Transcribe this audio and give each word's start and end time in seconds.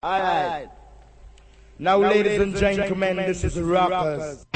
All 0.00 0.20
right. 0.20 0.68
Now, 1.80 1.98
now 2.00 2.08
ladies, 2.08 2.38
ladies 2.38 2.40
and 2.40 2.56
gentlemen, 2.56 3.16
this 3.16 3.42
is 3.42 3.58
rappers. 3.58 4.46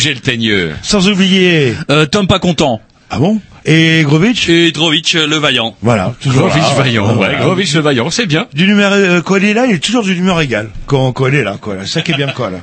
Roger 0.00 0.14
le 0.14 0.20
Teigneux. 0.20 0.72
sans 0.82 1.08
oublier 1.10 1.74
Euh, 1.90 2.06
Tom 2.06 2.26
pas 2.26 2.38
content. 2.38 2.80
ah 3.10 3.18
bon? 3.18 3.38
Et 3.66 4.02
Grovitch? 4.04 4.48
Et 4.48 4.72
Drovitch 4.72 5.14
le 5.14 5.36
vaillant. 5.36 5.76
voilà 5.82 6.14
toujours 6.22 6.48
Grovitch 6.48 6.62
là. 6.68 6.74
vaillant, 6.82 7.08
ouais. 7.08 7.14
Voilà. 7.16 7.38
Grovitch 7.40 7.74
le 7.74 7.80
vaillant, 7.80 8.08
c'est 8.10 8.24
bien. 8.24 8.46
du 8.54 8.66
numéro 8.66 8.94
euh, 8.94 9.20
quand 9.20 9.36
il 9.36 9.44
est 9.44 9.52
là 9.54 9.66
il 9.66 9.74
est 9.74 9.78
toujours 9.84 10.02
du 10.04 10.14
numéro 10.14 10.40
égal 10.40 10.70
quand, 10.86 11.12
quand 11.12 11.26
il 11.26 11.34
est 11.34 11.44
là 11.44 11.58
quoi 11.60 11.76
c'est 11.82 11.86
ça 11.86 12.00
qui 12.00 12.12
est 12.12 12.16
bien 12.16 12.28
quoi 12.28 12.48
là 12.48 12.60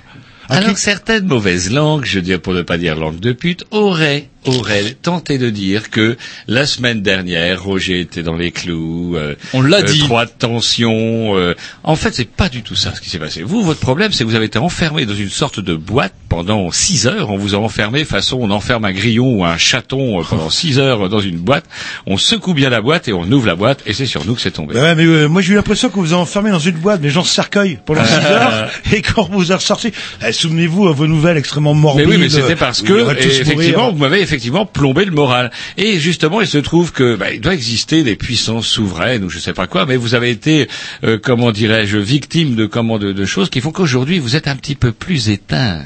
Ah, 0.50 0.56
Alors 0.58 0.74
qui- 0.74 0.82
certaines 0.82 1.28
mauvaises 1.28 1.72
langues, 1.72 2.06
je 2.06 2.16
veux 2.16 2.22
dire 2.24 2.40
pour 2.42 2.54
ne 2.54 2.64
pas 2.64 2.80
dire 2.80 2.96
langue 2.96 3.20
de 3.20 3.34
pute, 3.34 3.66
auraient 3.70 4.30
auraient 4.46 4.96
tenté 5.00 5.38
de 5.38 5.50
dire 5.52 5.90
que 5.92 6.16
la 6.48 6.66
semaine 6.66 7.02
dernière 7.02 7.62
Roger 7.62 8.00
était 8.00 8.24
dans 8.24 8.38
les 8.38 8.52
clous. 8.52 9.16
euh, 9.18 9.36
On 9.54 9.62
l'a 9.62 9.80
euh, 9.80 9.84
dit. 9.84 10.00
Trois 10.00 10.26
de 10.26 10.32
tension. 10.32 11.36
euh. 11.38 11.54
En 11.84 11.98
fait, 11.98 12.16
c'est 12.16 12.30
pas 12.30 12.48
du 12.48 12.64
tout 12.64 12.74
ça 12.76 12.96
ce 12.96 13.02
qui 13.02 13.10
s'est 13.10 13.20
passé. 13.20 13.44
Vous, 13.44 13.62
votre 13.62 13.82
problème, 13.82 14.14
c'est 14.14 14.24
que 14.24 14.30
vous 14.30 14.36
avez 14.36 14.46
été 14.46 14.58
enfermé 14.58 15.06
dans 15.06 15.14
une 15.16 15.30
sorte 15.30 15.60
de 15.60 15.76
boîte 15.76 16.14
pendant 16.38 16.70
six 16.72 17.08
heures. 17.08 17.32
On 17.32 17.38
vous 17.38 17.56
a 17.56 17.58
enfermé 17.58 18.06
façon 18.06 18.38
on 18.40 18.52
enferme 18.52 18.86
un 18.86 18.92
grillon 18.92 19.40
ou 19.40 19.44
un 19.44 19.58
chaton 19.58 20.20
euh, 20.20 20.24
pendant 20.24 20.52
six 20.52 20.78
heures 20.78 21.10
dans 21.10 21.20
une 21.20 21.38
boîte. 21.38 21.66
On 22.06 22.16
secoue 22.20 22.54
bien 22.54 22.70
la 22.70 22.80
boîte 22.80 23.08
et 23.08 23.14
on 23.14 23.24
ouvre 23.32 23.48
la 23.48 23.56
boîte 23.56 23.82
et 23.88 23.94
c'est 23.94 24.06
sur 24.06 24.24
nous 24.24 24.36
que 24.36 24.42
c'est 24.42 24.52
tombé. 24.52 24.76
Bah 24.76 24.82
ouais, 24.84 24.94
mais 24.94 25.06
euh, 25.06 25.28
moi 25.28 25.42
j'ai 25.42 25.54
eu 25.54 25.56
l'impression 25.56 25.90
qu'on 25.90 26.02
vous 26.02 26.14
a 26.14 26.18
enfermé 26.18 26.52
dans 26.52 26.60
une 26.60 26.76
boîte, 26.76 27.00
mais 27.02 27.10
gens 27.10 27.24
se 27.24 27.34
cercueil 27.34 27.80
pendant 27.84 28.06
6 28.06 28.14
heures, 28.14 28.70
et 28.94 29.02
quand 29.02 29.28
on 29.32 29.36
vous 29.36 29.52
a 29.52 29.56
ressorti, 29.56 29.92
eh, 30.24 30.32
souvenez-vous 30.32 30.88
à 30.88 30.92
vos 30.92 31.08
nouvelles 31.08 31.38
extrêmement 31.38 31.74
Mais 31.74 31.82
morbides. 31.82 32.08
oui, 32.08 32.18
mais 32.20 32.30
c'était 32.30 32.56
parce 32.56 32.84
que 32.84 33.12
effectivement, 33.18 33.86
mourir. 33.86 33.94
vous 33.94 33.98
m'avez 33.98 34.22
effectivement 34.22 34.68
plombé 34.68 35.06
le 35.06 35.12
moral. 35.12 35.50
Et 35.78 36.00
justement, 36.00 36.40
il 36.42 36.48
se 36.48 36.60
trouve 36.60 36.92
que 36.92 37.16
bah, 37.16 37.34
il 37.34 37.42
doit 37.42 37.56
exister 37.56 38.04
des 38.04 38.16
puissances 38.16 38.68
souveraines 38.68 39.24
ou 39.24 39.30
je 39.32 39.40
sais 39.40 39.54
pas 39.54 39.66
quoi, 39.66 39.88
mais 39.88 39.98
vous 39.98 40.14
avez 40.14 40.30
été, 40.30 40.68
euh, 41.04 41.18
comment 41.20 41.52
dirais-je, 41.52 41.98
victime 41.98 42.54
de 42.54 42.68
comment 42.68 43.00
de, 43.00 43.12
de 43.12 43.26
choses 43.26 43.50
qui 43.50 43.60
font 43.60 43.72
qu'aujourd'hui 43.72 44.20
vous 44.20 44.36
êtes 44.36 44.48
un 44.48 44.56
petit 44.56 44.76
peu 44.76 44.92
plus 44.92 45.30
éteint. 45.30 45.82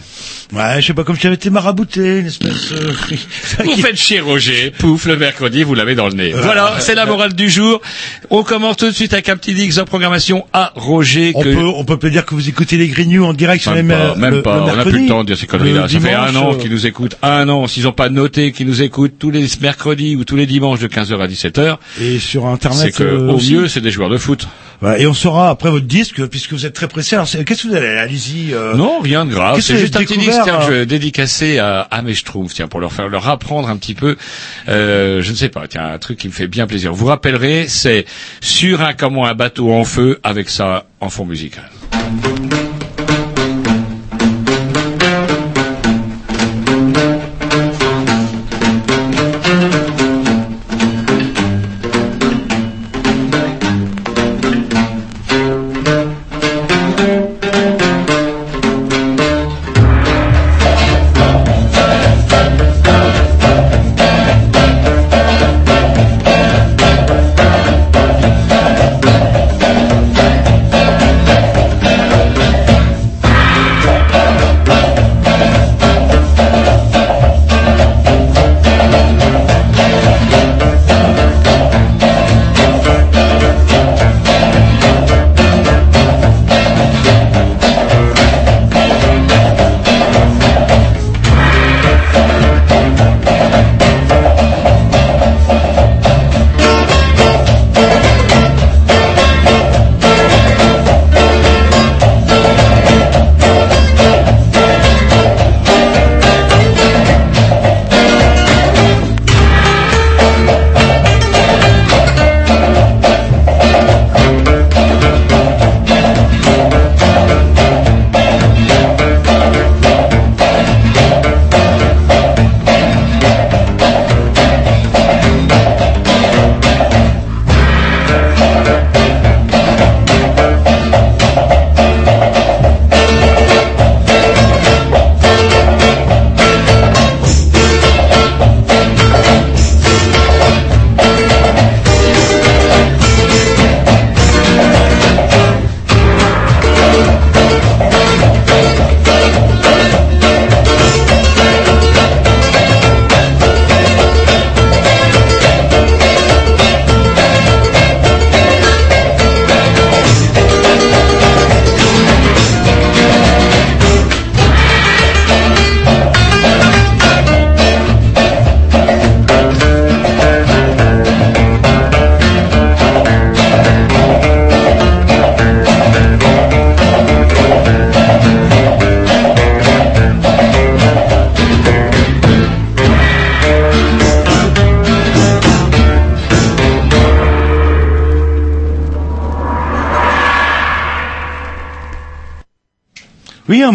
Ouais, 0.54 0.82
je 0.82 0.88
sais 0.88 0.94
pas, 0.94 1.04
comme 1.06 1.16
si 1.16 1.22
j'avais 1.22 1.36
été 1.36 1.50
marabouté, 1.50 2.20
une 2.20 2.28
espèce... 2.28 2.74
euh, 2.74 2.92
Vous 3.64 3.78
faites 3.82 3.96
chier 3.96 4.20
Roger, 4.20 4.72
pouf, 4.78 5.06
le 5.06 5.16
mercredi, 5.16 5.64
vous 5.64 5.76
l'avez 5.76 5.96
dans 5.96 6.08
le 6.08 6.14
nez. 6.14 6.34
Voilà, 6.34 6.74
c'est 6.80 6.94
la 6.96 7.06
morale 7.06 7.34
du 7.34 7.50
jour. 7.50 7.82
On 8.30 8.44
commence 8.44 8.76
tout 8.78 8.88
de 8.88 8.92
suite 8.92 9.14
avec 9.14 9.30
un 9.30 9.38
petit 9.38 9.54
X 9.54 9.78
en 9.78 9.86
programmation 9.86 10.46
à 10.52 10.74
Roger. 10.76 11.32
On 11.36 11.42
que... 11.42 11.50
peut, 11.54 11.66
on 11.66 11.86
peut 11.86 11.98
peut 11.98 12.10
dire 12.10 12.26
que 12.26 12.36
vous 12.36 12.50
écoutez 12.50 12.76
les 12.78 12.90
Grignoux 12.90 13.24
en 13.24 13.34
direct 13.34 13.62
sur 13.62 13.74
les 13.74 13.82
Même 13.84 14.16
même 14.18 14.42
pas. 14.42 14.56
le 14.58 14.62
on 14.74 14.76
n'a 14.76 14.84
plus 14.84 15.04
le 15.04 15.08
temps 15.08 15.22
de 15.24 15.28
dire 15.28 15.38
ces 15.38 15.48
conneries-là. 15.48 15.88
Ça 15.88 16.00
fait 16.00 16.14
un 16.14 16.36
an 16.36 16.54
euh, 16.54 16.58
qu'ils 16.58 16.72
nous 16.72 16.86
écoutent. 16.86 17.16
Un 17.22 17.48
an. 17.48 17.68
S'ils 17.68 17.84
n'ont 17.84 17.92
pas 17.94 18.10
noté 18.10 18.52
qu'ils 18.52 18.68
nous 18.68 18.82
écoutent 18.82 19.14
tous 19.20 19.32
les 19.32 19.46
mercredis 19.62 20.16
ou 20.18 20.26
tous 20.26 20.36
les 20.36 20.46
dimanches 20.48 20.80
de 20.80 20.88
15h 20.88 21.18
à 21.22 21.28
17h, 21.28 21.78
Et 22.02 22.20
sur 22.20 22.42
c'est 22.44 22.48
internet. 22.50 22.96
que 22.96 23.04
euh, 23.04 23.32
au 23.32 23.38
mieux, 23.40 23.68
c'est 23.70 23.82
des 23.82 23.92
joueurs 23.92 24.10
de 24.10 24.18
foot. 24.18 24.48
Ouais, 24.82 25.04
et 25.04 25.06
on 25.08 25.14
saura 25.14 25.50
après 25.52 25.70
votre 25.70 25.86
disque, 25.86 26.26
puisque 26.28 26.54
vous 26.54 26.66
êtes 26.66 26.74
très 26.74 26.88
pressé. 26.88 27.16
Alors, 27.16 27.28
c'est- 27.28 27.44
qu'est-ce 27.46 27.64
que 27.64 27.68
vous 27.68 27.76
allez, 27.76 27.86
allez-y. 27.88 28.52
euh, 28.54 28.74
Non, 28.74 29.00
rien 29.00 29.26
de 29.26 29.32
grave. 29.32 29.60
C'est 29.62 29.74
que 29.74 29.80
juste 29.80 29.96
un 29.96 30.00
petit 30.00 30.18
disque 30.18 30.41
tiens, 30.44 30.58
que 30.60 30.66
je 30.66 30.72
vais 30.72 30.86
dédicacer 30.86 31.60
à, 31.60 31.82
à 31.82 32.02
mes 32.02 32.14
Schtroumpfs, 32.14 32.54
tiens, 32.54 32.68
pour 32.68 32.80
leur 32.80 32.92
faire 32.94 33.08
leur 33.08 33.28
apprendre 33.28 33.70
un 33.70 33.78
petit 33.78 33.94
peu. 33.94 34.18
Euh, 34.68 35.22
je 35.22 35.32
ne 35.32 35.36
sais 35.36 35.50
pas, 35.50 35.68
tiens, 35.68 35.86
un 35.86 35.98
truc 35.98 36.18
qui 36.18 36.28
me 36.28 36.34
fait 36.34 36.48
bien 36.48 36.68
plaisir. 36.68 36.94
Vous 36.94 37.06
rappellerez, 37.06 37.68
c'est 37.68 38.06
sur 38.42 38.82
un 38.82 38.94
comment 38.94 39.26
un 39.26 39.34
bateau 39.34 39.72
en 39.74 39.84
feu 39.84 40.20
avec 40.24 40.50
ça 40.50 40.86
en 41.00 41.10
fond 41.10 41.26
musical. 41.26 41.70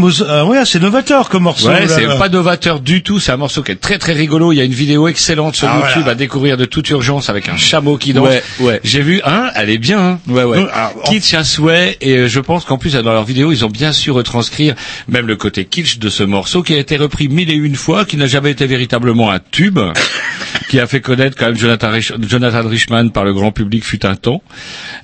Euh, 0.09 0.45
ouais, 0.45 0.65
c'est 0.65 0.81
novateur 0.81 1.29
comme 1.29 1.45
morceau. 1.45 1.69
Ouais, 1.69 1.87
c'est 1.89 2.07
pas 2.19 2.29
novateur 2.29 2.81
du 2.81 3.03
tout. 3.03 3.19
C'est 3.21 3.33
un 3.33 3.37
morceau 3.37 3.63
qui 3.63 3.73
est 3.73 3.77
très 3.81 3.99
très 3.99 4.13
rigolo. 4.13 4.53
Il 4.53 4.57
y 4.57 4.61
a 4.61 4.65
une 4.65 4.73
vidéo 4.73 5.09
excellente 5.09 5.57
sur 5.57 5.69
Ah, 5.69 5.77
YouTube 5.81 6.03
voilà. 6.03 6.13
à 6.13 6.15
découvrir 6.15 6.57
de 6.57 6.65
toute 6.65 6.89
urgence 6.91 7.29
avec 7.31 7.49
un 7.49 7.57
chameau 7.57 7.97
qui 7.97 8.13
danse. 8.13 8.29
Ouais, 8.29 8.43
ouais. 8.61 8.81
J'ai 8.85 9.03
vu 9.03 9.21
un, 9.25 9.51
elle 9.55 9.71
est 9.71 9.79
bien. 9.79 9.99
Hein. 10.01 10.19
Ouais, 10.29 10.45
ouais. 10.45 10.59
Alors, 10.73 10.93
en- 11.05 11.09
Kitsch 11.11 11.35
à 11.35 11.45
souhait 11.45 11.97
et 12.01 12.17
euh, 12.17 12.29
je 12.29 12.41
pense 12.41 12.65
qu'en 12.65 12.79
plus 12.79 12.93
dans 12.95 13.03
leur 13.13 13.25
vidéo 13.25 13.53
ils 13.53 13.65
ont 13.65 13.69
bien 13.71 13.93
su 13.93 14.11
retranscrire 14.11 14.75
même 15.09 15.27
le 15.27 15.37
côté 15.37 15.65
kitsch 15.65 15.99
de 15.99 16.09
ce 16.09 16.23
morceau 16.23 16.63
qui 16.63 16.75
a 16.75 16.79
été 16.79 16.97
repris 16.97 17.29
mille 17.29 17.51
et 17.51 17.55
une 17.55 17.75
fois, 17.77 18.05
qui 18.05 18.17
n'a 18.17 18.27
jamais 18.27 18.51
été 18.51 18.67
véritablement 18.67 19.31
un 19.31 19.39
tube, 19.51 19.79
qui 20.71 20.81
a 20.81 20.87
fait 20.87 21.01
connaître 21.01 21.37
quand 21.37 21.47
même 21.47 21.57
Jonathan, 21.57 21.91
Rich- 21.91 22.13
Jonathan 22.29 22.69
Richman 22.69 23.11
par 23.11 23.25
le 23.25 23.33
grand 23.33 23.53
public 23.53 23.85
fut 23.85 24.05
un 24.07 24.17
temps. 24.17 24.43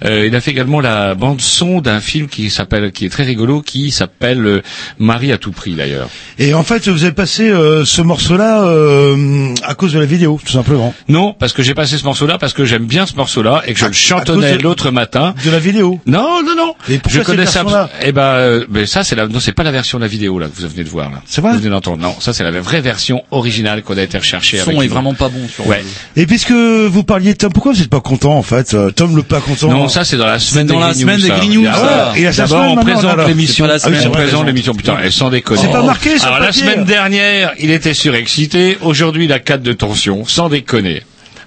Euh, 0.04 0.26
il 0.26 0.34
a 0.34 0.40
fait 0.40 0.50
également 0.50 0.80
la 0.80 1.14
bande 1.14 1.40
son 1.40 1.80
d'un 1.80 2.00
film 2.00 2.28
qui 2.28 2.50
s'appelle, 2.50 2.92
qui 2.92 3.06
est 3.06 3.08
très 3.08 3.24
rigolo, 3.24 3.62
qui 3.62 3.90
s'appelle 3.90 4.44
euh, 4.44 4.62
Marie 4.98 5.32
à 5.32 5.38
tout 5.38 5.52
prix 5.52 5.74
d'ailleurs. 5.74 6.08
Et 6.38 6.54
en 6.54 6.62
fait, 6.62 6.88
vous 6.88 7.04
avez 7.04 7.12
passé 7.12 7.48
euh, 7.48 7.84
ce 7.84 8.02
morceau-là 8.02 8.62
euh, 8.62 9.54
à 9.64 9.74
cause 9.74 9.92
de 9.92 9.98
la 9.98 10.06
vidéo, 10.06 10.40
tout 10.44 10.52
simplement. 10.52 10.94
Non, 11.08 11.34
parce 11.38 11.52
que 11.52 11.62
j'ai 11.62 11.74
passé 11.74 11.98
ce 11.98 12.04
morceau-là 12.04 12.38
parce 12.38 12.52
que 12.52 12.64
j'aime 12.64 12.84
bien 12.86 13.06
ce 13.06 13.14
morceau-là 13.16 13.62
et 13.66 13.72
que 13.74 13.78
je 13.78 13.84
À- 13.84 13.88
le 13.88 13.94
chantonnais 13.94 14.58
l'autre 14.58 14.90
matin. 14.90 15.34
De 15.44 15.50
la 15.50 15.58
vidéo. 15.58 16.00
Non, 16.06 16.42
non, 16.44 16.54
non. 16.56 16.74
Et 16.88 17.00
je 17.08 17.20
connais 17.20 17.46
ça. 17.46 17.62
version-là 17.62 17.90
Eh 18.02 18.12
ben, 18.12 18.22
euh, 18.22 18.64
mais 18.70 18.86
ça 18.86 19.04
c'est 19.04 19.14
la, 19.14 19.26
non, 19.28 19.40
c'est 19.40 19.52
pas 19.52 19.62
la 19.62 19.70
version 19.70 19.98
de 19.98 20.02
la 20.04 20.08
vidéo 20.08 20.38
là 20.38 20.46
que 20.48 20.60
vous 20.60 20.68
venez 20.68 20.84
de 20.84 20.88
voir 20.88 21.10
là. 21.10 21.22
C'est 21.26 21.40
vrai 21.40 21.52
Vous 21.52 21.58
venez 21.58 21.70
d'entendre. 21.70 21.98
Non, 21.98 22.14
ça 22.20 22.32
c'est 22.32 22.44
la 22.44 22.50
vraie 22.60 22.80
version 22.80 23.22
originale 23.30 23.82
qu'on 23.82 23.96
a 23.98 24.02
été 24.02 24.18
recherchée. 24.18 24.56
Le 24.58 24.62
avec 24.62 24.74
son 24.76 24.82
est 24.82 24.86
nous. 24.86 24.92
vraiment 24.92 25.14
pas 25.14 25.28
bon 25.28 25.46
sur 25.48 25.66
Ouais. 25.66 25.84
Et 26.16 26.26
puisque 26.26 26.52
vous 26.52 27.02
parliez 27.04 27.32
de 27.34 27.38
Tom, 27.38 27.52
pourquoi 27.52 27.72
vous 27.72 27.78
n'êtes 27.78 27.90
pas 27.90 28.00
content 28.00 28.36
en 28.36 28.42
fait 28.42 28.74
euh, 28.74 28.90
Tom 28.90 29.14
le 29.16 29.22
pas 29.22 29.40
content. 29.40 29.68
Non, 29.70 29.88
ça 29.88 30.04
c'est 30.04 30.16
dans 30.16 30.26
la 30.26 30.38
semaine 30.38 30.66
dans 30.66 30.74
des 30.74 30.80
la 30.80 30.86
Green 30.88 31.00
semaine 31.00 31.20
des 31.20 31.28
ça. 31.28 31.36
Green 31.36 31.52
News, 31.52 31.60
Il 31.60 31.64
y 31.64 31.68
a- 31.68 31.72
ça. 31.74 31.78
voilà. 31.80 32.12
Il 32.16 32.22
y 32.22 32.26
a 32.26 32.32
sa 32.32 32.46
D'abord, 32.46 32.64
on 32.72 32.76
présente 32.76 33.26
l'émission. 33.28 33.66
La 33.66 33.76
Ah 33.82 33.88
on 34.06 34.10
présente 34.10 34.46
l'émission. 34.46 34.74
Putain, 34.74 34.96
sans 35.10 35.30
déconner. 35.30 35.60
C'est 35.60 35.70
pas 35.70 35.82
marqué 35.82 36.18
sur 36.22 36.28
Alors 36.28 36.40
la 36.40 36.52
semaine 36.52 36.84
dernière, 36.84 37.52
il 37.58 37.70
était 37.70 37.94
surexcité. 37.94 38.78
Aujourd'hui, 38.82 39.24
il 39.26 39.32
a 39.32 39.38
4 39.38 39.62
de 39.62 39.72
tension. 39.72 40.24
Sans 40.26 40.48
déconner. 40.48 41.02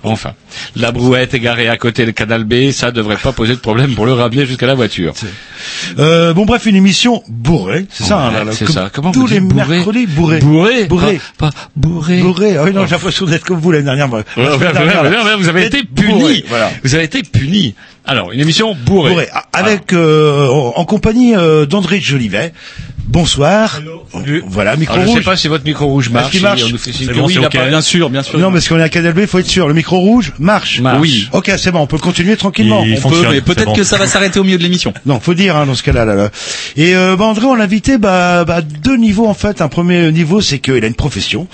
Enfin, 0.07 0.33
la 0.75 0.91
brouette 0.91 1.33
égarée 1.33 1.67
à 1.67 1.77
côté 1.77 2.05
du 2.05 2.13
canal 2.13 2.43
B, 2.43 2.69
ça 2.69 2.91
devrait 2.91 3.17
pas 3.17 3.31
poser 3.31 3.53
de 3.55 3.59
problème 3.59 3.95
pour 3.95 4.05
le 4.05 4.13
ramener 4.13 4.45
jusqu'à 4.45 4.67
la 4.67 4.75
voiture. 4.75 5.13
Euh, 5.97 6.31
bon 6.31 6.45
bref, 6.45 6.67
une 6.67 6.75
émission 6.75 7.23
bourrée, 7.27 7.87
c'est 7.89 8.03
ça. 8.03 8.19
hein, 8.19 8.31
là, 8.31 8.43
là, 8.43 8.51
c'est 8.51 8.65
comme 8.65 8.75
ça. 8.75 8.91
Comment 8.93 9.11
tous 9.11 9.21
vous 9.21 9.27
les 9.27 9.39
bourré 9.39 9.77
mercredis 9.77 10.05
bourré. 10.05 10.39
Bourré, 10.41 10.85
Bourré. 10.85 11.19
pas, 11.39 11.49
pas 11.49 11.57
bourré. 11.75 12.19
Bourré. 12.19 12.55
Ah 12.55 12.65
oui, 12.65 12.71
non, 12.73 12.85
j'ai 12.85 12.91
l'impression 12.91 13.25
d'être 13.25 13.45
comme 13.45 13.59
vous 13.59 13.71
l'année 13.71 13.85
dernière. 13.85 14.07
moi. 14.07 14.19
Ouais, 14.37 14.43
La 14.45 14.73
dernière, 14.73 15.01
ouais, 15.03 15.09
là. 15.09 15.23
ouais, 15.25 15.35
vous 15.39 15.49
avez 15.49 15.65
été 15.65 15.81
Bourré, 15.81 16.07
puni. 16.35 16.43
Voilà. 16.49 16.69
Vous 16.83 16.93
avez 16.93 17.05
été 17.05 17.23
puni. 17.23 17.73
Alors, 18.05 18.31
une 18.31 18.39
émission 18.41 18.75
bourrée. 18.85 19.09
Bourré. 19.09 19.27
Ah, 19.33 19.45
Avec 19.53 19.91
euh, 19.91 20.47
en 20.47 20.85
compagnie 20.85 21.35
euh, 21.35 21.65
d'André 21.65 21.99
Jolivet. 21.99 22.53
Bonsoir. 23.07 23.81
Voilà, 24.47 24.75
micro 24.75 24.95
Alors, 24.95 25.05
je 25.05 25.11
sais 25.11 25.17
rouge. 25.17 25.25
pas 25.25 25.35
si 25.37 25.47
votre 25.47 25.63
micro 25.63 25.85
rouge 25.85 26.09
marche. 26.09 26.31
qu'il 26.31 26.41
marche 26.41 26.61
si 26.61 26.65
on 26.65 26.69
nous 26.69 26.77
fait 26.77 26.91
signe 26.91 27.07
C'est 27.07 27.13
que 27.13 27.17
bon, 27.19 27.27
oui, 27.27 27.37
il 27.39 27.41
pas- 27.41 27.67
Bien 27.67 27.81
sûr, 27.81 28.09
bien 28.09 28.23
sûr. 28.23 28.39
Non, 28.39 28.51
parce 28.51 28.67
qu'on 28.67 28.79
est 28.79 28.83
à 28.83 28.89
Canal 28.89 29.13
B, 29.13 29.19
il 29.19 29.27
faut 29.27 29.39
être 29.39 29.47
sûr. 29.47 29.67
Le 29.67 29.73
micro 29.73 29.99
rouge 29.99 30.33
marche. 30.39 30.79
Marche. 30.79 30.99
Oui. 31.01 31.29
Ok, 31.31 31.51
c'est 31.57 31.71
bon, 31.71 31.79
on 31.79 31.87
peut 31.87 31.97
continuer 31.97 32.35
tranquillement. 32.37 32.83
Il 32.85 32.97
on 33.03 33.09
peut, 33.09 33.25
mais 33.29 33.41
peut-être 33.41 33.65
bon. 33.65 33.73
que 33.73 33.83
ça 33.83 33.97
va 33.97 34.07
s'arrêter 34.07 34.39
au 34.39 34.43
milieu 34.43 34.57
de 34.57 34.63
l'émission. 34.63 34.93
Non, 35.05 35.19
faut 35.19 35.33
dire 35.33 35.55
hein, 35.55 35.65
dans 35.65 35.75
ce 35.75 35.83
cas-là. 35.83 36.05
Là, 36.05 36.15
là. 36.15 36.29
Et 36.77 36.95
euh, 36.95 37.15
bah, 37.15 37.25
André, 37.25 37.45
on 37.45 37.55
l'a 37.55 37.65
invité 37.65 37.97
bah, 37.97 38.45
bah, 38.45 38.61
deux 38.61 38.97
niveaux 38.97 39.27
en 39.27 39.33
fait. 39.33 39.61
Un 39.61 39.67
premier 39.67 40.11
niveau, 40.11 40.41
c'est 40.41 40.59
qu'il 40.59 40.83
a 40.83 40.87
une 40.87 40.95
profession 40.95 41.47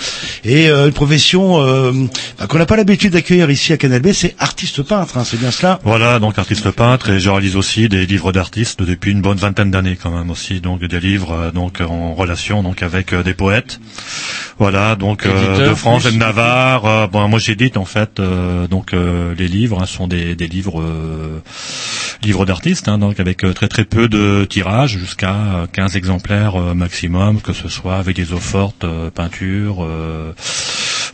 et 0.45 0.69
euh, 0.69 0.87
une 0.87 0.93
profession 0.93 1.61
euh, 1.61 1.91
bah, 2.39 2.47
qu'on 2.47 2.57
n'a 2.59 2.65
pas 2.65 2.75
l'habitude 2.77 3.13
d'accueillir 3.13 3.49
ici 3.49 3.73
à 3.73 3.77
Canal 3.77 4.01
B, 4.01 4.11
c'est 4.13 4.35
artiste 4.39 4.81
peintre. 4.83 5.17
Hein, 5.17 5.23
c'est 5.25 5.39
bien 5.39 5.51
cela. 5.51 5.79
Voilà, 5.83 6.19
donc 6.19 6.37
artiste 6.37 6.69
peintre 6.71 7.09
et 7.09 7.19
je 7.19 7.29
réalise 7.29 7.55
aussi 7.55 7.89
des 7.89 8.05
livres 8.05 8.31
d'artistes 8.31 8.81
depuis 8.81 9.11
une 9.11 9.21
bonne 9.21 9.37
vingtaine 9.37 9.71
d'années 9.71 9.97
quand 10.01 10.11
même 10.11 10.29
aussi, 10.29 10.59
donc 10.61 10.83
des 10.83 10.99
livres 10.99 11.40
donc 11.49 11.81
en 11.81 12.13
relation 12.13 12.61
donc 12.61 12.83
avec 12.83 13.13
euh, 13.13 13.23
des 13.23 13.33
poètes. 13.33 13.79
Voilà, 14.59 14.95
donc 14.95 15.25
euh, 15.25 15.69
de 15.69 15.73
France 15.73 16.05
et 16.05 16.11
de 16.11 16.17
Navarre. 16.17 16.85
euh, 16.85 17.07
bon, 17.07 17.27
moi 17.27 17.39
j'édite 17.39 17.77
en 17.77 17.85
fait 17.85 18.19
euh, 18.19 18.67
donc 18.67 18.93
euh, 18.93 19.33
les 19.35 19.47
livres 19.47 19.81
hein, 19.81 19.87
sont 19.87 20.07
des, 20.07 20.35
des 20.35 20.47
livres 20.47 20.81
euh, 20.81 21.41
livres 22.21 22.45
d'artistes, 22.45 22.87
hein, 22.87 22.99
donc 22.99 23.19
avec 23.19 23.43
euh, 23.43 23.53
très 23.53 23.67
très 23.67 23.85
peu 23.85 24.07
de 24.07 24.45
tirages, 24.47 24.97
jusqu'à 24.99 25.33
euh, 25.33 25.65
15 25.71 25.95
exemplaires 25.95 26.61
euh, 26.61 26.73
maximum, 26.75 27.41
que 27.41 27.53
ce 27.53 27.69
soit 27.69 27.95
avec 27.95 28.15
des 28.15 28.33
eaux 28.33 28.37
fortes, 28.37 28.83
euh, 28.83 29.09
peinture. 29.09 29.77
euh, 29.83 30.33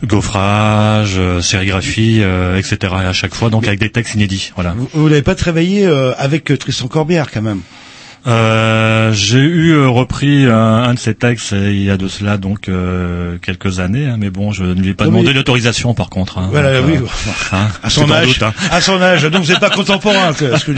gaufrage, 0.04 1.14
euh, 1.18 1.40
sérigraphie, 1.40 2.20
euh, 2.22 2.56
etc. 2.56 2.76
Et 3.02 3.06
à 3.06 3.12
chaque 3.12 3.34
fois, 3.34 3.50
donc 3.50 3.66
avec 3.66 3.80
des 3.80 3.90
textes 3.90 4.14
inédits. 4.14 4.52
Voilà. 4.54 4.74
Vous, 4.76 4.88
vous 4.94 5.08
l'avez 5.08 5.22
pas 5.22 5.34
travaillé 5.34 5.86
euh, 5.86 6.12
avec 6.18 6.50
euh, 6.50 6.56
Tristan 6.56 6.86
Corbière 6.88 7.30
quand 7.32 7.42
même? 7.42 7.60
Euh, 8.28 9.10
j'ai 9.12 9.38
eu 9.38 9.70
euh, 9.72 9.88
repris 9.88 10.44
un, 10.46 10.52
un 10.54 10.94
de 10.94 10.98
ces 10.98 11.14
textes 11.14 11.54
euh, 11.54 11.72
il 11.72 11.82
y 11.82 11.90
a 11.90 11.96
de 11.96 12.08
cela 12.08 12.36
donc 12.36 12.68
euh, 12.68 13.36
quelques 13.40 13.80
années, 13.80 14.06
hein, 14.06 14.16
mais 14.18 14.28
bon, 14.30 14.52
je 14.52 14.64
ne 14.64 14.74
lui 14.74 14.90
ai 14.90 14.94
pas 14.94 15.04
Non, 15.04 15.10
demandé 15.12 15.28
mais- 15.28 15.34
l'autorisation 15.34 15.94
par 15.94 16.10
contre. 16.10 16.38
hein, 16.38 16.48
Voilà, 16.50 16.80
donc, 16.80 16.90
oui. 16.90 16.96
euh, 16.98 17.56
hein, 17.56 17.68
À 17.82 17.88
son 17.90 18.06
c'est 18.06 18.12
âge. 18.12 18.26
doute, 18.28 18.42
hein. 18.42 18.52
À 18.70 18.80
son 18.82 19.00
âge. 19.00 19.22
Donc 19.24 19.44
vous 19.44 19.50
n'êtes 19.50 19.60
pas 19.60 19.70
contemporain. 19.70 20.32
que- 20.34 20.56
ce 20.58 20.64
que 20.66 20.72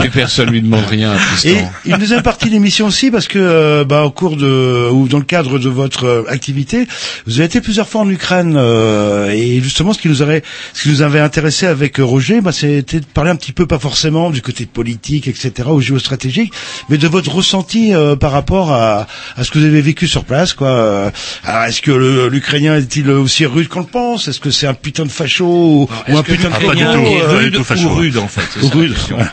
lui 0.51 0.63
demande 0.63 0.85
rien, 0.89 1.15
Et 1.15 1.19
Tristan. 1.55 1.73
une 1.87 1.97
deuxième 1.99 2.23
partie 2.23 2.49
l'émission 2.51 2.87
aussi, 2.87 3.11
parce 3.11 3.27
que 3.27 3.39
euh, 3.39 3.85
bah, 3.85 4.05
au 4.05 4.11
cours 4.11 4.37
de 4.37 4.89
ou 4.91 5.09
dans 5.09 5.19
le 5.19 5.25
cadre 5.25 5.59
de 5.59 5.69
votre 5.69 6.05
euh, 6.05 6.23
activité, 6.29 6.87
vous 7.27 7.35
avez 7.39 7.47
été 7.47 7.61
plusieurs 7.61 7.89
fois 7.89 8.03
en 8.03 8.09
Ukraine 8.11 8.55
euh, 8.57 9.31
et 9.31 9.61
justement 9.61 9.93
ce 9.93 9.99
qui 9.99 10.09
nous 10.09 10.23
aurait, 10.23 10.43
ce 10.73 10.83
qui 10.85 10.89
nous 10.91 11.03
avait 11.03 11.21
intéressé 11.21 11.67
avec 11.67 11.99
euh, 11.99 12.05
Roger, 12.05 12.41
bah, 12.41 12.53
c'était 12.53 13.01
de 13.01 13.07
parler 13.07 13.31
un 13.31 13.37
petit 13.37 13.53
peu 13.53 13.67
pas 13.67 13.79
forcément 13.79 14.31
du 14.31 14.41
côté 14.43 14.67
politique, 14.67 15.27
etc., 15.29 15.69
ou 15.71 15.81
géostratégique, 15.81 16.53
mais 16.89 16.97
de 16.99 17.09
votre 17.09 17.31
ressenti 17.41 17.93
euh, 17.95 18.17
par 18.17 18.33
rapport 18.33 18.73
à, 18.73 19.07
à 19.37 19.45
ce 19.45 19.51
que 19.51 19.59
vous 19.59 19.65
avez 19.65 19.81
vécu 19.81 20.07
sur 20.07 20.25
place, 20.25 20.53
quoi. 20.55 20.69
Euh, 20.69 21.11
alors, 21.45 21.65
est-ce 21.65 21.81
que 21.83 21.91
l'Ukrainien 22.29 22.77
est-il 22.77 23.11
aussi 23.11 23.47
rude 23.47 23.69
qu'on 23.69 23.81
le 23.81 23.87
pense? 23.87 24.29
Est-ce 24.29 24.41
que 24.41 24.51
c'est 24.51 24.67
un 24.67 24.75
putain 24.75 25.05
de 25.05 25.11
facho 25.11 25.45
ou, 25.47 25.89
ou 26.09 26.17
un 26.17 26.23
putain 26.23 26.49
de 26.49 26.55
Ah, 26.55 26.67
pas 26.67 26.75
du 26.75 26.85
tout, 26.85 26.91
euh, 26.91 27.39
rude 27.39 27.55
tout 27.55 27.65
facho. 27.65 27.89
ou 27.89 27.95
rude 27.95 28.17
en 28.19 28.29
fait. 28.29 28.43
Rude, 28.75 28.95
voilà. 29.11 29.33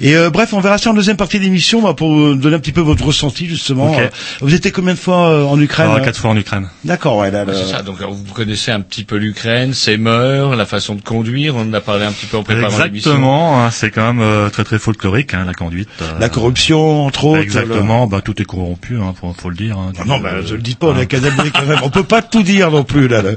Et 0.00 0.16
euh, 0.16 0.30
bref, 0.30 0.52
on 0.54 0.60
verra 0.60 0.78
ça 0.78 0.90
en 0.90 0.94
deuxième 0.94 1.16
partie 1.16 1.38
de 1.38 1.44
l'émission 1.44 1.82
bah, 1.82 1.94
pour 1.94 2.10
vous 2.14 2.34
donner 2.34 2.56
un 2.56 2.60
petit 2.60 2.72
peu 2.72 2.80
votre 2.80 3.04
ressenti 3.04 3.46
justement. 3.46 3.92
Ok. 3.92 3.98
Euh, 4.00 4.08
Vous 4.40 4.54
étiez 4.54 4.70
combien 4.70 4.94
de 4.94 4.98
fois 4.98 5.28
euh, 5.28 5.44
en 5.44 5.60
Ukraine? 5.60 5.86
Alors, 5.88 5.98
euh 5.98 6.04
quatre 6.04 6.18
fois 6.18 6.30
en 6.30 6.36
Ukraine. 6.36 6.68
D'accord, 6.84 7.16
ouais. 7.18 7.30
Là, 7.30 7.44
Ouais, 7.44 7.52
le- 7.52 7.58
C'est 7.58 7.70
ça. 7.72 7.82
Donc 7.82 7.96
vous 8.00 8.32
connaissez 8.34 8.70
un 8.70 8.80
petit 8.80 9.04
peu 9.04 9.16
l'Ukraine, 9.16 9.74
ses 9.74 9.96
mœurs, 9.96 10.54
la 10.56 10.66
façon 10.66 10.94
de 10.94 11.00
conduire. 11.02 11.56
On 11.56 11.62
en 11.62 11.72
a 11.74 11.80
parlé 11.80 12.04
un 12.04 12.12
petit 12.12 12.26
peu 12.26 12.36
en 12.38 12.42
préparant 12.42 12.78
l'émission. 12.84 13.10
Exactement, 13.12 13.62
hein, 13.64 13.70
c'est 13.70 13.90
quand 13.90 14.06
même 14.12 14.20
euh, 14.20 14.48
très 14.50 14.64
très 14.64 14.78
folklorique 14.78 15.34
hein, 15.34 15.44
la 15.46 15.52
conduite. 15.54 15.88
euh, 16.02 16.18
La 16.18 16.28
corruption, 16.28 17.06
entre 17.06 17.24
autres. 17.24 17.39
Exactement, 17.42 18.06
bah 18.06 18.20
tout 18.20 18.40
est 18.40 18.44
corrompu, 18.44 18.96
hein, 18.98 19.14
faut, 19.18 19.32
faut 19.32 19.50
le 19.50 19.56
dire. 19.56 19.78
hein, 19.78 19.92
le- 19.96 20.02
du- 20.02 20.08
Non, 20.08 20.18
bah, 20.20 20.30
euh, 20.34 20.42
je 20.46 20.54
le 20.54 20.62
dis 20.62 20.74
pas, 20.74 20.88
on 20.88 20.94
hein. 20.94 21.00
est 21.00 21.06
quand 21.06 21.20
même. 21.20 21.34
On 21.82 21.90
peut 21.90 22.04
pas 22.04 22.22
tout 22.22 22.42
dire 22.42 22.70
non 22.70 22.84
plus, 22.84 23.08
là. 23.08 23.22
là. 23.22 23.30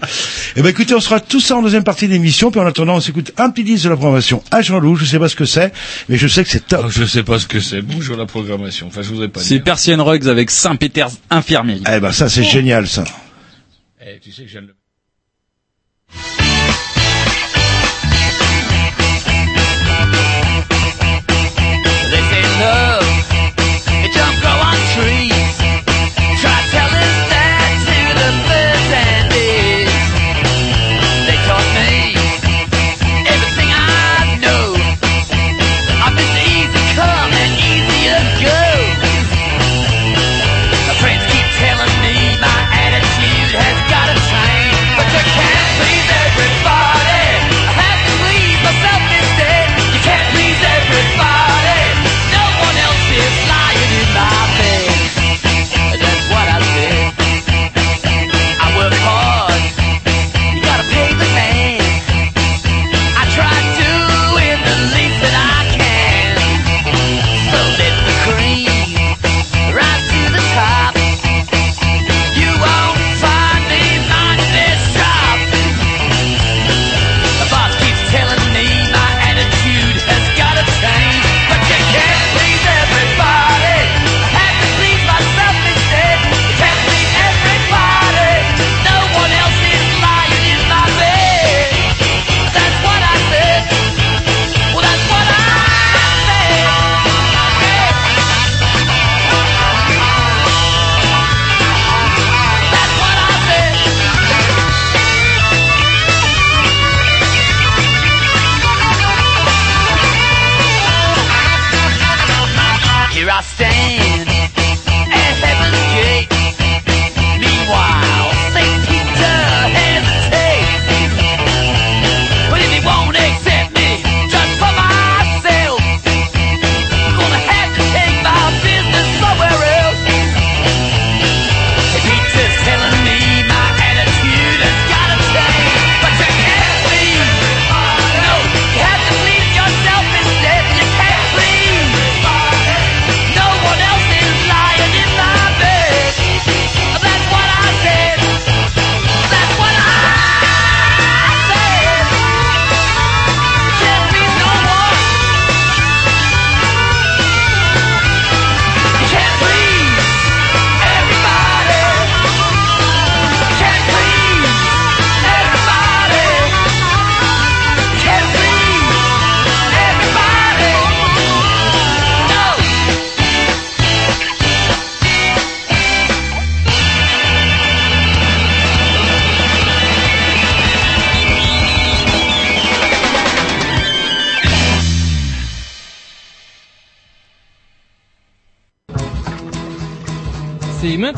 Eh 0.56 0.62
ben, 0.62 0.70
écoutez, 0.70 0.94
on 0.94 1.00
sera 1.00 1.20
tout 1.20 1.40
ça 1.40 1.56
en 1.58 1.62
deuxième 1.62 1.84
partie 1.84 2.08
de 2.08 2.14
l'émission. 2.14 2.52
Puis 2.52 2.60
en 2.60 2.66
attendant, 2.66 2.96
on 2.96 3.00
s'écoute 3.00 3.32
un 3.38 3.50
petit 3.50 3.64
disque 3.64 3.86
de 3.86 3.90
la 3.90 3.96
programmation 3.96 4.44
à 4.52 4.62
Jean-Loup. 4.62 4.96
Je 4.96 5.06
sais 5.06 5.20
pas 5.20 5.30
ce 5.30 5.36
que 5.36 5.46
c'est, 5.46 5.72
mais 6.10 6.18
je 6.18 6.28
sais 6.28 6.44
que 6.44 6.50
c'est 6.50 6.68
top. 6.68 6.86
Oh, 6.86 6.90
je 6.90 7.06
sais 7.06 7.24
pas 7.24 7.40
ce 7.40 7.48
que 7.48 7.60
c'est. 7.60 7.82
Bonjour 7.82 8.18
la 8.18 8.26
programmation. 8.26 8.88
Enfin, 8.88 9.02
je 9.02 9.10
voudrais 9.10 9.30
pas 9.30 9.40
C'est. 9.42 9.60
Persian 9.60 10.04
Rugs 10.04 10.28
avec 10.28 10.52
Saint-Péter's 10.52 11.18
Infirmerie. 11.30 11.84
Eh 11.94 12.00
ben, 12.00 12.12
ça, 12.12 12.30
c'est 12.30 12.44
génial, 12.44 12.88
ça. 12.88 13.04
Eh, 14.06 14.20
tu 14.20 14.32
sais 14.32 14.44
que 14.44 14.48
je 14.48 14.54
viens 14.54 14.62
de 14.64 14.68
le- 14.68 14.76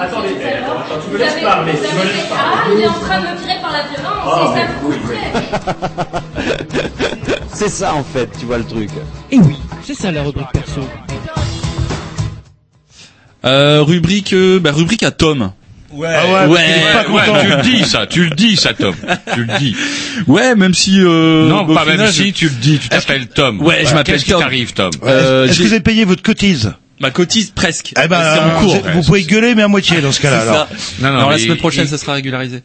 Attendez, 0.00 0.28
attends, 0.28 1.00
tu 1.04 1.10
me 1.12 1.18
laisses 1.18 1.34
parler, 1.42 1.72
tu 1.72 1.78
me 1.96 2.02
laisses 2.04 2.26
Ah, 2.32 2.64
il 2.74 2.80
est 2.80 2.88
en 2.88 2.92
train 2.92 3.20
de 3.20 3.26
me 3.26 3.36
tirer 3.40 3.58
par 3.60 3.72
la 3.72 3.82
violence, 3.82 4.54
c'est 4.54 4.60
mais 4.60 4.66
ça 4.66 4.72
vous 4.82 4.92
plaît 5.06 6.60
C'est 7.52 7.68
ça 7.68 7.94
en 7.94 8.04
fait, 8.04 8.28
tu 8.38 8.46
vois 8.46 8.58
le 8.58 8.64
truc. 8.64 8.88
Et 9.30 9.38
oui, 9.38 9.56
c'est 9.82 9.94
ça 9.94 10.10
la 10.10 10.22
rubrique 10.22 10.46
perso. 10.52 10.80
Euh, 13.44 13.82
rubrique, 13.82 14.32
euh, 14.32 14.58
bah, 14.60 14.70
rubrique 14.72 15.02
à 15.02 15.10
Tom. 15.10 15.52
Ouais, 15.92 16.08
Ah 16.08 16.46
ouais, 16.48 16.60
est 16.60 16.92
pas 17.04 17.10
Ouais, 17.10 17.22
content. 17.26 17.40
tu 17.40 17.48
le 17.48 17.62
dis 17.62 17.84
ça, 17.84 18.06
tu 18.06 18.24
le 18.24 18.30
dis 18.30 18.56
ça 18.56 18.74
Tom, 18.74 18.94
tu 19.34 19.44
le 19.44 19.58
dis. 19.58 19.74
Ouais, 20.28 20.54
même 20.54 20.74
si. 20.74 21.00
Euh, 21.00 21.48
non, 21.48 21.66
pas 21.74 21.84
même 21.84 22.06
si 22.12 22.32
tu 22.32 22.44
le 22.46 22.54
dis, 22.54 22.78
tu 22.78 22.88
t'appelles 22.88 23.26
Tom. 23.28 23.60
Ouais, 23.62 23.84
je 23.86 23.94
m'appelle 23.94 24.14
Qu'est-ce 24.14 24.24
qui 24.24 24.30
Tom. 24.32 24.40
t'arrive 24.40 24.72
Tom 24.72 24.90
Euh, 25.04 25.46
Est-ce 25.46 25.58
que 25.58 25.62
vous 25.64 25.72
avez 25.72 25.80
payé 25.80 26.04
votre 26.04 26.22
cotise? 26.22 26.72
Ma 27.00 27.10
cotise 27.10 27.50
presque. 27.54 27.94
Eh 28.02 28.08
ben, 28.08 28.20
c'est 28.34 28.40
en 28.40 28.60
cours. 28.60 28.76
vous 28.94 29.02
pouvez 29.02 29.22
gueuler, 29.22 29.54
mais 29.54 29.62
à 29.62 29.68
moitié 29.68 30.00
dans 30.02 30.12
ce 30.12 30.20
cas-là. 30.20 30.40
Alors. 30.42 30.54
ça. 30.54 30.68
Non, 31.00 31.08
non, 31.10 31.16
Alors, 31.16 31.30
la 31.30 31.38
semaine 31.38 31.56
prochaine, 31.56 31.84
il- 31.86 31.90
ça 31.90 31.96
sera 31.96 32.12
régularisé. 32.12 32.62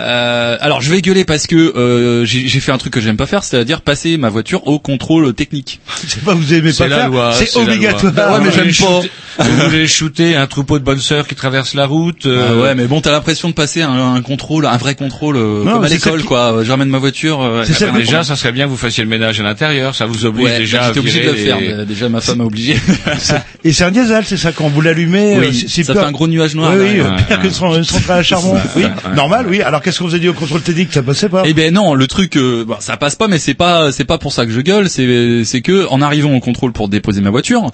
Euh, 0.00 0.56
alors, 0.60 0.80
je 0.80 0.90
vais 0.90 1.02
gueuler 1.02 1.24
parce 1.24 1.46
que 1.46 1.54
euh, 1.54 2.24
j'ai 2.24 2.48
j'ai 2.48 2.60
fait 2.60 2.72
un 2.72 2.78
truc 2.78 2.92
que 2.94 3.00
j'aime 3.00 3.16
pas 3.18 3.26
faire, 3.26 3.44
c'est-à-dire 3.44 3.82
passer 3.82 4.16
ma 4.16 4.28
voiture 4.30 4.66
au 4.66 4.78
contrôle 4.78 5.32
technique. 5.34 5.80
C'est 6.08 6.24
pas 6.24 6.34
vous 6.34 6.52
aimez 6.54 6.72
pas 6.72 6.88
la 6.88 6.96
faire, 6.96 7.08
loi, 7.10 7.32
c'est 7.34 7.56
obligatoire. 7.56 8.12
loi. 8.14 8.38
Ouais, 8.38 8.44
mais 8.44 8.52
j'aime 8.52 8.64
pas. 8.66 8.72
shooter- 8.72 9.10
Vous 9.38 9.56
voulez 9.68 9.86
shooter 9.86 10.36
un 10.36 10.46
troupeau 10.46 10.78
de 10.78 10.84
bonnes 10.84 10.98
sœurs 11.00 11.26
qui 11.28 11.34
traversent 11.34 11.74
la 11.74 11.86
route 11.86 12.24
euh, 12.26 12.46
Ah 12.48 12.62
ouais, 12.62 12.74
mais 12.74 12.86
bon, 12.86 13.00
t'as 13.00 13.10
l'impression 13.12 13.48
de 13.48 13.54
passer 13.54 13.82
un, 13.82 14.14
un 14.14 14.22
contrôle, 14.22 14.64
un 14.66 14.76
vrai 14.78 14.94
contrôle, 14.94 15.36
euh, 15.36 15.62
Non, 15.64 15.74
comme 15.74 15.84
à 15.84 15.88
l'école, 15.88 16.20
qui- 16.22 16.26
quoi. 16.26 16.60
Je 16.64 16.70
ramène 16.70 16.88
ma 16.88 16.98
voiture. 16.98 17.42
euh, 17.42 17.62
C'est 17.66 17.72
elle 17.82 17.92
ça, 17.92 17.98
Déjà, 17.98 18.24
ça 18.24 18.34
serait 18.36 18.52
bien 18.52 18.64
que 18.64 18.70
vous 18.70 18.76
fassiez 18.76 19.04
le 19.04 19.10
ménage 19.10 19.38
à 19.40 19.42
l'intérieur, 19.44 19.94
ça 19.94 20.06
vous 20.06 20.24
oblige 20.24 20.44
Ouais, 20.46 20.58
déjà 20.58 20.86
j'étais 20.86 20.98
obligé 21.00 21.20
de 21.24 21.30
le 21.30 21.36
faire. 21.36 21.86
Déjà, 21.86 22.08
ma 22.08 22.20
femme 22.20 22.40
a 22.40 22.44
obligé. 22.44 22.76
C'est 23.74 23.84
un 23.84 23.90
diesel, 23.90 24.24
c'est 24.24 24.36
ça, 24.36 24.52
quand 24.52 24.68
vous 24.68 24.80
l'allumez, 24.80 25.36
Oui, 25.38 25.46
euh, 25.48 25.52
c'est- 25.68 25.82
ça 25.82 25.92
peur- 25.92 26.02
fait 26.04 26.08
un 26.08 26.12
gros 26.12 26.26
nuage 26.28 26.54
noir. 26.54 26.72
Oui, 26.74 27.00
euh, 27.00 27.10
pire 27.26 27.40
que 27.40 27.50
son- 27.50 27.82
centrale 27.82 28.20
à 28.20 28.22
charbon. 28.22 28.54
Oui, 28.76 28.84
normal, 29.14 29.46
oui. 29.48 29.60
Alors 29.62 29.82
qu'est-ce 29.82 29.98
qu'on 29.98 30.06
vous 30.06 30.14
a 30.14 30.18
dit 30.18 30.28
au 30.28 30.32
contrôle 30.34 30.62
technique? 30.62 30.92
Ça 30.92 31.02
passait 31.02 31.28
pas? 31.28 31.42
Eh 31.44 31.52
ben 31.52 31.74
non, 31.74 31.94
le 31.94 32.06
truc, 32.06 32.36
euh, 32.36 32.64
bon, 32.64 32.76
ça 32.80 32.96
passe 32.96 33.16
pas, 33.16 33.28
mais 33.28 33.38
c'est 33.38 33.54
pas, 33.54 33.92
c'est 33.92 34.04
pas 34.04 34.18
pour 34.18 34.32
ça 34.32 34.46
que 34.46 34.52
je 34.52 34.60
gueule. 34.60 34.88
C'est, 34.88 35.44
c'est 35.44 35.60
que 35.60 35.86
en 35.88 36.00
arrivant 36.00 36.32
au 36.34 36.40
contrôle 36.40 36.72
pour 36.72 36.88
déposer 36.88 37.20
ma 37.20 37.30
voiture, 37.30 37.70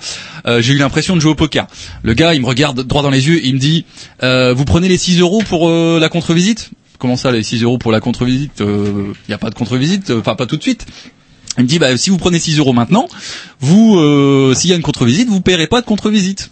euh, 0.46 0.60
j'ai 0.62 0.72
eu 0.72 0.78
l'impression 0.78 1.14
de 1.14 1.20
jouer 1.20 1.32
au 1.32 1.36
poker. 1.36 1.66
Le 2.02 2.14
gars, 2.14 2.34
il 2.34 2.40
me 2.40 2.46
regarde 2.46 2.80
droit 2.82 3.02
dans 3.02 3.10
les 3.10 3.28
yeux, 3.28 3.40
il 3.44 3.54
me 3.54 3.58
dit, 3.60 3.84
euh, 4.22 4.54
vous 4.54 4.64
prenez 4.64 4.88
les 4.88 4.98
6 4.98 5.20
euros 5.20 5.42
pour 5.48 5.68
euh, 5.68 5.98
la 6.00 6.08
contre-visite? 6.08 6.70
Comment 6.98 7.16
ça, 7.16 7.30
les 7.32 7.42
6 7.42 7.62
euros 7.62 7.78
pour 7.78 7.92
la 7.92 8.00
contre-visite? 8.00 8.60
Il 8.60 9.30
y 9.30 9.34
a 9.34 9.38
pas 9.38 9.50
de 9.50 9.54
contre-visite, 9.54 10.10
euh, 10.10 10.20
enfin 10.20 10.34
pas 10.34 10.46
tout 10.46 10.56
de 10.56 10.62
suite. 10.62 10.86
Il 11.58 11.64
me 11.64 11.68
dit, 11.68 11.78
bah, 11.78 11.96
si 11.96 12.10
vous 12.10 12.18
prenez 12.18 12.38
6 12.38 12.58
euros 12.58 12.72
maintenant, 12.72 13.08
vous, 13.60 13.98
euh, 13.98 14.54
s'il 14.54 14.70
y 14.70 14.72
a 14.72 14.76
une 14.76 14.82
contre-visite, 14.82 15.28
vous 15.28 15.40
paierez 15.40 15.66
pas 15.66 15.80
de 15.80 15.86
contre-visite. 15.86 16.50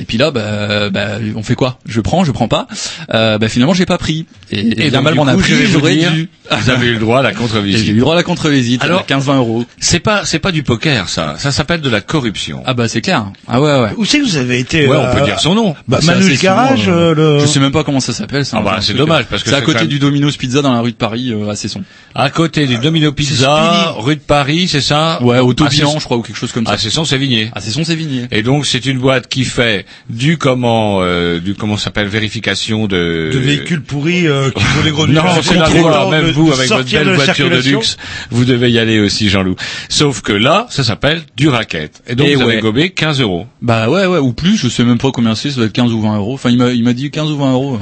Et 0.00 0.04
puis 0.04 0.16
là, 0.18 0.30
bah, 0.30 0.90
bah, 0.90 1.18
on 1.34 1.42
fait 1.42 1.54
quoi? 1.54 1.78
Je 1.86 2.00
prends, 2.00 2.24
je 2.24 2.32
prends 2.32 2.48
pas. 2.48 2.66
Euh, 3.14 3.38
bah, 3.38 3.48
finalement, 3.48 3.74
j'ai 3.74 3.86
pas 3.86 3.98
pris. 3.98 4.26
Et, 4.50 4.60
et 4.60 4.74
bien 4.74 4.90
donc, 4.90 5.02
mal 5.04 5.14
m'en 5.14 5.26
a 5.26 5.34
pris. 5.36 5.52
vous 5.52 5.72
J'aurais 5.72 5.94
dire, 5.96 6.12
dû. 6.12 6.28
Vous 6.50 6.70
avez 6.70 6.86
eu 6.88 6.92
le 6.94 6.98
droit 7.00 7.18
à 7.18 7.22
la 7.22 7.30
Et 7.30 7.32
j'ai 7.34 7.38
contre-visite. 7.38 7.88
eu 7.88 7.98
droit 7.98 8.12
à 8.14 8.16
la 8.16 8.22
contre-visite. 8.22 8.82
Alors- 8.84 9.04
Alors 9.08 9.22
15-20 9.22 9.36
euros. 9.36 9.64
C'est 9.78 10.00
pas, 10.00 10.24
c'est 10.24 10.38
pas 10.38 10.52
du 10.52 10.62
poker, 10.62 11.08
ça. 11.08 11.34
Ça 11.38 11.50
s'appelle 11.52 11.80
de 11.80 11.90
la 11.90 12.00
corruption. 12.00 12.62
Ah 12.66 12.74
bah 12.74 12.88
c'est 12.88 13.00
clair. 13.00 13.26
Ah 13.48 13.60
ouais 13.60 13.80
ouais. 13.80 13.90
Où 13.96 14.04
c'est 14.04 14.20
que 14.20 14.24
vous 14.24 14.36
avez 14.36 14.58
été 14.58 14.86
ouais, 14.86 14.96
euh, 14.96 15.10
on 15.12 15.16
peut 15.16 15.24
dire 15.24 15.40
son 15.40 15.54
nom. 15.54 15.74
bah, 15.88 15.98
C'est 16.00 16.06
Manu's 16.06 16.26
assez 16.32 16.42
Garage, 16.42 16.84
souvent, 16.84 16.96
euh, 16.96 17.14
le... 17.14 17.40
Je 17.40 17.46
sais 17.46 17.60
même 17.60 17.72
pas 17.72 17.84
comment 17.84 18.00
ça 18.00 18.12
s'appelle. 18.12 18.44
Ah 18.52 18.60
bah, 18.62 18.76
c'est 18.80 18.86
truc, 18.88 18.98
dommage, 18.98 19.24
euh, 19.24 19.26
parce 19.30 19.42
que 19.42 19.50
c'est 19.50 19.56
à 19.56 19.58
c'est 19.60 19.64
côté 19.64 19.86
du 19.86 19.98
Domino's 19.98 20.36
Pizza 20.36 20.62
dans 20.62 20.72
la 20.72 20.80
rue 20.80 20.92
de 20.92 20.96
Paris 20.96 21.32
euh, 21.32 21.50
à 21.50 21.56
Cesson. 21.56 21.82
À 22.14 22.30
côté 22.30 22.66
du 22.66 22.78
Domino 22.78 23.12
Pizza, 23.12 23.94
rue 23.98 24.16
de 24.16 24.20
Paris, 24.20 24.68
c'est 24.68 24.80
ça? 24.80 25.22
Ouais, 25.22 25.38
au 25.40 25.52
Ah, 25.60 25.66
c'est- 25.70 25.76
je 25.98 26.04
crois 26.04 26.16
ou 26.16 26.22
quelque 26.22 26.36
chose 26.36 26.52
comme 26.52 26.66
ça. 26.66 26.72
Ah, 26.74 26.78
c'est 26.78 26.90
son 26.90 27.04
Sévigné. 27.04 27.50
À 27.54 27.60
Cesson, 27.60 27.82
c'est 27.84 27.94
Vigné. 27.94 28.26
Et 28.30 28.42
donc 28.42 28.64
c'est 28.66 28.84
une 28.86 28.98
boîte 28.98 29.26
qui 29.28 29.44
fait 29.44 29.84
du 30.10 30.38
comment 30.38 30.98
euh, 31.02 31.38
du 31.40 31.54
comment 31.54 31.76
ça 31.76 31.84
s'appelle 31.84 32.08
vérification 32.08 32.86
de 32.86 33.30
de 33.32 33.38
véhicules 33.38 33.82
pourris 33.82 34.26
euh, 34.26 34.50
qui 34.50 34.62
font 34.62 34.82
les 34.84 34.90
gros 34.90 35.06
Non, 35.08 35.22
c'est 35.42 35.54
la 35.54 35.68
loi. 35.68 36.10
Même 36.10 36.26
de- 36.26 36.32
vous, 36.32 36.48
de 36.48 36.52
avec 36.54 36.68
votre 36.68 36.90
belle 36.90 37.06
de 37.06 37.12
voiture 37.12 37.50
de 37.50 37.56
luxe, 37.56 37.96
vous 38.30 38.44
devez 38.44 38.70
y 38.70 38.78
aller 38.78 39.00
aussi, 39.00 39.28
Jean-Loup. 39.28 39.56
Sauf 39.88 40.20
que 40.22 40.32
là, 40.32 40.66
ça 40.70 40.84
s'appelle 40.84 41.22
du 41.36 41.48
racket. 41.48 42.02
Et 42.06 42.14
donc 42.14 42.26
Et 42.28 42.34
vous 42.34 42.42
avez 42.42 42.56
ouais. 42.56 42.60
gobé 42.60 42.90
15 42.90 43.20
euros. 43.20 43.46
Bah 43.62 43.88
ouais 43.88 44.06
ouais 44.06 44.18
ou 44.18 44.32
plus, 44.32 44.56
je 44.56 44.68
sais 44.68 44.84
même 44.84 44.98
pas 44.98 45.10
combien 45.12 45.34
c'est, 45.34 45.50
ça 45.50 45.56
doit 45.56 45.66
être 45.66 45.72
15 45.72 45.92
ou 45.92 46.00
20 46.00 46.16
euros. 46.16 46.34
Enfin 46.34 46.50
il 46.50 46.58
m'a 46.58 46.70
il 46.70 46.84
m'a 46.84 46.92
dit 46.92 47.10
15 47.10 47.30
ou 47.30 47.36
20 47.38 47.52
euros. 47.52 47.78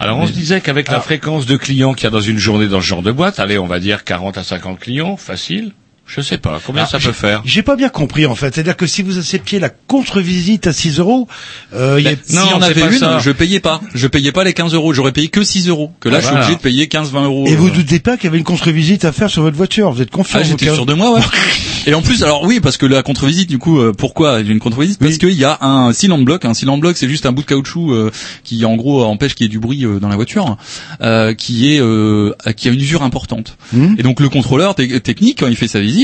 Alors 0.00 0.18
on 0.18 0.26
se 0.26 0.32
disait 0.32 0.60
qu'avec 0.60 0.86
la 0.88 0.94
Alors- 0.94 1.04
fréquence 1.04 1.46
de 1.46 1.56
clients 1.56 1.94
qu'il 1.94 2.04
y 2.04 2.06
a 2.06 2.10
dans 2.10 2.20
une 2.20 2.38
journée 2.38 2.66
dans 2.68 2.80
ce 2.80 2.86
genre 2.86 3.02
de 3.02 3.12
boîte, 3.12 3.38
allez, 3.40 3.58
on 3.58 3.66
va 3.66 3.78
dire 3.80 4.04
40 4.04 4.38
à 4.38 4.44
50 4.44 4.78
clients, 4.80 5.16
facile. 5.16 5.72
Je 6.08 6.22
sais 6.22 6.38
pas 6.38 6.58
combien 6.66 6.82
Alors, 6.82 6.90
ça 6.90 6.98
peut 6.98 7.12
faire? 7.12 7.42
J'ai 7.44 7.62
pas 7.62 7.76
bien 7.76 7.90
compris 7.90 8.24
en 8.26 8.34
fait. 8.34 8.54
C'est-à-dire 8.54 8.76
que 8.76 8.86
si 8.86 9.02
vous 9.02 9.18
acceptiez 9.18 9.58
la 9.60 9.68
contre-visite 9.68 10.66
à 10.66 10.72
6 10.72 10.98
euros, 11.00 11.28
euh, 11.74 11.96
il 11.98 12.04
y 12.06 12.08
a... 12.08 12.12
si 12.22 12.34
non, 12.34 12.42
on 12.56 12.60
c'est 12.60 12.64
avait 12.66 12.80
pas 12.80 12.86
une, 12.92 12.98
ça. 12.98 13.18
je 13.18 13.30
payais 13.30 13.60
pas. 13.60 13.80
Je 13.94 14.06
payais 14.06 14.32
pas 14.32 14.42
les 14.42 14.54
15 14.54 14.72
euros. 14.74 14.94
J'aurais 14.94 15.12
payé 15.12 15.28
que 15.28 15.44
6 15.44 15.68
euros. 15.68 15.92
Que 16.00 16.08
là, 16.08 16.16
Ah, 16.16 16.20
je 16.20 16.24
suis 16.26 16.30
voilà. 16.32 16.46
obligé 16.46 16.56
de 16.56 16.62
payer 16.62 16.86
15-20 16.86 17.24
euros. 17.24 17.44
Et 17.46 17.54
vous 17.54 17.68
euh. 17.68 17.72
doutez 17.72 17.98
pas 18.00 18.16
qu'il 18.16 18.24
y 18.24 18.28
avait 18.28 18.38
une 18.38 18.44
contre-visite 18.44 19.04
à 19.04 19.12
faire 19.12 19.28
sur 19.28 19.42
votre 19.42 19.56
voiture 19.56 19.92
Vous 19.92 20.00
êtes 20.00 20.10
confiant 20.10 20.38
Ah, 20.40 20.44
vous, 20.44 20.48
j'étais 20.58 20.72
sûr 20.72 20.86
de 20.86 20.94
moi, 20.94 21.12
ouais. 21.14 21.20
Et 21.86 21.94
en 21.94 22.02
plus, 22.02 22.22
alors 22.22 22.42
oui, 22.44 22.60
parce 22.60 22.76
que 22.76 22.84
la 22.86 23.02
contre-visite, 23.02 23.48
du 23.48 23.58
coup, 23.58 23.78
euh, 23.78 23.92
pourquoi 23.96 24.40
une 24.40 24.58
contre-visite? 24.58 24.98
Parce 24.98 25.12
Oui. 25.12 25.18
qu'il 25.18 25.32
y 25.38 25.44
a 25.44 25.58
un 25.62 25.92
cylinder 25.92 26.24
block. 26.24 26.44
Un 26.44 26.52
cylinder 26.54 26.80
block, 26.80 26.96
c'est 26.96 27.08
juste 27.08 27.24
un 27.26 27.32
bout 27.32 27.42
de 27.42 27.46
caoutchouc 27.46 27.92
euh, 27.92 28.10
qui, 28.44 28.64
en 28.64 28.76
gros, 28.76 29.04
empêche 29.04 29.34
qu'il 29.34 29.44
y 29.44 29.46
ait 29.46 29.50
du 29.50 29.58
bruit 29.58 29.84
euh, 29.84 29.98
dans 29.98 30.08
la 30.08 30.16
voiture, 30.16 30.56
euh, 31.00 31.32
qui 31.34 31.72
est 31.74 31.80
euh, 31.80 32.32
qui 32.56 32.68
a 32.68 32.72
une 32.72 32.80
usure 32.80 33.02
importante. 33.02 33.56
Hmm. 33.72 33.94
Et 33.98 34.02
donc 34.02 34.20
le 34.20 34.28
contrôleur 34.28 34.74
te- 34.74 34.98
technique, 34.98 35.38
quand 35.40 35.46
il 35.46 35.56
fait 35.56 35.68
sa 35.68 35.80
visite, 35.80 35.97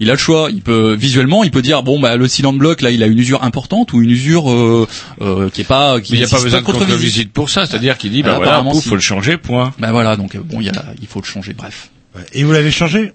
il 0.00 0.10
a 0.10 0.12
le 0.12 0.18
choix. 0.18 0.48
Il 0.50 0.62
peut 0.62 0.94
visuellement, 0.94 1.44
il 1.44 1.50
peut 1.50 1.62
dire 1.62 1.82
bon, 1.82 2.00
bah 2.00 2.16
le 2.16 2.26
cylinder 2.28 2.58
block 2.58 2.80
là, 2.80 2.90
il 2.90 3.02
a 3.02 3.06
une 3.06 3.18
usure 3.18 3.44
importante 3.44 3.92
ou 3.92 4.02
une 4.02 4.10
usure 4.10 4.50
euh, 4.50 4.88
euh, 5.20 5.50
qui 5.50 5.60
est 5.60 5.64
pas. 5.64 6.00
Qui 6.00 6.12
Mais 6.12 6.18
il 6.18 6.20
n'y 6.22 6.26
a 6.26 6.28
pas 6.28 6.42
besoin 6.42 6.60
de 6.60 6.64
contre-visite. 6.64 7.32
pour 7.32 7.50
ça, 7.50 7.66
c'est-à-dire 7.66 7.98
qu'il 7.98 8.12
dit, 8.12 8.22
bah 8.22 8.32
Ah, 8.34 8.36
voilà, 8.36 8.62
pouf, 8.62 8.82
si. 8.82 8.88
faut 8.88 8.94
le 8.94 9.00
changer, 9.00 9.36
point. 9.36 9.72
Bah 9.78 9.92
voilà, 9.92 10.16
donc 10.16 10.36
bon, 10.36 10.60
il 10.60 10.66
y 10.66 10.70
a, 10.70 10.84
il 11.00 11.06
faut 11.06 11.20
le 11.20 11.26
changer. 11.26 11.52
Bref. 11.52 11.90
Et 12.32 12.44
vous 12.44 12.52
l'avez 12.52 12.70
changé? 12.70 13.12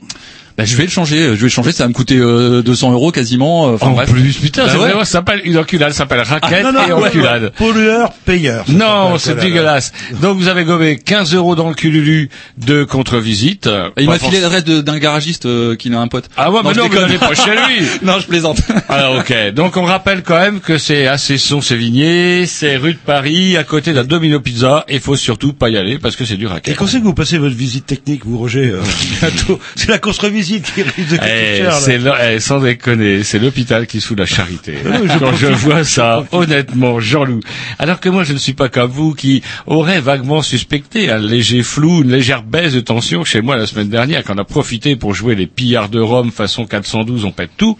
Bah, 0.58 0.65
je 0.65 0.75
vais 0.75 0.84
le 0.84 0.89
changer. 0.89 1.17
Je 1.27 1.31
vais 1.34 1.41
le 1.43 1.50
changer. 1.50 1.72
Ça 1.72 1.84
va 1.84 1.88
me 1.89 1.93
coûter 1.93 2.17
euh, 2.17 2.62
200 2.62 2.91
euros 2.93 3.12
quasiment. 3.12 3.70
euh, 3.70 3.75
Enfin 3.75 3.88
en 3.88 3.91
bref. 3.91 4.12
plus, 4.12 4.34
putain, 4.38 4.65
Bah 4.67 4.77
ouais. 4.79 4.91
ça 5.00 5.05
s'appelle 5.05 5.41
une 5.46 5.58
enculade, 5.58 5.91
ça 5.91 6.00
s'appelle 6.00 6.22
raquette 6.22 6.63
Non, 6.63 6.72
non, 6.74 6.88
et 6.88 6.93
ouais, 6.93 7.08
enculade. 7.10 7.43
ouais. 7.43 7.50
Pollueur, 7.51 8.12
payeur. 8.25 8.65
Non, 8.70 9.17
c'est 9.17 9.34
voilà. 9.34 9.48
dégueulasse. 9.50 9.91
Donc 10.22 10.38
vous 10.38 10.48
avez 10.48 10.63
gobé 10.63 10.98
15 10.98 11.34
euros 11.36 11.55
dans 11.55 11.70
le 11.70 11.75
cululu 11.75 12.29
de 12.58 12.84
contre-visite. 12.84 13.67
Et 13.98 14.03
il 14.03 14.08
m'a 14.10 14.20
filé 14.20 14.39
l'adresse 14.39 14.63
d'un 14.65 14.98
garagiste 14.98 15.46
euh, 15.46 15.75
qui 15.75 15.93
a 15.93 16.00
un 16.00 16.08
pote. 16.08 16.25
Ah 16.38 16.51
ouais, 16.51 16.60
mais 16.63 16.74
non, 16.74 16.84
mais 16.84 16.89
déconne. 16.89 17.01
n'allez 17.08 17.17
pas 17.17 17.34
chez 17.34 17.51
lui. 17.51 17.86
non, 18.03 18.20
je 18.20 18.27
plaisante. 18.27 18.58
Alors 18.89 19.17
ok, 19.20 19.34
donc 19.53 19.77
on 19.77 19.84
rappelle 19.84 20.24
quand 20.24 20.39
même 20.39 20.60
que 20.60 20.77
c'est 20.77 21.08
à 21.08 21.17
Cesson-Sévigné, 21.17 22.46
c'est 22.46 22.77
rue 22.77 22.93
de 22.93 23.00
Paris, 23.00 23.58
à 23.58 23.63
côté 23.63 23.93
d'un 23.93 24.03
Domino 24.03 24.39
Pizza, 24.39 24.86
et 24.88 25.00
faut 25.00 25.15
surtout 25.15 25.53
pas 25.53 25.70
y 25.70 25.77
aller 25.77 26.00
parce 26.00 26.15
que 26.15 26.25
c'est 26.25 26.38
du 26.38 26.46
Et 26.46 26.48
racket. 26.48 26.75
quand 26.75 26.88
c'est 26.88 27.00
que 27.00 27.03
vous 27.03 27.13
passez 27.13 27.38
votre 27.38 27.55
visite 27.55 27.86
technique, 27.86 28.22
vous 28.25 28.38
Roger 28.38 28.72
euh, 28.72 28.81
bientôt 29.22 29.60
C'est 29.75 29.89
la 29.89 30.00
contre-visite 30.00 30.40
qui 30.43 30.81
risque 30.83 30.98
de 31.12 31.17
coûter 31.17 31.57
Eh, 31.60 31.63
là. 31.63 31.79
le- 31.88 32.36
eh, 32.36 32.39
sans 32.39 32.60
déconner, 32.60 33.24
c'est 33.24 33.39
l'hôpital 33.39 33.88
qui 33.88 34.01
se 34.01 34.07
fout 34.07 34.17
la 34.19 34.25
charité. 34.25 34.75
Je 34.83 35.17
Quand 35.19 35.36
je 35.36 35.48
vois 35.48 35.83
ça, 35.83 36.25
honnêtement, 36.31 37.00
Jean-Loup. 37.00 37.41
Alors 37.79 38.00
que 38.00 38.10
moi, 38.10 38.24
je 38.24 38.33
ne 38.33 38.38
suis 38.38 38.53
pas 38.53 38.69
comme 38.69 38.91
vous 38.91 39.13
qui 39.13 39.41
aurait 39.67 40.01
vaguement 40.01 40.41
suspecté 40.41 41.10
un 41.10 41.17
léger 41.19 41.63
flou, 41.63 42.01
une 42.04 42.12
légère 42.12 42.43
baisse 42.43 42.73
de 42.73 42.80
tension 42.82 43.23
chez 43.23 43.41
moi 43.41 43.56
la 43.58 43.67
semaine 43.67 43.89
dernière, 43.89 44.23
quand 44.23 44.36
on 44.36 44.39
a 44.39 44.43
profité 44.45 44.95
pour 44.95 45.13
jouer 45.13 45.36
les 45.36 45.47
pillards 45.47 45.89
de 45.89 45.99
Rome 45.99 46.32
façon 46.32 46.65
412, 46.65 47.25
on 47.25 47.32
pète 47.32 47.51
tout. 47.58 47.77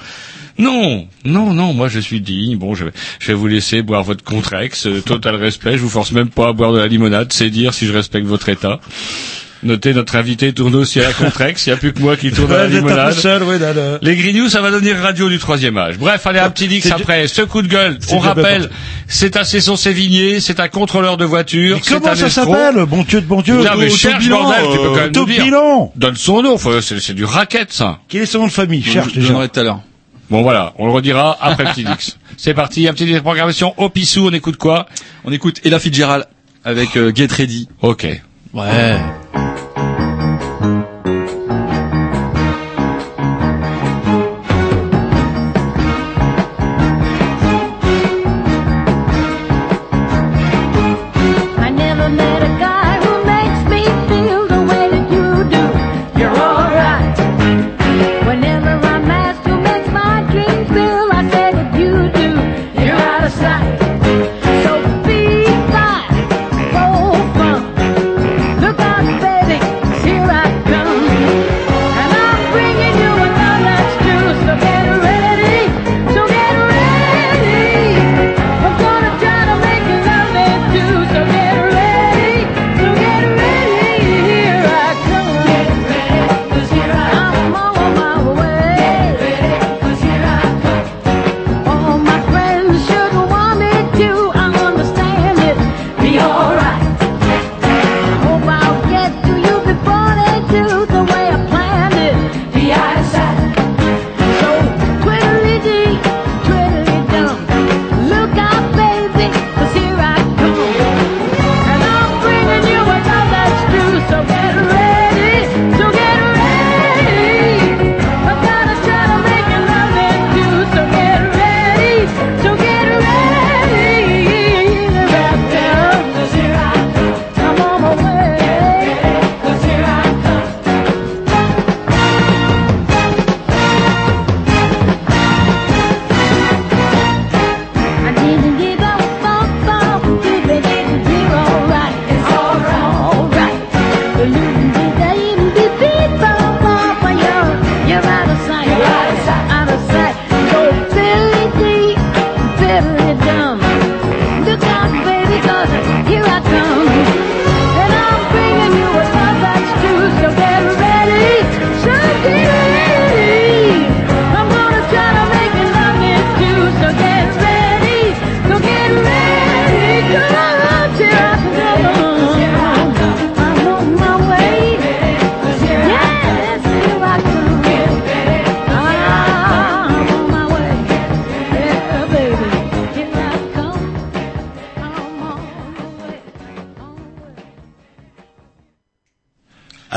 Non, 0.58 1.08
non, 1.26 1.54
non, 1.54 1.74
moi 1.74 1.88
je 1.88 2.00
suis 2.00 2.20
digne. 2.22 2.58
Bon, 2.58 2.76
je 2.76 2.86
vais, 2.86 2.92
je 3.20 3.28
vais 3.28 3.34
vous 3.34 3.48
laisser 3.48 3.82
boire 3.82 4.04
votre 4.04 4.24
Contrex, 4.24 4.86
euh, 4.86 5.02
total 5.02 5.36
respect. 5.36 5.74
Je 5.74 5.78
vous 5.82 5.90
force 5.90 6.12
même 6.12 6.30
pas 6.30 6.50
à 6.50 6.54
boire 6.54 6.74
de 6.74 6.78
la 6.78 6.88
limonade, 6.88 7.32
c'est 7.34 7.50
dire 7.50 7.74
si 7.74 7.88
je 7.88 7.94
respecte 7.94 8.28
votre 8.28 8.50
état. 8.50 8.80
Notez, 9.64 9.94
notre 9.94 10.16
invité 10.16 10.54
tourne 10.54 10.74
aussi 10.76 11.00
à 11.00 11.04
la 11.08 11.14
Contrex. 11.14 11.68
Il 11.68 11.70
n'y 11.70 11.74
a 11.74 11.78
plus 11.78 11.94
que 11.94 12.00
moi 12.00 12.18
qui 12.18 12.32
tourne 12.32 12.52
à 12.52 12.58
la 12.58 12.68
limonade. 12.68 13.14
seul, 13.14 13.44
ouais, 13.44 13.60
dans 13.60 13.76
le- 13.76 14.00
Les 14.02 14.16
Grignoux, 14.16 14.50
ça 14.50 14.60
va 14.62 14.72
devenir 14.72 14.98
radio 14.98 15.30
du 15.30 15.38
troisième 15.38 15.78
âge. 15.78 16.00
Bref, 16.00 16.26
allez, 16.26 16.40
un 16.40 16.50
petit 16.50 16.68
dix 16.68 16.92
après. 16.92 17.28
Ce 17.28 17.44
coup 17.44 17.62
de 17.62 17.68
gueule, 17.68 18.00
on 18.12 18.18
rappelle, 18.18 18.70
c'est 19.08 19.38
un 19.38 19.44
Cesson 19.44 19.76
Sévigné, 19.76 20.40
c'est 20.40 20.60
un 20.60 20.68
contrôleur 20.68 21.18
de 21.18 21.26
voiture, 21.26 21.76
Mais 21.76 21.82
comment 21.88 22.08
un 22.08 22.16
ça 22.16 22.30
s'appelle? 22.30 22.86
Bon 22.86 23.04
Dieu 23.04 23.22
de 23.22 23.28
bon 23.28 23.42
Dieu 23.42 23.58
Putain, 23.60 23.76
mais 23.78 23.90
cherche, 23.92 24.24
bilan, 24.24 24.42
bordel, 24.44 24.64
tu 24.72 24.78
peux 24.78 24.84
quand 24.90 24.96
même 24.96 25.12
nous 25.16 25.26
dire. 25.26 25.44
bilan 25.44 25.92
Donne 25.96 26.16
son 26.16 26.42
nom, 26.42 26.58
c'est 26.82 27.14
du 27.14 27.26
racket, 27.26 27.72
ça. 27.72 28.00
Quel 28.08 28.24
est 28.24 28.26
son 28.26 28.40
nom 28.40 28.48
de 28.48 28.52
famille? 28.52 28.82
Cherche 28.84 29.14
je 29.14 29.20
déjà. 29.20 29.48
tout 29.48 29.60
à 29.60 29.64
l'heure. 29.64 29.82
Bon, 30.32 30.42
voilà, 30.44 30.74
on 30.80 30.86
le 30.88 30.92
redira 30.94 31.38
après 31.42 31.66
petit 31.66 31.84
dix. 31.84 32.18
C'est 32.38 32.54
parti, 32.56 32.88
un 32.88 32.94
petit 32.94 33.06
déprogrammation 33.06 33.74
au 33.78 33.90
pissou, 33.90 34.28
on 34.28 34.32
écoute 34.34 34.56
quoi? 34.58 34.88
On 35.26 35.32
écoute 35.32 35.60
Ella 35.66 35.78
Fitzgerald 35.78 36.26
avec 36.64 36.96
euh, 36.96 37.12
Get 37.14 37.28
Ready. 37.32 37.68
Ok. 37.82 38.08
Ouais. 38.54 38.98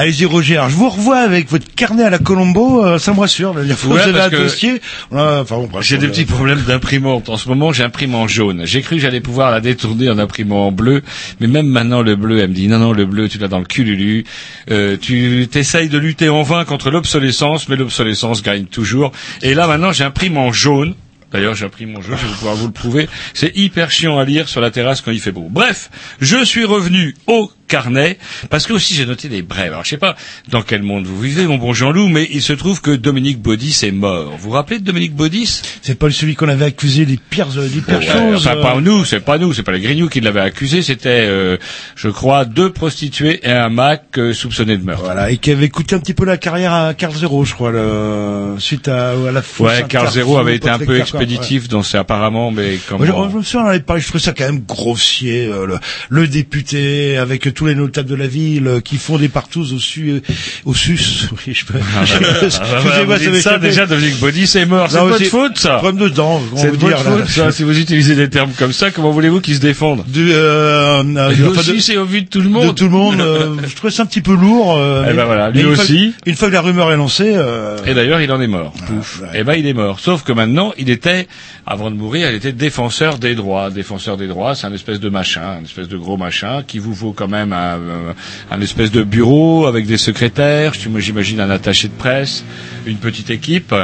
Allez-y 0.04 0.26
Roger, 0.26 0.56
Alors, 0.56 0.68
je 0.68 0.76
vous 0.76 0.90
revois 0.90 1.16
avec 1.16 1.48
votre 1.48 1.64
carnet 1.74 2.02
à 2.02 2.10
la 2.10 2.18
Colombo, 2.18 2.84
euh, 2.84 2.98
ça 2.98 3.14
me 3.14 3.20
rassure. 3.20 3.54
La 3.54 3.74
fois, 3.74 3.94
Ouais, 3.94 4.02
vous 4.02 4.08
avez 4.10 4.20
un 4.20 4.28
dossier. 4.28 4.82
Enfin, 5.10 5.56
bon, 5.56 5.80
J'ai 5.80 5.96
des 5.96 6.04
euh, 6.04 6.10
petits 6.10 6.26
problèmes 6.26 6.60
d'imprimante. 6.60 7.30
En 7.30 7.38
ce 7.38 7.48
moment, 7.48 7.72
j'imprime 7.72 8.14
en 8.14 8.28
jaune. 8.28 8.66
J'ai 8.66 8.82
cru 8.82 8.96
que 8.96 9.00
j'allais 9.00 9.22
pouvoir 9.22 9.50
la 9.50 9.62
détourner 9.62 10.10
en 10.10 10.18
imprimant 10.18 10.66
en 10.66 10.72
bleu, 10.72 11.00
mais 11.40 11.46
même 11.46 11.68
maintenant, 11.68 12.02
le 12.02 12.16
bleu, 12.16 12.40
elle 12.40 12.50
me 12.50 12.54
dit 12.54 12.68
non, 12.68 12.80
non, 12.80 12.92
le 12.92 13.06
bleu, 13.06 13.30
tu 13.30 13.38
l'as 13.38 13.48
dans 13.48 13.60
le 13.60 13.64
cululu. 13.64 14.26
Euh, 14.70 14.98
tu 15.00 15.48
t'essayes 15.50 15.88
de 15.88 15.96
lutter 15.96 16.28
en 16.28 16.42
vain 16.42 16.66
contre 16.66 16.90
l'obsolescence, 16.90 17.70
mais 17.70 17.76
l'obsolescence 17.76 18.42
gagne 18.42 18.66
toujours. 18.66 19.10
Et 19.40 19.54
là, 19.54 19.66
maintenant, 19.66 19.92
j'imprime 19.92 20.36
en 20.36 20.52
jaune. 20.52 20.94
D'ailleurs, 21.32 21.54
j'imprime 21.54 21.96
en 21.96 22.02
jaune, 22.02 22.16
je 22.20 22.26
vais 22.26 22.32
pouvoir 22.34 22.54
vous 22.54 22.66
le 22.66 22.72
prouver. 22.72 23.08
C'est 23.32 23.56
hyper 23.56 23.90
chiant 23.90 24.18
à 24.18 24.24
lire 24.24 24.48
sur 24.48 24.60
la 24.60 24.70
terrasse 24.70 25.00
quand 25.00 25.10
il 25.10 25.18
fait 25.18 25.32
beau. 25.32 25.48
Bref, 25.50 25.90
je 26.20 26.44
suis 26.44 26.64
revenu 26.64 27.16
au 27.26 27.50
carnet, 27.66 28.18
parce 28.50 28.66
que 28.66 28.72
aussi 28.72 28.94
j'ai 28.94 29.06
noté 29.06 29.28
des 29.28 29.42
brèves. 29.42 29.72
Alors 29.72 29.84
je 29.84 29.90
sais 29.90 29.96
pas 29.96 30.16
dans 30.48 30.62
quel 30.62 30.82
monde 30.82 31.06
vous 31.06 31.20
vivez, 31.20 31.46
mon 31.46 31.56
bon 31.58 31.72
Jean-Loup, 31.72 32.08
mais 32.08 32.28
il 32.30 32.42
se 32.42 32.52
trouve 32.52 32.80
que 32.80 32.90
Dominique 32.90 33.40
Baudis 33.40 33.78
est 33.82 33.90
mort. 33.90 34.30
Vous 34.32 34.38
vous 34.38 34.50
rappelez 34.50 34.78
de 34.78 34.84
Dominique 34.84 35.14
Baudis? 35.14 35.62
C'est 35.82 35.98
pas 35.98 36.10
celui 36.10 36.34
qu'on 36.34 36.48
avait 36.48 36.66
accusé 36.66 37.06
des 37.06 37.16
pires, 37.18 37.48
euh, 37.56 37.68
des 37.68 37.80
pires 37.80 37.98
Ouais, 37.98 38.06
choses. 38.06 38.46
Enfin, 38.46 38.56
euh, 38.56 38.62
pas 38.62 38.80
nous, 38.80 39.04
c'est 39.04 39.20
pas 39.20 39.38
nous, 39.38 39.52
c'est 39.52 39.62
pas 39.62 39.72
les 39.72 39.80
Grignoux 39.80 40.08
qui 40.08 40.20
l'avaient 40.20 40.40
accusé, 40.40 40.82
c'était, 40.82 41.26
euh, 41.26 41.56
je 41.96 42.08
crois, 42.08 42.44
deux 42.44 42.70
prostituées 42.70 43.40
et 43.42 43.50
un 43.52 43.68
Mac 43.68 44.04
euh, 44.18 44.32
soupçonnés 44.34 44.76
de 44.76 44.84
meurtre. 44.84 45.04
Voilà, 45.04 45.30
et 45.30 45.38
qui 45.38 45.50
avait 45.50 45.68
coûté 45.68 45.94
un 45.94 45.98
petit 45.98 46.14
peu 46.14 46.24
la 46.24 46.36
carrière 46.36 46.72
à 46.72 46.94
Carl 46.94 47.14
Zero, 47.14 47.44
je 47.44 47.54
crois, 47.54 47.70
le, 47.70 48.56
suite 48.58 48.88
à, 48.88 49.10
à 49.10 49.32
la 49.32 49.42
fausse 49.42 49.68
Ouais, 49.68 49.84
Carl 49.88 50.10
Zero 50.10 50.38
avait 50.38 50.56
été 50.56 50.68
un 50.68 50.78
peu 50.78 50.98
expéditif 50.98 51.68
dans 51.68 51.82
ses 51.82 51.98
apparemment, 51.98 52.50
mais 52.50 52.78
quand 52.88 52.98
Moi, 52.98 53.06
je, 53.06 53.12
je 53.32 53.36
me 53.38 53.42
souviens, 53.42 53.66
on 53.66 53.68
avait 53.70 53.80
parlé, 53.80 54.02
je 54.02 54.08
trouvais 54.08 54.22
ça 54.22 54.32
quand 54.32 54.44
même 54.44 54.60
grossier, 54.66 55.46
euh, 55.46 55.66
le, 55.66 55.78
le 56.10 56.28
député 56.28 57.16
avec 57.16 57.53
tous 57.54 57.66
les 57.66 57.74
notables 57.74 58.08
de 58.08 58.14
la 58.14 58.26
ville 58.26 58.66
euh, 58.66 58.80
qui 58.80 58.96
font 58.96 59.16
des 59.18 59.28
partous 59.28 59.72
au 59.72 59.78
su, 59.78 60.10
euh, 60.10 60.20
au 60.64 60.74
sus, 60.74 60.98
oui, 61.46 61.54
je 61.54 61.64
peux. 61.64 61.78
Ah, 61.78 62.04
bah, 62.20 62.26
bah, 62.42 63.04
bah, 63.06 63.16
vous 63.16 63.30
dites 63.30 63.40
ça, 63.42 63.58
déjà, 63.58 63.86
Dominique 63.86 64.18
Baudis 64.20 64.50
est 64.56 64.66
mort. 64.66 64.90
C'est 64.90 64.96
de 64.98 65.02
votre 65.02 65.18
c'est- 65.18 65.24
faute, 65.26 65.58
ça. 65.58 65.76
Problème 65.78 66.02
de 66.02 66.08
dents, 66.08 66.40
C'est 66.56 66.72
de 66.72 66.76
votre 66.76 66.98
faute, 66.98 67.28
ça. 67.28 67.50
Si 67.52 67.62
vous 67.62 67.78
utilisez 67.78 68.14
des 68.16 68.28
termes 68.28 68.52
comme 68.58 68.72
ça, 68.72 68.90
comment 68.90 69.10
voulez-vous 69.10 69.40
qu'ils 69.40 69.54
se 69.56 69.60
défendent 69.60 70.04
De, 70.08 70.28
euh, 70.32 71.02
euh, 71.04 71.32
Lui 71.32 71.44
aussi, 71.44 71.80
c'est 71.80 71.96
au 71.96 72.04
vu 72.04 72.22
de 72.22 72.28
tout 72.28 72.40
le 72.40 72.48
monde. 72.50 72.66
de 72.68 72.72
tout 72.72 72.84
le 72.84 72.90
monde, 72.90 73.20
euh, 73.20 73.56
je 73.66 73.74
trouvais 73.74 73.92
ça 73.92 74.02
un 74.02 74.06
petit 74.06 74.20
peu 74.20 74.34
lourd. 74.34 74.76
euh, 74.76 75.02
Eh 75.04 75.10
mais- 75.10 75.16
ben 75.16 75.24
voilà, 75.24 75.50
lui 75.50 75.64
aussi. 75.64 76.12
une 76.26 76.34
fois 76.34 76.48
que 76.48 76.54
la 76.54 76.60
rumeur 76.60 76.90
est 76.92 76.96
lancée, 76.96 77.32
euh, 77.34 77.78
Et 77.86 77.94
d'ailleurs, 77.94 78.20
il 78.20 78.30
en 78.32 78.40
est 78.40 78.46
mort. 78.46 78.72
Pouf. 78.86 79.22
Eh 79.34 79.44
ben, 79.44 79.54
il 79.54 79.66
est 79.66 79.72
mort. 79.74 80.00
Sauf 80.00 80.22
que 80.24 80.32
maintenant, 80.32 80.72
il 80.78 80.90
était, 80.90 81.28
avant 81.66 81.90
de 81.90 81.96
mourir, 81.96 82.28
il 82.30 82.36
était 82.36 82.52
défenseur 82.52 83.18
des 83.18 83.34
droits. 83.34 83.70
Défenseur 83.70 84.16
des 84.16 84.26
droits, 84.26 84.54
c'est 84.54 84.66
un 84.66 84.72
espèce 84.72 85.00
de 85.00 85.08
machin, 85.08 85.58
un 85.60 85.64
espèce 85.64 85.88
de 85.88 85.96
gros 85.96 86.16
machin 86.16 86.62
qui 86.66 86.78
vous 86.78 86.92
vaut 86.94 87.12
quand 87.12 87.28
même 87.28 87.43
un, 87.52 88.60
espèce 88.60 88.90
de 88.90 89.02
bureau 89.02 89.66
avec 89.66 89.86
des 89.86 89.98
secrétaires, 89.98 90.72
j'imagine 90.74 91.40
un 91.40 91.50
attaché 91.50 91.88
de 91.88 91.92
presse, 91.92 92.44
une 92.86 92.96
petite 92.96 93.30
équipe, 93.30 93.74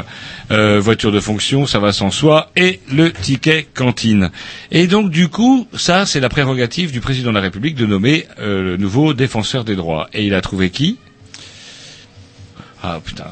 euh, 0.50 0.80
voiture 0.80 1.12
de 1.12 1.20
fonction, 1.20 1.66
ça 1.66 1.78
va 1.78 1.92
sans 1.92 2.10
soi, 2.10 2.50
et 2.56 2.80
le 2.92 3.12
ticket 3.12 3.66
cantine. 3.74 4.30
Et 4.70 4.86
donc, 4.86 5.10
du 5.10 5.28
coup, 5.28 5.66
ça, 5.74 6.06
c'est 6.06 6.20
la 6.20 6.28
prérogative 6.28 6.92
du 6.92 7.00
président 7.00 7.30
de 7.30 7.34
la 7.36 7.40
République 7.40 7.76
de 7.76 7.86
nommer 7.86 8.26
euh, 8.38 8.62
le 8.62 8.76
nouveau 8.76 9.14
défenseur 9.14 9.64
des 9.64 9.76
droits. 9.76 10.08
Et 10.12 10.24
il 10.24 10.34
a 10.34 10.40
trouvé 10.40 10.70
qui? 10.70 10.98
Ah 12.82 12.98
putain. 13.04 13.26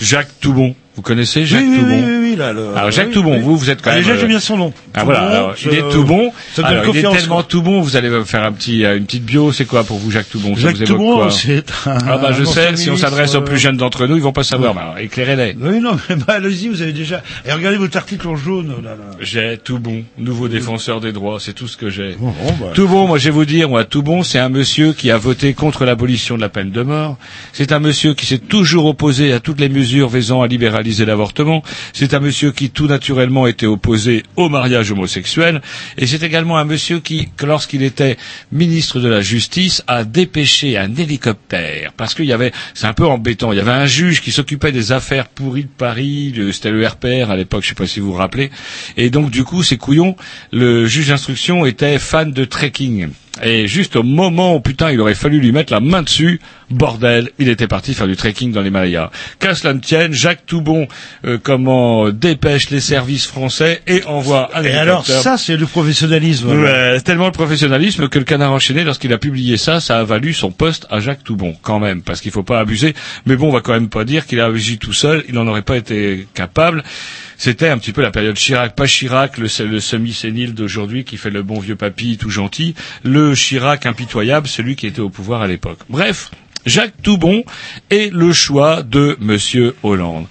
Jacques 0.00 0.38
Toubon. 0.40 0.74
Vous 0.94 1.00
connaissez 1.00 1.46
Jacques 1.46 1.62
oui, 1.66 1.78
Toubon 1.78 1.94
oui, 1.96 2.02
oui, 2.06 2.18
oui, 2.32 2.36
là, 2.36 2.52
le- 2.52 2.76
Alors 2.76 2.90
Jacques 2.90 3.06
oui, 3.08 3.12
Toubon, 3.14 3.38
vous, 3.40 3.56
vous 3.56 3.70
êtes 3.70 3.80
quand 3.80 3.90
Ah, 3.90 3.94
même. 3.94 4.02
Déjà, 4.02 4.14
euh, 4.14 4.18
j'aime 4.20 4.28
bien 4.28 4.40
son 4.40 4.58
nom. 4.58 4.74
Ah 4.92 5.04
voilà, 5.04 5.20
Toubon, 5.20 5.32
alors, 5.34 5.54
il 5.56 5.62
je- 5.62 5.70
est 5.70 5.88
tout 5.90 6.04
bon. 6.04 6.32
Ça 6.54 6.62
me 6.62 6.66
donne 6.68 6.76
Alors, 6.78 6.94
il 6.94 6.98
est 6.98 7.02
tellement 7.02 7.34
quoi. 7.36 7.44
tout 7.44 7.62
bon, 7.62 7.80
vous 7.80 7.96
allez 7.96 8.10
me 8.10 8.24
faire 8.24 8.42
un 8.42 8.52
petit, 8.52 8.84
euh, 8.84 8.98
une 8.98 9.06
petite 9.06 9.24
bio. 9.24 9.52
C'est 9.52 9.64
quoi 9.64 9.84
pour 9.84 9.96
vous, 9.98 10.10
Jacques 10.10 10.28
Toubon 10.28 10.54
Ça 10.54 10.60
Jacques 10.60 10.76
vous 10.76 10.84
Toubon, 10.84 11.30
c'est 11.30 11.64
un- 11.86 11.96
Ah 12.06 12.18
bah 12.18 12.32
je 12.38 12.44
sais, 12.44 12.76
si 12.76 12.90
on 12.90 12.98
s'adresse 12.98 13.34
aux 13.34 13.38
euh, 13.38 13.40
plus 13.40 13.58
jeunes 13.58 13.78
d'entre 13.78 14.06
nous, 14.06 14.16
ils 14.16 14.22
vont 14.22 14.32
pas 14.34 14.44
savoir. 14.44 14.76
Alors, 14.76 14.98
éclairez-les. 14.98 15.56
Oui, 15.58 15.80
non, 15.80 15.96
mais 16.10 16.16
bah, 16.16 16.34
allez-y, 16.34 16.68
vous 16.68 16.82
avez 16.82 16.92
déjà. 16.92 17.22
Et 17.46 17.52
regardez 17.52 17.78
votre 17.78 17.96
article 17.96 18.28
en 18.28 18.36
jaune, 18.36 18.68
là, 18.84 18.90
là. 18.90 18.96
J'ai 19.20 19.58
tout 19.64 19.78
bon, 19.78 20.04
nouveau 20.18 20.48
défenseur 20.48 21.00
des 21.00 21.12
droits, 21.12 21.38
c'est 21.40 21.54
tout 21.54 21.68
ce 21.68 21.78
que 21.78 21.88
j'ai. 21.88 22.16
Bon, 22.20 22.34
bah. 22.60 22.66
Tout 22.74 22.86
bon, 22.86 23.06
moi 23.06 23.16
je 23.16 23.24
vais 23.24 23.30
vous 23.30 23.46
dire, 23.46 23.70
moi 23.70 23.84
tout 23.84 24.02
bon, 24.02 24.22
c'est 24.22 24.38
un 24.38 24.50
monsieur 24.50 24.92
qui 24.92 25.10
a 25.10 25.16
voté 25.16 25.54
contre 25.54 25.86
l'abolition 25.86 26.36
de 26.36 26.42
la 26.42 26.50
peine 26.50 26.70
de 26.70 26.82
mort. 26.82 27.16
C'est 27.54 27.72
un 27.72 27.78
monsieur 27.78 28.12
qui 28.12 28.26
s'est 28.26 28.36
toujours 28.38 28.84
opposé 28.84 29.32
à 29.32 29.40
toutes 29.40 29.58
les 29.60 29.70
mesures 29.70 30.08
visant 30.10 30.42
à, 30.42 30.48
libéra- 30.48 30.81
l'avortement. 31.04 31.62
C'est 31.92 32.14
un 32.14 32.20
monsieur 32.20 32.52
qui 32.52 32.70
tout 32.70 32.86
naturellement 32.86 33.46
était 33.46 33.66
opposé 33.66 34.22
au 34.36 34.48
mariage 34.48 34.92
homosexuel. 34.92 35.62
Et 35.98 36.06
c'est 36.06 36.22
également 36.22 36.58
un 36.58 36.64
monsieur 36.64 37.00
qui, 37.00 37.28
lorsqu'il 37.42 37.82
était 37.82 38.16
ministre 38.50 39.00
de 39.00 39.08
la 39.08 39.20
Justice, 39.20 39.82
a 39.86 40.04
dépêché 40.04 40.76
un 40.78 40.94
hélicoptère. 40.94 41.92
Parce 41.96 42.14
qu'il 42.14 42.26
y 42.26 42.32
avait, 42.32 42.52
c'est 42.74 42.86
un 42.86 42.92
peu 42.92 43.06
embêtant, 43.06 43.52
il 43.52 43.58
y 43.58 43.60
avait 43.60 43.70
un 43.70 43.86
juge 43.86 44.20
qui 44.20 44.32
s'occupait 44.32 44.72
des 44.72 44.92
affaires 44.92 45.28
pourries 45.28 45.64
de 45.64 45.68
Paris, 45.68 46.34
c'était 46.52 46.70
le 46.70 46.86
RPR 46.86 47.30
à 47.30 47.36
l'époque, 47.36 47.62
je 47.62 47.68
sais 47.70 47.74
pas 47.74 47.86
si 47.86 48.00
vous 48.00 48.12
vous 48.12 48.18
rappelez. 48.18 48.50
Et 48.96 49.10
donc 49.10 49.30
du 49.30 49.44
coup, 49.44 49.62
ces 49.62 49.76
couillons, 49.76 50.16
le 50.52 50.86
juge 50.86 51.08
d'instruction 51.08 51.66
était 51.66 51.98
fan 51.98 52.32
de 52.32 52.44
trekking. 52.44 53.08
Et 53.42 53.66
juste 53.66 53.96
au 53.96 54.02
moment 54.02 54.54
où 54.56 54.60
putain 54.60 54.90
il 54.90 55.00
aurait 55.00 55.14
fallu 55.14 55.40
lui 55.40 55.52
mettre 55.52 55.72
la 55.72 55.80
main 55.80 56.02
dessus, 56.02 56.38
bordel, 56.70 57.30
il 57.38 57.48
était 57.48 57.66
parti 57.66 57.94
faire 57.94 58.06
du 58.06 58.16
trekking 58.16 58.52
dans 58.52 58.60
l'Himalaya. 58.60 59.10
Qu'à 59.38 59.54
cela 59.54 59.72
ne 59.72 59.80
tienne, 59.80 60.12
Jacques 60.12 60.44
Toubon 60.44 60.86
euh, 61.24 61.38
comment 61.42 62.10
dépêche 62.10 62.70
les 62.70 62.80
services 62.80 63.26
français 63.26 63.82
et 63.86 64.04
envoie 64.04 64.50
un 64.54 64.62
Et 64.62 64.72
alors, 64.72 65.06
ça, 65.06 65.38
c'est 65.38 65.56
le 65.56 65.66
professionnalisme. 65.66 66.48
Ouais, 66.50 67.00
tellement 67.00 67.26
le 67.26 67.32
professionnalisme 67.32 68.08
que 68.08 68.18
le 68.18 68.24
canard 68.24 68.52
enchaîné, 68.52 68.84
lorsqu'il 68.84 69.12
a 69.12 69.18
publié 69.18 69.56
ça, 69.56 69.80
ça 69.80 69.98
a 69.98 70.04
valu 70.04 70.34
son 70.34 70.50
poste 70.50 70.86
à 70.90 71.00
Jacques 71.00 71.24
Toubon, 71.24 71.54
quand 71.62 71.78
même, 71.78 72.02
parce 72.02 72.20
qu'il 72.20 72.32
faut 72.32 72.42
pas 72.42 72.60
abuser. 72.60 72.94
Mais 73.26 73.36
bon, 73.36 73.48
on 73.48 73.52
va 73.52 73.60
quand 73.60 73.72
même 73.72 73.88
pas 73.88 74.04
dire 74.04 74.26
qu'il 74.26 74.40
a 74.40 74.46
agi 74.46 74.78
tout 74.78 74.92
seul, 74.92 75.24
il 75.28 75.34
n'en 75.34 75.46
aurait 75.46 75.62
pas 75.62 75.76
été 75.76 76.26
capable. 76.34 76.82
C'était 77.44 77.70
un 77.70 77.76
petit 77.78 77.92
peu 77.92 78.02
la 78.02 78.12
période 78.12 78.36
Chirac, 78.36 78.76
pas 78.76 78.86
Chirac, 78.86 79.36
le, 79.36 79.48
le 79.66 79.80
semi-sénile 79.80 80.54
d'aujourd'hui 80.54 81.02
qui 81.02 81.16
fait 81.16 81.28
le 81.28 81.42
bon 81.42 81.58
vieux 81.58 81.74
papy 81.74 82.16
tout 82.16 82.30
gentil, 82.30 82.76
le 83.02 83.34
Chirac 83.34 83.84
impitoyable, 83.84 84.46
celui 84.46 84.76
qui 84.76 84.86
était 84.86 85.00
au 85.00 85.10
pouvoir 85.10 85.42
à 85.42 85.48
l'époque. 85.48 85.80
Bref, 85.88 86.30
Jacques 86.66 87.02
Toubon 87.02 87.42
est 87.90 88.14
le 88.14 88.32
choix 88.32 88.84
de 88.84 89.16
Monsieur 89.18 89.74
Hollande. 89.82 90.26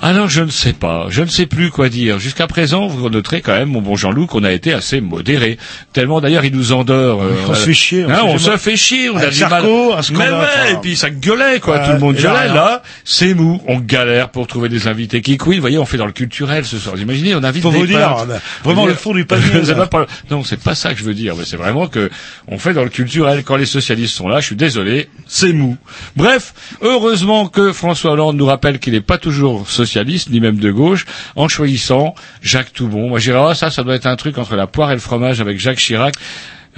Alors 0.00 0.28
je 0.28 0.42
ne 0.42 0.50
sais 0.50 0.74
pas, 0.74 1.06
je 1.10 1.22
ne 1.22 1.26
sais 1.28 1.46
plus 1.46 1.70
quoi 1.70 1.88
dire. 1.88 2.20
Jusqu'à 2.20 2.46
présent, 2.46 2.86
vous 2.86 3.10
noterez 3.10 3.40
quand 3.40 3.54
même, 3.54 3.70
mon 3.70 3.82
bon 3.82 3.96
Jean-Loup, 3.96 4.26
qu'on 4.26 4.44
a 4.44 4.52
été 4.52 4.72
assez 4.72 5.00
modéré. 5.00 5.58
Tellement 5.92 6.20
d'ailleurs, 6.20 6.44
il 6.44 6.54
nous 6.54 6.70
endort. 6.72 7.20
euh, 7.20 7.32
On 7.48 7.54
se 7.54 7.64
fait 7.66 7.74
chier, 7.74 8.04
on 8.04 8.10
hein, 8.10 8.16
se 8.18 8.22
on 8.22 8.38
fait 8.38 8.38
se 8.38 8.56
fait 8.58 8.76
chier. 8.76 9.10
On 9.10 9.16
a 9.16 9.26
du 9.26 9.40
mal. 9.46 9.64
Mais 10.12 10.18
ouais, 10.30 10.72
et 10.72 10.76
puis 10.80 10.94
ça 10.94 11.10
gueulait 11.10 11.58
quoi. 11.58 11.78
Ouais, 11.80 11.86
Tout 11.86 11.92
le 11.94 11.98
monde 11.98 12.14
là, 12.14 12.22
gueulait. 12.22 12.38
rien. 12.44 12.54
Là, 12.54 12.82
c'est 13.04 13.34
mou. 13.34 13.60
On 13.66 13.80
galère 13.80 14.28
pour 14.28 14.46
trouver 14.46 14.68
des 14.68 14.86
invités 14.86 15.20
qui 15.20 15.36
couillent. 15.36 15.56
Vous 15.56 15.62
voyez, 15.62 15.78
on 15.78 15.84
fait 15.84 15.96
dans 15.96 16.06
le 16.06 16.12
culturel 16.12 16.64
ce 16.64 16.78
soir. 16.78 16.94
Vous 16.94 17.02
imaginez, 17.02 17.34
on 17.34 17.42
invite 17.42 17.64
Faut 17.64 17.72
des 17.72 17.78
vous 17.78 17.86
dire, 17.88 18.24
vraiment 18.62 18.86
le 18.86 18.94
fond 18.94 19.12
du 19.14 19.24
panier, 19.24 19.62
là. 19.66 19.86
pas- 19.88 20.06
Non, 20.30 20.44
c'est 20.44 20.62
pas 20.62 20.76
ça 20.76 20.92
que 20.94 21.00
je 21.00 21.04
veux 21.04 21.14
dire. 21.14 21.34
Mais 21.36 21.44
c'est 21.44 21.56
vraiment 21.56 21.88
que 21.88 22.08
on 22.46 22.58
fait 22.58 22.72
dans 22.72 22.84
le 22.84 22.90
culturel. 22.90 23.42
Quand 23.42 23.56
les 23.56 23.66
socialistes 23.66 24.14
sont 24.14 24.28
là, 24.28 24.38
je 24.38 24.46
suis 24.46 24.56
désolé, 24.56 25.08
c'est 25.26 25.52
mou. 25.52 25.76
Bref, 26.14 26.54
heureusement 26.82 27.48
que 27.48 27.72
François 27.72 28.12
Hollande 28.12 28.36
nous 28.36 28.46
rappelle 28.46 28.78
qu'il 28.78 28.92
n'est 28.92 29.00
pas 29.00 29.18
toujours 29.18 29.68
socialiste, 29.68 29.87
ni 30.30 30.40
même 30.40 30.58
de 30.58 30.70
gauche, 30.70 31.06
en 31.36 31.48
choisissant 31.48 32.14
Jacques 32.42 32.72
Toubon. 32.72 33.08
Moi, 33.08 33.18
j'irais, 33.18 33.40
ah, 33.50 33.54
ça, 33.54 33.70
ça 33.70 33.82
doit 33.82 33.94
être 33.94 34.06
un 34.06 34.16
truc 34.16 34.38
entre 34.38 34.56
la 34.56 34.66
poire 34.66 34.90
et 34.90 34.94
le 34.94 35.00
fromage 35.00 35.40
avec 35.40 35.58
Jacques 35.58 35.78
Chirac. 35.78 36.14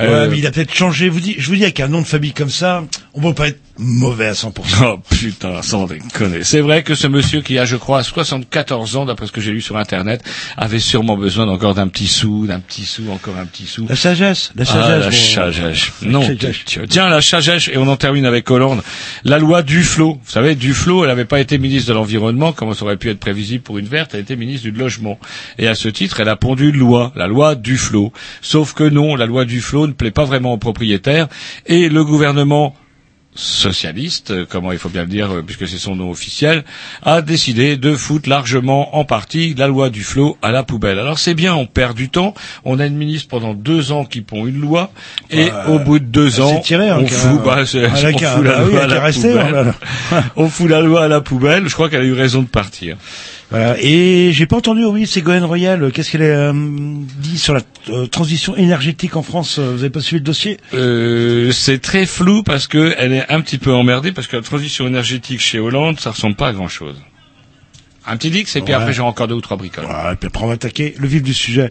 Ouais, 0.01 0.07
Euh, 0.09 0.29
mais 0.31 0.39
il 0.39 0.47
a 0.47 0.51
peut-être 0.51 0.75
changé. 0.75 1.09
Vous 1.09 1.21
dis, 1.21 1.37
je 1.39 1.47
vous 1.49 1.57
dis, 1.57 1.63
avec 1.63 1.81
un 1.81 1.89
nom 1.89 2.01
de 2.01 2.07
famille 2.07 2.33
comme 2.33 2.51
ça, 2.51 2.85
on 3.15 3.21
peut 3.21 3.35
pas 3.35 3.49
être 3.49 3.61
mauvais 3.79 4.27
à 4.29 4.33
100%. 4.33 4.53
Oh 4.83 4.99
putain, 5.11 5.63
sans 5.63 5.87
déconner. 5.87 6.43
C'est 6.43 6.61
vrai 6.61 6.83
que 6.83 6.95
ce 6.95 7.07
monsieur 7.07 7.41
qui 7.43 7.59
a, 7.59 7.65
je 7.65 7.77
crois, 7.77 8.03
74 8.03 8.97
ans, 8.97 9.05
d'après 9.07 9.27
ce 9.27 9.33
que 9.33 9.41
j'ai 9.41 9.53
lu 9.53 9.61
sur 9.61 9.77
Internet, 9.77 10.23
avait 10.57 10.79
sûrement 10.79 11.17
besoin 11.17 11.49
encore 11.49 11.75
d'un 11.75 11.89
petit 11.89 12.07
sou, 12.07 12.47
d'un 12.47 12.61
petit 12.61 12.85
sou, 12.85 13.11
encore 13.11 13.37
un 13.37 13.47
petit 13.47 13.67
sou. 13.67 13.87
La 13.89 13.97
sagesse, 13.97 14.53
la 14.57 14.63
Ah, 14.63 14.67
sagesse. 14.67 15.37
la 15.37 15.43
bon. 15.43 15.53
sagesse. 15.53 15.93
Non, 16.03 16.37
tiens, 16.89 17.09
la 17.09 17.21
sagesse, 17.23 17.69
et 17.69 17.77
on 17.79 17.87
en 17.89 17.97
termine 17.97 18.27
avec 18.27 18.51
Hollande. 18.51 18.83
La 19.25 19.39
loi 19.39 19.63
Duflo. 19.63 20.15
Vous 20.25 20.31
savez, 20.31 20.55
Duflo, 20.55 21.03
elle 21.05 21.09
n'avait 21.11 21.25
pas 21.25 21.41
été 21.41 21.59
ministre 21.59 21.89
de 21.91 21.95
l'Environnement, 21.95 22.53
comme 22.53 22.73
ça 22.75 22.85
aurait 22.85 22.97
pu 22.97 23.11
être 23.11 23.21
prévisible 23.21 23.63
pour 23.63 23.79
une 23.79 23.87
verte, 23.87 24.13
elle 24.15 24.21
était 24.21 24.37
ministre 24.37 24.69
du 24.71 24.77
Logement. 24.79 25.19
Et 25.59 25.69
à 25.69 25.75
ce 25.75 25.89
titre, 25.89 26.21
elle 26.21 26.29
a 26.29 26.37
pondu 26.37 26.71
une 26.71 26.77
loi, 26.79 27.13
la 27.17 27.27
loi 27.27 27.55
Duflo. 27.55 28.13
Sauf 28.43 28.73
que 28.75 28.85
non, 28.85 29.17
la 29.17 29.27
loi 29.27 29.45
Duflo 29.45 29.90
ne 29.91 29.95
plaît 29.95 30.11
pas 30.11 30.25
vraiment 30.25 30.55
aux 30.55 30.59
propriétaires, 30.59 31.29
et 31.67 31.89
le 31.89 32.05
gouvernement 32.05 32.75
socialiste, 33.35 34.33
euh, 34.33 34.47
comment 34.49 34.73
il 34.73 34.79
faut 34.79 34.89
bien 34.89 35.03
le 35.03 35.09
dire, 35.09 35.31
euh, 35.31 35.43
puisque 35.43 35.69
c'est 35.69 35.79
son 35.79 35.95
nom 35.95 36.11
officiel, 36.11 36.65
a 37.03 37.23
décidé 37.23 37.77
de 37.77 37.95
foutre 37.95 38.29
largement 38.29 38.97
en 38.97 39.05
partie 39.05 39.55
la 39.55 39.69
loi 39.69 39.89
du 39.89 40.03
flot 40.03 40.37
à 40.43 40.51
la 40.51 40.63
poubelle. 40.65 40.99
Alors 40.99 41.19
c'est 41.19 41.35
bien, 41.35 41.55
on 41.55 41.67
perd 41.67 41.97
du 41.97 42.09
temps, 42.09 42.35
on 42.65 42.81
a 42.81 42.87
une 42.87 42.97
ministre 42.97 43.29
pendant 43.29 43.55
deux 43.55 43.93
ans 43.93 44.05
qui 44.05 44.21
pond 44.21 44.47
une 44.47 44.61
loi, 44.61 44.91
et 45.31 45.45
Ouais, 45.45 45.53
au 45.69 45.79
bout 45.79 45.99
de 45.99 46.05
deux 46.05 46.35
elle 46.37 46.43
ans, 46.43 46.63
hein, 46.73 46.99
on 47.01 47.07
fout, 47.07 47.43
bah, 47.45 47.65
fout 47.65 48.45
la 48.45 48.59
bah 48.59 48.65
loi 48.65 48.83
à 48.83 48.87
la 48.87 49.13
poubelle. 49.13 49.53
là. 49.53 49.75
on 50.37 50.49
fout 50.49 50.69
la 50.69 50.81
loi 50.81 51.05
à 51.05 51.09
la 51.09 51.21
poubelle, 51.21 51.69
je 51.69 51.75
crois 51.75 51.89
qu'elle 51.89 52.03
a 52.03 52.05
eu 52.05 52.13
raison 52.13 52.43
de 52.43 52.49
partir. 52.49 52.97
Voilà. 53.51 53.77
Et 53.81 54.31
j'ai 54.33 54.47
pas 54.47 54.57
entendu, 54.57 54.85
oui, 54.85 55.07
Ségolène 55.07 55.45
Royal, 55.45 55.91
qu'est-ce 55.93 56.13
qu'elle 56.13 56.23
a 56.23 56.53
euh, 56.53 56.53
dit 57.19 57.37
sur 57.37 57.53
la 57.53 57.63
euh, 57.89 58.07
transition 58.07 58.55
énergétique 58.57 59.17
en 59.17 59.23
France 59.23 59.59
euh, 59.59 59.73
Vous 59.73 59.81
avez 59.81 59.91
pas 59.91 60.01
suivi 60.01 60.21
le 60.21 60.25
dossier? 60.25 60.59
Euh, 60.73 61.51
c'est 61.51 61.81
très 61.81 62.07
flou 62.07 62.43
parce 62.45 62.69
que 62.69 62.95
elle 62.97 63.13
est 63.13 63.29
un 63.31 63.41
petit 63.41 63.59
peu 63.59 63.73
emmerdée 63.73 64.13
parce 64.13 64.29
que 64.29 64.37
la 64.37 64.43
transition 64.43 64.87
énergétique 64.87 65.41
chez 65.41 65.59
Hollande, 65.59 65.99
ça 65.99 66.13
ressemble 66.13 66.37
pas 66.37 66.49
à 66.49 66.53
grand 66.53 66.69
chose. 66.69 66.97
Un 68.07 68.17
petit 68.17 68.31
dix, 68.31 68.55
et 68.57 68.61
puis 68.63 68.73
Ouais. 68.73 68.81
après 68.81 68.93
j'ai 68.93 69.03
encore 69.03 69.27
deux 69.29 69.35
ou 69.35 69.41
trois 69.41 69.57
bricoles. 69.57 69.85
Voilà, 69.85 70.13
et 70.13 70.17
puis 70.17 70.29
après 70.29 70.45
on 70.45 70.49
va 70.49 70.55
attaquer 70.55 70.95
le 70.99 71.09
vif 71.09 71.23
du 71.23 71.35
sujet. 71.35 71.69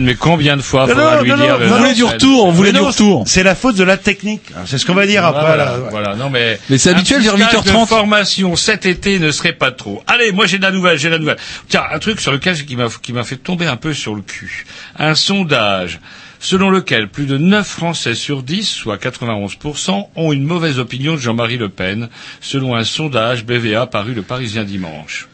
Mais 0.00 0.14
combien 0.14 0.56
de 0.56 0.62
fois 0.62 0.86
faudra 0.86 1.22
lui 1.22 1.30
non, 1.30 1.36
dire 1.36 1.46
non, 1.46 1.58
le 1.58 1.66
non, 1.66 1.76
Larsen 1.76 2.62
Mais 2.62 2.72
non, 2.72 3.24
C'est 3.24 3.42
la 3.42 3.54
faute 3.54 3.76
de 3.76 3.84
la 3.84 3.96
technique. 3.96 4.42
C'est 4.66 4.78
ce 4.78 4.86
qu'on 4.86 4.94
va 4.94 5.06
dire 5.06 5.24
après. 5.24 5.46
Voilà, 5.46 5.64
là. 5.64 5.78
voilà, 5.90 6.14
non 6.16 6.30
mais. 6.30 6.58
Mais 6.70 6.78
c'est 6.78 6.90
habituel, 6.90 7.22
vers 7.22 7.36
stage 7.36 7.64
8h30. 7.64 7.82
de 7.82 7.86
formation 7.86 8.56
cet 8.56 8.86
été 8.86 9.18
ne 9.18 9.30
serait 9.30 9.52
pas 9.52 9.70
trop. 9.70 10.02
Allez, 10.06 10.32
moi 10.32 10.46
j'ai 10.46 10.58
de 10.58 10.62
la 10.62 10.70
nouvelle, 10.70 10.98
j'ai 10.98 11.08
de 11.08 11.14
la 11.14 11.18
nouvelle. 11.18 11.38
Tiens, 11.68 11.84
un 11.92 11.98
truc 11.98 12.20
sur 12.20 12.32
lequel 12.32 12.56
qui 12.64 12.76
m'a 12.76 12.88
qui 13.02 13.12
m'a 13.12 13.24
fait 13.24 13.36
tomber 13.36 13.66
un 13.66 13.76
peu 13.76 13.92
sur 13.92 14.14
le 14.14 14.22
cul. 14.22 14.66
Un 14.98 15.14
sondage 15.14 16.00
selon 16.38 16.70
lequel 16.70 17.08
plus 17.08 17.26
de 17.26 17.38
9 17.38 17.66
Français 17.66 18.14
sur 18.14 18.42
10, 18.42 18.68
soit 18.68 19.02
91%, 19.02 20.08
ont 20.14 20.32
une 20.32 20.44
mauvaise 20.44 20.78
opinion 20.78 21.14
de 21.14 21.20
Jean-Marie 21.20 21.56
Le 21.56 21.68
Pen, 21.68 22.08
selon 22.40 22.76
un 22.76 22.84
sondage 22.84 23.44
BVA 23.44 23.86
paru 23.86 24.14
le 24.14 24.22
Parisien 24.22 24.64
dimanche. 24.64 25.28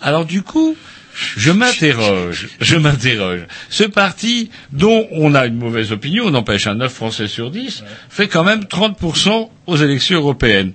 Alors 0.00 0.24
du 0.24 0.42
coup, 0.42 0.76
je 1.36 1.50
m'interroge, 1.52 2.48
je 2.60 2.76
m'interroge. 2.76 3.40
Ce 3.70 3.84
parti, 3.84 4.50
dont 4.72 5.06
on 5.12 5.34
a 5.34 5.46
une 5.46 5.56
mauvaise 5.56 5.92
opinion, 5.92 6.24
on 6.26 6.34
empêche 6.34 6.66
un 6.66 6.74
9 6.74 6.92
Français 6.92 7.28
sur 7.28 7.50
10, 7.50 7.84
fait 8.08 8.28
quand 8.28 8.44
même 8.44 8.64
30% 8.64 9.50
aux 9.66 9.76
élections 9.76 10.18
européennes. 10.18 10.72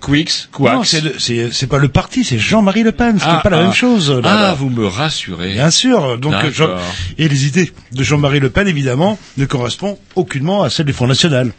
Quix, 0.00 0.48
Non, 0.60 0.66
Quax. 0.82 0.88
c'est 0.88 1.00
le- 1.38 1.50
c'est 1.52 1.66
pas 1.66 1.78
le 1.78 1.88
parti, 1.88 2.22
c'est 2.22 2.38
Jean-Marie 2.38 2.82
Le 2.82 2.92
Pen. 2.92 3.16
C'est 3.18 3.24
Ah, 3.26 3.40
pas 3.42 3.50
la 3.50 3.58
ah. 3.58 3.62
même 3.62 3.72
chose. 3.72 4.10
là, 4.10 4.20
Ah, 4.24 4.42
là. 4.42 4.54
vous 4.54 4.68
me 4.70 4.86
rassurez. 4.86 5.52
Bien 5.54 5.70
sûr. 5.70 6.18
Donc, 6.18 6.32
D'accord. 6.32 6.50
Jean- 6.52 6.76
et 7.18 7.28
les 7.28 7.46
idées 7.46 7.72
de 7.92 8.02
Jean-Marie 8.04 8.40
Le 8.40 8.50
Pen, 8.50 8.68
évidemment, 8.68 9.18
ne 9.36 9.44
correspondent 9.46 9.96
aucunement 10.14 10.62
à 10.62 10.70
celles 10.70 10.86
du 10.86 10.92
Front 10.92 11.06
National. 11.08 11.50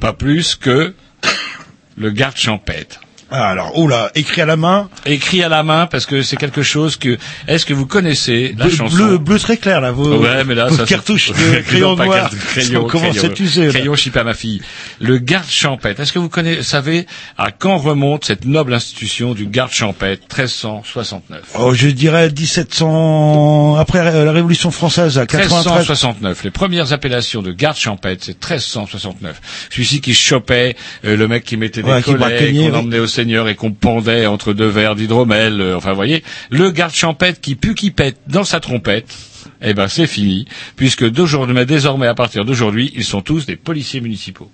Pas 0.00 0.12
plus 0.12 0.56
que 0.56 0.94
le 1.96 2.10
garde 2.10 2.36
champêtre. 2.36 3.00
Ah, 3.32 3.48
alors, 3.50 3.72
oh 3.76 3.86
là, 3.86 4.10
écrit 4.14 4.40
à 4.40 4.46
la 4.46 4.56
main. 4.56 4.88
Écrit 5.06 5.42
à 5.42 5.48
la 5.48 5.62
main 5.62 5.86
parce 5.86 6.06
que 6.06 6.22
c'est 6.22 6.36
quelque 6.36 6.62
chose 6.62 6.96
que. 6.96 7.16
Est-ce 7.46 7.64
que 7.66 7.72
vous 7.74 7.86
connaissez 7.86 8.54
la 8.58 8.66
bleu, 8.66 8.74
chanson? 8.74 8.96
bleu, 8.96 9.18
bleu 9.18 9.38
très 9.38 9.56
clair, 9.56 9.80
là. 9.80 9.92
Vos, 9.92 10.16
Ouais, 10.18 10.44
mais 10.44 10.54
là, 10.54 10.66
vos 10.66 10.76
ça, 10.76 10.84
c'est- 10.86 10.94
cartouches 10.94 11.30
de 11.32 11.60
crayon 11.60 11.94
noir. 11.96 12.08
carte- 12.30 12.34
crayon, 12.36 12.84
Comment 12.88 13.10
crayon, 13.10 13.32
c'est, 13.46 13.66
là 13.66 13.70
Crayon 13.70 13.94
chipé 13.94 14.18
à 14.20 14.24
ma 14.24 14.34
fille. 14.34 14.60
Le 15.00 15.18
garde 15.18 15.48
champêtre. 15.48 16.00
Est-ce 16.00 16.12
que 16.12 16.18
vous 16.18 16.28
connaissez, 16.28 16.62
savez 16.62 17.06
à 17.38 17.50
quand 17.52 17.76
remonte 17.78 18.24
cette 18.24 18.44
noble 18.44 18.74
institution 18.74 19.34
du 19.34 19.46
garde 19.46 19.72
champêtre 19.72 20.22
1369 20.36 21.42
Oh, 21.58 21.72
je 21.74 21.88
dirais 21.88 22.30
1700, 22.30 23.76
après 23.76 23.98
euh, 24.00 24.24
la 24.24 24.32
Révolution 24.32 24.70
française, 24.70 25.18
à 25.18 25.26
93. 25.26 25.64
1369. 25.66 26.44
Les 26.44 26.50
premières 26.50 26.92
appellations 26.92 27.42
de 27.42 27.52
garde 27.52 27.76
champêtre, 27.76 28.24
c'est 28.24 28.32
1369. 28.44 29.40
Celui-ci 29.70 30.00
qui 30.00 30.14
chopait 30.14 30.76
euh, 31.04 31.16
le 31.16 31.28
mec 31.28 31.44
qui 31.44 31.56
mettait 31.56 31.82
des 31.82 31.90
Ouais, 31.90 32.02
qui 32.02 32.12
collets, 32.12 32.50
oui. 32.52 32.70
emmenait 32.70 32.98
au 32.98 33.06
seigneur 33.20 33.48
et 33.48 33.54
qu'on 33.54 33.72
pendait 33.72 34.24
entre 34.26 34.54
deux 34.54 34.66
verres 34.68 34.94
d'hydromel. 34.94 35.60
euh, 35.60 35.76
enfin, 35.76 35.92
voyez, 35.92 36.22
le 36.50 36.70
garde 36.70 36.94
champêtre 36.94 37.40
qui 37.40 37.54
pue 37.54 37.74
qui 37.74 37.90
pète 37.90 38.16
dans 38.26 38.44
sa 38.44 38.60
trompette. 38.60 39.14
Eh 39.62 39.74
ben, 39.74 39.88
c'est 39.88 40.06
fini, 40.06 40.46
puisque 40.76 41.04
d'aujourd'hui, 41.08 41.54
mais 41.54 41.66
désormais, 41.66 42.06
à 42.06 42.14
partir 42.14 42.44
d'aujourd'hui, 42.46 42.92
ils 42.96 43.04
sont 43.04 43.20
tous 43.20 43.44
des 43.44 43.56
policiers 43.56 44.00
municipaux. 44.00 44.50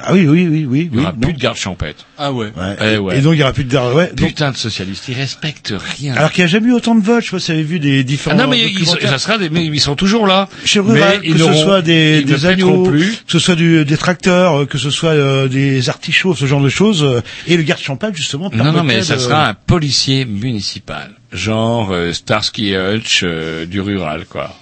Ah 0.00 0.12
oui, 0.12 0.26
oui, 0.26 0.48
oui, 0.50 0.66
oui. 0.68 0.88
Il 0.92 0.96
n'y 0.98 1.02
aura 1.04 1.12
oui, 1.12 1.20
plus 1.20 1.30
non. 1.32 1.36
de 1.36 1.40
garde 1.42 1.56
champêtre. 1.56 2.04
Ah 2.18 2.32
ouais. 2.32 2.52
Ouais. 2.56 2.76
Eh 2.94 2.98
ouais. 2.98 3.18
Et 3.18 3.20
donc, 3.20 3.34
il 3.34 3.38
y 3.38 3.42
aura 3.42 3.52
plus 3.52 3.64
de 3.64 3.72
garde, 3.72 3.94
ouais. 3.94 4.08
donc- 4.14 4.28
Putain 4.28 4.50
de 4.50 4.56
socialistes, 4.56 5.04
ils 5.08 5.14
respectent 5.14 5.72
rien. 5.98 6.14
alors 6.14 6.32
qu'il 6.32 6.42
n'y 6.42 6.46
a 6.46 6.48
jamais 6.52 6.68
eu 6.68 6.72
autant 6.72 6.94
de 6.96 7.04
votes, 7.04 7.22
je 7.24 7.26
sais 7.30 7.36
pas 7.36 7.38
si 7.40 7.52
vous 7.52 7.58
avez 7.58 7.62
vu 7.62 7.78
des 7.78 8.00
Ah 8.00 8.02
différents 8.02 8.36
non, 8.36 8.48
mais 8.48 8.60
ils, 8.60 8.72
documentaires. 8.74 9.10
ça 9.10 9.18
sera 9.18 9.38
des, 9.38 9.50
mais 9.50 9.64
ils 9.66 9.80
sont 9.80 9.94
toujours 9.94 10.26
là. 10.26 10.48
chez 10.64 10.80
rural, 10.80 11.20
mais 11.22 11.28
ils 11.28 11.34
que 11.34 11.38
ce 11.38 11.54
soit 11.54 11.80
des, 11.82 12.22
des 12.22 12.46
agneaux, 12.46 12.82
plus. 12.88 13.10
que 13.12 13.32
ce 13.32 13.38
soit 13.38 13.54
du- 13.54 13.84
des 13.84 13.96
tracteurs, 13.96 14.66
que 14.66 14.78
ce 14.78 14.90
soit 14.90 15.10
euh, 15.10 15.46
des 15.48 15.88
artichauts, 15.88 16.34
ce 16.34 16.46
genre 16.46 16.60
de 16.62 16.68
choses, 16.68 17.04
euh, 17.04 17.20
et 17.46 17.56
le 17.56 17.62
garde 17.62 17.80
champagne 17.80 18.14
justement. 18.14 18.50
Non, 18.52 18.72
non, 18.72 18.82
mais 18.82 19.02
ça 19.02 19.14
de- 19.14 19.20
sera 19.20 19.48
un 19.48 19.54
policier 19.54 20.24
municipal, 20.24 21.12
genre 21.32 21.90
euh, 21.92 22.12
Starsky 22.12 22.74
Hutch 22.76 23.20
euh, 23.22 23.64
du 23.66 23.80
rural, 23.80 24.24
quoi. 24.28 24.54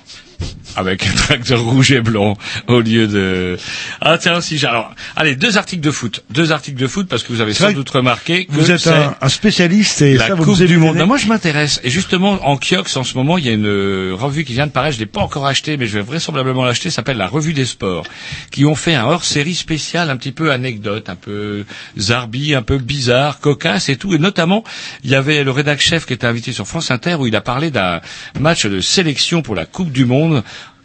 Avec 0.76 1.06
un 1.06 1.12
tracteur 1.12 1.62
rouge 1.62 1.92
et 1.92 2.00
blanc 2.00 2.36
au 2.66 2.80
lieu 2.80 3.06
de. 3.06 3.56
Ah 4.00 4.16
tiens, 4.18 4.40
si 4.40 4.58
j'ai. 4.58 4.66
Alors, 4.66 4.94
allez, 5.16 5.36
deux 5.36 5.58
articles 5.58 5.82
de 5.82 5.90
foot, 5.90 6.24
deux 6.30 6.52
articles 6.52 6.80
de 6.80 6.86
foot 6.86 7.08
parce 7.08 7.22
que 7.22 7.32
vous 7.32 7.40
avez 7.40 7.52
sans 7.52 7.72
doute 7.72 7.90
remarqué 7.90 8.46
que 8.46 8.52
Vous 8.52 8.70
êtes 8.70 8.86
un, 8.86 9.14
un 9.20 9.28
spécialiste 9.28 10.02
et 10.02 10.14
la 10.14 10.28
ça 10.28 10.34
vous 10.34 10.44
Coupe 10.44 10.62
du 10.62 10.78
Monde. 10.78 10.96
Non, 10.96 11.06
moi, 11.06 11.18
je 11.18 11.26
m'intéresse. 11.26 11.80
Et 11.84 11.90
justement, 11.90 12.38
en 12.46 12.56
Kiox, 12.56 12.96
en 12.96 13.04
ce 13.04 13.16
moment, 13.16 13.38
il 13.38 13.46
y 13.46 13.48
a 13.48 13.52
une 13.52 13.66
euh, 13.66 14.12
revue 14.14 14.44
qui 14.44 14.54
vient 14.54 14.66
de 14.66 14.72
paraître. 14.72 14.94
Je 14.94 15.00
l'ai 15.00 15.06
pas 15.06 15.20
encore 15.20 15.46
achetée, 15.46 15.76
mais 15.76 15.86
je 15.86 15.98
vais 15.98 16.04
vraisemblablement 16.04 16.64
l'acheter. 16.64 16.90
S'appelle 16.90 17.16
la 17.18 17.26
Revue 17.26 17.52
des 17.52 17.66
Sports, 17.66 18.04
qui 18.50 18.64
ont 18.64 18.74
fait 18.74 18.94
un 18.94 19.04
hors-série 19.04 19.54
spécial, 19.54 20.10
un 20.10 20.16
petit 20.16 20.32
peu 20.32 20.52
anecdote, 20.52 21.08
un 21.08 21.16
peu 21.16 21.64
zarbi, 21.98 22.54
un 22.54 22.62
peu 22.62 22.78
bizarre, 22.78 23.40
cocasse 23.40 23.88
et 23.88 23.96
tout. 23.96 24.14
Et 24.14 24.18
notamment, 24.18 24.64
il 25.04 25.10
y 25.10 25.14
avait 25.14 25.44
le 25.44 25.50
rédac 25.50 25.80
chef 25.80 26.06
qui 26.06 26.12
était 26.12 26.26
invité 26.26 26.52
sur 26.52 26.66
France 26.66 26.90
Inter 26.90 27.16
où 27.18 27.26
il 27.26 27.36
a 27.36 27.40
parlé 27.40 27.70
d'un 27.70 28.00
match 28.40 28.66
de 28.66 28.80
sélection 28.80 29.42
pour 29.42 29.54
la 29.54 29.66
Coupe 29.66 29.92
du 29.92 30.04
Monde 30.04 30.31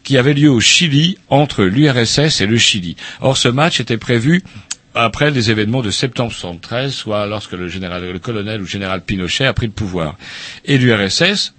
qui 0.03 0.17
avait 0.17 0.33
lieu 0.33 0.49
au 0.49 0.59
Chili 0.61 1.17
entre 1.29 1.63
l'URSS 1.63 2.41
et 2.41 2.45
le 2.45 2.57
Chili. 2.57 2.95
Or, 3.21 3.35
ce 3.37 3.47
match 3.49 3.79
était 3.79 3.97
prévu 3.97 4.41
après 4.95 5.29
les 5.31 5.51
événements 5.51 5.81
de 5.81 5.91
septembre 5.91 6.31
73, 6.31 6.91
soit 6.93 7.27
lorsque 7.27 7.51
le 7.51 7.67
général, 7.67 8.09
le 8.11 8.19
colonel 8.19 8.61
ou 8.61 8.65
général 8.65 9.01
Pinochet 9.01 9.45
a 9.45 9.53
pris 9.53 9.67
le 9.67 9.71
pouvoir. 9.73 10.15
Et 10.65 10.77
l'URSS, 10.77 11.53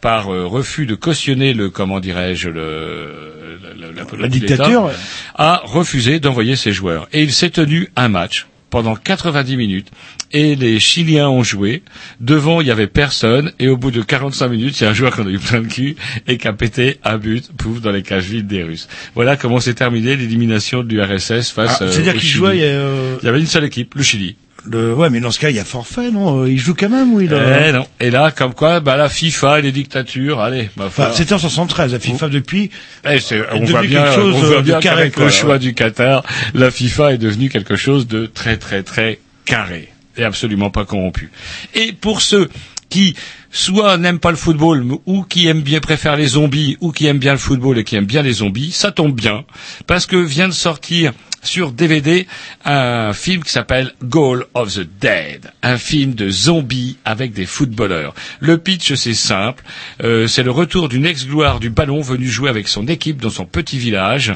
par 0.00 0.30
euh, 0.34 0.46
refus 0.46 0.84
de 0.84 0.94
cautionner 0.96 1.54
le, 1.54 1.70
comment 1.70 2.00
dirais-je, 2.00 2.48
le, 2.50 3.58
la, 3.62 3.86
la- 3.86 3.92
la- 3.92 4.04
La 4.18 4.28
dictature, 4.28 4.90
a 5.36 5.62
refusé 5.64 6.18
d'envoyer 6.18 6.56
ses 6.56 6.72
joueurs. 6.72 7.08
Et 7.12 7.22
il 7.22 7.32
s'est 7.32 7.50
tenu 7.50 7.88
un 7.96 8.08
match 8.08 8.46
pendant 8.72 8.96
90 8.96 9.56
minutes. 9.56 9.88
Et 10.32 10.56
les 10.56 10.80
Chiliens 10.80 11.28
ont 11.28 11.42
joué. 11.44 11.82
Devant, 12.20 12.60
il 12.62 12.66
y 12.66 12.70
avait 12.70 12.86
personne. 12.88 13.52
Et 13.60 13.68
au 13.68 13.76
bout 13.76 13.90
de 13.90 14.00
45 14.02 14.48
minutes, 14.48 14.80
il 14.80 14.84
y 14.84 14.86
a 14.86 14.90
un 14.90 14.94
joueur 14.94 15.14
qui 15.14 15.20
en 15.20 15.26
a 15.26 15.30
eu 15.30 15.38
plein 15.38 15.60
de 15.60 15.66
cul 15.68 15.94
et 16.26 16.38
qui 16.38 16.48
a 16.48 16.54
pété 16.54 16.96
un 17.04 17.18
but, 17.18 17.52
pouf, 17.56 17.80
dans 17.82 17.92
les 17.92 18.02
cages 18.02 18.24
vides 18.24 18.46
des 18.48 18.62
Russes. 18.62 18.88
Voilà 19.14 19.36
comment 19.36 19.60
s'est 19.60 19.74
terminée 19.74 20.16
l'élimination 20.16 20.82
de 20.82 20.88
l'URSS 20.88 21.50
face 21.50 21.76
Ah, 21.80 21.84
euh, 21.84 21.92
C'est-à-dire 21.92 22.14
qu'il 22.14 22.28
jouait. 22.28 22.58
euh, 22.62 23.16
Il 23.22 23.26
y 23.26 23.28
avait 23.28 23.40
une 23.40 23.46
seule 23.46 23.64
équipe, 23.64 23.94
le 23.94 24.02
Chili. 24.02 24.36
Le... 24.64 24.94
Ouais, 24.94 25.10
mais 25.10 25.20
dans 25.20 25.30
ce 25.30 25.38
cas, 25.40 25.50
il 25.50 25.56
y 25.56 25.60
a 25.60 25.64
forfait, 25.64 26.10
non 26.10 26.42
Euh, 26.42 26.50
Il 26.50 26.58
joue 26.58 26.74
quand 26.74 26.88
même 26.88 27.12
ou 27.14 27.20
il 27.20 27.32
a... 27.34 27.68
Eh 27.68 27.72
non. 27.72 27.86
Et 28.00 28.10
là, 28.10 28.30
comme 28.30 28.54
quoi, 28.54 28.80
bah, 28.80 28.96
la 28.96 29.08
FIFA 29.08 29.58
et 29.58 29.62
les 29.62 29.72
dictatures, 29.72 30.40
allez, 30.40 30.70
bah, 30.76 30.84
Enfin, 30.86 31.06
faut- 31.06 31.14
c'était 31.16 31.32
en 31.34 31.38
73, 31.38 31.92
la 31.92 31.98
FIFA 31.98 32.28
depuis. 32.28 32.70
Eh, 33.08 33.18
c'est- 33.20 33.42
on 33.52 33.64
voit 33.64 33.82
bien, 33.82 34.02
quelque 34.04 34.14
chose, 34.14 34.34
on 34.36 34.38
voit 34.46 34.62
bien 34.62 34.80
carré, 34.80 34.96
qu'avec 34.96 35.14
quoi, 35.14 35.24
le 35.24 35.30
choix 35.30 35.52
ouais. 35.54 35.58
du 35.58 35.74
Qatar, 35.74 36.22
la 36.54 36.70
FIFA 36.70 37.14
est 37.14 37.18
devenue 37.18 37.48
quelque 37.48 37.76
chose 37.76 38.06
de 38.06 38.26
très 38.26 38.56
très 38.56 38.82
très 38.82 39.18
carré 39.44 39.88
et 40.16 40.24
absolument 40.24 40.70
pas 40.70 40.84
corrompu. 40.84 41.30
Et 41.74 41.92
pour 41.92 42.20
ceux 42.20 42.48
qui 42.88 43.14
soit 43.50 43.96
n'aime 43.96 44.18
pas 44.18 44.30
le 44.30 44.36
football 44.36 44.84
ou 45.06 45.22
qui 45.22 45.48
aime 45.48 45.62
bien 45.62 45.80
préfère 45.80 46.16
les 46.16 46.26
zombies 46.26 46.76
ou 46.80 46.92
qui 46.92 47.06
aime 47.06 47.18
bien 47.18 47.32
le 47.32 47.38
football 47.38 47.78
et 47.78 47.84
qui 47.84 47.96
aime 47.96 48.04
bien 48.06 48.22
les 48.22 48.34
zombies, 48.34 48.70
ça 48.72 48.92
tombe 48.92 49.14
bien 49.14 49.44
parce 49.86 50.06
que 50.06 50.16
vient 50.16 50.48
de 50.48 50.52
sortir 50.54 51.12
sur 51.42 51.72
DVD 51.72 52.26
un 52.64 53.12
film 53.12 53.42
qui 53.42 53.50
s'appelle 53.50 53.92
Goal 54.02 54.46
of 54.54 54.74
the 54.74 54.86
Dead, 55.00 55.52
un 55.62 55.76
film 55.76 56.14
de 56.14 56.30
zombies 56.30 56.96
avec 57.04 57.32
des 57.32 57.46
footballeurs. 57.46 58.14
Le 58.40 58.58
pitch 58.58 58.94
c'est 58.94 59.14
simple, 59.14 59.62
euh, 60.02 60.26
c'est 60.28 60.42
le 60.42 60.50
retour 60.50 60.88
d'une 60.88 61.04
ex-gloire 61.04 61.60
du 61.60 61.70
ballon 61.70 62.00
venu 62.00 62.26
jouer 62.28 62.48
avec 62.48 62.68
son 62.68 62.86
équipe 62.86 63.20
dans 63.20 63.30
son 63.30 63.44
petit 63.44 63.78
village, 63.78 64.32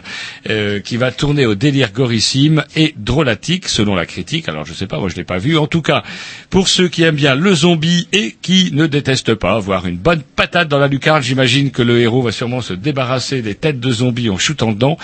euh, 0.50 0.80
qui 0.80 0.96
va 0.96 1.12
tourner 1.12 1.46
au 1.46 1.54
délire 1.54 1.92
gorissime 1.92 2.64
et 2.74 2.94
drôlatique 2.96 3.68
selon 3.68 3.94
la 3.94 4.06
critique. 4.06 4.48
Alors 4.48 4.64
je 4.66 4.72
sais 4.72 4.86
pas, 4.86 4.98
moi 4.98 5.08
je 5.08 5.14
l'ai 5.16 5.24
pas 5.24 5.38
vu. 5.38 5.56
En 5.56 5.66
tout 5.66 5.82
cas, 5.82 6.02
pour 6.50 6.68
ceux 6.68 6.88
qui 6.88 7.02
aiment 7.02 7.16
bien 7.16 7.34
le 7.34 7.54
zombie 7.54 8.08
et 8.12 8.36
qui 8.42 8.70
ne 8.72 8.86
détestent 8.86 9.34
pas 9.34 9.54
avoir 9.54 9.86
une 9.86 9.96
bonne 9.96 10.22
patate 10.22 10.68
dans 10.68 10.78
la 10.78 10.88
lucarne, 10.88 11.22
j'imagine 11.22 11.70
que 11.70 11.82
le 11.82 12.00
héros 12.00 12.22
va 12.22 12.32
sûrement 12.32 12.60
se 12.60 12.72
débarrasser 12.72 13.42
des 13.42 13.54
têtes 13.54 13.80
de 13.80 13.90
zombies 13.90 14.30
en 14.30 14.38
shootant 14.38 14.72
dedans. 14.72 14.98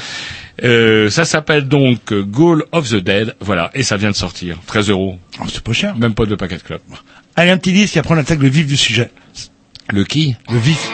Euh, 0.62 1.10
ça 1.10 1.24
s'appelle 1.24 1.66
donc 1.68 2.12
Goal 2.12 2.64
of 2.72 2.88
the 2.88 2.96
Dead, 2.96 3.34
voilà, 3.40 3.70
et 3.74 3.82
ça 3.82 3.96
vient 3.96 4.10
de 4.10 4.16
sortir. 4.16 4.58
13 4.66 4.90
euros. 4.90 5.18
Oh, 5.40 5.44
c'est 5.48 5.62
pas 5.62 5.72
cher. 5.72 5.96
Même 5.96 6.14
pas 6.14 6.26
de 6.26 6.34
paquet 6.34 6.58
de 6.58 6.62
club. 6.62 6.80
Allez, 7.36 7.50
un 7.50 7.56
petit 7.56 7.72
disque 7.72 7.96
et 7.96 8.00
après 8.00 8.14
on 8.14 8.18
attaque 8.18 8.40
le 8.40 8.48
vif 8.48 8.66
du 8.66 8.76
sujet. 8.76 9.10
Le 9.90 10.04
qui? 10.04 10.36
Le 10.50 10.58
vif. 10.58 10.90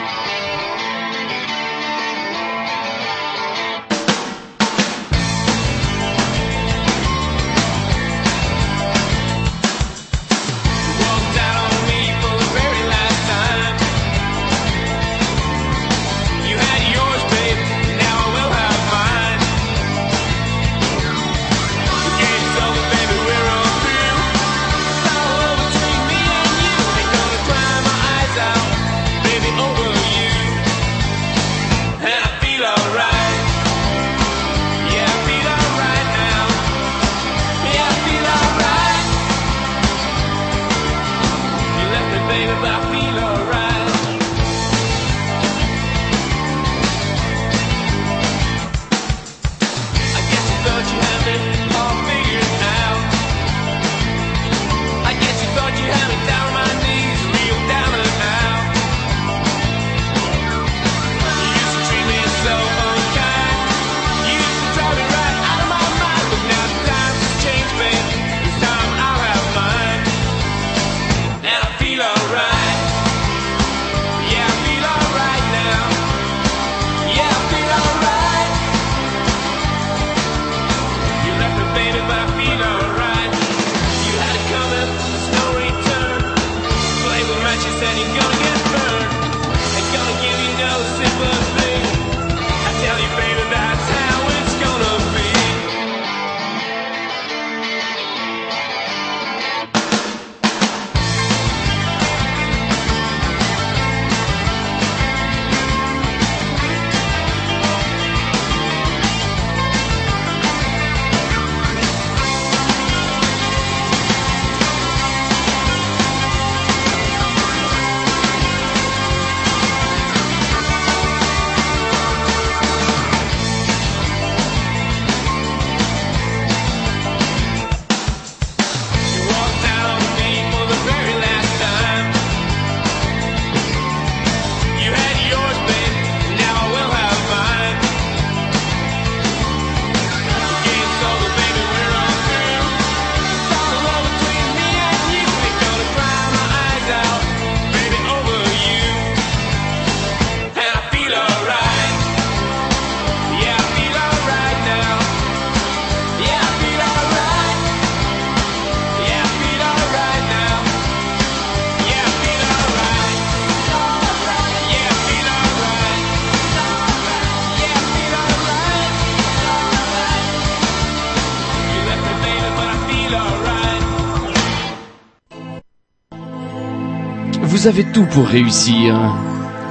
Vous 177.69 177.75
avez 177.75 177.93
tout 177.93 178.07
pour 178.07 178.27
réussir. 178.27 178.97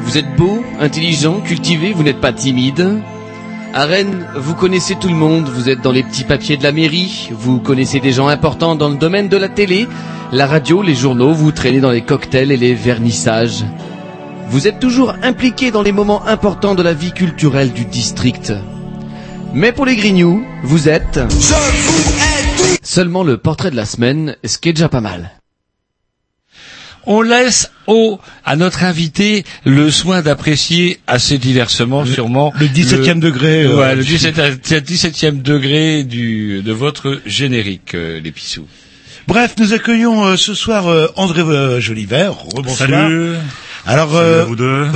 Vous 0.03 0.19
êtes 0.19 0.35
beau, 0.35 0.63
intelligent, 0.79 1.41
cultivé, 1.41 1.93
vous 1.93 2.03
n'êtes 2.03 2.21
pas 2.21 2.31
timide. 2.31 3.01
À 3.73 3.85
Rennes, 3.85 4.27
vous 4.35 4.53
connaissez 4.53 4.93
tout 4.93 5.07
le 5.07 5.15
monde, 5.15 5.49
vous 5.49 5.67
êtes 5.67 5.81
dans 5.81 5.91
les 5.91 6.03
petits 6.03 6.23
papiers 6.23 6.57
de 6.57 6.63
la 6.63 6.71
mairie, 6.71 7.29
vous 7.31 7.57
connaissez 7.59 7.99
des 7.99 8.11
gens 8.11 8.27
importants 8.27 8.75
dans 8.75 8.89
le 8.89 8.97
domaine 8.97 9.29
de 9.29 9.37
la 9.37 9.49
télé, 9.49 9.87
la 10.31 10.45
radio, 10.45 10.83
les 10.83 10.93
journaux, 10.93 11.33
vous 11.33 11.51
traînez 11.51 11.79
dans 11.79 11.89
les 11.89 12.03
cocktails 12.03 12.51
et 12.51 12.57
les 12.57 12.75
vernissages. 12.75 13.65
Vous 14.47 14.67
êtes 14.67 14.79
toujours 14.79 15.15
impliqué 15.23 15.71
dans 15.71 15.81
les 15.81 15.91
moments 15.91 16.23
importants 16.27 16.75
de 16.75 16.83
la 16.83 16.93
vie 16.93 17.13
culturelle 17.13 17.73
du 17.73 17.85
district. 17.85 18.53
Mais 19.55 19.71
pour 19.71 19.87
les 19.87 19.95
Grignoux, 19.95 20.45
vous 20.61 20.87
êtes... 20.87 21.19
Seulement 22.83 23.23
le 23.23 23.37
portrait 23.39 23.71
de 23.71 23.75
la 23.75 23.87
semaine, 23.87 24.35
ce 24.45 24.59
qui 24.59 24.69
est 24.69 24.73
déjà 24.73 24.87
pas 24.87 25.01
mal. 25.01 25.36
On 27.07 27.21
laisse 27.21 27.71
au, 27.87 28.19
à 28.45 28.55
notre 28.57 28.83
invité 28.83 29.45
le 29.65 29.89
soin 29.89 30.21
d'apprécier 30.21 30.99
assez 31.07 31.37
diversement, 31.37 32.05
sûrement, 32.05 32.53
le 32.59 32.67
17e 32.67 33.19
degré, 33.19 33.63
euh, 33.63 33.77
ouais, 33.77 33.95
le 33.95 34.03
du- 34.03 34.11
17, 34.17 34.35
17e 34.83 35.41
degré 35.41 36.03
du, 36.03 36.61
de 36.61 36.71
votre 36.73 37.21
générique, 37.25 37.95
euh, 37.95 38.19
les 38.21 38.31
Pissous. 38.31 38.67
Bref, 39.27 39.55
nous 39.57 39.73
accueillons 39.73 40.25
euh, 40.25 40.35
ce 40.37 40.53
soir 40.53 40.87
euh, 40.87 41.07
André 41.15 41.41
euh, 41.41 41.79
Jolivert. 41.81 42.33
Rebonsoir. 42.55 42.89
Salut. 42.89 43.35
Alors, 43.89 44.15
euh, 44.15 44.41
à 44.41 44.45
vous 44.45 44.55
deux, 44.57 44.87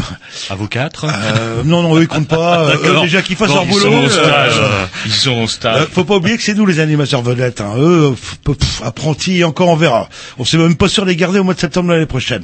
à 0.49 0.55
vous 0.55 0.67
quatre. 0.67 1.05
euh, 1.05 1.63
non, 1.63 1.81
non, 1.81 1.97
eux, 1.97 2.01
ils 2.01 2.07
comptent 2.07 2.27
pas. 2.27 2.65
Euh, 2.71 2.97
eux, 2.97 3.01
déjà 3.01 3.21
qu'ils 3.21 3.35
fassent 3.37 3.47
Bon, 3.47 3.55
leur 3.55 3.63
ils 3.63 3.69
boulot. 3.71 3.83
sont 3.91 4.03
au 4.05 4.09
stage. 4.09 4.53
euh, 4.59 4.85
Ils 5.05 5.11
sont 5.13 5.31
en 5.31 5.47
stage. 5.47 5.81
euh, 5.81 5.85
faut 5.91 6.03
pas 6.03 6.15
oublier 6.17 6.35
que 6.37 6.43
c'est 6.43 6.53
nous 6.53 6.65
les 6.65 6.79
animateurs 6.79 7.21
vedettes. 7.21 7.61
Hein. 7.61 7.73
Eux, 7.77 8.13
pff, 8.45 8.81
apprentis, 8.83 9.43
encore 9.45 9.69
on 9.69 9.75
verra. 9.75 10.09
On 10.37 10.45
sait 10.45 10.57
même 10.57 10.75
pas 10.75 10.89
sûr 10.89 11.05
les 11.05 11.15
garder 11.15 11.39
au 11.39 11.43
mois 11.45 11.53
de 11.53 11.59
septembre 11.59 11.91
l'année 11.91 12.05
prochaine. 12.05 12.43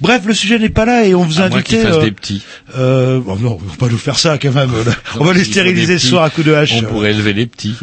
Bref, 0.00 0.22
le 0.26 0.34
sujet 0.34 0.58
n'est 0.58 0.68
pas 0.68 0.84
là 0.84 1.04
et 1.04 1.14
on 1.14 1.24
vous 1.24 1.40
a 1.40 1.48
moins 1.48 1.56
invité. 1.58 1.84
euh, 1.84 2.02
des 2.02 2.10
petits. 2.12 2.42
euh, 2.76 3.18
bon, 3.20 3.36
non, 3.36 3.58
on 3.62 3.66
va 3.70 3.76
pas 3.78 3.88
nous 3.88 3.98
faire 3.98 4.18
ça 4.18 4.36
quand 4.38 4.52
même. 4.52 4.70
on 5.18 5.24
va 5.24 5.32
les 5.32 5.44
stériliser 5.44 5.98
ce 5.98 6.08
soir 6.08 6.24
à 6.24 6.30
coups 6.30 6.46
de 6.46 6.54
hache. 6.54 6.74
On 6.76 6.82
pourrait 6.82 7.12
élever 7.12 7.32
les 7.32 7.46
petits. 7.46 7.74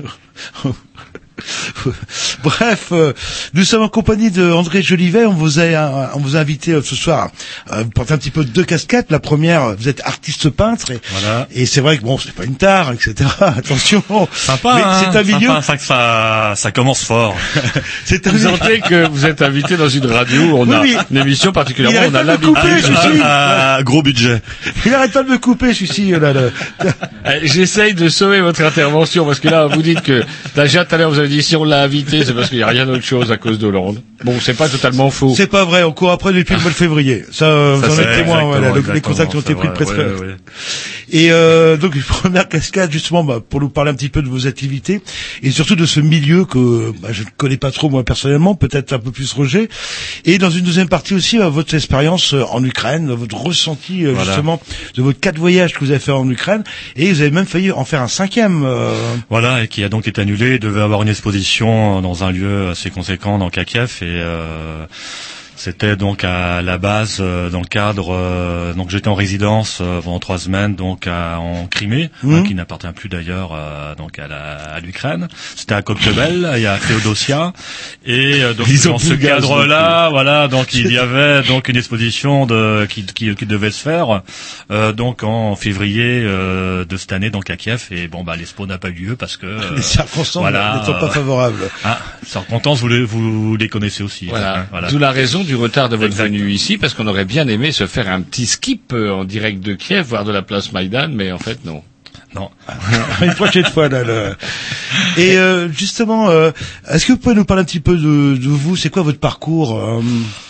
Bref, 2.43 2.87
euh, 2.91 3.13
nous 3.53 3.63
sommes 3.63 3.81
en 3.83 3.89
compagnie 3.89 4.31
de 4.31 4.51
André 4.51 4.81
Jolivet. 4.81 5.25
On 5.25 5.33
vous 5.33 5.59
a, 5.59 6.11
on 6.15 6.19
vous 6.19 6.35
a 6.35 6.39
invité 6.39 6.71
euh, 6.73 6.81
ce 6.83 6.95
soir 6.95 7.29
à 7.69 7.83
porter 7.85 8.13
un 8.13 8.17
petit 8.17 8.31
peu 8.31 8.43
deux 8.43 8.63
casquettes. 8.63 9.07
La 9.09 9.19
première, 9.19 9.75
vous 9.75 9.87
êtes 9.89 10.01
artiste 10.05 10.49
peintre 10.49 10.91
et, 10.91 10.99
Voilà. 11.11 11.47
et 11.53 11.65
c'est 11.65 11.81
vrai 11.81 11.97
que 11.97 12.03
bon, 12.03 12.17
c'est 12.17 12.33
pas 12.33 12.43
une 12.45 12.55
tare, 12.55 12.91
etc. 12.91 13.29
Attention. 13.39 14.03
Sympa, 14.33 14.75
Mais 14.75 14.81
hein, 14.83 15.01
c'est 15.11 15.17
un 15.19 15.23
milieu. 15.23 15.47
sympa, 15.47 15.61
ça, 15.61 15.77
ça, 15.77 16.53
ça 16.55 16.71
commence 16.71 17.03
fort. 17.03 17.35
C'est 18.05 18.27
un 18.27 18.31
Vous 18.31 18.39
sentez 18.39 18.79
que 18.81 19.07
vous 19.07 19.25
êtes 19.25 19.41
invité 19.41 19.77
dans 19.77 19.89
une 19.89 20.05
radio 20.05 20.41
où 20.41 20.57
on 20.59 20.67
Oui, 20.67 20.75
a 20.75 20.81
oui. 20.81 20.97
une 21.11 21.17
émission 21.17 21.51
particulièrement, 21.51 21.99
Il 22.05 22.11
on 22.11 22.15
a 22.15 22.19
arrête 22.19 22.41
pas 22.41 22.47
de 22.47 22.53
l'habitude. 22.53 22.55
couper, 22.55 22.93
je 22.93 23.09
suis. 23.11 23.21
Ah, 23.23 23.79
gros 23.83 24.01
budget. 24.03 24.41
Il 24.85 24.93
arrête 24.93 25.11
pas 25.11 25.23
de 25.23 25.29
me 25.29 25.37
couper, 25.37 25.73
celui-ci. 25.73 26.11
Là, 26.11 26.33
là. 26.33 26.41
Eh, 27.25 27.47
J'essaye 27.47 27.93
de 27.93 28.09
sauver 28.09 28.41
votre 28.41 28.61
intervention 28.61 29.25
parce 29.25 29.39
que 29.39 29.47
là, 29.47 29.67
vous 29.67 29.81
dites 29.81 30.01
que 30.01 30.23
déjà 30.55 30.85
tout 30.85 30.95
à 30.95 30.97
l'heure 30.97 31.09
vous 31.11 31.19
avez 31.23 31.29
dit 31.35 31.43
si 31.43 31.55
on 31.55 31.63
l'a 31.63 31.81
invité, 31.81 32.23
c'est 32.25 32.33
parce 32.33 32.49
qu'il 32.49 32.57
n'y 32.57 32.63
a 32.63 32.67
rien 32.67 32.85
d'autre 32.85 33.03
chose 33.03 33.31
à 33.31 33.37
cause 33.37 33.57
d'Hollande. 33.59 34.01
Bon, 34.23 34.35
c'est 34.39 34.53
pas 34.53 34.69
totalement 34.69 35.09
faux. 35.09 35.33
C'est 35.35 35.47
pas 35.47 35.65
vrai. 35.65 35.83
On 35.83 35.91
court 35.91 36.11
après 36.11 36.33
depuis 36.33 36.55
le 36.55 36.61
mois 36.61 36.69
de 36.71 36.75
février. 36.75 37.23
Ça, 37.31 37.45
euh, 37.45 37.75
vous 37.75 37.89
en 37.93 37.99
êtes 37.99 38.15
témoin. 38.17 38.43
Voilà, 38.43 38.71
le- 38.71 38.93
les 38.93 39.01
contacts 39.01 39.33
ont 39.35 39.39
été 39.39 39.55
pris 39.55 39.67
vrai, 39.67 39.73
presque. 39.75 39.97
ouais, 39.97 40.03
ouais. 40.05 40.35
Et 41.13 41.31
euh, 41.31 41.77
donc 41.77 41.95
une 41.95 42.01
première 42.21 42.49
cascade 42.49 42.91
justement 42.91 43.23
bah, 43.23 43.39
pour 43.47 43.61
nous 43.61 43.69
parler 43.69 43.91
un 43.91 43.93
petit 43.93 44.09
peu 44.09 44.21
de 44.21 44.27
vos 44.27 44.47
activités 44.47 45.01
et 45.43 45.51
surtout 45.51 45.75
de 45.75 45.85
ce 45.85 45.99
milieu 45.99 46.43
que 46.43 46.91
bah, 47.01 47.09
je 47.11 47.21
ne 47.21 47.27
connais 47.37 47.57
pas 47.57 47.71
trop 47.71 47.87
moi 47.89 48.03
personnellement, 48.03 48.55
peut-être 48.55 48.91
un 48.93 48.99
peu 48.99 49.11
plus 49.11 49.31
Roger. 49.33 49.69
Et 50.25 50.39
dans 50.39 50.49
une 50.49 50.63
deuxième 50.65 50.89
partie 50.89 51.13
aussi 51.13 51.39
euh, 51.39 51.49
votre 51.49 51.73
expérience 51.75 52.33
euh, 52.33 52.43
en 52.51 52.63
Ukraine, 52.63 53.11
votre 53.13 53.37
ressenti 53.37 54.05
euh, 54.05 54.11
Voilà. 54.13 54.25
justement 54.25 54.59
de 54.95 55.01
votre 55.03 55.19
quatre 55.19 55.37
voyages 55.37 55.73
que 55.73 55.79
vous 55.79 55.91
avez 55.91 55.99
fait 55.99 56.11
en 56.11 56.27
Ukraine 56.29 56.63
et 56.95 57.11
vous 57.13 57.21
avez 57.21 57.31
même 57.31 57.45
failli 57.45 57.71
en 57.71 57.85
faire 57.85 58.01
un 58.01 58.07
cinquième. 58.07 58.63
euh, 58.65 58.93
Voilà, 59.29 59.63
et 59.63 59.67
qui 59.67 59.83
a 59.83 59.89
donc 59.89 60.07
été 60.07 60.19
annulé. 60.19 60.55
Il 60.55 60.59
devait 60.59 60.81
avoir 60.81 61.03
une 61.03 61.09
exposition 61.09 62.01
dans 62.01 62.23
un 62.23 62.31
lieu 62.31 62.69
assez 62.69 62.89
conséquent 62.89 63.37
dans 63.37 63.49
Kiev 63.51 63.99
et 64.01 64.05
euh, 64.05 64.85
c'était 65.63 65.95
donc 65.95 66.25
à 66.25 66.61
la 66.61 66.77
base 66.77 67.17
euh, 67.21 67.49
dans 67.49 67.61
le 67.61 67.65
cadre. 67.67 68.13
euh, 68.13 68.73
donc 68.73 68.89
j'étais 68.89 69.07
en 69.07 69.13
résidence 69.15 69.79
euh, 69.81 70.01
pendant 70.01 70.19
trois 70.19 70.37
semaines 70.37 70.75
donc 70.75 71.07
à- 71.07 71.39
en 71.39 71.67
Crimée, 71.67 72.09
Mhm. 72.23 72.35
hein, 72.35 72.43
qui 72.43 72.53
n'appartient 72.53 72.91
plus 72.93 73.07
d'ailleurs 73.07 73.51
donc 73.97 74.19
à 74.19 74.27
la- 74.27 74.73
à 74.75 74.79
l'Ukraine. 74.81 75.27
C'était 75.55 75.75
à 75.75 75.81
Koktebel 75.81 76.49
et 76.57 76.65
à 76.73 76.75
Féodosia. 76.75 77.53
Et 78.05 78.43
euh, 78.43 78.53
donc 78.53 78.67
Ils 78.69 78.83
dans 78.83 78.97
ce 78.97 79.13
cadre-là, 79.13 80.09
voilà, 80.09 80.47
donc 80.49 80.73
il 80.73 80.91
y 80.91 80.97
avait 81.07 81.43
donc 81.43 81.69
une 81.69 81.77
exposition 81.77 82.45
de 82.45 82.85
qui, 82.89 83.05
qui, 83.05 83.33
qui 83.33 83.45
devait 83.45 83.71
se 83.71 83.81
faire 83.81 84.21
euh, 84.71 84.91
donc 84.91 85.23
en 85.23 85.55
février 85.55 86.21
euh, 86.25 86.83
de 86.83 86.97
cette 86.97 87.13
année 87.13 87.29
donc 87.29 87.49
à 87.49 87.55
Kiev. 87.55 87.87
Et 87.91 88.07
bon 88.09 88.23
bah 88.25 88.35
l'expo 88.35 88.65
n'a 88.65 88.77
pas 88.77 88.89
eu 88.89 88.93
lieu 88.93 89.15
parce 89.15 89.37
que 89.37 89.45
les 89.75 89.81
circonstances 89.81 90.41
voilà, 90.43 90.79
ne 90.81 90.85
sont 90.85 90.99
pas 90.99 91.09
favorables. 91.09 91.69
Ah, 91.85 91.99
circonstances, 92.25 92.79
vous 92.81 92.87
les, 92.89 93.03
vous 93.03 93.55
les 93.55 93.69
connaissez 93.69 94.03
aussi. 94.03 94.25
Voilà. 94.27 94.59
hein, 94.59 94.65
voilà. 94.71 94.89
D'où 94.89 94.97
la 94.97 95.11
raison 95.11 95.43
du 95.43 95.52
retard 95.55 95.89
de 95.89 95.95
votre 95.95 96.15
venue 96.15 96.51
ici, 96.51 96.77
parce 96.77 96.93
qu'on 96.93 97.07
aurait 97.07 97.25
bien 97.25 97.47
aimé 97.47 97.71
se 97.71 97.87
faire 97.87 98.09
un 98.09 98.21
petit 98.21 98.45
skip 98.45 98.93
euh, 98.93 99.11
en 99.11 99.23
direct 99.23 99.59
de 99.61 99.73
Kiev, 99.73 100.05
voir 100.05 100.23
de 100.23 100.31
la 100.31 100.41
place 100.41 100.71
Maïdan, 100.71 101.09
mais 101.09 101.31
en 101.31 101.39
fait 101.39 101.65
non. 101.65 101.83
Non. 102.35 102.49
une 103.21 103.33
prochaine 103.35 103.65
fois 103.65 103.89
là. 103.89 104.03
là. 104.03 104.31
Et 105.17 105.37
euh, 105.37 105.69
justement, 105.71 106.29
euh, 106.29 106.51
est-ce 106.89 107.05
que 107.05 107.11
vous 107.13 107.17
pouvez 107.19 107.35
nous 107.35 107.45
parler 107.45 107.61
un 107.61 107.65
petit 107.65 107.79
peu 107.79 107.95
de, 107.95 108.37
de 108.37 108.47
vous? 108.49 108.75
C'est 108.75 108.89
quoi 108.89 109.03
votre 109.03 109.19
parcours 109.19 109.77
euh, 109.77 110.01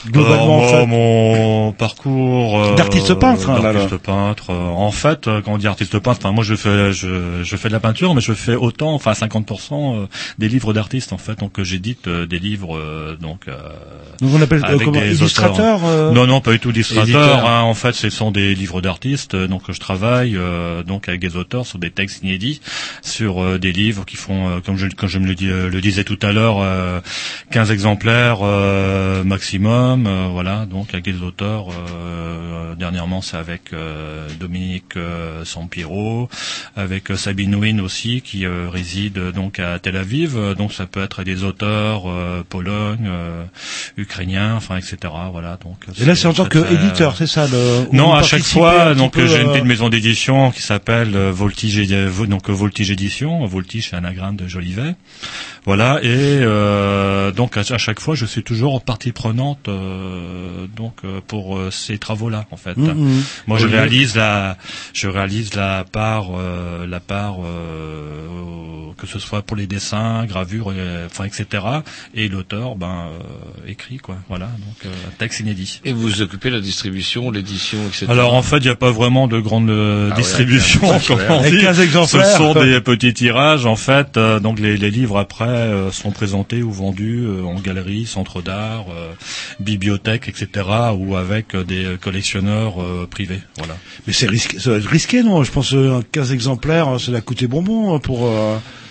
globalement 0.09 0.59
en 0.59 0.67
fait? 0.67 0.85
mon 0.85 1.71
parcours 1.73 2.59
euh, 2.61 2.75
D'artiste 2.75 3.13
peintre, 3.15 3.49
hein, 3.49 3.61
là. 3.61 3.73
d'artiste 3.73 3.97
peintre. 3.97 4.49
euh, 4.51 4.69
en 4.69 4.91
fait, 4.91 5.27
euh, 5.27 5.41
quand 5.43 5.53
on 5.53 5.57
dit 5.57 5.67
artiste 5.67 5.97
peintre, 5.99 6.19
enfin, 6.23 6.31
moi 6.33 6.43
je 6.43 6.55
fais 6.55 6.91
je, 6.93 7.43
je 7.43 7.55
fais 7.57 7.67
de 7.67 7.73
la 7.73 7.79
peinture, 7.79 8.13
mais 8.15 8.21
je 8.21 8.33
fais 8.33 8.55
autant, 8.55 8.93
enfin 8.93 9.11
50% 9.11 10.03
euh, 10.03 10.05
des 10.39 10.47
livres 10.49 10.73
d'artistes 10.73 11.13
en 11.13 11.17
fait. 11.17 11.39
Donc 11.39 11.61
j'édite 11.61 12.07
des 12.09 12.39
livres 12.39 12.77
euh, 12.77 13.17
donc. 13.19 13.47
euh, 13.47 13.53
Donc 14.21 14.31
on 14.33 14.41
appelle 14.41 14.61
euh, 14.63 14.67
avec 14.69 14.83
comment 14.85 14.99
des 14.99 15.17
illustrateur 15.19 15.79
Non, 16.13 16.25
non, 16.27 16.41
pas 16.41 16.51
du 16.51 16.59
tout 16.59 16.69
illustrateur. 16.69 17.45
Hein. 17.47 17.61
En 17.61 17.73
fait, 17.73 17.93
ce 17.93 18.09
sont 18.09 18.31
des 18.31 18.55
livres 18.55 18.81
d'artistes. 18.81 19.35
Donc, 19.35 19.63
je 19.69 19.79
travaille 19.79 20.35
euh, 20.37 20.83
donc 20.83 21.07
avec 21.09 21.19
des 21.21 21.35
auteurs 21.35 21.65
sur 21.73 21.79
des 21.79 21.89
textes 21.89 22.21
inédits, 22.23 22.61
sur 23.01 23.43
euh, 23.43 23.57
des 23.57 23.71
livres 23.71 24.05
qui 24.05 24.15
font, 24.15 24.47
euh, 24.47 24.59
comme 24.63 24.77
je, 24.77 24.87
comme 24.87 25.09
je 25.09 25.17
me 25.17 25.25
le, 25.25 25.33
dis- 25.33 25.49
euh, 25.49 25.69
le 25.69 25.81
disais 25.81 26.03
tout 26.03 26.19
à 26.21 26.31
l'heure, 26.31 26.57
euh, 26.61 26.99
15 27.51 27.71
exemplaires 27.71 28.41
maximum. 29.25 30.07
voilà, 30.31 30.65
donc 30.65 30.89
avec 30.93 31.05
des 31.05 31.21
auteurs. 31.21 31.67
dernièrement, 32.77 33.21
c'est 33.21 33.37
avec 33.37 33.71
Dominique 34.39 34.95
Sampiro, 35.43 36.29
avec 36.75 37.09
Sabine 37.15 37.55
Wynne 37.55 37.81
aussi, 37.81 38.21
qui 38.21 38.45
réside 38.47 39.31
donc 39.33 39.59
à 39.59 39.79
Tel 39.79 39.97
Aviv. 39.97 40.37
Donc, 40.57 40.73
ça 40.73 40.85
peut 40.85 41.03
être 41.03 41.23
des 41.23 41.43
auteurs 41.43 42.03
euh, 42.09 42.43
Pologne, 42.47 43.07
euh, 43.07 43.43
ukrainiens, 43.97 44.55
enfin, 44.55 44.77
etc. 44.77 44.97
Voilà. 45.31 45.57
Donc. 45.63 45.77
Et 45.99 46.05
là, 46.05 46.15
c'est 46.15 46.27
en 46.27 46.33
tant 46.33 46.45
qu'éditeur, 46.45 47.15
c'est 47.17 47.27
ça 47.27 47.47
le, 47.47 47.87
non, 47.91 48.13
à 48.13 48.23
chaque 48.23 48.43
fois, 48.43 48.93
donc 48.95 49.13
j'ai 49.17 49.41
une 49.41 49.51
petite 49.51 49.65
maison 49.65 49.89
d'édition 49.89 50.51
qui 50.51 50.61
s'appelle 50.61 51.15
euh, 51.15 51.31
Voltige, 51.63 52.07
Vo- 52.09 52.25
donc 52.27 52.49
euh, 52.49 52.53
Voltige 52.53 52.91
Édition. 52.91 53.45
Voltige, 53.45 53.93
anagramme 53.93 54.35
de 54.35 54.47
Jolivet. 54.47 54.95
Voilà, 55.65 55.99
et 56.03 56.07
euh, 56.41 57.31
donc 57.31 57.55
à, 57.57 57.61
à 57.61 57.77
chaque 57.77 57.99
fois, 58.01 58.15
je 58.15 58.25
suis 58.25 58.43
toujours 58.43 58.81
partie 58.83 59.11
prenante 59.13 59.69
euh, 59.69 60.67
donc 60.75 60.93
euh, 61.05 61.21
pour 61.27 61.57
euh, 61.57 61.71
ces 61.71 61.97
travaux-là, 61.97 62.45
en 62.51 62.57
fait. 62.57 62.75
Mhm. 62.77 63.23
Moi, 63.47 63.57
je 63.57 63.65
Oui. 63.67 63.71
réalise 63.73 64.15
la, 64.15 64.57
je 64.93 65.07
réalise 65.07 65.53
la 65.55 65.85
part, 65.89 66.27
euh, 66.37 66.85
la 66.85 66.99
part, 66.99 67.37
euh, 67.45 68.91
que 68.97 69.07
ce 69.07 69.19
soit 69.19 69.41
pour 69.41 69.57
les 69.57 69.67
dessins, 69.67 70.25
gravures, 70.25 70.71
euh, 70.75 71.07
enfin, 71.07 71.25
etc. 71.25 71.63
Et 72.13 72.27
l'auteur, 72.29 72.75
ben, 72.75 73.07
euh, 73.09 73.69
écrit, 73.69 73.97
quoi. 73.97 74.17
Voilà, 74.29 74.45
donc 74.45 74.85
euh, 74.85 74.89
un 75.07 75.11
texte 75.17 75.39
inédit. 75.39 75.81
Et 75.85 75.93
vous 75.93 76.01
vous 76.01 76.21
occupez 76.21 76.49
de 76.49 76.55
la 76.55 76.61
distribution, 76.61 77.31
l'édition, 77.31 77.79
etc. 77.87 78.05
Alors 78.09 78.33
en 78.33 78.41
fait, 78.41 78.57
il 78.57 78.63
n'y 78.63 78.69
a 78.69 78.75
pas 78.75 78.91
vraiment 78.91 79.27
de 79.27 79.39
grande 79.39 79.69
euh, 79.69 80.09
Ah 80.11 80.15
distribution, 80.15 80.81
comme 81.07 81.19
on 81.29 81.41
dit. 81.41 81.59
15 81.61 81.77
Ce 81.77 81.81
exemplaires. 81.81 82.37
sont 82.37 82.53
des 82.53 82.79
petits 82.81 83.13
tirages 83.13 83.65
en 83.65 83.75
fait. 83.75 84.17
euh, 84.17 84.39
donc 84.39 84.59
les, 84.59 84.77
les 84.77 84.91
livres 84.91 85.17
après 85.17 85.52
euh, 85.55 85.91
sont 85.91 86.11
présentés 86.11 86.63
ou 86.63 86.71
vendus 86.71 87.23
euh, 87.25 87.43
en 87.43 87.55
galerie, 87.55 88.05
centre 88.05 88.41
d'art, 88.41 88.85
euh, 88.89 89.13
bibliothèque, 89.59 90.27
etc. 90.27 90.67
ou 90.97 91.15
avec 91.15 91.55
des 91.55 91.97
collectionneurs 92.01 92.75
privés. 93.09 93.41
Voilà. 93.57 93.75
Mais 94.07 94.13
c'est 94.13 94.27
risqué, 94.27 94.59
ça 94.59 94.71
va 94.71 94.77
être 94.77 94.87
risqué, 94.87 95.23
non? 95.23 95.43
Je 95.43 95.51
pense 95.51 95.73
euh, 95.73 96.01
15 96.11 96.31
exemplaires, 96.33 96.99
ça 96.99 97.11
va 97.11 97.21
coûter 97.21 97.47
bonbon 97.47 97.99
pour 97.99 98.29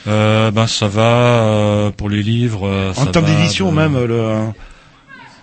ben 0.06 0.66
ça 0.66 0.88
va 0.88 1.92
pour 1.96 2.08
les 2.08 2.22
livres. 2.22 2.92
en 2.96 3.06
termes 3.06 3.26
d'édition 3.26 3.70
même 3.72 4.02
le. 4.04 4.52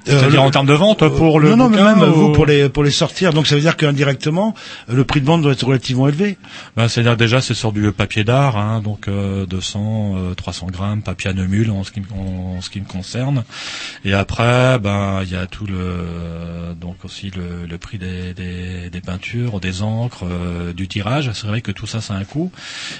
C'est-à-dire 0.09 0.41
le- 0.41 0.47
en 0.47 0.51
termes 0.51 0.65
de 0.67 0.73
vente 0.73 1.07
pour 1.07 1.39
le 1.39 1.49
non, 1.51 1.57
non, 1.57 1.69
mais 1.69 1.81
même 1.83 2.03
vous 2.03 2.25
ou- 2.27 2.31
pour 2.33 2.45
les 2.45 2.69
pour 2.69 2.83
les 2.83 2.91
sortir. 2.91 3.33
Donc 3.33 3.47
ça 3.47 3.55
veut 3.55 3.61
dire 3.61 3.77
qu'indirectement, 3.77 4.53
le 4.87 5.03
prix 5.03 5.21
de 5.21 5.25
vente 5.25 5.41
doit 5.41 5.51
être 5.53 5.65
relativement 5.65 6.07
élevé. 6.07 6.37
Ben, 6.77 6.87
c'est-à-dire 6.87 7.17
déjà 7.17 7.41
c'est 7.41 7.53
sur 7.53 7.71
du 7.71 7.91
papier 7.91 8.23
d'art, 8.23 8.57
hein, 8.57 8.81
donc 8.81 9.07
euh, 9.07 9.45
200, 9.45 10.15
euh, 10.17 10.33
300 10.33 10.67
grammes, 10.67 11.01
papier 11.01 11.29
anomule 11.29 11.71
en 11.71 11.83
ce 11.83 11.91
qui, 11.91 12.01
me- 12.01 12.05
en, 12.13 12.61
ce 12.61 12.69
qui 12.69 12.79
me 12.81 12.85
concerne. 12.85 13.43
Et 14.05 14.13
après, 14.13 14.79
ben 14.79 15.21
il 15.23 15.31
y 15.31 15.35
a 15.35 15.45
tout 15.47 15.65
le 15.65 16.75
donc 16.79 17.03
aussi 17.03 17.31
le, 17.35 17.65
le 17.67 17.77
prix 17.77 17.97
des, 17.97 18.33
des, 18.33 18.89
des 18.89 19.01
peintures, 19.01 19.59
des 19.59 19.81
encres, 19.81 20.23
euh, 20.29 20.73
du 20.73 20.87
tirage. 20.87 21.31
C'est 21.33 21.47
vrai 21.47 21.61
que 21.61 21.71
tout 21.71 21.87
ça, 21.87 22.01
ça 22.01 22.13
a 22.13 22.17
un 22.17 22.23
coût. 22.23 22.51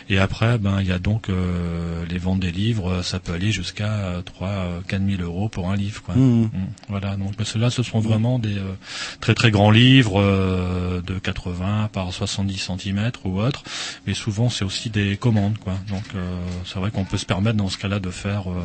Et 0.09 0.17
après, 0.19 0.57
ben 0.57 0.77
il 0.81 0.87
y 0.87 0.91
a 0.91 0.99
donc 0.99 1.29
euh, 1.29 2.03
les 2.09 2.17
ventes 2.17 2.39
des 2.39 2.51
livres, 2.51 3.01
ça 3.03 3.19
peut 3.19 3.33
aller 3.33 3.51
jusqu'à 3.51 4.21
3 4.25 4.49
4 4.87 5.01
000 5.07 5.21
euros 5.21 5.49
pour 5.49 5.69
un 5.69 5.75
livre. 5.75 6.01
Quoi. 6.03 6.15
Mhm. 6.15 6.43
Mm. 6.43 6.49
Voilà, 6.89 6.98
donc 6.99 7.33
mais 7.37 7.45
ceux-là, 7.45 7.69
ce 7.69 7.83
sont 7.83 7.99
vraiment 7.99 8.39
des 8.39 8.57
euh, 8.57 8.73
très 9.19 9.33
très 9.33 9.51
grands 9.51 9.71
livres 9.71 10.19
euh, 10.19 11.01
de 11.01 11.19
80 11.19 11.89
par 11.91 12.13
70 12.13 12.57
cm 12.57 13.11
ou 13.25 13.39
autre, 13.39 13.63
mais 14.07 14.13
souvent 14.13 14.49
c'est 14.49 14.65
aussi 14.65 14.89
des 14.89 15.17
commandes, 15.17 15.57
quoi. 15.57 15.73
Donc 15.89 16.03
euh, 16.15 16.39
c'est 16.65 16.79
vrai 16.79 16.91
qu'on 16.91 17.05
peut 17.05 17.17
se 17.17 17.25
permettre 17.25 17.57
dans 17.57 17.69
ce 17.69 17.77
cas-là 17.77 17.99
de 17.99 18.09
faire 18.09 18.49
euh, 18.49 18.61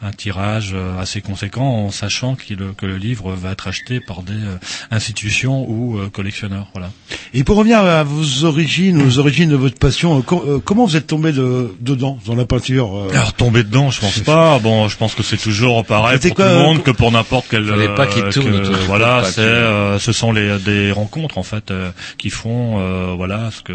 un 0.00 0.12
tirage 0.12 0.70
euh, 0.74 0.96
assez 1.00 1.20
conséquent 1.20 1.64
en 1.86 1.90
sachant 1.90 2.36
qu'il- 2.36 2.72
que 2.76 2.86
le 2.86 2.96
livre 2.96 3.32
va 3.32 3.50
être 3.50 3.66
acheté 3.66 3.98
par 4.00 4.22
des 4.22 4.32
euh, 4.32 4.56
institutions 4.92 5.68
ou 5.68 5.98
euh, 5.98 6.08
collectionneurs. 6.08 6.68
Voilà. 6.72 6.90
Et 7.34 7.42
pour 7.42 7.56
revenir 7.56 7.78
à 7.80 8.04
vos 8.04 8.44
origines, 8.44 9.02
aux 9.02 9.18
origines 9.18 9.50
de 9.50 9.56
votre 9.56 9.76
passion, 9.78 10.18
euh, 10.18 10.22
co- 10.22 10.44
euh, 10.46 10.60
comment 10.64 10.84
vous 10.86 10.96
êtes 10.96 11.08
tombé 11.08 11.32
de, 11.32 11.74
dedans, 11.80 12.16
dans 12.26 12.36
la 12.36 12.44
peinture 12.44 12.96
euh? 12.96 13.10
Alors 13.12 13.32
tomber 13.32 13.64
dedans, 13.64 13.90
je 13.90 14.00
pense 14.00 14.20
pas. 14.20 14.58
Bon, 14.60 14.88
je 14.88 14.96
pense 14.96 15.14
que 15.16 15.22
c'est 15.24 15.36
toujours 15.36 15.84
pareil 15.84 16.18
pour 16.20 16.34
quoi, 16.36 16.44
tout 16.44 16.50
le 16.52 16.56
euh, 16.58 16.62
monde 16.62 16.82
que 16.84 16.90
pour 16.92 17.10
n'importe 17.10 17.46
quel. 17.50 17.66
Fallait 17.66 17.94
pas 17.94 18.06
qu'il 18.06 18.22
euh, 18.22 18.30
tourne 18.30 18.62
que- 18.62 18.86
voilà, 18.86 19.24
c'est, 19.24 19.40
euh, 19.40 19.98
ce 19.98 20.12
sont 20.12 20.30
les 20.32 20.58
des 20.60 20.92
rencontres 20.92 21.38
en 21.38 21.42
fait 21.42 21.70
euh, 21.72 21.90
qui 22.18 22.30
font, 22.30 22.76
euh, 22.78 23.14
voilà, 23.16 23.50
ce 23.50 23.62
que 23.62 23.72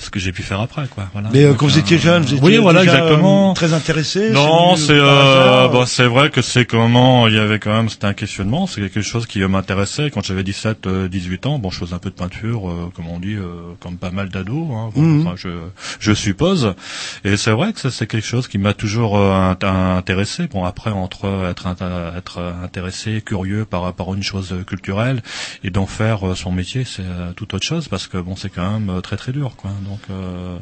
ce 0.00 0.10
que 0.10 0.18
j'ai 0.18 0.32
pu 0.32 0.42
faire 0.42 0.60
après, 0.60 0.86
quoi. 0.88 1.08
Voilà. 1.12 1.28
Mais 1.32 1.44
euh, 1.44 1.54
quand 1.54 1.66
vous 1.66 1.78
étiez 1.78 1.98
jeune, 1.98 2.22
vous 2.24 2.34
étiez 2.34 2.44
oui, 2.46 2.56
voilà, 2.56 2.80
déjà, 2.80 2.94
exactement. 2.98 3.50
euh, 3.50 3.54
très 3.54 3.74
intéressé. 3.74 4.30
Non, 4.30 4.74
c'est 4.76 4.92
euh, 4.94 5.68
bon, 5.68 5.84
c'est 5.86 6.06
vrai 6.06 6.30
que 6.30 6.40
c'est 6.42 6.64
comment 6.64 7.28
il 7.28 7.34
y 7.34 7.38
avait 7.38 7.58
quand 7.58 7.72
même 7.72 7.88
c'était 7.88 8.06
un 8.06 8.14
questionnement, 8.14 8.66
c'est 8.66 8.80
quelque 8.80 9.02
chose 9.02 9.26
qui 9.26 9.42
euh, 9.42 9.48
m'intéressait 9.48 10.10
quand 10.10 10.24
j'avais 10.24 10.42
17 10.42 10.86
euh, 10.86 11.08
18 11.08 11.46
ans. 11.46 11.58
Bon, 11.58 11.70
je 11.70 11.78
faisais 11.78 11.94
un 11.94 11.98
peu 11.98 12.10
de 12.10 12.14
peinture 12.14 12.68
euh, 12.68 12.90
comme 12.96 13.08
on 13.08 13.18
dit 13.20 13.34
euh, 13.34 13.74
comme 13.80 13.96
pas 13.98 14.10
mal 14.10 14.30
d'ados 14.30 14.66
hein, 14.72 14.90
bon, 14.94 15.02
Mhm. 15.02 15.26
enfin, 15.26 15.36
je 15.36 15.48
je 15.98 16.12
suppose. 16.12 16.74
Et 17.24 17.36
c'est 17.36 17.50
vrai 17.52 17.72
que 17.72 17.80
ça 17.80 17.90
c'est 17.90 18.06
quelque 18.06 18.26
chose 18.26 18.48
qui 18.48 18.58
m'a 18.58 18.72
toujours 18.72 19.18
euh, 19.18 19.52
int- 19.52 19.96
intéressé. 19.98 20.46
Bon, 20.46 20.64
après 20.64 20.90
entre 20.90 21.26
être 21.50 21.66
être 22.16 22.38
intéressé, 22.64 23.20
curieux 23.20 23.64
par 23.64 23.82
rapport 23.82 24.12
à 24.12 24.16
une 24.16 24.22
chose 24.22 24.54
culturelle 24.66 25.22
et 25.64 25.70
d'en 25.70 25.86
faire 25.86 26.26
euh, 26.30 26.34
son 26.34 26.52
métier, 26.52 26.84
c'est 26.84 27.02
euh, 27.02 27.32
tout 27.36 27.54
autre 27.54 27.66
chose 27.66 27.88
parce 27.88 28.06
que 28.06 28.16
bon, 28.18 28.34
c'est 28.36 28.48
quand 28.48 28.70
même 28.78 28.88
euh, 28.90 29.00
très 29.00 29.16
très 29.16 29.32
dur 29.32 29.52
quoi. 29.56 29.70
Donc 29.88 29.89
euh, 30.10 30.56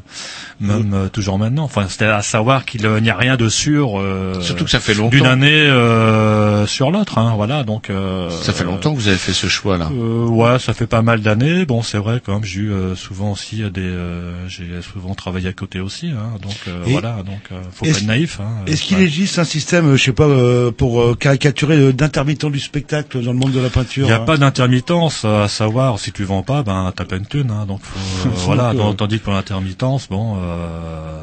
même 0.60 0.94
euh, 0.94 1.08
toujours 1.08 1.38
maintenant. 1.38 1.64
Enfin, 1.64 1.86
c'était 1.88 2.06
à 2.06 2.22
savoir 2.22 2.64
qu'il 2.64 2.86
euh, 2.86 3.00
n'y 3.00 3.10
a 3.10 3.16
rien 3.16 3.36
de 3.36 3.48
sûr. 3.48 4.02
Surtout 4.40 4.64
que 4.64 4.70
ça 4.70 4.80
fait 4.80 4.94
longtemps. 4.94 5.16
D'une 5.16 5.26
année 5.26 5.66
sur 6.66 6.90
l'autre, 6.90 7.18
hein, 7.18 7.34
voilà. 7.36 7.64
Donc 7.64 7.90
Ça 8.42 8.52
fait 8.52 8.64
longtemps 8.64 8.92
que 8.92 8.98
vous 8.98 9.08
avez 9.08 9.16
fait 9.16 9.32
ce 9.32 9.46
choix-là. 9.46 9.90
ouais, 9.90 10.58
ça 10.58 10.74
fait 10.74 10.86
pas 10.86 11.02
mal 11.02 11.20
d'années. 11.20 11.64
Bon, 11.66 11.82
c'est 11.82 11.98
vrai 11.98 12.20
quand 12.24 12.34
même. 12.34 12.44
J'ai 12.44 12.60
eu 12.60 12.72
souvent 12.96 13.32
aussi 13.32 13.62
des, 13.70 13.94
j'ai 14.48 14.68
souvent 14.82 15.14
travaillé 15.14 15.48
à 15.48 15.52
côté 15.52 15.80
aussi. 15.80 16.08
Hein, 16.08 16.38
donc 16.42 16.56
voilà, 16.86 17.22
donc 17.24 17.40
faut 17.72 17.84
pas 17.84 17.90
être 17.90 18.04
naïf. 18.04 18.40
Hein, 18.40 18.64
Est-ce 18.66 18.82
qu'il 18.82 19.00
existe 19.00 19.38
un 19.38 19.44
système, 19.44 19.96
je 19.96 20.02
sais 20.02 20.12
pas, 20.12 20.28
pour 20.76 21.18
caricaturer 21.18 21.92
d'intermittent 21.92 22.46
du 22.46 22.60
spectacle 22.60 23.22
dans 23.22 23.32
le 23.32 23.38
monde 23.38 23.52
de 23.52 23.60
la 23.60 23.70
peinture 23.70 24.06
Il 24.06 24.10
n'y 24.10 24.12
a 24.12 24.22
hein 24.22 24.24
pas 24.24 24.36
d'intermittence, 24.36 25.24
à 25.24 25.48
savoir 25.48 25.98
si 25.98 26.12
tu 26.12 26.24
vends 26.24 26.42
pas, 26.42 26.62
ben 26.62 26.92
t'as 26.94 27.04
pas 27.04 27.16
une 27.16 27.26
thune. 27.26 27.50
Hein, 27.50 27.66
donc 27.66 27.80
faut, 27.82 27.98
euh, 28.28 28.32
voilà. 28.36 28.72
Donc, 28.72 28.88
donc, 28.88 28.96
tandis 28.98 29.17
pour 29.18 29.32
l'intermittence, 29.32 30.08
bon. 30.08 30.36
Euh, 30.42 31.22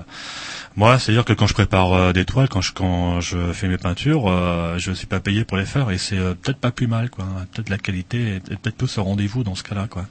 moi, 0.77 0.99
c'est-à-dire 0.99 1.23
que 1.23 1.31
quand 1.33 1.47
je 1.47 1.53
prépare 1.53 1.93
euh, 1.93 2.11
des 2.13 2.25
toiles, 2.25 2.49
quand 2.49 2.61
je 2.61 2.73
quand 2.73 3.21
je 3.21 3.53
fais 3.53 3.67
mes 3.69 3.77
peintures, 3.77 4.29
euh, 4.29 4.75
je 4.77 4.91
suis 4.91 5.07
pas 5.07 5.19
payé 5.21 5.45
pour 5.45 5.55
les 5.57 5.65
faire 5.65 5.89
et 5.91 5.97
c'est 5.97 6.17
euh, 6.17 6.33
peut-être 6.33 6.59
pas 6.59 6.71
plus 6.71 6.87
mal, 6.87 7.09
quoi. 7.09 7.25
Peut-être 7.53 7.69
la 7.69 7.77
qualité 7.77 8.17
est 8.35 8.51
est 8.51 8.57
peut-être 8.57 8.75
plus 8.75 8.97
au 8.97 9.03
rendez-vous 9.03 9.43
dans 9.43 9.55
ce 9.55 9.63
cas-là, 9.63 9.87
quoi. 9.89 10.05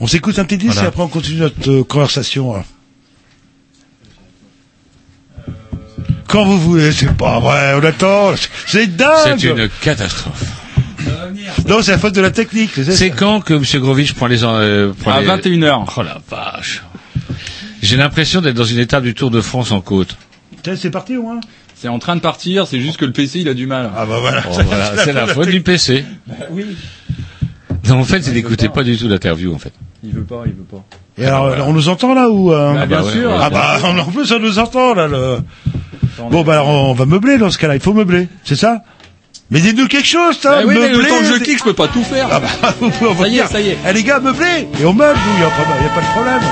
On 0.00 0.06
s'écoute 0.08 0.38
un 0.40 0.44
petit 0.44 0.58
disque 0.58 0.72
Voilà. 0.74 0.86
et 0.86 0.88
après 0.88 1.02
on 1.02 1.08
continue 1.08 1.38
notre 1.40 1.70
euh, 1.70 1.84
conversation. 1.84 2.56
hein. 2.56 2.64
Quand 6.28 6.44
vous 6.44 6.58
voulez, 6.58 6.90
c'est 6.92 7.16
pas 7.16 7.38
vrai, 7.38 7.74
on 7.80 7.84
attend, 7.84 8.34
c'est 8.66 8.88
dingue 8.96 9.38
C'est 9.38 9.48
une 9.48 9.68
catastrophe. 9.80 10.44
Non, 11.68 11.82
c'est 11.82 11.92
la 11.92 11.98
faute 11.98 12.14
de 12.14 12.20
la 12.20 12.30
technique. 12.32 12.72
C'est 12.74 13.10
quand 13.10 13.40
que 13.40 13.54
M. 13.54 13.80
Grovitch 13.80 14.12
prend 14.14 14.26
les... 14.26 14.42
Euh, 14.44 14.92
prend 14.92 15.12
À 15.12 15.20
les- 15.20 15.26
21h. 15.28 15.84
Oh 15.96 16.02
la 16.02 16.18
vache. 16.28 16.82
J'ai 17.82 17.96
l'impression 17.96 18.40
d'être 18.40 18.54
dans 18.56 18.64
une 18.64 18.78
étape 18.78 19.04
du 19.04 19.14
Tour 19.14 19.30
de 19.30 19.40
France 19.40 19.70
en 19.72 19.80
côte. 19.80 20.16
C'est 20.76 20.90
parti 20.90 21.16
au 21.16 21.22
moins 21.22 21.40
C'est 21.76 21.88
en 21.88 21.98
train 21.98 22.16
de 22.16 22.20
partir, 22.20 22.66
c'est 22.66 22.80
juste 22.80 22.96
que 22.96 23.04
le 23.04 23.12
PC 23.12 23.40
il 23.40 23.48
a 23.48 23.54
du 23.54 23.66
mal. 23.66 23.90
Ah 23.96 24.04
bah 24.06 24.16
voilà. 24.20 24.42
Oh, 24.50 24.56
voilà, 24.66 24.92
c'est 25.04 25.12
la 25.12 25.26
faute 25.28 25.48
du 25.48 25.60
PC. 25.60 26.04
Oui. 26.50 26.64
Non, 27.88 28.00
en 28.00 28.04
fait, 28.04 28.18
il 28.26 28.32
n'écoutait 28.34 28.68
pas 28.68 28.82
du 28.82 28.96
tout 28.96 29.06
l'interview, 29.06 29.54
en 29.54 29.58
fait. 29.58 29.72
Il 30.02 30.10
veut 30.12 30.24
pas, 30.24 30.42
il 30.46 30.52
veut 30.52 30.64
pas. 30.64 30.84
Et 31.18 31.24
alors, 31.26 31.68
on 31.68 31.72
nous 31.72 31.88
entend 31.88 32.14
là 32.14 32.28
ou 32.28 32.52
euh 32.52 32.74
Bah, 32.74 32.86
bien 32.86 33.02
bah 33.02 33.10
sûr. 33.10 33.30
ouais. 33.30 33.36
Ah 33.40 33.50
bah 33.50 33.78
en 33.84 34.10
plus 34.10 34.30
on 34.32 34.38
nous 34.40 34.58
entend 34.58 34.94
là. 34.94 35.06
Le... 35.06 35.38
Bon 36.30 36.42
bah 36.42 36.54
alors 36.54 36.68
on 36.68 36.92
va 36.94 37.06
meubler 37.06 37.38
dans 37.38 37.50
ce 37.50 37.58
cas-là. 37.58 37.74
Il 37.74 37.80
faut 37.80 37.92
meubler, 37.94 38.28
c'est 38.44 38.56
ça 38.56 38.82
Mais 39.50 39.60
dites-nous 39.60 39.86
quelque 39.86 40.06
chose. 40.08 40.38
Bah 40.42 40.60
oui, 40.66 40.74
mais 40.78 40.88
le 40.88 40.96
meubler, 40.98 41.08
temps 41.08 41.18
que 41.20 41.24
je 41.26 41.42
clique, 41.42 41.58
je 41.58 41.64
peux 41.64 41.72
pas 41.74 41.88
tout 41.88 42.02
faire. 42.02 42.28
Ah 42.30 42.40
bah 42.40 42.74
vous 42.80 42.90
pouvez 42.90 43.10
on 43.10 43.14
va 43.14 43.24
Ça 43.24 43.28
y 43.30 43.38
est, 43.38 43.46
ça 43.46 43.60
y 43.60 43.68
est. 43.68 43.78
Eh 43.88 43.92
les 43.92 44.02
gars, 44.02 44.18
meublez 44.20 44.66
et 44.80 44.84
on 44.84 44.92
meuble. 44.92 45.18
Il 45.36 45.40
y 45.40 45.44
a, 45.44 45.48
pas- 45.48 45.82
y 45.82 45.86
a 45.86 45.94
pas 45.94 46.00
de 46.00 46.12
problème. 46.12 46.42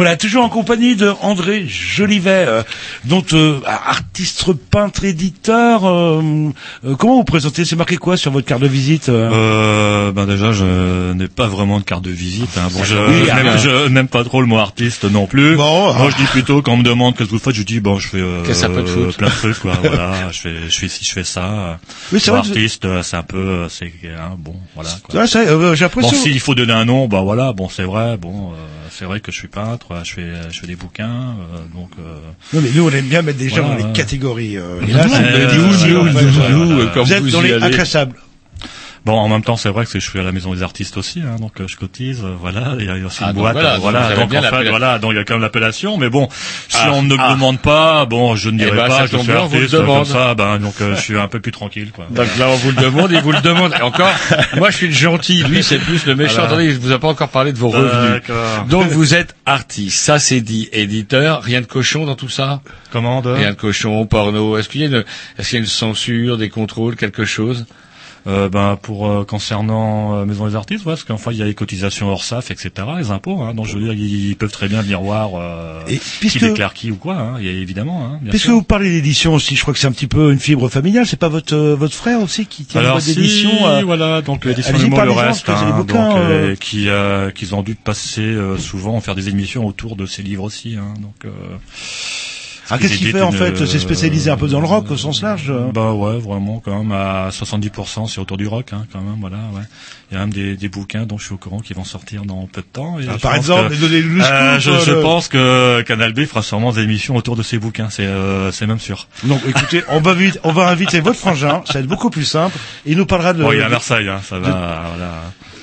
Voilà, 0.00 0.16
toujours 0.16 0.44
en 0.44 0.48
compagnie 0.48 0.96
de 0.96 1.12
André 1.20 1.66
Jolivet, 1.68 2.46
euh, 2.48 2.62
dont 3.04 3.22
euh, 3.34 3.60
artiste 3.66 4.50
peintre 4.54 5.04
éditeur. 5.04 5.84
euh, 5.84 6.22
euh, 6.86 6.94
comment 6.96 7.16
vous 7.16 7.24
présentez 7.24 7.66
C'est 7.66 7.76
marqué 7.76 7.98
quoi 7.98 8.16
sur 8.16 8.30
votre 8.30 8.46
carte 8.46 8.62
de 8.62 8.66
visite 8.66 9.10
euh? 9.10 9.30
Euh, 9.30 10.10
ben 10.12 10.24
déjà, 10.24 10.52
je 10.52 11.12
n'ai 11.12 11.28
pas 11.28 11.48
vraiment 11.48 11.80
de 11.80 11.84
carte 11.84 12.02
de 12.02 12.10
visite. 12.10 12.56
Hein. 12.56 12.68
Bon, 12.72 12.82
je 12.82 12.96
Oui, 12.96 13.26
n'aime 13.26 13.46
ah, 13.46 13.56
je 13.58 13.88
n'aime 13.88 14.08
pas 14.08 14.24
trop 14.24 14.40
le 14.40 14.46
mot 14.46 14.56
artiste 14.56 15.04
non 15.04 15.26
plus. 15.26 15.56
Bon, 15.56 15.92
Moi, 15.92 16.06
ah. 16.08 16.10
je 16.10 16.16
dis 16.16 16.30
plutôt 16.30 16.62
quand 16.62 16.72
on 16.72 16.78
me 16.78 16.82
demande 16.82 17.14
qu'est-ce 17.14 17.28
que 17.28 17.34
vous 17.34 17.38
faites, 17.38 17.54
je 17.54 17.62
dis 17.62 17.80
bon, 17.80 17.98
je 17.98 18.08
fais 18.08 18.22
euh, 18.22 18.42
foutre 18.42 19.18
plein 19.18 19.28
de 19.28 19.34
trucs, 19.34 19.58
quoi. 19.58 19.74
voilà, 19.82 20.32
je 20.32 20.38
fais, 20.38 20.54
je 20.70 20.78
fais 20.78 20.88
ci, 20.88 21.04
je 21.04 21.12
fais 21.12 21.24
ça. 21.24 21.78
Oui, 22.10 22.20
c'est 22.20 22.30
artiste, 22.30 22.86
c'est 23.02 23.16
un 23.18 23.22
peu, 23.22 23.66
c'est 23.68 23.92
hein, 24.06 24.34
bon, 24.38 24.56
voilà. 24.74 24.88
Quoi. 25.02 25.20
Ouais, 25.20 25.26
ça, 25.26 25.40
euh, 25.40 25.74
J'ai 25.74 25.88
Bon, 25.94 26.10
s'il 26.10 26.40
faut 26.40 26.54
donner 26.54 26.72
un 26.72 26.86
nom, 26.86 27.06
bah 27.06 27.20
voilà, 27.20 27.52
bon, 27.52 27.68
c'est 27.68 27.84
vrai, 27.84 28.16
bon, 28.16 28.52
euh, 28.52 28.79
c'est 29.00 29.06
vrai 29.06 29.20
que 29.20 29.32
je 29.32 29.38
suis 29.38 29.48
peintre, 29.48 30.02
je 30.04 30.12
fais, 30.12 30.28
je 30.50 30.60
fais 30.60 30.66
des 30.66 30.76
bouquins, 30.76 31.34
euh, 31.54 31.58
donc. 31.74 31.88
Euh, 31.98 32.18
Non 32.52 32.60
mais 32.60 32.68
nous 32.74 32.86
on 32.86 32.90
aime 32.90 33.06
bien 33.06 33.22
mettre 33.22 33.38
des 33.38 33.48
gens 33.48 33.66
dans 33.66 33.74
les 33.74 33.92
catégories. 33.94 34.58
Euh, 34.58 34.82
et 34.86 34.92
là, 34.92 35.06
euh, 35.06 35.48
euh, 35.48 37.02
vous 37.02 37.12
êtes 37.14 37.24
dans 37.28 37.40
les 37.40 37.54
inclassables. 37.54 38.16
Bon, 39.06 39.14
en 39.14 39.28
même 39.28 39.42
temps, 39.42 39.56
c'est 39.56 39.70
vrai 39.70 39.86
que 39.86 39.92
je 39.98 39.98
suis 39.98 40.18
à 40.20 40.22
la 40.22 40.30
maison 40.30 40.52
des 40.54 40.62
artistes 40.62 40.98
aussi, 40.98 41.20
hein, 41.20 41.36
donc 41.40 41.60
euh, 41.60 41.66
je 41.66 41.76
cotise, 41.76 42.20
euh, 42.22 42.34
voilà. 42.38 42.74
Il 42.78 42.84
y 42.84 42.90
a 42.90 42.94
aussi 43.06 43.20
Ah, 43.22 43.28
une 43.30 43.32
boîte, 43.36 43.54
voilà, 43.54 43.72
donc 43.72 43.80
voilà. 43.80 44.14
Donc, 44.14 44.34
en 44.34 44.42
fait, 44.42 44.68
voilà, 44.68 44.98
donc 44.98 45.12
il 45.12 45.16
y 45.16 45.18
a 45.18 45.24
quand 45.24 45.34
même 45.34 45.42
l'appellation, 45.42 45.96
mais 45.96 46.10
bon, 46.10 46.28
si 46.68 46.76
Ah, 46.78 46.92
on 46.92 47.02
ne 47.02 47.08
me 47.08 47.16
ah. 47.18 47.32
demande 47.32 47.58
pas, 47.60 48.04
bon, 48.04 48.36
je 48.36 48.50
ne 48.50 48.56
Eh 48.60 48.64
dirai 48.66 48.76
ben, 48.76 48.90
ça 48.90 48.98
pas, 48.98 49.06
je 49.06 49.06
suis 49.08 49.16
vous 49.16 49.26
le 49.32 49.38
artiste 49.38 49.70
comme 49.70 49.80
demande. 49.80 50.06
ça, 50.06 50.34
ben 50.34 50.58
donc 50.58 50.74
euh, 50.82 50.96
je 50.96 51.00
suis 51.00 51.18
un 51.18 51.28
peu 51.28 51.40
plus 51.40 51.50
tranquille, 51.52 51.92
quoi. 51.96 52.06
Donc 52.10 52.26
là, 52.38 52.48
on 52.50 52.56
vous 52.56 52.70
le 52.72 52.76
demande, 52.76 53.10
il 53.10 53.20
vous 53.20 53.32
le 53.32 53.40
demande. 53.40 53.72
Et 53.78 53.82
encore, 53.82 54.10
moi, 54.56 54.70
je 54.70 54.76
suis 54.76 54.88
le 54.88 54.92
gentil. 54.92 55.42
Lui, 55.44 55.62
c'est 55.62 55.78
plus 55.78 56.04
le 56.04 56.14
méchant. 56.14 56.34
Voilà. 56.34 56.48
Attendez, 56.48 56.70
je 56.72 56.78
vous 56.78 56.92
ai 56.92 56.98
pas 56.98 57.08
encore 57.08 57.30
parlé 57.30 57.52
de 57.54 57.58
vos 57.58 57.70
revenus. 57.70 58.22
Donc, 58.68 58.86
vous 58.88 59.14
êtes 59.14 59.34
artiste. 59.46 59.98
Ça, 59.98 60.18
c'est 60.18 60.40
dit. 60.42 60.68
Éditeur. 60.72 61.42
Rien 61.42 61.62
de 61.62 61.66
cochon 61.66 62.04
dans 62.04 62.16
tout 62.16 62.28
ça? 62.28 62.60
Comment 62.92 63.22
de 63.22 63.30
Rien 63.30 63.50
de 63.52 63.56
cochon, 63.56 64.04
porno. 64.06 64.58
Est-ce 64.58 64.68
qu'il 64.68 64.82
y 64.82 64.84
a 64.84 64.88
une, 64.88 65.04
est-ce 65.38 65.48
qu'il 65.48 65.56
y 65.58 65.60
a 65.60 65.64
une 65.64 65.66
censure, 65.70 66.36
des 66.36 66.48
contrôles, 66.50 66.96
quelque 66.96 67.24
chose? 67.24 67.64
Euh, 68.26 68.50
ben 68.50 68.78
pour 68.80 69.08
euh, 69.08 69.24
concernant 69.24 70.14
euh, 70.14 70.26
Maison 70.26 70.46
des 70.46 70.54
Artistes, 70.54 70.84
ouais, 70.84 70.92
parce 70.92 71.04
qu'enfin 71.04 71.32
il 71.32 71.38
y 71.38 71.42
a 71.42 71.46
les 71.46 71.54
cotisations 71.54 72.08
hors 72.08 72.22
SAF, 72.22 72.50
etc., 72.50 72.70
les 72.98 73.10
impôts. 73.10 73.40
Hein, 73.40 73.54
donc 73.54 73.66
je 73.66 73.78
veux 73.78 73.82
dire, 73.82 73.94
ils, 73.94 74.36
peuvent 74.36 74.50
très 74.50 74.68
bien 74.68 74.82
venir 74.82 75.00
voir 75.00 75.30
euh, 75.36 75.80
Et 75.88 75.96
qui 75.96 76.04
puisque- 76.20 76.40
déclare 76.40 76.74
qui 76.74 76.90
ou 76.90 76.96
quoi. 76.96 77.14
Hein, 77.14 77.36
il 77.40 77.46
y 77.46 77.48
a 77.48 77.52
évidemment. 77.52 78.04
Hein, 78.04 78.18
bien 78.20 78.30
Puisque 78.30 78.46
sûr. 78.46 78.54
vous 78.54 78.62
parlez 78.62 78.90
d'édition 78.90 79.32
aussi, 79.32 79.56
je 79.56 79.62
crois 79.62 79.72
que 79.72 79.80
c'est 79.80 79.86
un 79.86 79.92
petit 79.92 80.06
peu 80.06 80.32
une 80.32 80.38
fibre 80.38 80.68
familiale. 80.68 81.06
C'est 81.06 81.18
pas 81.18 81.28
votre 81.28 81.56
votre 81.56 81.94
frère 81.94 82.20
aussi 82.20 82.44
qui 82.44 82.64
tient 82.66 82.80
Alors 82.80 82.94
boîte 82.94 83.04
si, 83.04 83.14
d'édition 83.14 83.50
euh, 83.66 83.82
voilà, 83.84 84.20
donc 84.20 84.44
l'édition 84.44 84.76
du 84.76 84.86
mot 84.86 85.00
le 85.02 85.12
reste, 85.12 85.48
hein, 85.48 85.70
bouquins, 85.76 86.08
donc, 86.10 86.16
euh, 86.18 86.52
euh, 86.52 86.56
qui 86.56 86.88
qu'ils 87.34 87.54
ont 87.54 87.62
dû 87.62 87.74
passer 87.74 88.36
souvent 88.58 89.00
faire 89.00 89.14
des 89.14 89.30
émissions 89.30 89.66
autour 89.66 89.96
de 89.96 90.04
ces 90.04 90.22
livres 90.22 90.44
aussi. 90.44 90.76
Hein, 90.76 90.92
donc. 91.00 91.32
Euh, 92.70 92.74
Ah, 92.76 92.78
qu'est-ce 92.78 92.98
qu'il 92.98 93.10
fait 93.10 93.20
en 93.22 93.32
fait 93.32 93.66
C'est 93.66 93.78
spécialisé 93.78 94.30
un 94.30 94.36
peu 94.36 94.46
dans 94.48 94.60
le 94.60 94.66
rock 94.66 94.90
au 94.90 94.96
sens 94.96 95.22
large. 95.22 95.50
euh, 95.50 95.70
Bah 95.72 95.92
ouais, 95.92 96.18
vraiment 96.18 96.60
quand 96.64 96.78
même 96.82 96.92
à 96.92 97.30
70% 97.30 98.06
c'est 98.06 98.20
autour 98.20 98.36
du 98.36 98.46
rock, 98.46 98.66
hein, 98.72 98.86
quand 98.92 99.00
même. 99.00 99.16
Voilà, 99.20 99.38
ouais. 99.54 99.62
Il 100.10 100.14
y 100.14 100.16
a 100.16 100.20
même 100.20 100.32
des, 100.32 100.56
des 100.56 100.68
bouquins 100.68 101.04
dont 101.06 101.18
je 101.18 101.24
suis 101.24 101.34
au 101.34 101.36
courant 101.36 101.60
qui 101.60 101.72
vont 101.72 101.84
sortir 101.84 102.24
dans 102.24 102.46
peu 102.52 102.60
de 102.62 102.66
temps. 102.66 102.98
Et 103.00 103.06
Ah, 103.08 103.18
par 103.20 103.34
exemple, 103.34 103.70
que- 103.70 103.80
donnez-nous 103.80 104.16
le 104.16 104.22
euh, 104.24 104.58
je, 104.60 104.70
je 104.84 104.90
le- 104.92 105.00
pense 105.02 105.28
que 105.28 105.82
Canal 105.82 106.12
B 106.12 106.24
fera 106.26 106.42
sûrement 106.42 106.72
des 106.72 106.82
émissions 106.82 107.16
autour 107.16 107.36
de 107.36 107.42
ces 107.42 107.58
bouquins. 107.58 107.88
C'est 107.90 108.06
euh, 108.06 108.50
c'est 108.52 108.66
même 108.66 108.80
sûr. 108.80 109.08
Donc 109.24 109.40
écoutez, 109.48 109.82
on 109.88 110.00
va 110.00 110.12
inviter, 110.12 110.38
on 110.44 110.52
va 110.52 110.68
inviter 110.68 111.00
votre 111.08 111.18
frangin, 111.18 111.62
ça 111.66 111.74
va 111.74 111.80
être 111.80 111.86
beaucoup 111.86 112.10
plus 112.10 112.24
simple. 112.24 112.56
Il 112.86 112.96
nous 112.96 113.06
parlera 113.06 113.32
de, 113.32 113.42
Bon, 113.42 113.52
il 113.52 113.58
est 113.58 113.62
à 113.62 113.68
Versailles, 113.68 114.08
hein, 114.08 114.20
ça 114.28 114.36
de- 114.38 114.42
va. 114.44 114.84
voilà. 114.96 115.12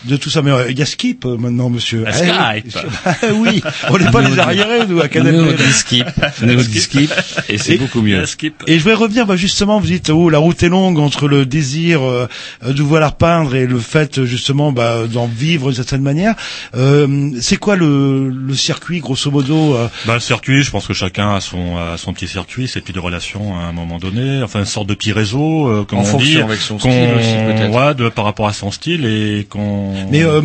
De 0.05 0.15
tout 0.17 0.29
ça. 0.29 0.41
Mais 0.41 0.51
euh, 0.51 0.69
il 0.69 0.77
y 0.77 0.81
a 0.81 0.85
Skip 0.85 1.25
euh, 1.25 1.37
maintenant, 1.37 1.69
monsieur. 1.69 2.03
Ah, 2.07 2.55
Eh, 2.57 2.69
Skype. 2.69 2.77
ah, 3.05 3.15
oui, 3.35 3.61
on 3.89 3.97
n'est 3.97 4.11
pas 4.11 4.21
les 4.21 4.37
arriérés, 4.39 4.85
nous, 4.87 4.99
à 5.01 5.07
Canal 5.07 5.35
Nous, 5.35 5.43
on 5.49 5.53
dit 5.53 5.73
skip. 5.73 6.05
Nous, 6.41 6.53
on 6.53 6.61
dit 6.63 6.79
skip. 6.79 7.11
Et 7.49 7.57
c'est 7.57 7.77
beaucoup 7.77 8.01
mieux. 8.01 8.23
Et 8.67 8.79
je 8.79 8.83
vais 8.83 8.93
revenir, 8.93 9.25
bah, 9.25 9.35
justement, 9.35 9.79
vous 9.79 9.87
dites, 9.87 10.09
oh, 10.09 10.29
la 10.29 10.37
route 10.39 10.61
est 10.63 10.69
longue 10.69 10.99
entre 10.99 11.27
le 11.27 11.45
désir 11.45 12.01
euh, 12.03 12.27
de 12.65 12.81
vouloir 12.83 13.15
peindre 13.15 13.55
et 13.55 13.65
le 13.65 13.79
fait, 13.79 14.23
justement, 14.25 14.71
bah, 14.71 15.07
d'en 15.11 15.27
vivre 15.27 15.67
d'une 15.67 15.75
certaine 15.75 16.01
manière. 16.01 16.35
Euh, 16.75 17.31
c'est 17.41 17.57
quoi 17.57 17.75
le, 17.75 18.29
le 18.29 18.55
circuit, 18.55 18.99
grosso 18.99 19.31
modo 19.31 19.75
euh, 19.75 19.87
Bah, 20.05 20.15
le 20.15 20.19
circuit, 20.19 20.63
je 20.63 20.71
pense 20.71 20.87
que 20.87 20.93
chacun 20.93 21.35
a 21.35 21.41
son, 21.41 21.77
a 21.77 21.97
son 21.97 22.13
petit 22.13 22.27
circuit, 22.27 22.67
ses 22.67 22.81
petites 22.81 22.97
relations 22.97 23.57
à 23.57 23.63
un 23.63 23.71
moment 23.71 23.97
donné, 23.99 24.41
enfin 24.43 24.59
une 24.59 24.65
sorte 24.65 24.87
de 24.87 24.93
petit 24.93 25.11
réseau, 25.11 25.67
euh, 25.67 25.83
comme 25.83 25.99
En 25.99 26.01
on 26.01 26.05
fonction 26.05 26.29
dit, 26.29 26.37
avec 26.41 26.59
son 26.59 26.77
qu'on- 26.77 26.89
style 26.91 27.13
aussi, 27.17 27.33
peut-être. 27.45 27.71
ouais, 27.87 27.95
de, 27.95 28.09
par 28.09 28.25
rapport 28.25 28.47
à 28.47 28.53
son 28.53 28.71
style 28.71 29.05
et 29.05 29.45
qu'on 29.49 29.86
Mais, 30.09 30.23
euh, 30.23 30.41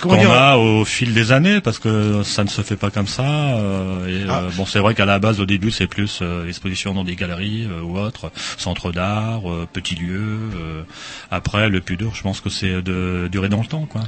comment 0.00 0.16
dire 0.16 0.30
a 0.32 0.58
au 0.58 0.84
fil 0.84 1.14
des 1.14 1.32
années, 1.32 1.60
parce 1.60 1.78
que 1.78 2.22
ça 2.22 2.44
ne 2.44 2.48
se 2.48 2.62
fait 2.62 2.76
pas 2.76 2.90
comme 2.90 3.06
ça. 3.06 3.24
euh, 3.58 4.06
et, 4.06 4.24
Ah. 4.28 4.42
euh, 4.44 4.50
bon, 4.56 4.66
c'est 4.66 4.78
vrai 4.78 4.94
qu'à 4.94 5.04
la 5.04 5.18
base, 5.18 5.40
au 5.40 5.46
début, 5.46 5.70
c'est 5.70 5.86
plus 5.86 6.20
euh, 6.22 6.48
exposition 6.48 6.94
dans 6.94 7.04
des 7.04 7.16
galeries 7.16 7.66
euh, 7.70 7.82
ou 7.82 7.98
autres, 7.98 8.30
centres 8.58 8.92
d'art, 8.92 9.50
euh, 9.50 9.66
petits 9.72 9.94
lieux. 9.94 10.38
euh, 10.56 10.82
après, 11.30 11.68
le 11.68 11.80
plus 11.80 11.96
dur, 11.96 12.12
je 12.14 12.22
pense 12.22 12.40
que 12.40 12.50
c'est 12.50 12.82
de 12.82 13.28
durer 13.30 13.48
dans 13.48 13.60
le 13.60 13.66
temps, 13.66 13.86
quoi. 13.86 14.02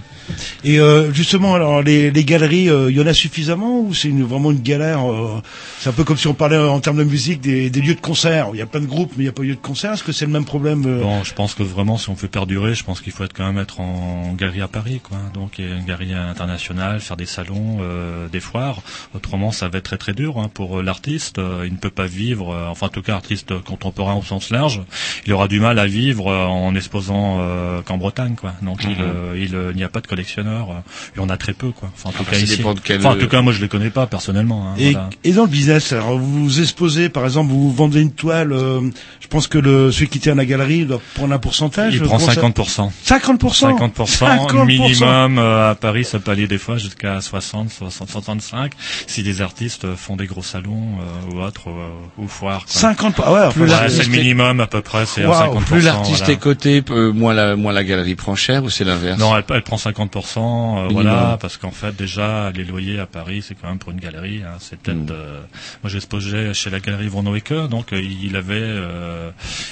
Et 0.65 0.79
euh, 0.81 1.13
justement, 1.13 1.55
alors 1.55 1.83
les, 1.83 2.11
les 2.11 2.25
galeries, 2.25 2.69
euh, 2.69 2.91
il 2.91 2.97
y 2.97 3.01
en 3.01 3.07
a 3.07 3.15
suffisamment 3.15 3.81
ou 3.81 3.95
c'est 3.95 4.09
une, 4.09 4.25
vraiment 4.25 4.51
une 4.51 4.63
galère 4.63 5.11
euh, 5.11 5.41
C'est 5.81 5.89
un 5.89 5.93
peu 5.93 6.05
comme 6.05 6.17
si 6.17 6.27
on 6.27 6.35
parlait 6.35 6.57
en 6.59 6.81
termes 6.81 6.99
de 6.99 7.05
musique 7.05 7.41
des, 7.41 7.71
des 7.71 7.81
lieux 7.81 7.95
de 7.95 8.01
concert. 8.01 8.49
Il 8.53 8.59
y 8.59 8.63
a 8.63 8.67
plein 8.67 8.81
de 8.81 8.87
groupes, 8.87 9.13
mais 9.17 9.25
il 9.25 9.27
n'y 9.27 9.31
a 9.31 9.33
pas 9.33 9.43
de 9.43 9.49
lieu 9.49 9.55
de 9.55 9.61
concert. 9.61 9.93
Est-ce 9.93 10.05
que 10.05 10.13
c'est 10.13 10.27
le 10.27 10.33
même 10.33 10.45
problème 10.45 10.83
Bon, 11.01 11.23
je 11.25 11.33
pense 11.35 11.55
que 11.55 11.63
vraiment, 11.63 11.97
si 11.99 12.09
on 12.11 12.15
veut 12.15 12.29
perdurer, 12.29 12.75
je 12.75 12.85
pense 12.85 13.01
qu'il 13.01 13.13
faut 13.13 13.25
être 13.25 13.33
quand 13.33 13.47
même 13.47 13.59
être 13.63 13.81
en 13.81 14.33
galerie 14.37 14.63
à 14.63 14.69
Paris, 14.77 15.01
quoi. 15.03 15.17
Donc, 15.33 15.59
une 15.59 15.85
galerie 15.87 16.13
internationale, 16.13 17.01
faire 17.01 17.17
des 17.17 17.25
salons, 17.25 17.79
euh, 17.81 18.29
des 18.29 18.41
foires. 18.41 18.79
Autrement, 19.15 19.51
ça 19.51 19.69
va 19.69 19.79
être 19.79 19.85
très 19.85 19.97
très 19.97 20.13
dur 20.13 20.39
hein, 20.39 20.51
pour 20.53 20.79
euh, 20.79 20.83
l'artiste. 20.83 21.39
Euh, 21.39 21.65
il 21.67 21.73
ne 21.73 21.79
peut 21.79 21.89
pas 21.91 22.07
vivre, 22.07 22.53
euh, 22.55 22.67
enfin, 22.69 22.87
en 22.87 22.91
tout 22.91 23.01
cas, 23.01 23.15
artiste 23.15 23.59
contemporain 23.63 24.15
au 24.15 24.23
sens 24.23 24.51
large. 24.51 24.83
Il 25.27 25.33
aura 25.33 25.49
du 25.49 25.61
mal 25.61 25.79
à 25.79 25.87
vivre 25.87 26.27
en 26.31 26.75
exposant 26.75 27.39
euh, 27.41 27.81
qu'en 27.83 27.97
Bretagne, 27.97 28.35
quoi. 28.35 28.53
Donc, 28.61 28.85
il, 28.85 28.91
Mhm. 28.91 29.07
il, 29.37 29.59
il 29.71 29.77
n'y 29.77 29.85
a 29.85 29.89
pas 29.89 30.01
de 30.01 30.07
collectionneurs. 30.07 30.69
il 31.15 31.21
y 31.21 31.25
en 31.25 31.29
a 31.31 31.37
très 31.39 31.55
peu, 31.55 31.71
quoi. 31.71 31.91
Enfin, 31.95 32.11
en 32.11 32.13
tout 32.13 32.25
Ah, 32.29 32.31
cas 32.33 32.37
ça 32.37 32.43
ici. 32.45 32.57
dépend 32.59 32.75
de 32.75 32.81
quel- 32.81 32.99
Enfin, 32.99 33.17
en 33.17 33.19
tout 33.19 33.29
cas, 33.29 33.41
moi, 33.41 33.53
je 33.55 33.63
les 33.63 33.69
connais 33.69 33.91
pas 33.91 34.07
personnellement. 34.07 34.69
hein, 34.69 34.75
et, 34.79 34.93
voilà. 34.93 35.09
et 35.25 35.33
dans 35.33 35.45
le 35.45 35.49
business, 35.51 35.93
alors 35.93 36.19
vous 36.19 36.61
exposez, 36.61 37.09
par 37.09 37.25
exemple, 37.25 37.51
vous 37.51 37.73
vendez 37.73 38.03
une 38.03 38.13
toile. 38.13 38.53
euh, 38.53 38.81
je 39.21 39.27
pense 39.29 39.47
que 39.49 39.57
le 39.59 39.91
celui 39.91 40.09
qui 40.09 40.21
tient 40.21 40.35
la 40.35 40.45
galerie 40.45 40.85
doit 40.85 41.01
prendre 41.15 41.33
un 41.35 41.39
pourcentage. 41.39 41.95
Il 41.95 42.01
prend 42.03 42.17
Comment 42.19 42.27
ça- 42.27 42.35
50%. 42.35 42.93
50%. 43.05 43.71
50%, 43.71 44.07
50%. 44.07 44.66
Minimum 44.67 45.39
euh, 45.39 45.71
à 45.71 45.75
Paris, 45.75 46.05
ça 46.05 46.19
peut 46.19 46.31
aller 46.31 46.47
des 46.47 46.59
fois 46.59 46.79
jusqu'à 46.79 47.21
60, 47.21 47.71
60, 47.71 48.09
65 48.09 48.73
si 49.07 49.23
des 49.23 49.43
artistes 49.43 49.85
euh, 49.85 49.97
font 49.97 50.17
des 50.17 50.27
gros 50.27 50.43
salons 50.43 50.99
euh, 51.01 51.35
ou 51.35 51.41
autres 51.43 51.69
euh, 51.69 51.89
ou 52.19 52.27
foires. 52.29 52.65
quoi. 52.65 52.81
50 52.81 53.21
ah 53.25 53.33
ouais, 53.33 53.41
enfin, 53.41 53.61
Plus 53.61 53.71
c'est- 53.89 54.05
le 54.05 54.09
minimum 54.17 54.61
à 54.61 54.67
peu 54.67 54.81
près, 54.81 55.07
c'est 55.07 55.25
à 55.25 55.29
Waouh, 55.29 55.59
50%. 55.61 55.65
Plus 55.65 55.85
l'artiste 55.85 56.19
voilà. 56.19 56.33
est 56.33 56.37
coté, 56.39 56.83
euh, 56.91 57.13
moins 57.13 57.35
la, 57.35 57.57
moins 57.57 57.73
la 57.73 57.85
galerie 57.85 58.15
prend 58.15 58.35
cher 58.35 58.65
ou 58.65 58.71
c'est 58.71 58.85
l'inverse? 58.85 59.19
Non, 59.19 59.37
elle, 59.37 59.45
elle 59.51 59.63
prend 59.63 59.77
50%, 59.77 60.39
euh, 60.39 60.89
voilà, 60.91 61.37
parce 61.41 61.57
qu'en 61.57 61.71
fait 61.71 61.95
déjà 61.95 62.51
les 62.55 62.65
loyers 62.65 62.99
à 62.99 63.07
Paris, 63.07 63.45
c'est 63.47 63.55
quand 63.55 63.69
même 63.69 63.79
pour 63.79 63.93
une 63.93 64.01
galerie, 64.01 64.43
hein, 64.45 64.57
c'est 64.59 64.79
peut-être. 64.79 64.97
Mm. 64.97 65.07
euh, 65.11 65.41
moi, 65.83 65.91
j'exposais 65.91 66.55
chez 66.55 66.71
la 66.71 66.81
galerie 66.81 67.09
Von 67.09 67.27
donc 67.27 67.93
euh, 67.93 68.01
il 68.01 68.37
avait, 68.37 68.55
euh, 68.55 69.31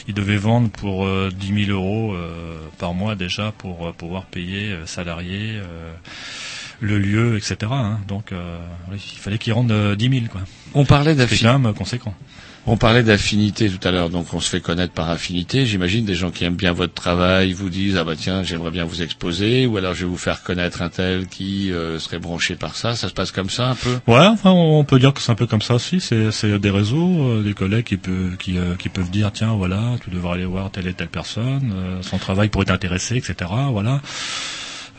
il 0.08 0.14
devait 0.14 0.36
vendre 0.36 0.68
pour 0.70 1.06
euh, 1.06 1.30
10 1.34 1.66
000 1.66 1.78
euros 1.78 2.12
euh, 2.14 2.58
par 2.78 2.94
mois 2.94 3.14
déjà 3.14 3.52
pour 3.56 3.86
euh, 3.86 3.92
pouvoir 3.92 4.24
payer 4.24 4.72
euh, 4.72 4.83
salariés, 4.86 5.52
euh, 5.54 5.92
le 6.80 6.98
lieu, 6.98 7.36
etc. 7.36 7.56
hein. 7.70 8.00
donc 8.08 8.32
euh, 8.32 8.58
il 8.92 9.18
fallait 9.18 9.38
qu'il 9.38 9.52
rende 9.52 9.72
euh, 9.72 9.96
10 9.96 10.10
000 10.10 10.22
quoi. 10.30 10.42
On 10.74 10.84
parlait 10.84 11.14
d'affinité. 11.14 11.72
conséquent. 11.76 12.14
On 12.66 12.78
parlait 12.78 13.02
d'affinité 13.02 13.68
tout 13.68 13.86
à 13.86 13.90
l'heure, 13.90 14.08
donc 14.08 14.32
on 14.32 14.40
se 14.40 14.48
fait 14.48 14.62
connaître 14.62 14.94
par 14.94 15.10
affinité. 15.10 15.66
J'imagine 15.66 16.06
des 16.06 16.14
gens 16.14 16.30
qui 16.30 16.44
aiment 16.44 16.56
bien 16.56 16.72
votre 16.72 16.94
travail 16.94 17.52
vous 17.52 17.68
disent 17.68 17.98
ah 17.98 18.04
bah 18.04 18.14
tiens 18.16 18.42
j'aimerais 18.42 18.70
bien 18.70 18.86
vous 18.86 19.02
exposer 19.02 19.66
ou 19.66 19.76
alors 19.76 19.92
je 19.92 20.04
vais 20.04 20.10
vous 20.10 20.16
faire 20.16 20.42
connaître 20.42 20.80
un 20.80 20.88
tel 20.88 21.26
qui 21.26 21.70
euh, 21.72 21.98
serait 21.98 22.18
branché 22.18 22.54
par 22.54 22.74
ça. 22.74 22.96
Ça 22.96 23.10
se 23.10 23.12
passe 23.12 23.32
comme 23.32 23.50
ça 23.50 23.68
un 23.68 23.74
peu? 23.74 23.98
Ouais, 24.06 24.26
enfin, 24.28 24.50
on 24.50 24.82
peut 24.84 24.98
dire 24.98 25.12
que 25.12 25.20
c'est 25.20 25.30
un 25.30 25.34
peu 25.34 25.46
comme 25.46 25.60
ça 25.60 25.74
aussi. 25.74 26.00
C'est, 26.00 26.58
des 26.58 26.70
réseaux, 26.70 27.28
euh, 27.28 27.42
des 27.42 27.52
collègues 27.52 27.84
qui 27.84 27.98
peuvent, 27.98 28.38
qui, 28.38 28.56
euh, 28.56 28.76
qui 28.76 28.88
peuvent 28.88 29.10
dire, 29.10 29.30
tiens, 29.30 29.52
voilà, 29.52 29.96
tu 30.02 30.08
devrais 30.08 30.34
aller 30.34 30.46
voir 30.46 30.70
telle 30.70 30.86
et 30.86 30.94
telle 30.94 31.08
personne, 31.08 31.70
euh, 31.74 32.02
son 32.02 32.16
travail 32.16 32.48
pourrait 32.48 32.64
t'intéresser, 32.64 33.16
etc. 33.16 33.50
Voilà. 33.70 34.00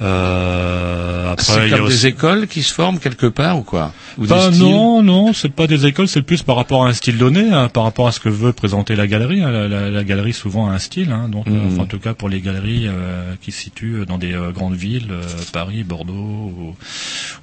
Euh, 0.02 1.32
après, 1.32 1.44
C'est 1.46 1.66
il 1.68 1.70
y 1.72 1.74
a 1.74 1.78
comme 1.78 1.86
aussi- 1.88 2.02
des 2.02 2.08
écoles 2.08 2.48
qui 2.48 2.64
se 2.64 2.74
forment 2.74 3.00
quelque 3.00 3.28
part 3.28 3.58
ou 3.60 3.64
quoi 3.64 3.94
Ou 4.18 4.26
Bah, 4.28 4.50
non, 4.52 5.02
non, 5.02 5.32
c'est 5.34 5.50
pas 5.50 5.68
des 5.68 5.86
écoles, 5.86 6.08
c'est 6.10 6.22
plus 6.22 6.44
par 6.44 6.58
rapport 6.58 6.86
à 6.86 6.90
un 6.90 6.94
style 6.94 7.18
donné, 7.18 7.52
hein, 7.52 7.70
par 7.70 7.84
rapport 7.84 8.08
à 8.08 8.12
ce 8.12 8.20
que 8.20 8.28
veut 8.30 8.52
présenter 8.54 8.96
la 8.96 9.08
galerie. 9.08 9.42
hein. 9.42 9.52
La, 9.52 9.68
la- 9.68 9.90
la 9.90 10.04
galerie 10.04 10.34
souvent 10.34 10.70
a 10.70 10.74
un 10.74 10.80
style, 10.80 11.12
hein, 11.12 11.30
donc 11.30 11.48
Mhm. 11.48 11.68
enfin, 11.74 11.84
en 11.84 11.86
tout 11.86 12.00
cas 12.00 12.14
pour 12.14 12.28
les 12.30 12.42
galeries 12.42 12.88
euh, 12.88 13.34
qui 13.42 13.52
se 13.52 13.62
situent 13.62 14.06
dans 14.06 14.18
des 14.18 14.34
euh, 14.34 14.52
grandes 14.52 14.76
villes, 14.76 15.08
euh, 15.12 15.22
Paris, 15.54 15.84
Bordeaux 15.84 16.14
ou, 16.14 16.76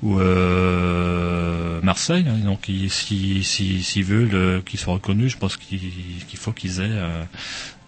ou, 0.02 0.18
euh, 0.20 1.80
Marseille. 1.82 2.24
hein. 2.28 2.44
donc 2.44 2.68
ils- 2.68 2.90
si 2.90 3.42
si 3.44 3.82
s'ils 3.82 4.04
veulent 4.04 4.62
qu'ils 4.64 4.78
soient 4.78 4.94
reconnus, 4.94 5.32
je 5.32 5.36
pense 5.38 5.56
qu'il 5.56 5.80
faut 6.36 6.52
qu'ils 6.52 6.80
aient 6.80 6.84
euh, 6.90 7.22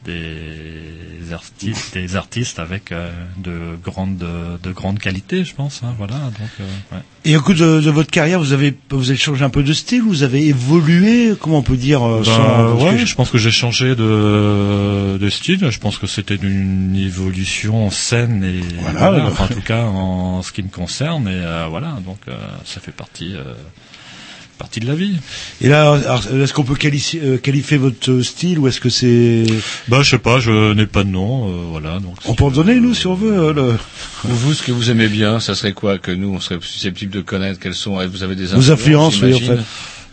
des 0.05 1.33
artistes, 1.33 1.95
des 1.95 2.17
artistes 2.17 2.59
avec 2.59 2.93
euh, 2.93 3.11
de 3.39 3.77
grandes 3.83 4.19
de 4.19 5.45
je 5.45 5.55
pense. 5.55 5.83
Hein, 5.83 5.95
voilà, 5.99 6.15
donc 6.15 6.51
euh, 6.61 6.65
ouais. 6.93 7.03
Et 7.25 7.37
au 7.37 7.41
cours 7.41 7.55
de, 7.55 7.81
de 7.81 7.91
votre 7.91 8.11
carrière, 8.11 8.39
vous 8.39 8.53
avez 8.53 8.77
vous 8.91 9.11
avez 9.11 9.19
changé 9.19 9.45
un 9.45 9.51
peu 9.51 9.63
de 9.63 9.73
style, 9.73 10.03
vous 10.03 10.23
avez 10.23 10.47
évolué, 10.47 11.35
comment 11.41 11.59
on 11.59 11.63
peut 11.63 11.77
dire 11.77 12.01
Ben, 12.01 12.25
sans- 12.25 12.75
ouais, 12.85 12.99
je- 12.99 13.07
je 13.07 13.15
pense 13.15 13.31
que 13.31 13.39
j'ai 13.39 13.51
changé 13.51 13.95
de, 13.97 15.17
de 15.19 15.29
style. 15.31 15.71
Je 15.71 15.79
pense 15.79 15.99
que 15.99 16.07
c'était 16.07 16.37
une 16.37 16.95
évolution 16.97 17.91
saine 17.91 18.45
et 18.45 18.61
Voilà. 18.81 18.99
voilà, 19.11 19.27
enfin, 19.27 19.45
en 19.45 19.49
tout 19.49 19.63
cas 19.63 19.85
en 19.85 20.43
ce 20.43 20.53
qui 20.53 20.63
me 20.63 20.69
concerne. 20.69 21.27
Et 21.29 21.33
euh, 21.43 21.67
voilà, 21.71 21.97
donc 22.05 22.19
ça 22.65 22.81
fait 22.81 22.93
partie 22.93 23.35
partie 24.59 24.81
de 24.81 24.87
la 24.87 24.95
vie. 24.95 25.17
Et 25.61 25.69
là, 25.69 25.99
est-ce 26.33 26.53
qu'on 26.53 26.63
peut 26.65 26.75
qualifier, 26.75 27.21
euh, 27.23 27.37
qualifier 27.39 27.77
votre 27.77 28.21
style 28.23 28.59
ou 28.59 28.69
est-ce 28.69 28.81
que 28.81 28.89
c'est 28.89 29.45
Bah 29.89 30.03
je 30.03 30.11
sais 30.11 30.19
pas, 30.19 30.39
je 30.41 30.73
n'ai 30.75 30.87
pas 30.87 31.05
de 31.05 31.09
nom, 31.11 31.49
euh, 31.49 31.53
voilà. 31.71 31.99
Donc 32.01 32.15
On 32.27 32.35
peut 32.35 32.45
en 32.45 32.51
donner 32.51 32.79
nous 32.81 32.95
si 32.95 33.07
on 33.07 33.15
veut. 33.15 33.33
euh, 33.33 33.53
le- 33.53 33.77
Vous, 34.25 34.55
ce 34.55 34.63
que 34.63 34.73
vous 34.73 34.91
aimez 34.91 35.09
bien, 35.09 35.41
ça 35.41 35.55
serait 35.55 35.73
quoi 35.73 35.99
que 35.99 36.11
nous, 36.11 36.29
on 36.35 36.41
serait 36.41 36.59
susceptible 36.61 37.13
de 37.13 37.21
connaître 37.21 37.59
Quelles 37.61 37.75
sont 37.75 37.99
Vous 38.07 38.23
avez 38.23 38.35
des 38.37 38.47
Vos 38.47 38.71
influences, 38.71 39.21
oui, 39.23 39.35
en 39.35 39.39
fait. 39.39 39.59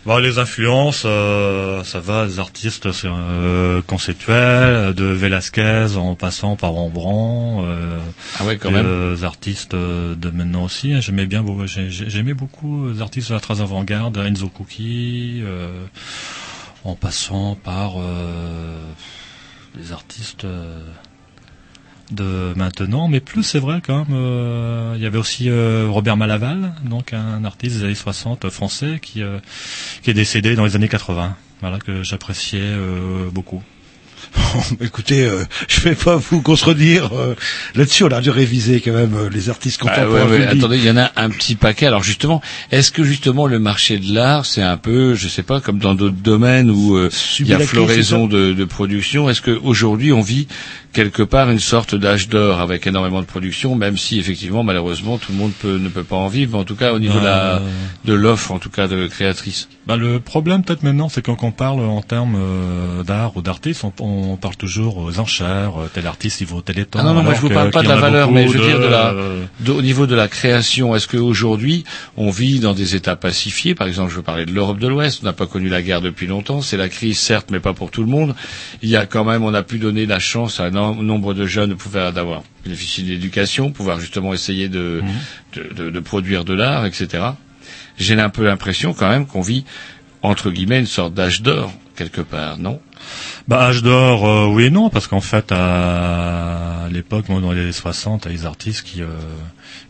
Bon, 0.04 0.18
les 0.18 0.40
influences, 0.40 1.04
euh, 1.06 1.84
ça 1.84 2.00
va, 2.00 2.26
les 2.26 2.40
artistes 2.40 2.88
euh, 3.04 3.80
conceptuels, 3.82 4.94
de 4.94 5.04
Velasquez 5.04 5.94
en 5.96 6.16
passant 6.16 6.56
par 6.56 6.72
Rembrandt. 6.72 7.64
Euh, 7.68 7.98
Ah 8.40 8.44
ouais, 8.44 8.56
quand 8.58 8.70
les, 8.70 8.74
même. 8.76 8.86
euh, 8.86 9.22
artistes 9.22 9.74
euh, 9.74 10.16
de 10.16 10.30
maintenant 10.30 10.64
aussi. 10.64 10.92
hein. 10.92 11.00
J'aimais 11.00 11.26
bien, 11.26 11.44
j'aimais 11.66 12.34
beaucoup 12.34 12.88
les 12.88 13.00
artistes 13.00 13.28
de 13.28 13.34
la 13.34 13.40
très 13.40 13.60
avant-garde, 13.60 14.16
Enzo 14.16 14.48
Cookie, 14.48 15.40
euh, 15.44 15.68
en 16.82 16.96
passant 16.96 17.54
par 17.54 17.92
euh, 17.98 18.76
les 19.76 19.92
artistes. 19.92 20.44
De 22.12 22.52
maintenant, 22.56 23.08
mais 23.08 23.20
plus 23.20 23.42
c'est 23.42 23.58
vrai 23.58 23.80
quand 23.84 23.98
même. 23.98 24.06
euh, 24.16 24.94
il 24.96 25.02
y 25.02 25.06
avait 25.06 25.18
aussi 25.18 25.48
euh, 25.48 25.86
Robert 25.88 26.16
Malaval, 26.16 26.74
donc 26.84 27.12
un 27.12 27.44
artiste 27.44 27.76
des 27.78 27.84
années 27.84 27.94
60 27.94 28.48
français 28.50 28.98
qui 29.02 29.22
euh, 29.22 29.38
qui 30.02 30.10
est 30.10 30.14
décédé 30.14 30.54
dans 30.54 30.64
les 30.64 30.76
années 30.76 30.88
80. 30.88 31.36
Voilà 31.60 31.78
que 31.78 32.02
j'appréciais 32.02 32.60
euh, 32.62 33.28
beaucoup. 33.30 33.62
Écoutez, 34.80 35.24
euh, 35.26 35.44
je 35.68 35.80
vais 35.80 35.94
pas 35.94 36.16
vous 36.16 36.42
contredire 36.42 37.10
euh, 37.12 37.34
là-dessus. 37.74 38.04
On 38.04 38.08
a 38.08 38.20
dû 38.20 38.30
réviser 38.30 38.80
quand 38.80 38.92
même 38.92 39.14
euh, 39.14 39.28
les 39.28 39.50
artistes 39.50 39.80
Ah, 39.84 39.88
contemporains. 39.88 40.26
ouais, 40.30 40.38
ouais, 40.38 40.46
attendez, 40.46 40.78
il 40.78 40.84
y 40.84 40.90
en 40.90 40.96
a 40.96 41.10
un 41.16 41.28
petit 41.28 41.54
paquet. 41.56 41.86
Alors 41.86 42.02
justement, 42.02 42.40
est-ce 42.70 42.92
que 42.92 43.02
justement 43.02 43.46
le 43.46 43.58
marché 43.58 43.98
de 43.98 44.14
l'art, 44.14 44.46
c'est 44.46 44.62
un 44.62 44.76
peu, 44.76 45.14
je 45.14 45.28
sais 45.28 45.42
pas, 45.42 45.60
comme 45.60 45.78
dans 45.78 45.94
d'autres 45.94 46.16
domaines 46.16 46.70
où 46.70 46.96
euh, 46.96 47.10
il 47.40 47.48
y 47.48 47.54
a 47.54 47.58
floraison 47.58 48.26
de, 48.26 48.52
de 48.52 48.64
production, 48.64 49.28
est-ce 49.28 49.42
qu'aujourd'hui 49.42 50.12
on 50.12 50.22
vit 50.22 50.46
quelque 50.92 51.22
part 51.22 51.50
une 51.50 51.58
sorte 51.58 51.94
d'âge 51.94 52.28
d'or 52.28 52.60
avec 52.60 52.86
énormément 52.86 53.20
de 53.20 53.26
production, 53.26 53.74
même 53.74 53.96
si 53.96 54.18
effectivement 54.18 54.62
malheureusement 54.62 55.18
tout 55.18 55.32
le 55.32 55.38
monde 55.38 55.52
peut, 55.60 55.78
ne 55.78 55.88
peut 55.88 56.04
pas 56.04 56.16
en 56.16 56.28
vivre, 56.28 56.52
mais 56.52 56.58
en 56.58 56.64
tout 56.64 56.76
cas 56.76 56.92
au 56.92 56.98
niveau 56.98 57.18
Euh, 57.22 57.58
de 58.04 58.12
l'offre, 58.14 58.50
en 58.52 58.58
tout 58.58 58.68
cas 58.70 58.88
de 58.88 59.06
créatrice. 59.06 59.68
Bah, 59.86 59.96
le 59.96 60.20
problème 60.20 60.62
peut-être 60.64 60.82
maintenant, 60.82 61.08
c'est 61.08 61.22
quand 61.22 61.36
on 61.42 61.50
parle 61.52 61.80
en 61.80 62.02
termes 62.02 62.36
euh, 62.36 63.02
d'art 63.04 63.36
ou 63.36 63.42
d'artiste, 63.42 63.84
on, 63.84 63.92
on 64.00 64.36
parle 64.36 64.56
toujours 64.56 64.96
aux 64.98 65.18
enchères, 65.18 65.72
euh, 65.80 65.90
tel 65.92 66.06
artiste 66.06 66.40
il 66.40 66.46
vaut 66.46 66.60
tel 66.60 66.78
étant. 66.78 66.98
Ah 67.00 67.04
non, 67.04 67.14
non, 67.14 67.22
moi 67.22 67.34
je 67.34 67.40
vous 67.40 67.48
parle 67.48 67.70
pas 67.70 67.82
de 67.82 67.88
la 67.88 67.96
valeur, 67.96 68.30
mais 68.30 68.46
je 68.48 68.58
veux 68.58 68.64
dire 68.66 68.80
de 68.80 68.86
la, 68.86 69.10
euh, 69.12 69.44
de- 69.60 69.72
au 69.72 69.82
niveau 69.82 70.06
de 70.06 70.14
la 70.14 70.28
création. 70.28 70.94
Est-ce 70.94 71.08
qu'aujourd'hui, 71.08 71.84
on 72.16 72.30
vit 72.30 72.60
dans 72.60 72.74
des 72.74 72.94
États 72.94 73.16
pacifiés? 73.16 73.74
Par 73.74 73.86
exemple, 73.86 74.10
je 74.10 74.16
veux 74.16 74.22
parler 74.22 74.46
de 74.46 74.52
l'Europe 74.52 74.78
de 74.78 74.88
l'Ouest. 74.88 75.20
On 75.22 75.26
n'a 75.26 75.32
pas 75.32 75.46
connu 75.46 75.68
la 75.68 75.82
guerre 75.82 76.00
depuis 76.00 76.26
longtemps. 76.26 76.60
C'est 76.60 76.76
la 76.76 76.88
crise, 76.88 77.18
certes, 77.18 77.48
mais 77.50 77.60
pas 77.60 77.72
pour 77.72 77.90
tout 77.90 78.02
le 78.02 78.08
monde. 78.08 78.34
Il 78.82 78.88
y 78.88 78.96
a 78.96 79.06
quand 79.06 79.24
même, 79.24 79.42
on 79.44 79.54
a 79.54 79.62
pu 79.62 79.78
donner 79.78 80.06
la 80.06 80.18
chance 80.18 80.60
à 80.60 80.64
un 80.64 80.74
nombre 80.94 81.34
de 81.34 81.46
jeunes 81.46 81.76
pouvoir 81.76 82.12
d'avoir 82.12 82.42
bénéficié 82.64 83.04
d'éducation, 83.04 83.70
pouvoir 83.70 84.00
justement 84.00 84.32
essayer 84.34 84.68
de, 84.68 85.02
de, 85.54 85.62
de- 85.74 85.90
de 85.90 86.00
produire 86.00 86.44
de 86.44 86.54
l'art, 86.54 86.84
etc. 86.86 87.06
J'ai 87.98 88.18
un 88.20 88.28
peu 88.30 88.44
l'impression 88.44 88.92
quand 88.94 89.08
même 89.08 89.26
qu'on 89.26 89.40
vit 89.42 89.64
entre 90.22 90.50
guillemets 90.50 90.80
une 90.80 90.86
sorte 90.86 91.14
d'âge 91.14 91.42
d'or 91.42 91.72
quelque 91.96 92.20
part, 92.20 92.58
non? 92.58 92.80
Bah, 93.48 93.60
âge 93.66 93.82
d'or, 93.82 94.28
euh, 94.28 94.46
oui 94.46 94.64
et 94.64 94.70
non, 94.70 94.88
parce 94.90 95.06
qu'en 95.08 95.20
fait, 95.20 95.50
à 95.52 96.86
l'époque, 96.90 97.28
moi, 97.28 97.40
dans 97.40 97.52
les 97.52 97.60
années 97.62 97.72
60, 97.72 98.24
il 98.26 98.32
y 98.32 98.34
a 98.34 98.38
des 98.38 98.46
artistes 98.46 98.82
qui, 98.84 99.02
euh, 99.02 99.06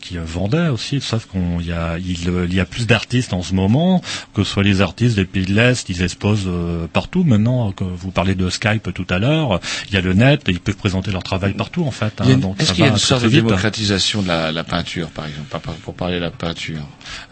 qui 0.01 0.17
euh, 0.17 0.21
vendaient 0.25 0.69
aussi, 0.69 1.01
sauf 1.01 1.25
qu'on 1.25 1.59
il 1.59 1.67
y 1.67 1.71
a, 1.71 1.97
il, 1.97 2.29
euh, 2.29 2.45
il 2.49 2.53
y 2.55 2.59
a 2.59 2.65
plus 2.65 2.87
d'artistes 2.87 3.33
en 3.33 3.43
ce 3.43 3.53
moment, 3.53 4.01
que 4.33 4.43
ce 4.43 4.51
soit 4.51 4.63
les 4.63 4.81
artistes 4.81 5.15
des 5.15 5.25
pays 5.25 5.45
de 5.45 5.53
l'Est, 5.53 5.87
ils 5.89 6.01
exposent 6.01 6.45
euh, 6.47 6.87
partout. 6.91 7.23
Maintenant, 7.23 7.71
que 7.71 7.83
vous 7.83 8.11
parlez 8.11 8.35
de 8.35 8.49
Skype 8.49 8.93
tout 8.93 9.05
à 9.09 9.19
l'heure, 9.19 9.59
il 9.89 9.93
y 9.93 9.97
a 9.97 10.01
le 10.01 10.13
net, 10.13 10.41
ils 10.47 10.59
peuvent 10.59 10.75
présenter 10.75 11.11
leur 11.11 11.23
travail 11.23 11.53
partout, 11.53 11.83
en 11.85 11.91
fait. 11.91 12.13
hein, 12.19 12.25
Est-ce 12.59 12.73
qu'il 12.73 12.83
y 12.85 12.87
a 12.87 12.91
une 12.91 12.97
sorte 12.97 13.21
de 13.23 13.27
démocratisation 13.47 14.21
de 14.21 14.27
la, 14.27 14.51
la 14.51 14.63
peinture, 14.63 15.09
par 15.09 15.25
exemple, 15.27 15.47
pour 15.83 15.93
parler 15.93 16.15
de 16.15 16.21
la 16.21 16.31
peinture? 16.31 16.81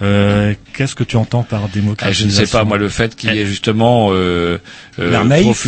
Euh, 0.02 0.54
Qu'est-ce 0.74 0.96
que 0.96 1.04
tu 1.04 1.16
entends 1.16 1.44
par 1.44 1.64
Ah, 1.64 1.68
Je 1.68 1.80
démocratisation 1.80 2.42
ne 2.42 2.46
sais 2.46 2.52
pas, 2.52 2.64
moi, 2.64 2.78
le 2.78 2.90
fait 2.90 3.16
qu'il 3.16 3.34
y 3.34 3.40
ait 3.40 3.46
justement 3.46 4.10
euh, 4.12 4.58
euh, 5.00 5.10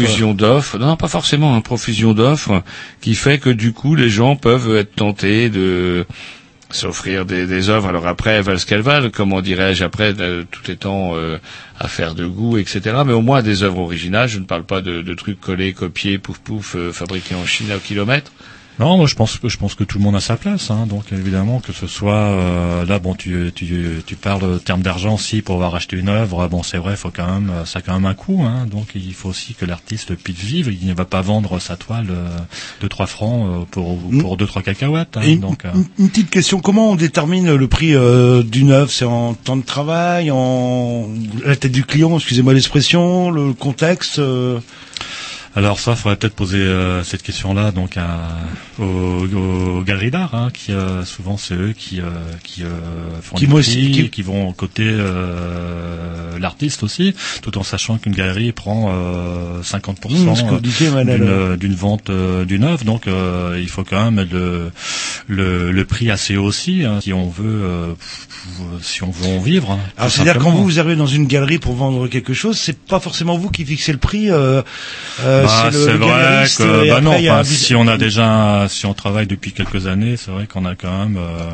profusion 0.03 0.33
d'offres, 0.33 0.77
non, 0.77 0.95
pas 0.95 1.07
forcément, 1.07 1.55
hein, 1.55 1.61
profusion 1.61 2.13
d'offres, 2.13 2.63
qui 3.01 3.15
fait 3.15 3.37
que 3.37 3.49
du 3.49 3.73
coup, 3.73 3.95
les 3.95 4.09
gens 4.09 4.35
peuvent 4.35 4.75
être 4.75 4.95
tentés 4.95 5.49
de 5.49 6.05
s'offrir 6.69 7.25
des, 7.25 7.69
œuvres. 7.69 7.87
Alors 7.87 8.07
après, 8.07 8.31
elles 8.31 8.43
valent 8.43 8.57
ce 8.57 8.65
qu'elles 8.65 8.81
valent, 8.81 9.09
comment 9.13 9.41
dirais-je, 9.41 9.83
après, 9.83 10.13
euh, 10.19 10.43
tout 10.49 10.69
étant 10.69 11.15
euh, 11.15 11.37
affaire 11.79 12.15
de 12.15 12.25
goût, 12.25 12.57
etc. 12.57 12.81
Mais 13.05 13.13
au 13.13 13.21
moins 13.21 13.41
des 13.41 13.63
œuvres 13.63 13.79
originales, 13.79 14.27
je 14.27 14.39
ne 14.39 14.45
parle 14.45 14.63
pas 14.63 14.81
de, 14.81 15.13
trucs 15.13 15.39
collés, 15.39 15.73
copiés, 15.73 16.17
pouf 16.17 16.39
pouf, 16.39 16.75
euh, 16.75 16.91
fabriqués 16.91 17.35
en 17.35 17.45
Chine 17.45 17.71
au 17.75 17.79
kilomètre. 17.79 18.31
Non, 18.79 18.97
moi 18.97 19.05
je 19.05 19.13
pense 19.15 19.37
que 19.37 19.49
je 19.49 19.57
pense 19.57 19.75
que 19.75 19.83
tout 19.83 19.99
le 19.99 20.03
monde 20.03 20.15
a 20.15 20.19
sa 20.19 20.35
place. 20.35 20.71
Hein, 20.71 20.87
donc 20.87 21.05
évidemment 21.11 21.59
que 21.59 21.71
ce 21.73 21.85
soit 21.85 22.13
euh, 22.15 22.85
là, 22.85 22.97
bon, 22.99 23.13
tu 23.13 23.51
tu 23.53 24.01
tu 24.05 24.15
parles 24.15 24.59
terme 24.59 24.81
d'argent 24.81 25.17
si 25.17 25.41
pour 25.43 25.55
avoir 25.55 25.75
acheté 25.75 25.95
une 25.95 26.09
œuvre. 26.09 26.47
Bon, 26.47 26.63
c'est 26.63 26.77
vrai, 26.77 26.95
faut 26.95 27.11
quand 27.11 27.27
même 27.39 27.51
ça 27.65 27.79
a 27.79 27.81
quand 27.83 27.93
même 27.93 28.05
un 28.05 28.15
coût. 28.15 28.41
Hein, 28.43 28.65
donc 28.69 28.87
il 28.95 29.13
faut 29.13 29.29
aussi 29.29 29.53
que 29.53 29.65
l'artiste 29.65 30.15
puisse 30.15 30.39
vivre. 30.39 30.71
Il 30.71 30.87
ne 30.87 30.93
va 30.93 31.05
pas 31.05 31.21
vendre 31.21 31.59
sa 31.59 31.75
toile 31.75 32.07
euh, 32.09 32.27
de 32.81 32.87
3 32.87 33.05
francs 33.05 33.47
euh, 33.47 33.65
pour 33.69 33.99
pour 34.19 34.37
deux 34.37 34.47
trois 34.47 34.63
cacahuètes. 34.63 35.17
Hein, 35.17 35.21
Et 35.23 35.31
une, 35.33 35.39
donc 35.39 35.65
euh, 35.65 35.69
une- 35.75 35.85
une 35.99 36.09
petite 36.09 36.29
question, 36.31 36.59
comment 36.59 36.89
on 36.91 36.95
détermine 36.95 37.53
le 37.53 37.67
prix 37.67 37.93
euh, 37.93 38.41
d'une 38.41 38.71
œuvre? 38.71 38.89
C'est 38.91 39.05
en 39.05 39.35
temps 39.35 39.57
de 39.57 39.61
travail, 39.63 40.31
en 40.31 41.07
la 41.45 41.55
tête 41.55 41.71
du 41.71 41.83
client, 41.85 42.15
excusez-moi 42.15 42.53
l'expression, 42.53 43.29
le 43.29 43.53
contexte 43.53 44.17
euh, 44.19 44.59
Alors 45.55 45.79
ça, 45.79 45.95
faudrait 45.95 46.15
peut-être 46.15 46.33
poser 46.33 46.57
euh, 46.57 47.03
cette 47.03 47.21
question-là 47.21 47.71
donc 47.71 47.95
à, 47.95 48.27
aux, 48.79 48.83
aux 49.27 49.81
galeries 49.83 50.09
d'art, 50.09 50.33
hein, 50.33 50.49
qui 50.51 50.71
euh, 50.71 51.05
souvent 51.05 51.37
c'est 51.37 51.53
eux 51.53 51.73
qui 51.77 52.01
euh, 52.01 52.05
qui 52.43 52.63
euh, 52.63 52.69
font 53.21 53.35
Qui 53.35 53.45
les 53.45 53.51
moi 53.51 53.61
prix, 53.61 53.69
aussi- 53.69 53.91
qui- 53.91 54.09
qui 54.09 54.21
vont 54.23 54.51
côté 54.53 54.83
euh, 54.83 56.39
l'artiste 56.39 56.81
aussi, 56.83 57.13
tout 57.41 57.57
en 57.57 57.63
sachant 57.63 57.97
qu'une 57.97 58.13
galerie 58.13 58.51
prend 58.51 58.91
euh, 58.91 59.61
50% 59.61 59.93
Mmh, 60.09 60.35
ce 60.35 60.43
que 60.43 60.49
vous 60.49 60.59
disiez, 60.59 60.89
Manel. 60.89 61.19
d'une 61.59 61.71
euh, 61.73 61.75
vente 61.77 62.09
euh, 62.09 62.45
d'une 62.45 62.63
œuvre, 62.63 62.83
donc 62.83 63.07
euh, 63.07 63.57
il 63.61 63.69
faut 63.69 63.83
quand 63.83 64.09
même 64.11 64.27
le 64.31 64.71
le, 65.27 65.71
le 65.71 65.85
prix 65.85 66.09
assez 66.11 66.35
haut 66.35 66.43
aussi, 66.45 66.83
hein, 66.83 66.99
si 67.01 67.13
on 67.13 67.29
veut 67.29 67.61
euh, 67.63 67.93
si 68.81 69.03
on 69.03 69.11
veut 69.11 69.27
en 69.27 69.39
vivre. 69.39 69.71
hein, 69.71 69.79
Alors 69.97 70.11
c'est-à-dire 70.11 70.39
quand 70.39 70.49
vous 70.51 70.63
vous 70.63 70.79
arrivez 70.79 70.95
dans 70.95 71.05
une 71.07 71.27
galerie 71.27 71.59
pour 71.59 71.75
vendre 71.75 72.07
quelque 72.07 72.33
chose, 72.33 72.57
c'est 72.57 72.77
pas 72.77 72.99
forcément 72.99 73.37
vous 73.37 73.49
qui 73.49 73.63
fixez 73.65 73.91
le 73.91 73.99
prix. 73.99 74.31
Euh, 74.31 74.61
euh, 75.21 75.42
Bah, 75.43 75.69
c'est 75.71 75.77
le, 75.91 75.93
le 75.93 76.05
vrai 76.05 76.45
que 76.57 76.85
et 76.85 76.89
bah 76.89 76.95
après, 76.97 77.01
non, 77.01 77.17
y 77.19 77.27
a 77.29 77.37
un 77.37 77.43
si 77.43 77.75
on 77.75 77.87
a 77.87 77.97
déjà 77.97 78.65
si 78.69 78.85
on 78.85 78.93
travaille 78.93 79.27
depuis 79.27 79.51
quelques 79.51 79.87
années, 79.87 80.17
c'est 80.17 80.31
vrai 80.31 80.47
qu'on 80.47 80.65
a 80.65 80.75
quand 80.75 80.97
même 81.05 81.17
euh, 81.17 81.51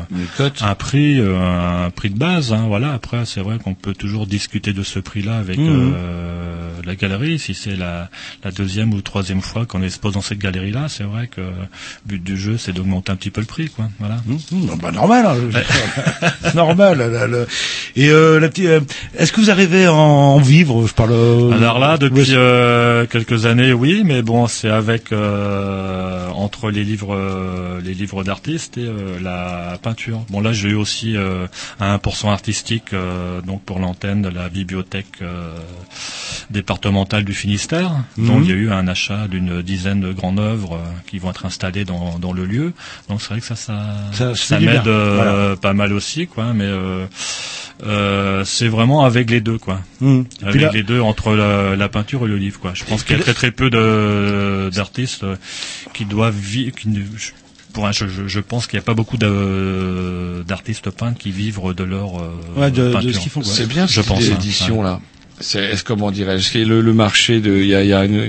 un 0.60 0.74
prix 0.74 1.20
euh, 1.20 1.86
un 1.86 1.90
prix 1.90 2.10
de 2.10 2.18
base 2.18 2.52
hein, 2.52 2.64
voilà, 2.68 2.92
après 2.92 3.24
c'est 3.24 3.40
vrai 3.40 3.58
qu'on 3.62 3.74
peut 3.74 3.94
toujours 3.94 4.26
discuter 4.26 4.72
de 4.72 4.82
ce 4.82 4.98
prix-là 4.98 5.36
avec 5.38 5.58
Mhm. 5.58 5.92
euh, 5.94 6.70
la 6.84 6.94
galerie 6.94 7.38
si 7.38 7.54
c'est 7.54 7.76
la 7.76 8.08
la 8.44 8.50
deuxième 8.50 8.92
ou 8.94 9.00
troisième 9.02 9.42
fois 9.42 9.66
qu'on 9.66 9.82
expose 9.82 10.14
dans 10.14 10.22
cette 10.22 10.38
galerie-là, 10.38 10.86
c'est 10.88 11.04
vrai 11.04 11.26
que 11.28 11.40
le 11.40 11.46
but 12.06 12.22
du 12.22 12.38
jeu 12.38 12.56
c'est 12.58 12.72
d'augmenter 12.72 13.12
un 13.12 13.16
petit 13.16 13.30
peu 13.30 13.40
le 13.40 13.46
prix 13.46 13.68
quoi, 13.68 13.88
voilà. 13.98 14.16
Non, 14.52 14.76
bah 14.76 14.90
normal, 14.90 15.26
hein, 15.26 15.34
je- 15.50 16.54
normal. 16.56 16.98
là, 16.98 17.26
là. 17.26 17.38
Et 17.96 18.08
euh, 18.10 18.38
la 18.40 18.48
petite, 18.48 18.66
euh, 18.66 18.80
est-ce 19.18 19.32
que 19.32 19.40
vous 19.40 19.50
arrivez 19.50 19.84
à 19.86 19.92
en 19.92 20.38
vivre? 20.38 20.86
Je 20.86 20.94
parle. 20.94 21.12
euh, 21.12 21.52
Alors 21.52 21.78
là, 21.78 21.98
depuis 21.98 22.26
euh, 22.30 23.06
quelques 23.06 23.46
années, 23.46 23.72
oui, 23.80 24.02
mais 24.04 24.22
bon, 24.22 24.46
c'est 24.46 24.68
avec 24.70 25.10
euh, 25.12 26.28
entre 26.30 26.70
les 26.70 26.84
livres, 26.84 27.14
euh, 27.16 27.80
les 27.82 27.94
livres 27.94 28.22
d'artistes 28.24 28.76
et 28.78 28.84
euh, 28.86 29.18
la 29.20 29.78
peinture. 29.82 30.20
Bon, 30.30 30.40
là, 30.40 30.52
j'ai 30.52 30.68
eu 30.68 30.74
aussi 30.74 31.16
un 31.80 31.96
1% 31.96 32.28
artistique, 32.30 32.94
donc 33.46 33.62
pour 33.62 33.78
l'antenne 33.78 34.22
de 34.22 34.28
la 34.28 34.48
bibliothèque 34.48 35.18
départementale 36.50 37.24
du 37.24 37.34
Finistère. 37.34 37.90
Mhm. 38.16 38.26
Donc, 38.26 38.40
il 38.44 38.50
y 38.50 38.52
a 38.52 38.56
eu 38.56 38.70
un 38.70 38.86
achat 38.88 39.28
d'une 39.28 39.62
dizaine 39.62 40.00
de 40.00 40.12
grandes 40.12 40.40
œuvres 40.40 40.78
qui 41.06 41.18
vont 41.18 41.30
être 41.30 41.46
installées 41.46 41.84
dans, 41.84 42.18
dans 42.18 42.32
le 42.32 42.44
lieu. 42.44 42.72
Donc, 43.08 43.20
c'est 43.22 43.28
vrai 43.30 43.40
que 43.40 43.46
ça, 43.46 43.56
ça, 43.56 44.34
Ça- 44.34 44.58
m'aide 44.60 44.82
Voilà. 44.86 45.56
pas 45.56 45.72
mal 45.72 45.92
aussi, 45.92 46.26
quoi. 46.26 46.52
Mais 46.52 46.68
euh, 47.82 48.44
c'est 48.44 48.68
vraiment 48.68 49.04
avec 49.04 49.30
les 49.30 49.40
deux, 49.40 49.58
quoi. 49.58 49.80
Mhm. 50.00 50.26
Avec 50.42 50.60
là- 50.60 50.70
les 50.72 50.82
deux 50.82 51.00
entre 51.00 51.34
la, 51.34 51.76
la 51.76 51.88
peinture 51.88 52.24
et 52.24 52.28
le 52.28 52.36
livre, 52.36 52.60
quoi. 52.60 52.72
Je 52.74 52.84
pense 52.84 53.04
qu'il 53.04 53.16
y 53.16 53.20
a 53.20 53.22
très 53.22 53.32
très 53.34 53.50
peu 53.50 53.69
de 53.70 54.70
d'artistes 54.74 55.24
euh, 55.24 55.36
qui 55.94 56.04
doivent 56.04 56.36
vivre. 56.36 56.74
Qui 56.76 56.88
ne- 56.88 57.00
je- 57.16 57.30
pour 57.72 57.86
un, 57.86 57.92
je, 57.92 58.06
je- 58.26 58.40
pense 58.40 58.66
qu'il 58.66 58.78
n'y 58.78 58.82
a 58.82 58.84
pas 58.84 58.94
beaucoup 58.94 59.16
de- 59.16 60.42
d'artistes 60.46 60.90
peintres 60.90 61.18
qui 61.18 61.30
vivent 61.30 61.60
de 61.74 61.84
leur 61.84 62.20
euh, 62.20 62.30
Ouais, 62.56 62.70
de- 62.70 62.88
de 62.88 62.92
peinture. 62.92 63.14
ce 63.14 63.18
qu'ils 63.20 63.30
font. 63.30 63.42
C'est 63.42 63.66
bien 63.68 63.86
je 63.86 63.94
cette 63.94 64.06
pense. 64.06 64.22
hein, 64.28 64.34
édition 64.34 64.78
ouais. 64.78 64.84
là. 64.84 65.00
C'est 65.40 65.62
est-ce 65.64 65.84
comment 65.84 66.10
dirais-je 66.10 66.44
est-ce 66.46 66.52
que 66.52 66.58
le, 66.58 66.80
le 66.82 66.92
marché 66.92 67.40
de 67.40 67.56
il 67.56 67.66
y 67.66 67.74
a, 67.74 67.82
y 67.84 67.92
a 67.94 68.04
une 68.04 68.28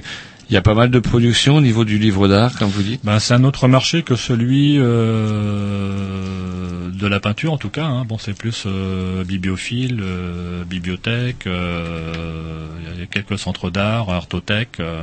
il 0.51 0.55
y 0.55 0.57
a 0.57 0.61
pas 0.61 0.73
mal 0.73 0.91
de 0.91 0.99
production 0.99 1.55
au 1.55 1.61
niveau 1.61 1.85
du 1.85 1.97
livre 1.97 2.27
d'art, 2.27 2.57
comme 2.59 2.69
vous 2.69 2.83
dites. 2.83 3.01
Ben, 3.05 3.19
c'est 3.19 3.33
un 3.33 3.43
autre 3.45 3.69
marché 3.69 4.03
que 4.03 4.15
celui 4.15 4.75
euh, 4.77 6.89
de 6.91 7.07
la 7.07 7.19
peinture 7.19 7.53
en 7.53 7.57
tout 7.57 7.69
cas. 7.69 7.85
Hein. 7.85 8.05
Bon, 8.05 8.17
c'est 8.17 8.33
plus 8.37 8.63
euh, 8.65 9.23
bibliophile, 9.23 9.99
euh, 10.01 10.63
bibliothèque. 10.65 11.47
euh, 11.47 12.67
Il 12.93 12.99
y 12.99 13.03
a 13.03 13.05
quelques 13.07 13.39
centres 13.39 13.69
d'art, 13.69 14.09
artothèque. 14.09 14.79
euh, 14.79 15.01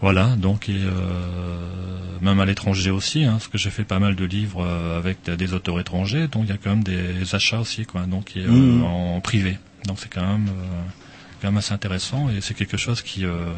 voilà, 0.00 0.34
donc 0.36 0.68
et, 0.68 0.72
euh, 0.72 0.88
même 2.20 2.40
à 2.40 2.44
l'étranger 2.44 2.90
aussi, 2.90 3.22
hein, 3.24 3.34
parce 3.34 3.46
que 3.46 3.56
j'ai 3.56 3.70
fait 3.70 3.84
pas 3.84 4.00
mal 4.00 4.16
de 4.16 4.24
livres 4.24 4.64
euh, 4.66 4.98
avec 4.98 5.18
des 5.30 5.54
auteurs 5.54 5.78
étrangers, 5.78 6.26
donc 6.26 6.42
il 6.46 6.48
y 6.48 6.52
a 6.52 6.56
quand 6.62 6.70
même 6.70 6.82
des 6.82 7.36
achats 7.36 7.60
aussi, 7.60 7.86
quoi. 7.86 8.00
Donc 8.06 8.36
et, 8.36 8.40
euh, 8.40 8.48
Mhm. 8.50 8.82
en 8.82 9.20
privé. 9.20 9.58
Donc 9.86 9.98
c'est 10.00 10.12
quand 10.12 10.26
même. 10.26 10.48
Quand 11.42 11.48
même 11.48 11.58
assez 11.58 11.74
intéressant 11.74 12.28
et 12.30 12.40
c'est 12.40 12.54
quelque 12.54 12.76
chose 12.76 13.02
qui 13.02 13.26
euh, 13.26 13.52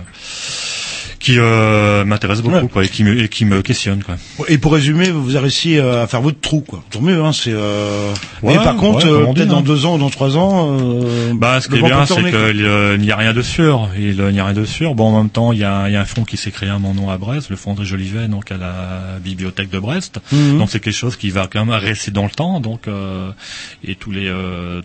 qui 1.24 1.36
euh, 1.38 2.04
m'intéresse 2.04 2.42
beaucoup 2.42 2.54
Ouais. 2.56 2.68
quoi, 2.68 2.84
et 2.84 2.88
qui 2.88 3.02
me 3.02 3.18
et 3.18 3.28
qui 3.30 3.46
me 3.46 3.62
questionne 3.62 4.02
quoi. 4.04 4.16
Et 4.48 4.58
pour 4.58 4.74
résumer, 4.74 5.10
vous 5.10 5.30
avez 5.30 5.38
réussi 5.44 5.78
euh, 5.78 6.02
à 6.02 6.06
faire 6.06 6.20
votre 6.20 6.38
trou, 6.40 6.60
quoi. 6.60 6.84
Tant 6.90 7.00
mieux, 7.00 7.24
hein. 7.24 7.32
C'est. 7.32 7.52
Euh... 7.54 8.12
Ouais, 8.42 8.56
Mais 8.58 8.62
par 8.62 8.76
contre, 8.76 9.06
ouais, 9.06 9.10
euh, 9.30 9.32
peut-être 9.32 9.48
dans 9.48 9.60
hein. 9.60 9.62
deux 9.62 9.86
ans 9.86 9.94
ou 9.94 9.98
dans 9.98 10.10
trois 10.10 10.36
ans. 10.36 10.78
Euh, 10.78 11.32
Bah, 11.34 11.60
ce 11.62 11.68
qui 11.70 11.76
est 11.78 11.82
bien, 11.82 12.04
c'est 12.04 12.22
qu'il 12.22 13.00
n'y 13.00 13.10
a 13.10 13.16
rien 13.16 13.32
de 13.32 13.40
sûr. 13.40 13.88
Il 13.98 14.20
n'y 14.22 14.38
a 14.40 14.44
rien 14.44 14.52
de 14.52 14.66
sûr. 14.66 14.94
Bon, 14.94 15.06
en 15.14 15.18
même 15.22 15.30
temps, 15.30 15.52
il 15.52 15.60
y 15.60 15.64
a, 15.64 15.88
il 15.88 15.92
y 15.94 15.96
a 15.96 16.02
un 16.02 16.04
fonds 16.04 16.24
qui 16.24 16.36
s'est 16.36 16.50
créé 16.50 16.68
à 16.68 16.78
mon 16.78 16.92
nom 16.92 17.08
à 17.10 17.16
Brest, 17.16 17.48
le 17.48 17.56
fonds 17.56 17.70
André 17.70 17.86
Jolivet, 17.86 18.28
donc 18.28 18.52
à 18.52 18.58
la 18.58 19.18
bibliothèque 19.24 19.70
de 19.70 19.78
Brest. 19.78 20.20
Mhm. 20.30 20.58
Donc 20.58 20.68
c'est 20.70 20.80
quelque 20.80 20.94
chose 20.94 21.16
qui 21.16 21.30
va 21.30 21.48
quand 21.50 21.64
même 21.64 21.74
rester 21.74 22.10
dans 22.10 22.24
le 22.24 22.30
temps. 22.30 22.60
Donc 22.60 22.86
euh, 22.86 23.30
et 23.82 23.94
tous 23.94 24.10
les 24.10 24.30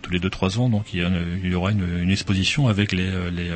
tous 0.02 0.12
les 0.12 0.20
deux 0.20 0.30
trois 0.30 0.58
ans, 0.58 0.70
donc 0.70 0.86
il 0.94 1.02
y, 1.02 1.04
a 1.04 1.08
une- 1.08 1.40
il 1.44 1.52
y 1.52 1.56
aura 1.56 1.72
une, 1.72 1.84
une 2.02 2.12
exposition 2.12 2.70
avec 2.70 2.94
les 2.94 3.10
les, 3.36 3.50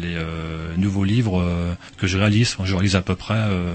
les 0.00 0.14
euh, 0.16 0.72
nouveaux 0.78 1.04
livres 1.04 1.44
que 1.98 2.06
je 2.06 2.16
réalise. 2.30 2.56
Je 2.64 2.72
réalise 2.74 2.96
à 2.96 3.02
peu 3.02 3.14
près 3.16 3.34
euh, 3.34 3.74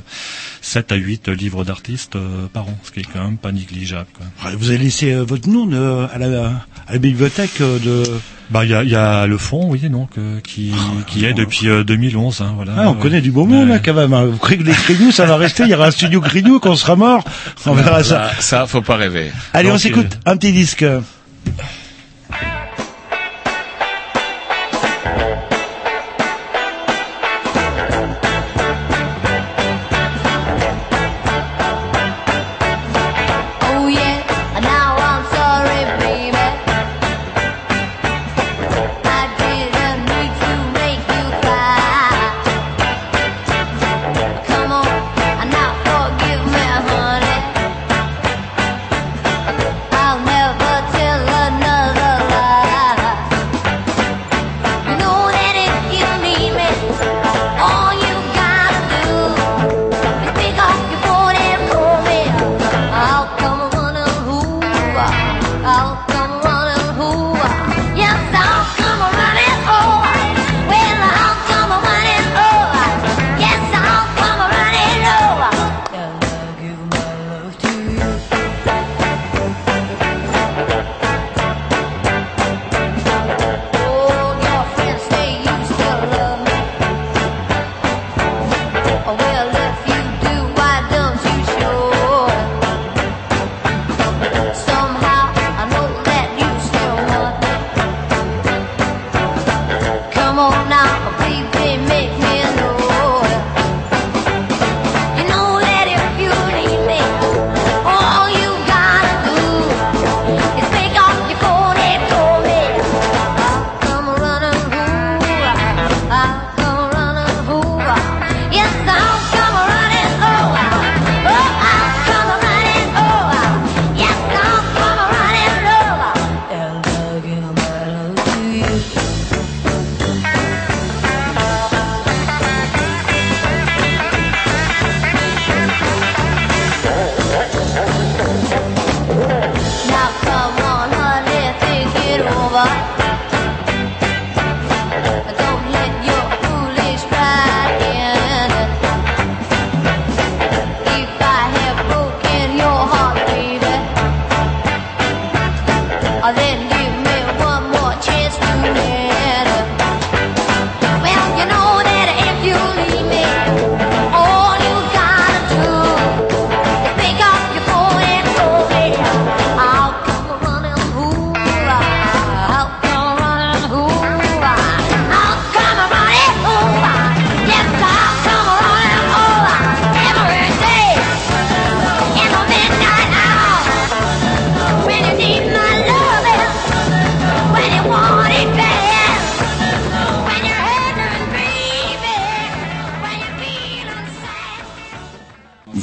7 0.62 0.92
à 0.92 0.96
8 0.96 1.30
livres 1.30 1.64
d'artistes 1.64 2.16
euh, 2.16 2.48
par 2.52 2.64
an, 2.64 2.78
ce 2.84 2.92
qui 2.92 3.02
est 3.02 3.08
quand 3.12 3.24
même 3.24 3.38
pas 3.38 3.52
négligeable. 3.52 4.08
Quoi. 4.18 4.52
Vous 4.58 4.70
avez 4.70 4.78
laissé 4.80 5.14
euh, 5.14 5.24
votre 5.24 5.48
nom 5.50 5.66
de- 5.66 6.08
à, 6.14 6.18
la, 6.18 6.48
à 6.88 6.94
la 6.94 6.98
bibliothèque 7.00 7.62
euh, 7.62 7.80
de. 7.80 8.04
Bah 8.52 8.64
il 8.64 8.70
y 8.70 8.76
a, 8.76 8.84
il 8.84 8.90
y 8.90 8.96
a 8.96 9.26
le 9.26 9.40
fond, 9.40 9.70
oui, 9.72 9.90
donc 9.90 10.12
euh, 10.20 10.40
qui 10.42 10.72
qui 11.08 11.26
est 11.26 11.34
depuis 11.34 11.68
euh, 11.68 11.84
2011. 11.84 12.42
Hein, 12.42 12.54
voilà. 12.56 12.74
Ah, 12.78 12.90
on 12.90 12.94
connaît 12.94 13.22
du 13.22 13.32
beau 13.32 13.46
monde, 13.46 13.70
là, 13.70 13.80
quand 13.80 13.96
même. 13.96 14.14
hein. 14.14 14.26
Vous 14.26 14.38
croyez 14.38 14.58
que 14.60 14.64
les 14.64 14.72
Grignoux, 14.74 15.12
ça 15.12 15.26
va 15.26 15.36
rester 15.38 15.64
Il 15.64 15.70
y 15.70 15.74
aura 15.74 15.88
un 15.88 15.92
studio 15.92 16.22
Grignoux 16.22 16.60
quand 16.60 16.70
on 16.72 16.76
sera 16.76 16.96
mort 16.96 17.24
On 17.66 17.74
verra 17.74 18.04
ça. 18.04 18.30
Ça, 18.40 18.68
faut 18.68 18.84
pas 18.84 18.98
rêver. 18.98 19.32
Allez, 19.54 19.72
on 19.72 19.78
s'écoute 19.80 20.20
un 20.28 20.38
petit 20.38 20.52
disque. 20.54 20.86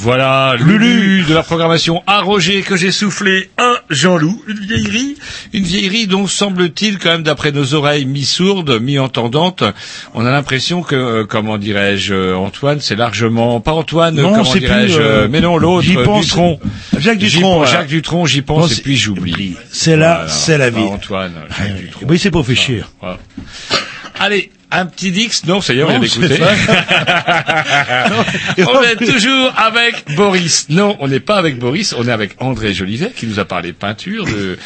Voilà, 0.07 0.55
Lulu 0.59 1.23
de 1.29 1.33
la 1.33 1.43
programmation 1.43 2.03
à 2.07 2.19
Roger 2.19 2.61
que 2.61 2.75
j'ai 2.75 2.91
soufflé 2.91 3.49
un 3.57 3.75
Jean-Loup, 3.89 4.43
une 4.49 4.59
vieillerie, 4.59 5.15
une 5.53 5.63
vieillerie 5.63 6.07
dont 6.07 6.27
semble-t-il 6.27 6.99
quand 6.99 7.11
même 7.11 7.23
d'après 7.23 7.53
nos 7.53 7.73
oreilles 7.73 8.03
mi-sourdes, 8.05 8.81
mi-entendantes, 8.81 9.63
on 10.13 10.25
a 10.25 10.29
l'impression 10.29 10.81
que, 10.81 10.93
euh, 10.95 11.25
comment 11.25 11.57
dirais-je, 11.57 12.13
euh, 12.13 12.35
Antoine, 12.35 12.81
c'est 12.81 12.97
largement, 12.97 13.61
pas 13.61 13.71
Antoine, 13.71 14.15
Non, 14.15 14.31
comment 14.33 14.53
dirais-je, 14.53 14.99
euh, 14.99 15.03
euh, 15.23 15.27
mais 15.31 15.39
non 15.39 15.57
l'autre, 15.57 15.87
Dutronc. 15.87 16.59
Jacques 16.99 17.21
J'y 17.21 17.27
Dutronc, 17.37 17.41
pense- 17.41 17.55
voilà. 17.59 17.71
Jacques 17.71 17.87
Dutronc, 17.87 18.25
j'y 18.25 18.39
Non, 18.39 18.43
pense 18.43 18.77
et 18.77 18.81
puis 18.81 18.97
j'oublie. 18.97 19.55
C'est 19.71 19.95
là, 19.95 20.15
Voilà, 20.15 20.29
c'est 20.29 20.57
la 20.57 20.69
vie. 20.69 20.81
Antoine, 20.81 21.33
Jacques 21.57 21.77
Dutronc. 21.77 22.05
Oui, 22.09 22.19
c'est 22.19 22.29
pas 22.31 22.43
fait 22.43 22.55
chier. 22.55 22.83
Voilà. 22.99 23.19
Allez, 24.19 24.51
un 24.73 24.85
petit 24.85 25.11
Dix, 25.11 25.45
non, 25.45 25.61
ça 25.61 25.73
y 25.73 25.79
est, 25.79 25.83
on 25.83 25.89
vient 25.89 25.99
d'écouter. 25.99 26.39
On 28.57 28.81
est 28.81 28.95
toujours 28.95 29.53
avec 29.57 30.05
Boris. 30.15 30.67
Non, 30.69 30.95
on 30.99 31.07
n'est 31.07 31.19
pas 31.19 31.37
avec 31.37 31.59
Boris, 31.59 31.93
on 31.97 32.07
est 32.07 32.11
avec 32.11 32.35
André 32.39 32.73
Jolivet 32.73 33.11
qui 33.15 33.27
nous 33.27 33.39
a 33.39 33.45
parlé 33.45 33.69
de 33.69 33.75
peinture, 33.77 34.25
de 34.25 34.57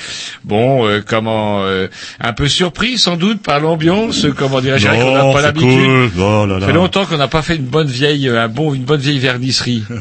bon, 0.44 0.88
euh, 0.88 1.02
comment, 1.06 1.64
euh, 1.64 1.88
un 2.20 2.34
peu 2.34 2.48
surpris 2.48 2.98
sans 2.98 3.18
doute 3.18 3.42
par 3.42 3.60
l'ambiance, 3.60 4.26
comment 4.38 4.62
dirais-je, 4.62 4.88
qu'on 4.88 5.14
n'a 5.14 5.34
pas 5.34 5.42
l'habitude. 5.42 6.12
cool. 6.14 6.22
Oh 6.22 6.46
là 6.46 6.56
là. 6.56 6.60
Ça 6.62 6.68
fait 6.68 6.74
longtemps 6.74 7.06
qu'on 7.06 7.18
n'a 7.18 7.28
pas 7.28 7.42
fait 7.42 7.56
une 7.56 7.66
bonne 7.66 7.88
vieille, 7.88 8.28
euh, 8.30 8.44
un 8.44 8.48
bon, 8.48 8.74
une 8.74 8.84
bonne 8.84 9.02
vieille 9.02 9.20
vernisserie. 9.20 9.84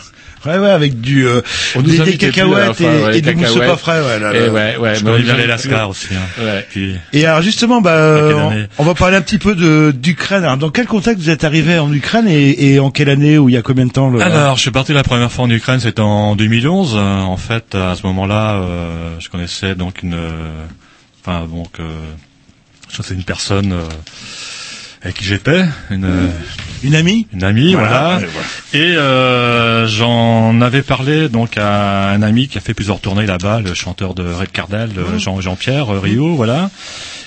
Ouais, 0.47 0.59
ouais, 0.59 0.71
avec 0.71 1.01
du, 1.01 1.27
euh, 1.27 1.41
On 1.75 1.83
nous 1.83 1.91
des, 1.91 2.13
des 2.13 2.17
cacahuètes 2.19 2.75
fin, 2.75 2.85
et, 2.85 3.03
ouais, 3.05 3.19
et 3.19 3.21
du 3.21 3.35
mousse 3.35 3.55
pas 3.59 3.77
frais, 3.77 4.01
ouais, 4.01 4.19
là, 4.21 4.35
Et 4.35 4.47
là. 4.47 4.53
ouais, 4.53 4.77
ouais, 4.77 4.93
on 5.05 5.19
bien 5.23 5.37
les 5.37 5.45
a- 5.45 5.47
Lascars 5.49 5.91
aussi. 5.91 6.09
Hein. 6.13 6.43
Ouais. 6.43 6.67
Puis, 6.71 6.97
Et 7.13 7.27
alors 7.27 7.43
justement, 7.43 7.81
bah, 7.81 7.91
euh, 7.93 8.33
on, 8.35 8.51
année 8.51 8.67
on 8.79 8.85
va 8.85 8.95
parler 8.95 9.17
un 9.17 9.21
petit 9.23 9.39
peu 9.39 9.55
de 9.55 9.93
d'Ukraine. 9.97 10.45
Alors, 10.45 10.57
dans 10.57 10.71
quel 10.71 10.87
contexte 10.87 11.23
vous 11.23 11.31
êtes 11.31 11.45
arrivé 11.45 11.79
en 11.79 11.93
Ukraine 11.93 12.29
et, 12.29 12.73
et 12.75 12.79
en 12.81 12.91
quelle 12.91 13.09
année 13.11 13.39
ou 13.39 13.49
il 13.49 13.53
y 13.55 13.57
a 13.59 13.63
combien 13.63 13.87
de 13.87 13.91
temps 13.93 14.09
le... 14.11 14.21
Alors, 14.23 14.57
je 14.57 14.63
suis 14.63 14.71
parti 14.71 14.93
la 14.93 15.03
première 15.03 15.31
fois 15.33 15.45
en 15.45 15.51
Ukraine, 15.51 15.81
c'était 15.81 16.01
en 16.01 16.37
2011. 16.37 16.95
Euh, 16.97 17.21
En 17.21 17.37
fait, 17.37 17.75
à 17.75 17.95
ce 17.97 18.03
moment-là, 18.07 18.55
euh, 18.55 19.17
je 19.19 19.29
connaissais 19.29 19.75
donc 19.75 20.03
une, 20.03 20.15
euh, 20.15 20.65
enfin 21.25 21.47
donc, 21.47 21.81
euh, 21.81 21.85
je 22.93 23.03
sais 23.03 23.15
une 23.15 23.25
personne 23.25 23.73
euh, 23.73 23.83
avec 25.07 25.19
qui 25.19 25.25
j'étais, 25.25 25.65
une 25.91 26.31
une 26.83 26.95
amie, 26.97 27.27
une 27.33 27.45
amie, 27.45 27.75
Voilà, 27.75 28.19
voilà. 28.19 28.29
et 28.75 28.97
euh, 28.97 29.87
j'en 29.87 30.61
avais 30.61 30.83
parlé 30.83 31.29
donc 31.29 31.57
à 31.57 32.11
un 32.11 32.23
ami 32.23 32.49
qui 32.49 32.59
a 32.59 32.61
fait 32.61 32.75
plusieurs 32.75 32.99
tournées 33.01 33.25
là-bas, 33.27 33.61
le 33.61 33.73
chanteur 33.73 34.15
de 34.15 34.25
Red 34.25 34.51
Cardel, 34.51 34.91
euh, 34.99 35.17
Jean 35.19 35.41
Jean-Pierre 35.41 35.95
euh, 35.95 36.01
Rio, 36.01 36.35
voilà. 36.35 36.71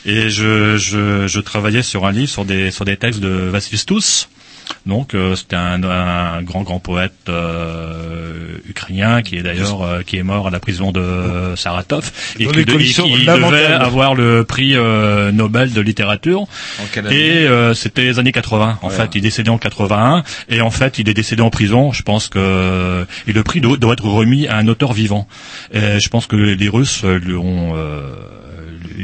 Et 0.06 0.30
je, 0.30 0.76
je 0.78 1.28
je 1.28 1.40
travaillais 1.40 1.82
sur 1.82 2.06
un 2.06 2.12
livre 2.12 2.30
sur 2.30 2.44
des 2.46 2.70
sur 2.72 2.84
des 2.84 2.98
textes 2.98 3.22
de 3.22 3.30
Vassilis 3.30 3.84
Tous. 3.86 4.28
Donc 4.86 5.14
euh, 5.14 5.36
c'était 5.36 5.56
un, 5.56 5.84
un 5.84 6.42
grand 6.42 6.62
grand 6.64 6.80
poète 6.80 7.14
euh, 7.28 8.58
ukrainien 8.68 9.22
qui 9.22 9.38
est 9.38 9.42
d'ailleurs 9.44 9.82
euh, 9.84 10.02
qui 10.04 10.18
est 10.18 10.24
mort 10.24 10.48
à 10.48 10.50
la 10.52 10.60
prison 10.60 10.92
de 10.92 11.54
Saratov 11.56 12.12
et 12.40 12.46
qui, 12.52 12.66
de- 12.66 12.72
et 12.74 12.78
qui 13.18 13.26
devait 13.50 13.66
avoir 13.84 14.16
le 14.16 14.44
prix 14.44 14.76
euh, 14.76 15.32
Nobel 15.32 15.74
de 15.74 15.82
littérature. 15.82 16.46
Et 17.14 17.48
euh, 17.48 17.74
c'était 17.74 18.04
les 18.04 18.20
années 18.20 18.32
80. 18.32 18.80
En 18.82 18.90
fait, 18.90 19.16
il 19.16 19.20
est 19.20 19.22
décédé 19.22 19.50
en 19.50 19.58
81 19.58 20.24
et 20.50 20.62
en 20.62 20.72
fait, 20.72 21.00
il 21.00 21.10
est 21.10 21.14
décédé 21.14 21.42
en 21.42 21.50
prison. 21.50 21.92
Je 21.92 22.04
pense 22.04 22.28
que 22.28 23.06
et 23.28 23.34
le 23.34 23.44
prix 23.44 23.62
doit, 23.62 23.78
doit 23.78 23.94
être 23.94 24.06
remis 24.06 24.48
à 24.48 24.58
un 24.58 24.68
auteur 24.68 24.94
vivant. 24.94 25.28
Et 25.74 26.00
je 26.00 26.10
pense 26.10 26.28
que 26.28 26.36
les 26.36 26.70
Russes 26.70 27.04
lui 27.04 27.36
ont 27.36 27.74
euh, 27.76 28.14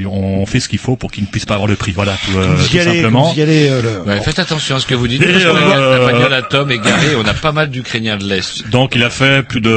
ont 0.06 0.46
fait 0.46 0.60
ce 0.60 0.68
qu'il 0.70 0.80
faut 0.80 0.96
pour 0.96 1.12
qu'il 1.12 1.24
ne 1.24 1.30
puisse 1.30 1.46
pas 1.46 1.54
avoir 1.56 1.68
le 1.68 1.76
prix. 1.76 1.92
Voilà, 1.94 2.14
tout, 2.26 2.38
euh, 2.38 2.48
Vous 2.56 2.66
y 2.66 2.70
tout 2.70 2.78
allez, 2.80 2.96
simplement. 3.02 3.32
vous 3.32 3.40
y 3.40 3.42
allez, 3.42 3.70
euh, 3.70 3.82
le- 3.82 4.02
Ouais, 4.12 4.20
faites 4.22 4.40
attention 4.40 4.76
à 4.76 4.80
ce 4.80 4.86
que 4.86 4.96
vous 4.96 5.08
dites. 5.08 5.22
Et, 5.22 5.26
parce 5.32 5.44
que 5.44 5.50
la 5.50 6.06
bagnole 6.12 6.34
à 6.34 6.42
Tom 6.42 6.72
est 6.72 6.80
garée. 6.80 7.16
On 7.16 7.26
a 7.26 7.34
pas 7.34 7.52
mal 7.52 7.70
d'Ukrainiens 7.70 8.18
de 8.18 8.26
l'Est. 8.26 8.68
Donc 8.70 8.96
il 8.96 9.04
a 9.04 9.10
fait 9.10 9.44
plus 9.44 9.62
de 9.62 9.70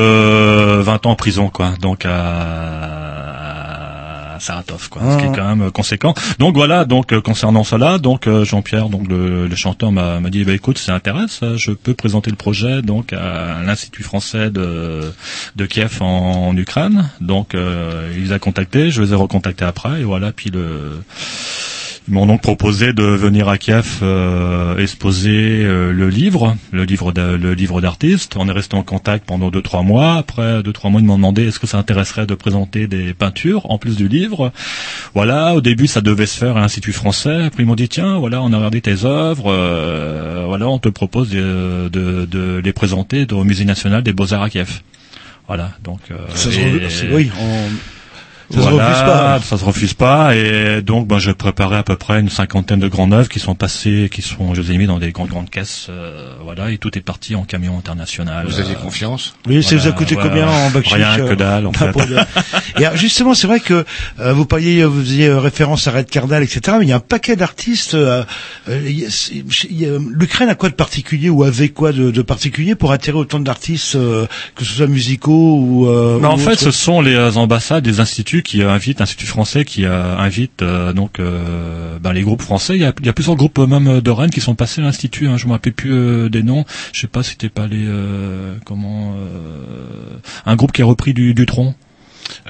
20 0.81 1.07
ans 1.07 1.11
en 1.11 1.17
prison, 1.17 1.49
quoi. 1.51 1.73
Donc 1.81 2.05
à, 2.05 3.08
à 4.39 4.41
Saratov, 4.41 4.89
quoi. 4.89 5.03
Ce 5.13 5.19
qui 5.19 5.25
est 5.27 5.37
quand 5.37 5.55
même 5.55 5.71
conséquent. 5.71 6.15
Donc 6.39 6.55
voilà. 6.57 6.85
Donc 6.85 7.13
euh, 7.13 7.21
concernant 7.21 7.65
cela, 7.65 7.99
donc 7.99 8.27
euh, 8.27 8.45
Jean-Pierre, 8.45 8.89
donc 8.89 9.09
le, 9.09 9.47
le 9.47 9.57
chanteur 9.57 9.93
m'a 9.93 10.21
dit, 10.31 10.45
bah 10.45 10.53
écoute, 10.55 10.79
ça 10.79 10.95
intéresse, 10.95 11.41
euh, 11.43 11.57
je 11.57 11.73
peux 11.73 11.95
présenter 11.95 12.31
le 12.31 12.37
projet 12.37 12.81
donc 12.83 13.13
à 13.13 13.63
l'Institut 13.67 14.03
français 14.03 14.51
de 14.51 15.13
de 15.57 15.67
Kiev 15.67 15.99
en, 16.01 16.49
en 16.49 16.57
Ukraine. 16.57 17.11
Donc 17.21 17.55
euh, 17.55 18.13
il 18.17 18.25
les 18.25 18.33
a 18.33 18.39
contactés, 18.39 18.91
je 18.91 19.03
les 19.03 19.13
ai 19.13 19.17
recontactés 19.17 19.65
après, 19.65 20.01
et 20.01 20.05
voilà. 20.05 20.33
Puis 20.33 20.51
le 20.51 21.01
ils 22.11 22.15
m'ont 22.15 22.25
donc 22.25 22.41
proposé 22.41 22.95
de 22.95 23.03
venir 23.03 23.51
à 23.51 23.59
Kiev 23.59 23.99
euh, 24.01 24.79
exposer 24.79 25.63
euh, 25.63 25.93
le 25.93 26.09
livre, 26.09 26.57
le 26.73 26.85
livre 26.85 27.13
de- 27.13 27.37
le 27.37 27.53
livre 27.53 27.83
d'artiste. 27.83 28.33
On 28.37 28.49
est 28.49 28.53
resté 28.53 28.77
en 28.77 28.83
contact 28.83 29.27
pendant 29.27 29.51
deux 29.51 29.61
trois 29.61 29.83
mois. 29.83 30.15
Après 30.15 30.63
deux 30.63 30.73
trois 30.73 30.89
mois, 30.91 31.03
ils 31.03 31.07
m'ont 31.07 31.17
demandé 31.17 31.47
est-ce 31.49 31.59
que 31.59 31.67
ça 31.67 31.77
intéresserait 31.77 32.25
de 32.27 32.35
présenter 32.35 32.87
des 32.87 33.13
peintures 33.13 33.71
en 33.71 33.77
plus 33.77 33.95
du 33.97 34.09
livre? 34.09 34.28
Voilà, 35.15 35.55
au 35.55 35.61
début 35.61 35.87
ça 35.87 36.01
devait 36.01 36.27
se 36.27 36.39
faire 36.39 36.57
à 36.57 36.61
l'Institut 36.61 36.93
français. 36.93 37.45
Après 37.47 37.63
ils 37.63 37.67
m'ont 37.67 37.75
dit 37.75 37.89
tiens, 37.89 38.19
voilà, 38.19 38.43
on 38.43 38.53
a 38.53 38.57
regardé 38.57 38.81
tes 38.81 39.05
œuvres, 39.05 39.47
euh, 39.53 40.45
voilà, 40.47 40.69
on 40.69 40.79
te 40.79 40.89
propose 40.89 41.31
de, 41.31 41.89
de, 41.93 42.25
de 42.27 42.61
les 42.65 42.73
présenter 42.73 43.27
au 43.33 43.45
Musée 43.45 43.65
national 43.65 44.03
des 44.03 44.13
Beaux 44.13 44.33
Arts 44.33 44.43
à 44.43 44.51
Kiev. 44.51 44.81
Voilà, 45.47 45.71
donc 45.83 46.01
euh, 46.11 46.17
Ça 46.35 46.51
se 46.51 46.59
et- 46.59 46.63
re- 46.63 46.91
c'est- 46.91 47.11
oui, 47.13 47.31
on- 47.41 47.69
ça 48.51 48.57
se 48.57 48.69
voilà, 48.69 48.87
refuse 48.89 49.03
pas. 49.03 49.41
Ça 49.43 49.59
se 49.59 49.65
refuse 49.65 49.95
pas. 49.95 50.35
Et 50.37 50.81
donc, 50.83 51.07
ben, 51.07 51.19
je 51.19 51.31
préparais 51.31 51.77
à 51.77 51.83
peu 51.83 51.97
près 51.97 52.21
une 52.21 52.31
cinquantaine 52.31 52.81
de 52.81 52.89
grandes 52.89 53.13
œuvres 53.13 53.29
qui 53.29 53.41
sont 53.41 53.55
passées, 53.55 54.09
qui 54.13 54.23
sont, 54.23 54.55
je 54.55 54.63
les 54.63 54.73
ai 54.73 54.79
mis 54.79 54.87
dans 54.87 54.99
des 54.99 55.13
grandes 55.13 55.29
grandes 55.29 55.51
caisses, 55.51 55.87
euh, 55.91 56.33
voilà, 56.43 56.71
et 56.71 56.79
tout 56.79 56.97
est 56.97 57.03
parti 57.03 57.35
en 57.35 57.45
camion 57.45 57.77
international. 57.79 58.47
Vous 58.47 58.59
aviez 58.59 58.75
Euh, 58.75 58.79
confiance? 58.79 59.35
Oui, 59.47 59.63
ça 59.63 59.77
vous 59.77 59.87
a 59.87 59.93
coûté 59.93 60.15
combien 60.17 60.49
en 60.49 60.71
bac 60.71 60.87
Rien 60.87 61.17
que 61.19 61.35
dalle, 61.35 61.67
en 61.67 61.73
fait. 61.75 61.95
Et 62.79 62.85
alors, 62.87 62.97
justement, 62.97 63.35
c'est 63.35 63.47
vrai 63.47 63.61
que 63.61 63.85
euh, 64.21 64.33
vous 64.33 64.47
parliez, 64.47 64.85
vous 64.85 65.01
faisiez 65.01 65.27
euh, 65.29 65.39
référence 65.41 65.87
à 65.87 65.91
Red 65.93 66.09
Cardal, 66.09 66.43
etc. 66.43 66.77
Mais 66.79 66.87
il 66.87 66.89
y 66.89 66.93
a 66.93 66.97
un 66.97 67.01
paquet 67.01 67.37
d'artistes. 67.37 67.95
euh, 67.95 68.25
euh, 68.69 69.99
L'Ukraine 70.11 70.49
a 70.49 70.55
quoi 70.55 70.69
de 70.69 70.75
particulier 70.75 71.29
ou 71.31 71.43
avait 71.45 71.69
quoi 71.69 71.93
de, 71.93 72.11
de 72.11 72.23
particulier 72.23 72.75
pour 72.75 72.93
attirer 72.93 73.17
autant 73.17 73.41
d'artistes, 73.41 73.97
euh, 73.97 74.27
que 74.55 74.65
ce 74.65 74.73
soit 74.75 74.87
musicaux 74.87 75.57
ou. 75.59 75.89
Euh, 75.89 76.19
Mais 76.21 76.27
en 76.29 76.37
ou 76.37 76.39
fait, 76.39 76.57
ce 76.57 76.71
sont 76.71 77.01
les 77.01 77.15
euh, 77.15 77.33
ambassades, 77.35 77.85
des 77.85 78.01
instituts 78.01 78.38
qui 78.43 78.63
invitent, 78.63 79.01
instituts 79.01 79.27
français 79.27 79.65
qui 79.65 79.85
euh, 79.85 80.17
invitent 80.17 80.63
euh, 80.63 80.93
donc 80.93 81.19
euh, 81.21 81.99
ben, 82.01 82.13
les 82.13 82.23
groupes 82.23 82.43
français. 82.43 82.75
Il 82.77 82.83
y 82.83 82.85
a, 82.85 82.93
il 83.01 83.07
y 83.07 83.09
a 83.09 83.13
plusieurs 83.13 83.37
groupes 83.37 83.59
même 83.59 84.01
de 84.01 84.11
Rennes 84.11 84.31
qui 84.31 84.41
sont 84.41 84.55
passés 84.55 84.81
à 84.81 84.85
l'institut. 84.85 85.29
Hein, 85.29 85.37
je 85.37 85.47
me 85.47 85.53
rappelle 85.53 85.73
plus 85.73 86.31
des 86.31 86.43
noms. 86.43 86.65
Je 86.93 87.01
sais 87.01 87.07
pas 87.07 87.23
si 87.23 87.31
c'était 87.31 87.49
pas 87.49 87.67
les 87.67 87.87
comment 88.65 89.15
un 90.47 90.57
groupe 90.57 90.73
qui 90.73 90.83
a 90.83 90.85
repris 90.87 91.15
du, 91.15 91.35
du 91.35 91.47
tronc. 91.47 91.75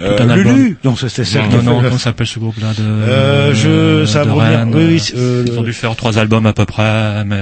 Euh. 0.01 0.35
Lulu 0.37 0.77
ça, 0.97 1.09
c'était 1.09 1.25
celle 1.25 1.49
Non, 1.49 1.63
non, 1.63 1.83
comment 1.83 1.99
s'appelle 1.99 2.27
ce 2.27 2.39
groupe-là 2.39 2.73
de 2.75 2.83
Euh, 2.83 3.55
je- 3.55 4.07
ça 4.07 4.25
de. 4.25 4.31
Rennes. 4.31 4.73
Oui, 4.75 4.85
oui, 4.89 4.99
c'est, 5.01 5.17
euh, 5.17 5.45
Ils 5.47 5.59
ont 5.59 5.63
dû 5.63 5.73
faire 5.73 5.95
trois 5.97 6.19
albums 6.19 6.47
à 6.47 6.53
peu 6.53 6.65
près, 6.65 7.25
mais 7.25 7.39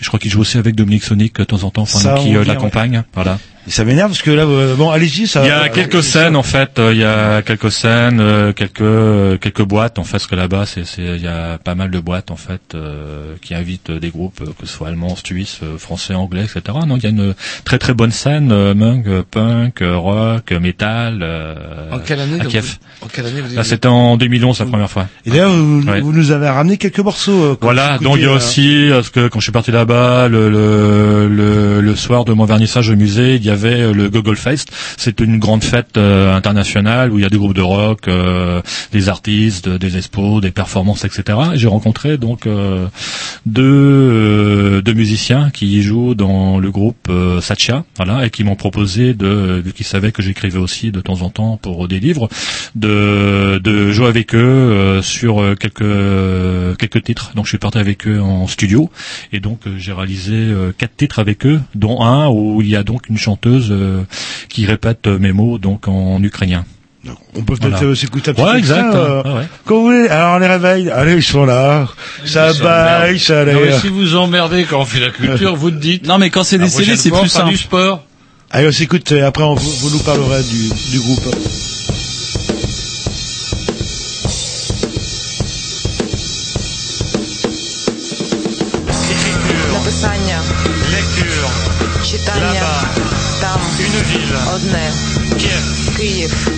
je 0.00 0.06
crois 0.06 0.18
qu'ils 0.20 0.30
jouent 0.30 0.40
aussi 0.42 0.58
avec 0.58 0.74
Dominique 0.76 1.04
Sonic 1.04 1.36
de 1.38 1.44
temps 1.44 1.64
en 1.64 1.70
temps, 1.70 1.82
enfin, 1.82 2.14
qui 2.16 2.32
l'accompagne. 2.32 3.02
Voilà. 3.14 3.38
Et 3.66 3.70
ça 3.70 3.84
m'énerve 3.84 4.10
parce 4.10 4.20
que 4.22 4.30
là, 4.30 4.42
euh, 4.44 4.74
bon, 4.74 4.90
allez-y, 4.90 5.26
ça. 5.26 5.42
Il 5.42 5.48
y 5.48 5.50
a 5.50 5.62
euh, 5.64 5.68
quelques 5.72 6.02
scènes 6.02 6.36
en 6.36 6.42
fait, 6.42 6.78
euh, 6.78 6.92
il 6.92 6.98
y 7.00 7.04
a 7.04 7.40
quelques 7.40 7.72
scènes, 7.72 8.20
euh, 8.20 8.52
quelques 8.52 8.82
euh, 8.82 9.38
quelques 9.38 9.62
boîtes 9.62 9.98
en 9.98 10.04
fait, 10.04 10.12
parce 10.12 10.26
que 10.26 10.34
là-bas 10.34 10.66
c'est 10.66 10.84
c'est 10.84 11.02
il 11.02 11.22
y 11.22 11.26
a 11.28 11.56
pas 11.58 11.74
mal 11.74 11.90
de 11.90 11.98
boîtes 11.98 12.30
en 12.30 12.36
fait 12.36 12.60
euh, 12.74 13.34
qui 13.40 13.54
invitent 13.54 13.90
des 13.90 14.10
groupes 14.10 14.40
que 14.60 14.66
ce 14.66 14.72
soit 14.74 14.88
allemands, 14.88 15.16
suisses, 15.16 15.60
français, 15.78 16.12
anglais, 16.14 16.42
etc. 16.44 16.76
Non, 16.86 16.96
il 16.98 17.02
y 17.04 17.06
a 17.06 17.08
une 17.08 17.34
très 17.64 17.78
très 17.78 17.94
bonne 17.94 18.10
scène, 18.10 18.50
euh, 18.52 18.74
punk, 18.74 19.22
punk, 19.30 19.78
rock, 19.82 20.52
metal. 20.52 21.20
euh, 21.22 21.54
En 21.92 21.98
quelle 22.00 22.20
année 22.20 22.40
à 22.40 22.44
Kiev. 22.44 22.64
vous- 23.00 23.06
En 23.06 23.08
quelle 23.08 23.26
année 23.26 23.40
vous 23.40 23.54
Là, 23.54 23.60
avez- 23.60 23.68
c'était 23.68 23.88
en 23.88 24.16
2011 24.18 24.58
la 24.60 24.66
première 24.66 24.90
fois. 24.90 25.08
Et 25.24 25.30
d'ailleurs, 25.30 25.52
vous, 25.52 25.82
Ouais. 25.88 26.00
vous 26.02 26.12
nous 26.12 26.30
avez 26.32 26.48
ramené 26.48 26.76
quelques 26.76 27.00
morceaux. 27.00 27.42
euh, 27.44 27.56
Voilà, 27.62 27.96
donc 27.98 28.16
il 28.16 28.22
y 28.22 28.26
a 28.26 28.28
euh, 28.28 28.36
aussi, 28.36 28.88
parce 28.90 29.08
que 29.10 29.28
quand 29.28 29.40
je 29.40 29.44
suis 29.44 29.52
parti 29.52 29.70
là-bas, 29.70 30.28
le, 30.28 30.50
le, 30.50 31.28
le, 31.28 31.80
le 31.80 31.96
soir 31.96 32.24
de 32.26 32.32
mon 32.34 32.44
vernissage 32.44 32.90
au 32.90 32.96
musée, 32.96 33.36
il 33.36 33.44
y 33.44 33.50
avait 33.54 33.80
euh, 33.80 33.92
le 33.94 34.10
Google 34.10 34.36
Fest. 34.36 34.68
C'est 34.98 35.20
une 35.20 35.38
grande 35.38 35.64
fête 35.64 35.96
euh, 35.96 36.34
internationale 36.34 37.12
où 37.12 37.18
il 37.18 37.22
y 37.22 37.24
a 37.24 37.30
des 37.30 37.38
groupes 37.38 37.54
de 37.54 37.62
rock, 37.62 38.08
euh, 38.08 38.60
des 38.92 39.08
artistes, 39.08 39.68
des 39.68 39.96
expos, 39.96 40.42
des 40.42 40.50
performances, 40.50 41.04
etc. 41.04 41.38
Et 41.54 41.58
j'ai 41.58 41.68
rencontré 41.68 42.18
donc 42.18 42.48
deux, 43.46 44.82
deux 44.82 44.92
musiciens 44.92 45.50
qui 45.50 45.82
jouent 45.82 46.14
dans 46.14 46.58
le 46.58 46.70
groupe 46.70 47.10
Satya, 47.40 47.84
voilà, 47.96 48.26
et 48.26 48.30
qui 48.30 48.44
m'ont 48.44 48.56
proposé 48.56 49.14
de, 49.14 49.62
vu 49.64 49.72
qu'ils 49.72 49.86
savaient 49.86 50.12
que 50.12 50.22
j'écrivais 50.22 50.58
aussi 50.58 50.90
de 50.90 51.00
temps 51.00 51.22
en 51.22 51.30
temps 51.30 51.56
pour 51.56 51.88
des 51.88 52.00
livres, 52.00 52.28
de, 52.74 53.60
de 53.62 53.92
jouer 53.92 54.08
avec 54.08 54.34
eux 54.34 55.00
sur 55.02 55.42
quelques 55.58 56.76
quelques 56.78 57.02
titres. 57.04 57.32
Donc 57.34 57.44
je 57.44 57.50
suis 57.50 57.58
parti 57.58 57.78
avec 57.78 58.06
eux 58.06 58.20
en 58.20 58.46
studio 58.46 58.90
et 59.32 59.40
donc 59.40 59.60
j'ai 59.76 59.92
réalisé 59.92 60.52
quatre 60.76 60.96
titres 60.96 61.18
avec 61.18 61.46
eux, 61.46 61.60
dont 61.74 62.02
un 62.02 62.28
où 62.28 62.60
il 62.60 62.68
y 62.68 62.76
a 62.76 62.82
donc 62.82 63.08
une 63.08 63.18
chanteuse 63.18 63.43
euh, 63.46 64.02
qui 64.48 64.66
répète 64.66 65.06
euh, 65.06 65.18
mes 65.18 65.32
mots 65.32 65.58
donc 65.58 65.88
en 65.88 66.22
ukrainien. 66.22 66.64
On 67.34 67.42
peut 67.42 67.56
peut-être 67.56 67.76
voilà. 67.76 67.88
aussi 67.88 68.06
écouter 68.06 68.30
un 68.30 68.34
petit 68.34 68.42
ouais, 68.42 68.58
exact, 68.58 68.92
ça. 68.92 68.98
Hein. 68.98 69.22
Euh, 69.26 69.42
quand 69.66 69.74
vous 69.76 69.84
voulez. 69.84 70.08
Alors, 70.08 70.36
on 70.36 70.38
les 70.38 70.46
réveille. 70.46 70.88
Allez, 70.88 71.16
ils 71.16 71.22
sont 71.22 71.44
là. 71.44 71.86
Ça 72.24 72.54
baille, 72.54 73.18
ça 73.18 73.44
les... 73.44 73.72
Si 73.78 73.88
vous 73.88 74.16
emmerdez 74.16 74.64
quand 74.64 74.80
on 74.80 74.84
fait 74.86 75.00
la 75.00 75.10
culture, 75.10 75.54
vous 75.54 75.68
le 75.68 75.76
dites. 75.76 76.06
Non, 76.06 76.16
mais 76.16 76.30
quand 76.30 76.44
c'est 76.44 76.56
des 76.56 76.68
c'est 76.68 77.10
plus 77.10 77.28
simple. 77.28 77.50
du 77.50 77.58
sport. 77.58 78.04
Allez, 78.50 78.68
on 78.68 78.72
s'écoute. 78.72 79.12
Après, 79.12 79.44
vous, 79.44 79.90
nous 79.90 79.98
parlerez 79.98 80.42
du, 80.44 80.70
du 80.92 81.00
groupe. 81.00 81.28
Lecture. 90.90 91.50
Lecture. 91.50 91.50
Lecture. 92.12 93.23
там, 93.43 93.61
одне, 94.55 94.93
Київ, 95.97 96.51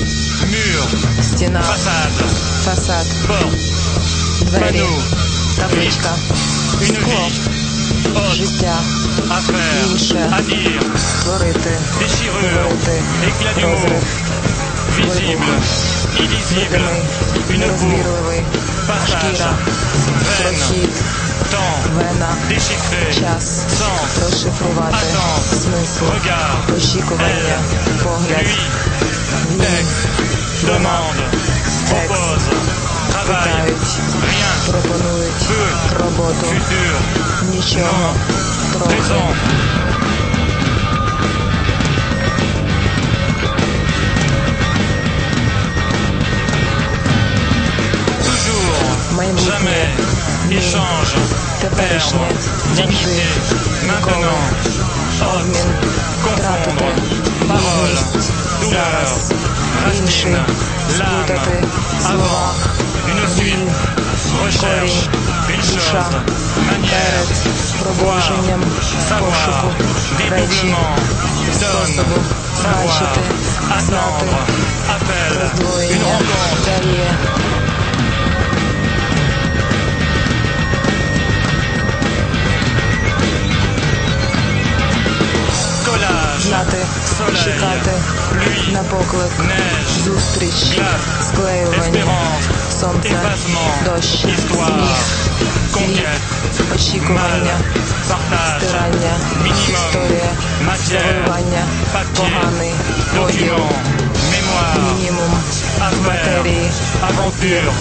стіна, 1.22 1.64
фасад, 2.66 3.06
двері, 4.42 4.84
табличка, 5.60 6.16
скло, 6.86 7.30
життя, 8.34 8.80
інше, 9.92 10.34
творити, 11.24 11.80
говорити, 12.34 13.04
illisible, 16.19 16.81
une 17.51 17.61
bourre, 17.61 18.33
passage, 18.87 19.45
veine, 20.39 20.89
temps, 21.51 21.81
déchiffrer, 22.49 23.13
sens, 23.39 24.47
attente, 24.47 25.51
regard, 26.01 26.57
elle, 27.21 28.45
lui, 28.45 29.59
texte, 29.59 30.09
demande, 30.67 31.21
propose, 31.87 32.47
travail, 33.11 33.73
rien, 34.23 34.55
peu, 34.73 34.83
futur, 36.45 36.97
non, 37.77 38.87
raison. 38.89 39.27
Jamais 49.35 50.57
échange, 50.57 51.15
perdre, 51.61 52.27
limiter, 52.77 53.27
maintenant, 53.87 54.39
haute, 55.21 55.67
confondre, 56.23 56.89
parole, 57.49 57.97
douleur, 58.63 59.09
racine, 59.85 60.39
lame, 60.99 61.39
avant, 62.07 62.55
une 63.09 63.29
suite, 63.29 63.69
recherche, 64.45 65.09
une 65.49 65.63
chose, 65.63 66.17
manière, 66.67 67.27
voir, 67.99 68.23
savoir, 69.09 69.65
dédoublement, 70.19 70.95
donne, 71.61 71.97
savoir, 72.55 73.13
attendre, 73.77 74.39
appel, 74.89 75.35
une 75.91 76.03
rencontre, 76.03 77.36
знати, 86.41 86.87
чекати 87.45 87.91
на 88.73 88.83
поклик, 88.83 89.31
зустріч, 90.05 90.81
склеювання, 91.21 92.05
сонце, 92.81 93.21
дощ, 93.85 94.27
сміх, 95.73 96.21
очікування, 96.75 97.57
стирання, 98.59 99.17
історія, 99.69 100.31
завоювання, 100.87 101.65
поганий, 102.17 102.73
поділ. 103.17 103.96
document, 104.56 104.56
mémoire, 104.56 104.94
мінімум, 104.94 105.34
affaire, 105.80 106.08
матерії, 106.08 106.72
aventure, 107.10 107.72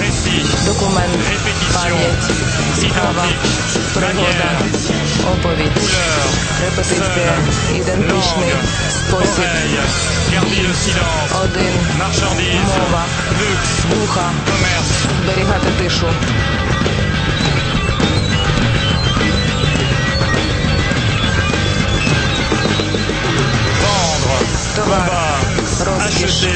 récit, 0.00 0.46
документ, 0.66 1.14
répétition, 1.30 1.74
пам'ять, 1.74 2.24
справа, 2.76 3.24
identique, 3.24 3.94
пригода, 3.94 4.22
manière, 4.22 5.32
оповідь, 5.32 5.76
couleur, 5.78 6.26
репетиція, 6.64 7.34
ідентичний, 7.74 8.52
спосіб, 8.90 9.44
oreille, 9.44 9.84
garder 10.32 10.62
le 10.68 10.74
silence, 10.82 11.32
один, 11.44 11.74
marchandise, 12.00 12.66
мова, 12.78 13.04
luxe, 13.40 13.96
вуха, 14.00 14.30
commerce, 14.48 14.92
зберігати 15.22 15.68
тишу. 15.78 16.06
продаж, 26.07 26.47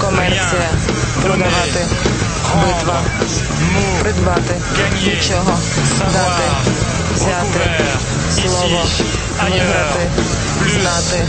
комерція, 0.00 0.70
продавати, 1.22 1.86
битва, 2.54 3.00
придбати, 4.00 4.54
нічого, 5.04 5.58
дати, 6.12 6.42
взяти, 7.14 7.84
слово, 8.30 8.84
виграти, 9.42 10.10
знати 10.66 11.28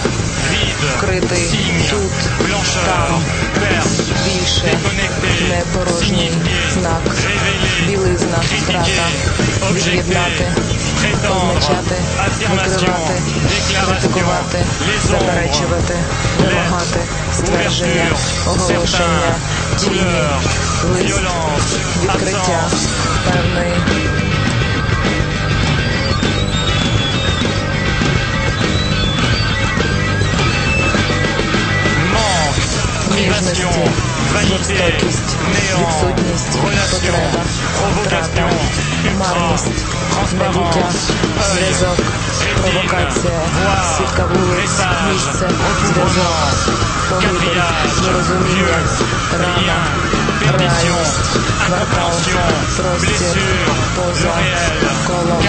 вкритий 0.97 1.49
тут, 1.89 2.11
там, 2.85 3.23
більше, 4.25 4.77
не 5.49 5.61
порожній 5.73 6.31
знак, 6.73 7.01
білизна, 7.87 8.37
втрата, 8.63 9.07
від'єднати, 9.73 10.47
позначати, 11.01 11.95
викривати, 12.51 13.13
критикувати, 13.85 14.65
заперечувати, 15.03 15.95
вимагати, 16.39 16.99
ствердження, 17.33 18.07
оголошення, 18.47 19.35
тіні, 19.77 20.23
лист, 20.93 21.21
відкриття, 22.03 22.67
певний. 23.31 24.22
privation, 33.13 33.69
vanité, 34.33 34.73
néant, 35.53 36.01
relation, 36.63 37.19
provocation, 37.77 38.49
ultra, 39.05 39.55
transparence, 40.09 41.11
œil, 41.53 41.73
rétine, 42.63 43.33
voir, 43.53 43.81
message, 44.55 45.23
recouvrement, 45.69 46.39
capillage, 47.21 48.01
vieux, 48.49 48.77
rien, 49.31 50.22
рана, 50.46 50.58
реальність, 50.58 51.20
квартал, 51.66 52.10
простір, 52.76 53.42
поза, 53.96 54.34
коло, 55.06 55.42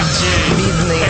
бідний, 0.56 1.02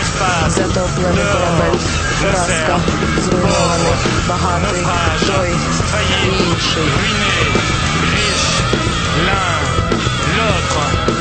затоплений 0.47 1.23
корабель, 1.33 1.79
поразка, 2.21 2.79
зруйнований, 3.21 3.93
багатий, 4.29 4.85
той, 5.27 5.49
інший. 6.25 6.83
ruiné, 6.83 7.37
riche, 8.13 8.63
l'un, 9.25 9.61
l'autre. 10.37 11.14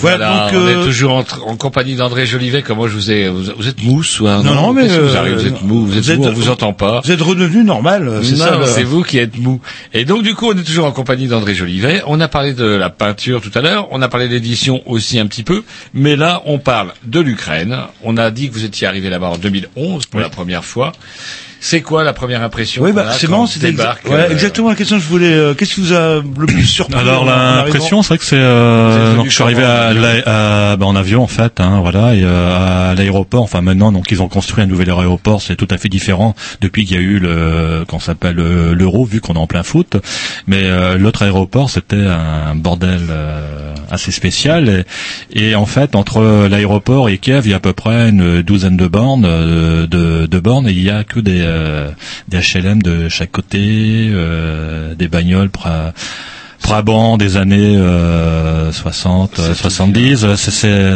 Voilà, 0.00 0.50
donc, 0.50 0.60
on 0.60 0.66
euh, 0.66 0.82
est 0.82 0.84
toujours 0.84 1.12
en, 1.46 1.56
compagnie 1.56 1.94
d'André 1.94 2.26
Jolivet. 2.26 2.62
Comment 2.62 2.88
je 2.88 2.94
vous 2.94 3.10
ai 3.10 3.28
vous, 3.28 3.52
vous 3.56 3.68
êtes 3.68 3.82
mousse 3.82 4.20
ou 4.20 4.28
un 4.28 4.42
Non, 4.42 4.54
non, 4.54 4.72
mais 4.72 4.88
vous 4.88 5.14
euh, 5.14 5.16
arrive? 5.16 5.34
Vous 5.34 5.46
êtes 5.46 5.62
mou, 5.62 5.86
vous 5.86 6.10
êtes, 6.10 6.18
mou, 6.18 6.26
on 6.26 6.32
vous 6.32 6.48
entend 6.48 6.72
pas. 6.72 7.00
Vous 7.04 7.10
êtes 7.10 7.20
redevenu 7.20 7.64
normal, 7.64 8.08
euh, 8.08 8.22
c'est 8.22 8.36
ça. 8.36 8.58
c'est 8.64 8.82
vous 8.82 9.02
qui 9.02 9.18
êtes 9.18 9.38
mou. 9.38 9.60
Et 9.92 10.04
donc 10.04 10.22
du 10.22 10.34
coup, 10.34 10.48
on 10.48 10.56
est 10.56 10.64
toujours 10.64 10.86
en 10.86 10.92
compagnie 10.92 11.26
d'André 11.26 11.54
Jolivet. 11.54 12.02
On 12.06 12.20
a 12.20 12.28
parlé 12.28 12.54
de 12.54 12.64
la 12.64 12.90
peinture 12.90 13.40
tout 13.40 13.52
à 13.54 13.60
l'heure, 13.60 13.88
on 13.90 14.00
a 14.02 14.08
parlé 14.08 14.28
d'édition 14.28 14.82
aussi 14.86 15.18
un 15.18 15.26
petit 15.26 15.42
peu, 15.42 15.64
mais 15.92 16.16
là, 16.16 16.42
on 16.46 16.58
parle 16.58 16.92
de 17.04 17.20
l'Ukraine. 17.20 17.76
On 18.02 18.16
a 18.16 18.30
dit 18.30 18.48
que 18.48 18.54
vous 18.54 18.64
étiez 18.64 18.86
arrivé 18.86 19.10
là-bas 19.10 19.28
en 19.28 19.38
2011 19.38 20.06
pour 20.06 20.20
la 20.20 20.30
première 20.30 20.64
fois. 20.64 20.92
C'est 21.62 21.82
quoi 21.82 22.04
la 22.04 22.12
première 22.14 22.42
impression 22.42 22.82
Oui, 22.82 22.92
bah, 22.92 23.12
c'est 23.12 23.26
quand 23.26 23.32
marrant, 23.32 23.42
on 23.44 23.46
c'était 23.46 23.70
exa- 23.72 23.94
ouais, 24.06 24.12
euh, 24.12 24.30
exactement 24.30 24.70
la 24.70 24.74
question 24.74 24.96
que 24.96 25.02
je 25.02 25.08
voulais. 25.08 25.32
euh, 25.32 25.52
Qu'est-ce 25.54 25.74
qui 25.74 25.80
vous 25.82 25.92
a 25.92 26.16
le 26.16 26.46
plus 26.46 26.64
surpris 26.66 26.98
Alors 26.98 27.24
l'impression, 27.26 28.02
c'est 28.02 28.08
vrai 28.08 28.18
que 28.18 28.24
c'est 28.24 28.36
euh, 28.38 29.14
donc 29.16 29.26
je 29.26 29.30
suis 29.34 29.42
arrivé 29.42 29.62
à, 29.62 29.88
à- 30.72 30.76
bah, 30.76 30.86
en 30.86 30.96
avion 30.96 31.22
en 31.22 31.26
fait, 31.26 31.60
hein, 31.60 31.80
voilà, 31.82 32.14
et 32.14 32.22
euh, 32.24 32.90
à 32.90 32.94
l'aéroport. 32.94 33.42
Enfin 33.42 33.60
maintenant, 33.60 33.92
donc 33.92 34.10
ils 34.10 34.22
ont 34.22 34.28
construit 34.28 34.64
un 34.64 34.66
nouvel 34.66 34.88
aéroport, 34.90 35.42
c'est 35.42 35.56
tout 35.56 35.68
à 35.70 35.76
fait 35.76 35.88
différent 35.90 36.34
depuis 36.62 36.84
qu'il 36.86 36.96
y 36.96 36.98
a 36.98 37.02
eu 37.02 37.18
le 37.18 37.84
qu'on 37.86 38.00
s'appelle 38.00 38.38
euh, 38.38 38.74
l'euro, 38.74 39.04
vu 39.04 39.20
qu'on 39.20 39.34
est 39.34 39.38
en 39.38 39.46
plein 39.46 39.62
foot. 39.62 39.96
Mais 40.46 40.62
euh, 40.64 40.96
l'autre 40.96 41.22
aéroport, 41.22 41.68
c'était 41.68 41.96
un 42.06 42.54
bordel 42.54 43.00
euh, 43.10 43.74
assez 43.90 44.12
spécial. 44.12 44.84
Et, 45.34 45.48
et 45.50 45.54
en 45.54 45.66
fait, 45.66 45.94
entre 45.94 46.46
l'aéroport 46.48 47.08
et 47.10 47.18
Kiev, 47.18 47.42
il 47.44 47.50
y 47.50 47.54
a 47.54 47.56
à 47.58 47.60
peu 47.60 47.72
près 47.74 48.08
une 48.08 48.40
douzaine 48.42 48.76
de 48.78 48.86
bornes, 48.86 49.24
euh, 49.26 49.86
de, 49.86 50.26
de 50.26 50.38
bornes, 50.40 50.66
et 50.68 50.72
il 50.72 50.82
y 50.82 50.90
a 50.90 51.04
que 51.04 51.20
des 51.20 51.49
euh, 51.50 51.90
des 52.28 52.38
HLM 52.38 52.82
de 52.82 53.08
chaque 53.08 53.30
côté, 53.32 54.08
euh, 54.10 54.94
des 54.94 55.08
bagnoles. 55.08 55.50
Brabant 56.62 57.16
des 57.16 57.36
années 57.38 57.74
euh, 57.78 58.70
60, 58.70 59.38
euh, 59.40 59.54
70, 59.54 60.24
euh, 60.24 60.36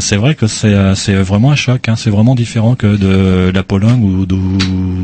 c'est- 0.00 0.16
vrai 0.16 0.34
que 0.34 0.46
c'est 0.46 1.14
vraiment 1.14 1.52
un 1.52 1.56
choc. 1.56 1.88
Hein, 1.88 1.94
c'est 1.96 2.10
vraiment 2.10 2.34
différent 2.34 2.74
que 2.74 2.86
de 2.96 3.50
la 3.52 3.62
Pologne 3.62 4.02
ou 4.04 4.26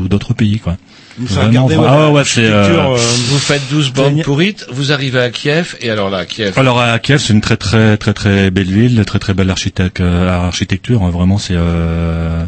d'autres 0.07 0.33
pays, 0.35 0.59
quoi. 0.59 0.77
Vous 1.17 1.25
Vraiment, 1.35 1.65
regardez, 1.65 1.75
vra- 1.75 1.79
ouais, 1.81 1.87
ah 1.89 2.11
ouais, 2.11 2.23
euh, 2.37 2.95
Vous 3.29 3.37
faites 3.39 3.61
12 3.69 3.91
bornes 3.91 4.21
pourrites, 4.21 4.65
vous 4.71 4.91
arrivez 4.93 5.19
à 5.19 5.29
Kiev, 5.29 5.75
et 5.81 5.89
alors 5.89 6.09
là, 6.09 6.19
à 6.19 6.25
Kiev. 6.25 6.53
Alors 6.57 6.79
à 6.79 6.97
Kiev, 6.99 7.19
c'est 7.19 7.33
une 7.33 7.41
très 7.41 7.57
très 7.57 7.97
très 7.97 8.13
très 8.13 8.49
belle 8.49 8.71
ville, 8.71 9.03
très 9.05 9.19
très 9.19 9.33
belle 9.33 9.49
architecte, 9.49 9.99
architecture. 9.99 11.03
hein, 11.03 11.09
vraiment, 11.09 11.37
c'est 11.37 11.55
euh, 11.57 12.45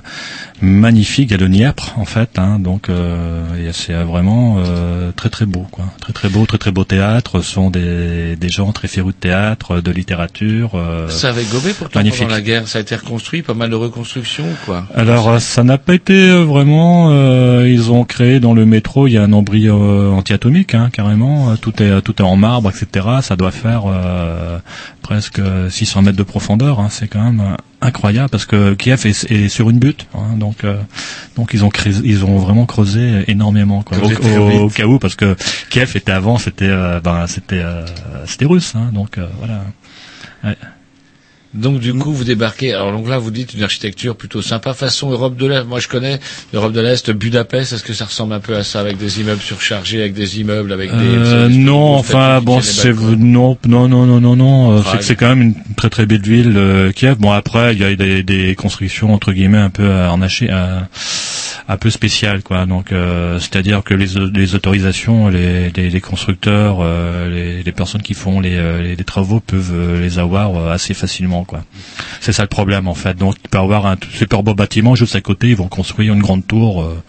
magnifique. 0.63 1.29
Il 1.29 1.31
y 1.31 1.35
a 1.35 1.37
le 1.37 1.49
Dniepr 1.49 1.93
en 1.97 2.05
fait, 2.05 2.39
hein, 2.39 2.57
donc 2.59 2.89
euh, 2.89 3.43
c'est 3.73 3.93
vraiment 3.93 4.57
euh, 4.59 5.11
très 5.15 5.29
très 5.29 5.45
beau, 5.45 5.65
quoi. 5.71 5.85
Très 5.99 6.13
très 6.13 6.29
beau, 6.29 6.45
très 6.45 6.57
très 6.57 6.71
beau 6.71 6.83
théâtre. 6.83 7.41
Ce 7.41 7.51
sont 7.51 7.69
des 7.69 8.35
des 8.35 8.49
gens 8.49 8.71
très 8.71 8.87
férus 8.87 9.13
de 9.13 9.19
théâtre, 9.19 9.81
de 9.81 9.91
littérature. 9.91 10.71
euh, 10.75 11.09
Ça 11.09 11.29
avait 11.29 11.43
gobé 11.45 11.73
pourtant 11.77 11.99
magnifique. 11.99 12.21
pendant 12.21 12.33
la 12.35 12.41
guerre, 12.41 12.67
ça 12.67 12.79
a 12.79 12.81
été 12.81 12.95
reconstruit, 12.95 13.41
pas 13.41 13.53
mal 13.53 13.69
de 13.69 13.75
reconstruction, 13.75 14.45
quoi. 14.65 14.85
Alors 14.95 15.29
euh, 15.29 15.39
ça 15.39 15.63
n'a 15.63 15.77
pas 15.77 15.93
été 15.95 16.29
euh, 16.29 16.43
vraiment. 16.43 17.09
euh, 17.11 17.67
ils 17.69 17.91
ont 17.91 18.03
créé 18.05 18.39
dans 18.39 18.53
le 18.53 18.65
métro, 18.65 19.07
il 19.07 19.11
y 19.13 19.17
a 19.17 19.23
un 19.23 19.33
euh, 19.33 20.11
anti-atomique, 20.11 20.73
hein, 20.75 20.89
carrément. 20.91 21.55
Tout 21.57 21.81
est 21.83 22.01
tout 22.01 22.15
est 22.21 22.25
en 22.25 22.35
marbre, 22.37 22.69
etc. 22.69 23.07
Ça 23.21 23.35
doit 23.35 23.51
faire 23.51 23.83
euh, 23.87 24.57
presque 25.01 25.41
600 25.69 26.03
mètres 26.03 26.17
de 26.17 26.23
profondeur. 26.23 26.79
hein. 26.79 26.87
C'est 26.89 27.07
quand 27.07 27.23
même 27.23 27.55
incroyable 27.83 28.29
parce 28.29 28.45
que 28.45 28.73
Kiev 28.73 29.05
est, 29.05 29.29
est 29.31 29.49
sur 29.49 29.69
une 29.69 29.79
butte. 29.79 30.07
hein. 30.15 30.37
donc 30.37 30.63
euh, 30.63 30.77
donc 31.35 31.51
ils 31.53 31.63
ont 31.63 31.69
creusé, 31.69 32.01
ils 32.03 32.23
ont 32.25 32.37
vraiment 32.37 32.65
creusé 32.65 33.23
énormément. 33.27 33.83
Quoi. 33.83 33.97
Au, 33.99 34.63
au- 34.65 34.69
cas 34.69 34.85
où 34.85 34.99
parce 34.99 35.15
que 35.15 35.35
Kiev 35.69 35.91
était 35.95 36.11
avant, 36.11 36.37
c'était 36.37 36.69
euh, 36.69 36.99
ben 36.99 37.27
c'était 37.27 37.61
euh, 37.61 37.85
c'était 38.25 38.45
russe. 38.45 38.73
Hein, 38.75 38.89
donc 38.93 39.17
euh, 39.17 39.27
voilà. 39.39 39.63
Ouais. 40.43 40.57
Donc 41.53 41.79
du 41.79 41.93
coup, 41.93 42.11
vous 42.11 42.23
débarquez. 42.23 42.73
Alors 42.73 42.91
donc 42.91 43.07
là, 43.07 43.17
vous 43.19 43.29
dites 43.31 43.53
une 43.53 43.63
architecture 43.63 44.15
plutôt 44.15 44.41
sympa, 44.41 44.73
façon 44.73 45.11
Europe 45.11 45.35
de 45.37 45.45
l'Est. 45.45 45.63
Moi, 45.65 45.79
je 45.79 45.87
connais 45.87 46.19
l'Europe 46.51 46.73
de 46.73 46.81
l'Est, 46.81 47.11
Budapest. 47.11 47.73
Est-ce 47.73 47.83
que 47.83 47.93
ça 47.93 48.05
ressemble 48.05 48.33
un 48.33 48.39
peu 48.39 48.55
à 48.55 48.63
ça, 48.63 48.79
avec 48.79 48.97
des 48.97 49.21
immeubles 49.21 49.41
surchargés, 49.41 49.99
avec 50.01 50.13
des 50.13 50.39
immeubles, 50.39 50.71
avec 50.73 50.89
des 50.91 50.95
Euh, 50.97 51.49
non, 51.49 51.93
enfin 51.95 52.41
bon, 52.41 52.59
c'est 52.61 52.93
non, 52.93 53.57
non, 53.67 53.87
non, 53.87 54.05
non, 54.05 54.19
non, 54.19 54.35
non. 54.35 54.71
euh, 54.71 54.77
C'est 54.77 54.83
Prague. 54.83 54.99
que 54.99 55.05
c'est 55.05 55.15
quand 55.15 55.29
même 55.29 55.41
une 55.41 55.55
très 55.75 55.89
très 55.89 56.05
belle 56.05 56.21
ville, 56.21 56.53
euh, 56.55 56.91
Kiev. 56.91 57.17
Bon 57.19 57.31
après, 57.31 57.73
il 57.73 57.79
y 57.81 57.83
a 57.85 57.95
des, 57.95 58.23
des 58.23 58.55
constructions 58.55 59.13
entre 59.13 59.31
guillemets 59.31 59.57
un 59.59 59.69
peu 59.69 59.87
en 59.87 60.21
haché, 60.21 60.47
euh, 60.51 60.79
un 61.67 61.77
peu 61.77 61.89
spéciales 61.89 62.43
quoi. 62.43 62.65
Donc 62.65 62.91
euh, 62.91 63.39
c'est-à-dire 63.39 63.83
que 63.83 63.93
les, 63.93 64.07
les 64.33 64.55
autorisations, 64.55 65.29
les, 65.29 65.69
les, 65.71 65.89
les 65.89 66.01
constructeurs, 66.01 66.77
euh, 66.81 67.29
les, 67.29 67.63
les 67.63 67.71
personnes 67.71 68.01
qui 68.01 68.13
font 68.13 68.39
les, 68.39 68.55
euh, 68.57 68.81
les, 68.81 68.95
travaux 69.03 69.39
peuvent 69.39 69.71
euh, 69.73 70.01
les 70.01 70.19
avoir 70.19 70.55
euh, 70.55 70.71
assez 70.73 70.93
facilement 70.93 71.43
quoi. 71.43 71.63
C'est 72.21 72.31
ça 72.33 72.43
le 72.43 72.47
problème 72.49 72.87
en 72.87 72.93
fait. 72.95 73.17
Donc 73.17 73.35
il 73.43 73.49
peut 73.49 73.57
y 73.57 73.61
avoir 73.61 73.85
un 73.85 73.95
super 74.13 74.43
beau 74.43 74.53
bâtiment 74.53 74.95
juste 74.95 75.15
à 75.15 75.21
côté, 75.21 75.49
ils 75.49 75.55
vont 75.55 75.67
construire 75.67 76.13
une 76.13 76.21
grande 76.21 76.45
tour 76.47 76.81
euh, 76.83 77.01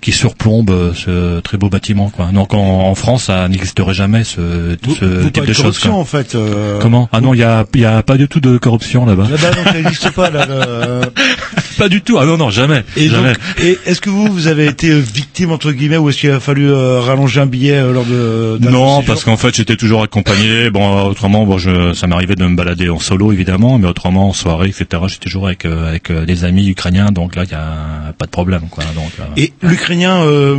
qui 0.00 0.12
surplombe 0.12 0.92
ce 0.94 1.40
très 1.40 1.58
beau 1.58 1.68
bâtiment 1.68 2.10
quoi. 2.10 2.26
Donc 2.32 2.54
en, 2.54 2.58
en 2.88 2.94
France, 2.94 3.24
ça 3.24 3.48
n'existerait 3.48 3.94
jamais 3.94 4.24
ce, 4.24 4.76
Vous, 4.82 4.94
ce 4.94 5.04
vous 5.04 5.30
type 5.30 5.42
de 5.44 5.48
de 5.48 5.52
choses. 5.52 5.78
corruption 5.78 5.90
quoi. 5.92 6.00
en 6.00 6.04
fait. 6.04 6.34
euh, 6.34 6.78
Comment? 6.80 7.08
Ah 7.12 7.20
non, 7.20 7.34
il 7.34 7.38
y 7.40 7.44
a 7.44 7.64
y 7.74 7.84
a 7.84 8.02
pas 8.02 8.16
du 8.16 8.28
tout 8.28 8.40
de 8.40 8.58
corruption 8.58 9.04
là-bas. 9.06 9.26
Là-bas, 9.30 9.50
donc, 9.54 9.64
ça 9.66 9.72
n'existe 9.74 10.10
pas. 10.10 10.30
Là, 10.30 10.46
le- 10.46 11.00
Pas 11.80 11.88
du 11.88 12.02
tout. 12.02 12.18
Ah 12.18 12.26
non 12.26 12.36
non, 12.36 12.50
jamais. 12.50 12.84
Et 12.94 13.08
jamais. 13.08 13.28
donc, 13.28 13.38
et 13.62 13.78
est-ce 13.86 14.02
que 14.02 14.10
vous, 14.10 14.30
vous 14.30 14.48
avez 14.48 14.66
été 14.66 14.90
euh, 14.90 14.98
victime 14.98 15.50
entre 15.50 15.72
guillemets, 15.72 15.96
ou 15.96 16.10
est-ce 16.10 16.18
qu'il 16.18 16.30
a 16.30 16.38
fallu 16.38 16.70
euh, 16.70 17.00
rallonger 17.00 17.40
un 17.40 17.46
billet 17.46 17.78
euh, 17.78 17.94
lors 17.94 18.04
de 18.04 18.58
Non, 18.70 19.02
parce 19.02 19.24
qu'en 19.24 19.38
fait, 19.38 19.56
j'étais 19.56 19.76
toujours 19.76 20.02
accompagné. 20.02 20.68
Bon, 20.68 21.04
autrement, 21.04 21.46
bon, 21.46 21.56
je, 21.56 21.94
ça 21.94 22.06
m'arrivait 22.06 22.34
de 22.34 22.44
me 22.44 22.54
balader 22.54 22.90
en 22.90 22.98
solo, 22.98 23.32
évidemment, 23.32 23.78
mais 23.78 23.88
autrement, 23.88 24.28
en 24.28 24.32
soirée, 24.34 24.68
etc. 24.68 25.02
J'étais 25.06 25.24
toujours 25.24 25.46
avec 25.46 25.64
euh, 25.64 25.88
avec 25.88 26.10
euh, 26.10 26.26
des 26.26 26.44
amis 26.44 26.68
ukrainiens, 26.68 27.12
donc 27.12 27.34
là, 27.34 27.44
il 27.44 27.50
y 27.50 27.54
a 27.54 28.12
pas 28.18 28.26
de 28.26 28.30
problème, 28.30 28.64
quoi. 28.70 28.84
Donc, 28.94 29.12
euh, 29.18 29.22
Et 29.38 29.54
l'Ukrainien, 29.62 30.22
euh, 30.22 30.58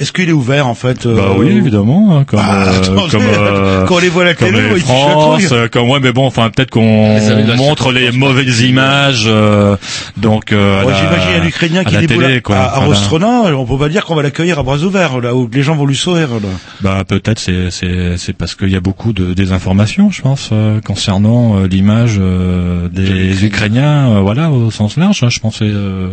est-ce 0.00 0.12
qu'il 0.12 0.28
est 0.28 0.32
ouvert 0.32 0.66
en 0.66 0.74
fait 0.74 1.06
euh, 1.06 1.16
Bah 1.16 1.34
oui, 1.36 1.48
évidemment, 1.48 2.16
hein, 2.18 2.24
comme 2.24 2.40
Bah, 2.40 2.68
euh, 2.68 3.08
euh, 3.14 3.84
quand 3.86 3.96
on 3.96 3.98
les 3.98 4.08
voit 4.08 4.22
à 4.22 4.26
la 4.26 4.34
comme 4.34 4.50
télé, 4.52 4.68
les 4.68 4.76
ils 4.76 4.82
France, 4.82 5.42
euh, 5.50 5.66
comme 5.68 5.88
ouais, 5.90 5.98
mais 6.00 6.12
bon, 6.12 6.26
enfin 6.26 6.50
peut-être 6.50 6.70
qu'on 6.70 7.18
montre 7.56 7.90
les 7.90 8.12
mauvaises 8.12 8.60
images, 8.60 9.24
euh, 9.26 9.76
donc 10.16 10.52
euh, 10.58 10.82
à 10.82 10.86
Ouais, 10.86 10.92
J'imagine 10.94 11.42
un 11.42 11.46
Ukrainien 11.46 11.80
à 11.80 11.84
qui 11.84 11.96
déboule 11.96 12.42
quoi. 12.42 12.56
à, 12.56 12.62
à 12.64 12.68
Voilà. 12.80 12.86
Rostrona, 12.86 13.42
on 13.56 13.64
peut 13.66 13.78
pas 13.78 13.88
dire 13.88 14.04
qu'on 14.04 14.14
va 14.14 14.22
l'accueillir 14.22 14.58
à 14.58 14.62
bras 14.62 14.78
ouverts, 14.78 15.20
là 15.20 15.34
où 15.34 15.48
les 15.52 15.62
gens 15.62 15.74
vont 15.76 15.86
lui 15.86 15.96
sourire. 15.96 16.28
Là. 16.30 16.48
Bah 16.80 17.04
peut-être 17.06 17.38
c'est 17.38 17.70
c'est 17.70 18.16
c'est 18.16 18.32
parce 18.32 18.54
qu'il 18.54 18.70
y 18.70 18.76
a 18.76 18.80
beaucoup 18.80 19.12
de 19.12 19.32
désinformation, 19.34 20.10
je 20.10 20.22
pense, 20.22 20.50
euh, 20.52 20.80
concernant 20.80 21.58
euh, 21.58 21.66
l'image 21.66 22.16
euh, 22.18 22.88
des 22.88 23.44
Ukrainiens, 23.44 24.10
euh, 24.16 24.20
voilà, 24.20 24.50
au 24.50 24.70
sens 24.70 24.96
large. 24.96 25.22
hein. 25.22 25.28
je 25.30 25.40
pense 25.40 25.58
que 25.58 25.64
c'est 25.66 25.72
euh, 25.74 26.08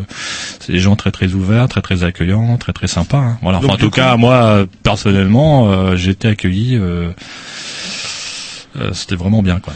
c'est 0.59 0.72
des 0.73 0.80
gens 0.80 0.95
très 0.95 1.11
très 1.11 1.34
ouverts, 1.34 1.67
très 1.67 1.81
très 1.81 2.03
accueillants, 2.03 2.57
très 2.57 2.73
très 2.73 2.88
sympas. 2.88 3.17
hein. 3.17 3.38
Voilà. 3.41 3.57
Enfin, 3.59 3.67
Donc, 3.67 3.76
en 3.76 3.77
tout 3.80 3.85
coup- 3.89 3.95
cas, 3.95 4.15
moi 4.17 4.65
personnellement, 4.84 5.69
euh, 5.72 5.95
j'ai 5.95 6.11
été 6.11 6.27
accueilli. 6.27 6.80
Euh, 8.80 8.89
c'était 8.93 9.15
vraiment 9.15 9.41
bien, 9.41 9.60
quoi. 9.60 9.73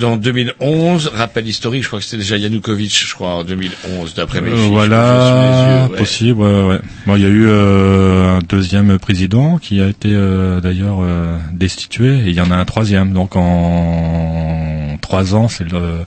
Dans 0.00 0.16
2011, 0.16 1.12
rappel 1.14 1.46
historique, 1.46 1.82
je 1.82 1.88
crois 1.88 1.98
que 2.00 2.04
c'était 2.04 2.16
déjà 2.22 2.36
Yanukovych, 2.36 3.06
je 3.08 3.14
crois, 3.14 3.34
en 3.36 3.44
2011, 3.44 4.14
d'après 4.14 4.40
mes 4.40 4.50
Euh, 4.50 4.54
les 4.56 4.68
voilà, 4.68 5.84
yeux, 5.86 5.92
ouais. 5.92 5.98
possible. 5.98 6.40
Ouais, 6.40 6.64
ouais. 6.64 6.78
Bon, 7.06 7.16
il 7.16 7.22
y 7.22 7.26
a 7.26 7.28
eu 7.28 7.46
euh, 7.46 8.36
un 8.36 8.40
deuxième 8.48 8.98
président 8.98 9.58
qui 9.58 9.80
a 9.80 9.86
été 9.88 10.08
euh, 10.12 10.60
d'ailleurs 10.60 10.98
euh, 11.02 11.36
destitué, 11.52 12.18
et 12.20 12.28
il 12.30 12.34
y 12.34 12.40
en 12.40 12.50
a 12.50 12.56
un 12.56 12.64
troisième. 12.64 13.12
Donc 13.12 13.36
en 13.36 14.96
trois 15.00 15.34
ans, 15.34 15.48
c'est 15.48 15.70
le, 15.70 16.04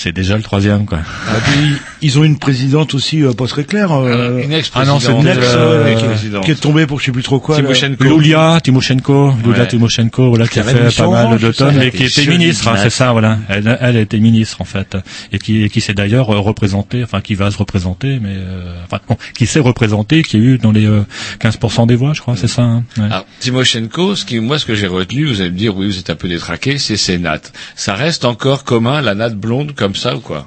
c'est 0.00 0.12
déjà 0.12 0.36
le 0.36 0.42
troisième, 0.44 0.86
quoi. 0.86 0.98
Et 0.98 1.40
puis, 1.50 1.72
ils 2.02 2.18
ont 2.20 2.24
une 2.24 2.38
présidente 2.38 2.94
aussi 2.94 3.22
euh, 3.24 3.32
pas 3.32 3.46
très 3.48 3.64
claire. 3.64 3.90
euh, 3.92 4.40
Une 4.42 4.52
Ah 4.74 4.84
non, 4.84 5.00
c'est 5.00 5.10
ex-présidente. 5.10 5.22
une 5.24 5.28
ex, 5.28 5.38
euh, 5.48 5.56
euh, 5.56 5.92
ex-présidente. 5.92 6.44
qui 6.44 6.50
est 6.52 6.60
tombée 6.60 6.86
pour 6.86 7.00
je 7.00 7.06
sais 7.06 7.12
plus 7.12 7.24
trop 7.24 7.40
quoi. 7.40 7.56
Timoshenko. 7.56 8.04
Lulia 8.04 8.60
Timoshenko, 8.62 9.32
Lulia 9.44 9.58
Ouais. 9.62 9.66
Timoshenko, 9.66 10.28
voilà, 10.28 10.46
qui 10.46 10.60
a 10.60 10.62
fait 10.62 10.96
pas 10.96 11.08
mal 11.10 11.38
de 11.38 11.50
tonnes, 11.50 11.76
mais 11.76 11.90
qui 11.90 12.04
était 12.04 12.26
ministre, 12.26 12.68
hein, 12.68 12.76
c'est 12.80 12.90
ça, 12.90 13.10
voilà. 13.12 13.38
Elle, 13.48 13.76
elle 13.80 13.96
était 13.96 14.18
ministre 14.20 14.60
en 14.60 14.64
fait, 14.64 14.96
et 15.32 15.38
qui, 15.38 15.64
et 15.64 15.68
qui 15.68 15.80
s'est 15.80 15.94
d'ailleurs 15.94 16.30
euh, 16.32 16.38
représentée, 16.38 17.02
enfin 17.02 17.20
qui 17.20 17.34
va 17.34 17.50
se 17.50 17.58
représenter, 17.58 18.20
mais 18.22 18.34
euh, 18.36 18.74
enfin 18.84 19.00
non, 19.10 19.16
qui 19.36 19.46
s'est 19.46 19.58
représentée, 19.60 20.22
qui 20.22 20.36
a 20.36 20.38
eu 20.38 20.58
dans 20.58 20.70
les 20.72 20.86
euh, 20.86 21.02
15% 21.40 21.86
des 21.88 21.96
voix, 21.96 22.12
je 22.14 22.20
crois, 22.20 22.36
c'est 22.36 22.46
ça. 22.48 22.62
Hein, 22.62 22.84
ouais. 22.98 23.04
Alors, 23.06 23.26
Timoshenko, 23.40 24.14
ce 24.14 24.24
qui, 24.24 24.38
moi, 24.40 24.58
ce 24.58 24.66
que 24.66 24.74
j'ai 24.76 24.86
retenu, 24.86 25.24
vous 25.26 25.40
allez 25.40 25.50
me 25.50 25.56
dire, 25.56 25.76
oui, 25.76 25.86
vous 25.86 25.98
êtes 25.98 26.10
un 26.10 26.14
peu 26.14 26.28
détraqué, 26.28 26.78
c'est 26.78 26.96
ses 26.96 27.18
nattes. 27.18 27.52
Ça 27.74 27.94
reste 27.94 28.24
encore 28.24 28.64
commun, 28.64 29.00
la 29.00 29.14
natte 29.14 29.34
blonde 29.34 29.74
comme 29.74 29.87
ça 29.94 30.16
ou 30.16 30.20
quoi? 30.20 30.46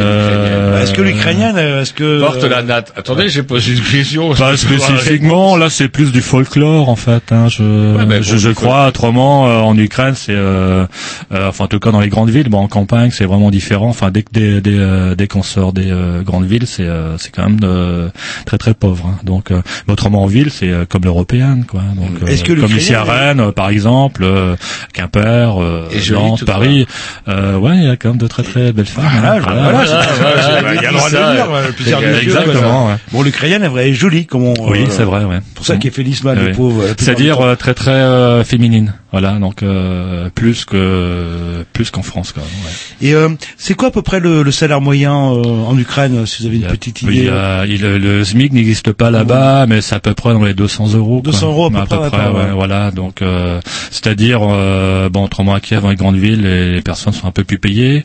Euh, 0.00 0.72
Bah, 0.72 0.82
Est-ce 0.82 0.92
que 0.92 1.02
l'Ukrainienne, 1.02 1.56
est-ce 1.56 1.92
que 1.92 2.20
Porte 2.20 2.42
la 2.44 2.62
natte. 2.62 2.92
Attendez, 2.96 3.28
j'ai 3.28 3.42
posé 3.42 3.72
une 3.74 3.80
question. 3.82 4.34
Pas 4.34 4.56
spécifiquement, 4.56 5.56
là 5.56 5.70
c'est 5.70 5.88
plus 5.88 6.12
du 6.12 6.20
folklore 6.20 6.88
en 6.88 6.96
fait. 6.96 7.30
Hein, 7.30 7.48
je, 7.48 7.62
Ouais, 7.96 8.04
ben, 8.04 8.22
je, 8.22 8.32
bon, 8.32 8.38
je 8.38 8.50
crois. 8.50 8.88
Autrement, 8.88 9.48
euh, 9.48 9.58
en 9.60 9.76
Ukraine, 9.78 10.14
c'est, 10.16 10.34
euh, 10.34 10.86
euh, 11.32 11.48
enfin 11.48 11.64
en 11.64 11.68
tout 11.68 11.78
cas 11.78 11.90
dans 11.92 12.00
les 12.00 12.08
grandes 12.08 12.30
villes, 12.30 12.48
bon 12.48 12.58
en 12.58 12.68
campagne 12.68 13.10
c'est 13.12 13.24
vraiment 13.24 13.50
différent. 13.50 13.88
Enfin 13.88 14.10
dès 14.10 14.22
que 14.22 14.30
dès, 14.32 14.60
dès, 14.60 14.76
euh, 14.78 15.14
dès 15.14 15.28
qu'on 15.28 15.42
sort 15.42 15.72
des 15.72 15.90
euh, 15.90 16.22
grandes 16.22 16.46
villes, 16.46 16.66
c'est 16.66 16.82
euh, 16.82 17.16
c'est 17.18 17.30
quand 17.34 17.44
même 17.48 17.60
euh, 17.62 18.08
très 18.44 18.58
très 18.58 18.74
pauvre. 18.74 19.06
hein. 19.06 19.18
Donc 19.24 19.50
euh, 19.50 19.62
mais 19.86 19.92
autrement 19.92 20.24
en 20.24 20.26
ville, 20.26 20.50
c'est 20.50 20.68
euh, 20.70 20.84
comme 20.88 21.02
l'européenne 21.04 21.64
quoi. 21.68 21.82
Donc 21.94 22.22
euh, 22.22 22.26
Est-ce 22.26 22.44
que 22.44 22.52
comme 22.52 22.76
ici 22.76 22.94
à 22.94 23.04
Rennes 23.04 23.40
euh, 23.40 23.52
par 23.52 23.68
exemple, 23.70 24.22
euh, 24.24 24.56
Quimper, 24.92 25.62
euh, 25.62 25.88
Nantes, 26.12 26.44
Paris. 26.44 26.86
Euh, 27.28 27.56
ouais, 27.56 27.76
il 27.76 27.84
y 27.84 27.88
a 27.88 27.96
quand 27.96 28.10
même 28.10 28.18
de 28.18 28.26
très 28.26 28.42
très 28.42 28.72
belles 28.72 28.86
femmes. 28.86 29.04
Voilà, 29.20 29.34
hein. 29.36 29.40
voilà, 29.40 29.75
Voilà, 29.84 30.74
il 30.74 30.82
y 30.82 30.86
a 30.86 30.90
le 30.90 30.96
droit 30.96 31.10
de 31.10 31.16
dire, 31.34 31.54
euh, 31.54 31.72
plusieurs 31.72 32.02
exactement. 32.02 32.90
Bon, 33.12 33.22
l'Ukrainienne, 33.22 33.62
elle 33.64 33.88
est 33.88 33.92
jolie, 33.94 34.26
comme 34.26 34.44
on. 34.44 34.54
Oui, 34.68 34.82
euh, 34.82 34.86
c'est 34.90 35.04
vrai, 35.04 35.24
ouais. 35.24 35.38
Pour 35.54 35.64
ça 35.66 35.76
qu'elle 35.76 35.92
fait 35.92 36.02
l'isma, 36.02 36.32
Oui. 36.32 36.46
le 36.48 36.52
pauvre. 36.52 36.84
C'est-à-dire 36.98 37.40
euh, 37.40 37.54
très 37.54 37.74
très 37.74 38.44
féminine. 38.44 38.94
Voilà, 39.12 39.38
donc 39.38 39.62
euh, 39.62 40.28
plus 40.34 40.64
que 40.64 41.64
plus 41.72 41.90
qu'en 41.90 42.02
France 42.02 42.34
même. 42.36 42.44
ouais. 42.44 43.06
Et 43.08 43.14
euh, 43.14 43.28
c'est 43.56 43.74
quoi 43.74 43.88
à 43.88 43.90
peu 43.92 44.02
près 44.02 44.18
le, 44.18 44.42
le 44.42 44.50
salaire 44.50 44.80
moyen 44.80 45.14
euh, 45.14 45.42
en 45.44 45.78
Ukraine, 45.78 46.26
si 46.26 46.42
vous 46.42 46.48
avez 46.48 46.56
une 46.56 46.66
petite 46.66 47.02
Il 47.02 47.10
idée 47.12 47.24
y 47.26 47.28
a- 47.28 47.64
il- 47.66 47.80
le 47.82 48.24
SMIC 48.24 48.52
n'existe 48.52 48.92
pas 48.92 49.10
là-bas, 49.12 49.66
mais 49.66 49.80
c'est 49.80 49.94
à 49.94 50.00
peu 50.00 50.12
près 50.12 50.32
dans 50.32 50.42
les 50.44 50.54
200 50.54 50.92
euros. 50.94 51.22
quoi. 51.22 51.32
200 51.32 51.46
euros 51.48 51.66
à 51.66 51.70
peu 51.70 51.76
À 51.78 51.86
près, 51.86 52.10
d'accord, 52.10 52.34
ouais. 52.34 52.50
Voilà, 52.52 52.90
donc 52.90 53.22
euh, 53.22 53.60
c'est-à-dire, 53.92 54.40
euh, 54.42 55.08
bon, 55.08 55.24
autrement 55.24 55.54
à 55.54 55.60
Kiev, 55.60 55.82
dans 55.82 55.90
les 55.90 55.96
grandes 55.96 56.16
villes, 56.18 56.42
les, 56.42 56.72
les 56.72 56.82
personnes 56.82 57.12
sont 57.12 57.28
un 57.28 57.32
peu 57.32 57.44
plus 57.44 57.58
payées, 57.58 58.04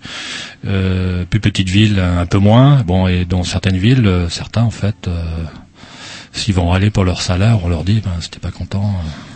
euh, 0.68 1.26
plus 1.30 1.40
petites 1.40 1.70
villes 1.70 2.00
un 2.00 2.28
peu 2.28 2.38
moins. 2.38 2.84
Bon, 2.86 3.08
et 3.08 3.26
dans 3.26 3.44
certaines 3.44 3.78
villes, 3.78 4.06
euh, 4.06 4.30
certains 4.30 4.62
en 4.64 4.70
fait, 4.72 5.08
euh, 5.08 5.24
s'ils 6.32 6.54
vont 6.54 6.72
aller 6.72 6.92
pour 6.92 7.04
leur 7.06 7.22
salaire, 7.22 7.58
on 7.64 7.70
leur 7.70 7.84
dit, 7.84 8.02
ben, 8.04 8.12
t'es 8.30 8.40
pas 8.40 8.52
content. 8.52 8.94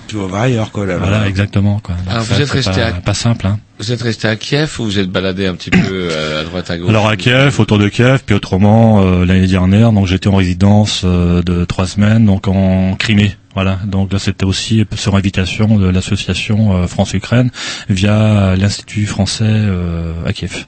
Tu 0.08 0.18
vas 0.18 0.26
voir 0.28 0.42
ailleurs, 0.44 0.72
quoi. 0.72 0.86
Là, 0.86 0.98
voilà, 0.98 1.28
exactement. 1.28 1.80
Quoi. 1.84 1.96
Donc 1.96 2.04
Alors, 2.10 2.24
ça, 2.24 2.36
vous 2.36 2.42
êtes 2.42 2.50
resté 2.52 2.72
pas, 2.82 2.88
à- 2.88 2.92
pas 2.94 3.14
simple. 3.14 3.48
Hein. 3.48 3.60
Vous 3.80 3.92
êtes 3.92 4.02
resté 4.02 4.28
à 4.28 4.36
Kiev 4.36 4.76
ou 4.80 4.84
vous 4.86 5.00
êtes 5.00 5.10
baladé 5.10 5.48
un 5.48 5.56
petit 5.56 5.70
peu 5.70 5.80
euh, 5.92 6.42
à 6.42 6.44
droite 6.44 6.70
à 6.72 6.78
gauche 6.78 6.90
Alors 6.90 7.08
à 7.08 7.18
Kiev, 7.18 7.60
autour 7.60 7.78
de 7.78 7.90
Kiev, 7.90 8.20
puis 8.26 8.36
autrement 8.36 9.02
euh, 9.04 9.26
l'année 9.26 9.48
dernière, 9.48 9.92
donc 9.92 10.08
j'étais 10.08 10.28
en 10.28 10.36
résidence 10.36 11.02
euh, 11.04 11.42
de 11.42 11.66
trois 11.66 11.88
semaines, 11.88 12.26
donc 12.26 12.48
en 12.48 12.96
Crimée. 12.96 13.36
Voilà, 13.54 13.80
donc 13.86 14.12
là 14.14 14.20
c'était 14.20 14.46
aussi 14.46 14.86
sur 14.96 15.16
invitation 15.16 15.78
de 15.78 15.88
l'association 15.90 16.76
euh, 16.76 16.88
France-Ukraine 16.88 17.50
via 17.90 18.56
l'Institut 18.58 19.06
français 19.06 19.44
euh, 19.48 20.14
à 20.26 20.34
Kiev. 20.34 20.66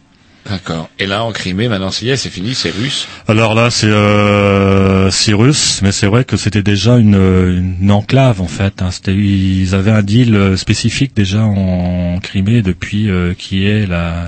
D'accord. 0.49 0.89
Et 0.99 1.05
là, 1.07 1.23
en 1.23 1.31
Crimée, 1.31 1.67
maintenant, 1.67 1.91
ça 1.91 2.05
y 2.05 2.09
est, 2.09 2.15
c'est 2.17 2.29
fini, 2.29 2.55
c'est 2.55 2.69
russe. 2.71 3.07
Alors 3.27 3.53
là 3.53 3.69
c'est 3.69 3.87
euh, 3.87 5.09
c'est 5.11 5.33
russe, 5.33 5.81
mais 5.83 5.91
c'est 5.91 6.07
vrai 6.07 6.23
que 6.23 6.37
c'était 6.37 6.63
déjà 6.63 6.97
une, 6.97 7.15
une 7.81 7.91
enclave 7.91 8.41
en 8.41 8.47
fait. 8.47 8.81
hein. 8.81 8.91
C'était 8.91 9.13
ils 9.15 9.75
avaient 9.75 9.91
un 9.91 10.03
deal 10.03 10.35
euh, 10.35 10.55
spécifique 10.57 11.11
déjà 11.15 11.41
en 11.43 12.19
Crimée 12.21 12.61
depuis 12.61 13.09
euh, 13.09 13.33
qui 13.37 13.65
est 13.65 13.85
la 13.85 14.27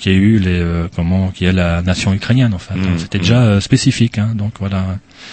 qui 0.00 0.08
a 0.10 0.12
eu 0.12 0.38
les 0.38 0.60
euh, 0.60 0.86
comment 0.94 1.28
qui 1.28 1.44
est 1.46 1.52
la 1.52 1.82
nation 1.82 2.12
ukrainienne 2.12 2.52
en 2.54 2.58
fait. 2.58 2.74
hein. 2.74 2.96
C'était 2.98 3.18
déjà 3.18 3.42
euh, 3.42 3.60
spécifique, 3.60 4.18
hein. 4.18 4.32
donc 4.34 4.52
voilà. 4.60 4.84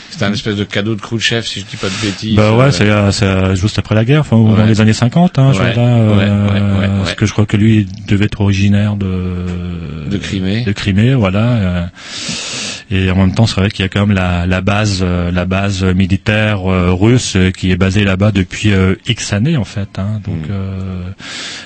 C'était 0.09 0.25
un 0.25 0.33
espèce 0.33 0.55
de 0.57 0.63
cadeau 0.65 0.95
de 0.95 1.01
Khrouchtchev, 1.01 1.43
si 1.45 1.61
je 1.61 1.65
dis 1.65 1.77
pas 1.77 1.87
de 1.87 2.05
bêtises. 2.05 2.35
Bah 2.35 2.53
ouais, 2.53 2.65
Euh, 2.65 2.71
c'est 2.71 3.25
euh, 3.25 3.51
euh, 3.51 3.55
juste 3.55 3.79
après 3.79 3.95
la 3.95 4.03
guerre, 4.03 4.21
enfin 4.21 4.35
ou 4.35 4.49
dans 4.49 4.61
Ouais. 4.63 4.67
les 4.67 4.81
années 4.81 4.91
50, 4.93 5.39
hein, 5.39 5.53
je 5.53 5.61
Ouais, 5.61 5.71
crois, 5.71 5.83
euh, 5.83 6.09
ouais, 6.09 6.25
ouais, 6.25 6.79
ouais, 6.79 6.79
ouais. 6.79 6.97
Parce 6.99 7.13
que 7.15 7.25
je 7.25 7.31
crois 7.31 7.45
que 7.45 7.55
lui 7.55 7.87
il 7.89 8.05
devait 8.07 8.25
être 8.25 8.41
originaire 8.41 8.97
de 8.97 10.07
De 10.09 10.17
Crimée. 10.17 10.63
de 10.65 10.71
Crimée, 10.73 11.13
voilà. 11.13 11.89
Et 12.91 13.09
en 13.09 13.15
même 13.15 13.33
temps, 13.33 13.47
c'est 13.47 13.55
vrai 13.59 13.69
qu'il 13.69 13.83
y 13.83 13.85
a 13.85 13.89
quand 13.89 14.05
même 14.05 14.15
la, 14.15 14.45
la 14.45 14.61
base, 14.61 14.99
euh, 15.01 15.31
la 15.31 15.45
base 15.45 15.83
militaire 15.83 16.69
euh, 16.69 16.91
russe 16.93 17.35
euh, 17.37 17.49
qui 17.51 17.71
est 17.71 17.77
basée 17.77 18.03
là-bas 18.03 18.31
depuis 18.31 18.71
X 19.07 19.33
années 19.33 19.57
en 19.57 19.63
fait. 19.63 19.97
Hein, 19.97 20.19
donc, 20.25 20.35
Mm. 20.47 20.51
euh, 20.51 21.03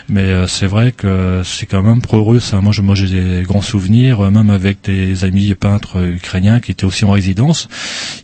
mais 0.07 0.21
euh, 0.21 0.47
c'est 0.47 0.67
vrai 0.67 0.91
que 0.91 1.41
c'est 1.43 1.65
quand 1.65 1.81
même 1.81 2.01
pro-russe. 2.01 2.53
hein. 2.53 2.61
Moi, 2.61 2.71
je- 2.71 2.81
moi, 2.81 2.95
j'ai 2.95 3.07
des 3.07 3.43
grands 3.43 3.61
souvenirs, 3.63 4.21
même 4.31 4.49
avec 4.49 4.77
des 4.83 5.23
amis 5.23 5.53
peintres 5.55 5.97
ukrainiens 6.05 6.59
qui 6.59 6.71
étaient 6.71 6.85
aussi 6.85 7.05
en 7.05 7.11
résidence. 7.11 7.67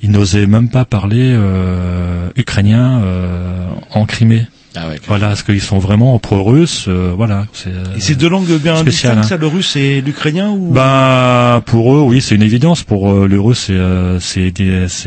Ils 0.04 0.12
n'osaient 0.12 0.46
même 0.48 0.70
pas 0.70 0.86
parler 0.86 1.32
euh, 1.34 2.30
ukrainien 2.36 3.02
euh, 3.02 3.68
en 3.92 4.06
Crimée. 4.06 4.46
Ah 4.74 4.88
ouais, 4.88 5.02
voilà, 5.08 5.28
parce 5.28 5.44
qu'ils 5.44 5.60
sont 5.62 5.80
vraiment 5.80 6.18
pro-russes. 6.20 6.86
euh, 6.88 7.12
voilà, 7.16 7.46
c'est. 7.52 7.70
Et 7.98 8.00
c'est 8.00 8.16
deux 8.16 8.30
langues 8.30 8.48
bien 8.58 8.78
spécial, 8.78 9.16
distinctes, 9.16 9.18
hein. 9.18 9.24
ça, 9.24 9.38
le 9.38 9.48
russe 9.48 9.76
et 9.76 10.00
l'ukrainien 10.02 10.50
ou? 10.52 10.72
Bah 10.72 11.62
pour 11.66 11.94
eux 11.94 12.02
oui 12.02 12.22
c'est 12.22 12.36
une 12.36 12.42
évidence 12.42 12.84
pour 12.84 13.12
eux, 13.12 13.28
le 13.28 13.40
russe 13.40 13.66
c'est 13.66 13.74
euh, 13.74 14.20
c'est 14.20 14.54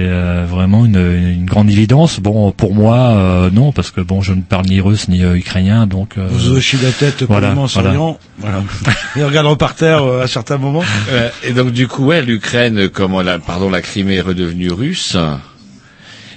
euh, 0.01 0.45
vraiment 0.49 0.85
une, 0.85 0.97
une 0.97 1.47
grande 1.47 1.71
évidence 1.71 2.21
bon 2.21 2.53
pour 2.53 2.75
moi 2.75 2.97
euh, 2.97 3.51
non 3.51 3.73
parce 3.73 3.91
que 3.91 4.01
bon 4.03 4.21
je 4.21 4.35
ne 4.35 4.43
parle 4.43 4.67
ni 4.67 4.81
russe 4.81 5.09
ni 5.09 5.25
euh, 5.25 5.37
ukrainien 5.37 5.87
donc 5.87 6.19
euh, 6.19 6.27
vous 6.31 6.51
hochez 6.53 6.77
la 6.83 6.91
tête 6.93 7.23
voilà, 7.23 7.51
en 7.53 7.55
voilà. 7.55 7.69
souriant 7.69 8.19
Voilà. 8.39 8.63
Et 9.17 9.25
regardant 9.25 9.57
par 9.57 9.75
terre 9.75 10.03
euh, 10.05 10.23
à 10.23 10.27
certains 10.27 10.59
moments. 10.59 10.85
Euh, 11.11 11.31
et 11.43 11.53
donc 11.53 11.71
du 11.73 11.89
coup, 11.89 12.05
ouais, 12.07 12.21
l'Ukraine, 12.23 12.89
comment 12.89 13.23
la, 13.23 13.39
pardon, 13.39 13.71
la 13.71 13.81
Crimée 13.81 14.17
est 14.17 14.21
redevenue 14.21 14.71
russe. 14.73 15.17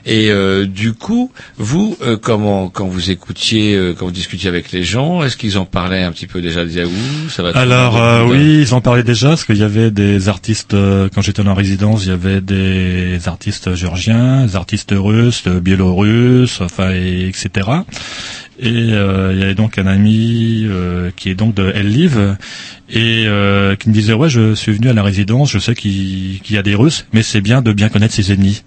Et 0.10 0.32
euh, 0.32 0.66
du 0.66 0.94
coup, 0.94 1.32
vous, 1.58 1.98
euh, 2.02 2.16
comment, 2.16 2.70
quand 2.70 2.88
vous 2.88 3.12
écoutiez, 3.12 3.76
euh, 3.76 3.94
quand 3.94 4.06
vous 4.06 4.12
discutiez 4.12 4.48
avec 4.48 4.72
les 4.72 4.82
gens, 4.82 5.22
est-ce 5.22 5.36
qu'ils 5.36 5.58
en 5.58 5.66
parlaient 5.66 6.04
un 6.04 6.14
petit 6.14 6.28
peu 6.28 6.42
déjà 6.42 6.64
de 6.64 6.70
Yahoo? 6.70 6.90
Ça 7.28 7.44
va 7.44 7.50
Alors 7.50 8.02
euh, 8.02 8.24
oui, 8.26 8.62
ils 8.62 8.74
en 8.74 8.80
parlaient 8.80 9.04
déjà 9.04 9.30
parce 9.30 9.44
qu'il 9.44 9.58
y 9.58 9.64
avait 9.64 9.92
des 9.92 10.30
artistes 10.30 10.74
euh, 10.74 11.10
quand 11.14 11.22
j'étais 11.22 11.46
en 11.46 11.54
résidence, 11.54 12.06
il 12.06 12.10
y 12.10 12.14
avait 12.14 12.40
des 12.40 13.28
artistes 13.28 13.76
géorgiens, 13.76 14.46
des 14.46 14.56
artistes 14.56 14.94
russes, 14.98 15.44
euh, 15.46 15.60
biélorusses, 15.60 16.62
enfin 16.62 16.92
et, 16.94 17.28
etc. 17.28 17.68
Et 18.60 18.70
euh, 18.94 19.34
il 19.34 19.40
y 19.40 19.44
avait 19.44 19.56
donc 19.56 19.78
un 19.78 19.88
ami 19.88 20.66
euh, 20.70 21.12
qui 21.18 21.30
est 21.30 21.36
donc 21.36 21.54
de 21.54 21.64
Lviv 21.64 22.38
et 22.90 23.26
euh, 23.28 23.76
qui 23.76 23.90
me 23.90 23.94
disait 23.94 24.14
ouais 24.14 24.30
je 24.30 24.56
suis 24.56 24.72
venu 24.72 24.88
à 24.90 24.94
la 24.94 25.04
résidence, 25.04 25.52
je 25.52 25.60
sais 25.60 25.76
qu'il 25.76 26.40
qu'il 26.40 26.56
y 26.56 26.60
a 26.60 26.64
des 26.64 26.76
Russes, 26.76 27.06
mais 27.12 27.24
c'est 27.24 27.42
bien 27.42 27.62
de 27.62 27.74
bien 27.74 27.90
connaître 27.90 28.14
ses 28.14 28.32
ennemis. 28.32 28.64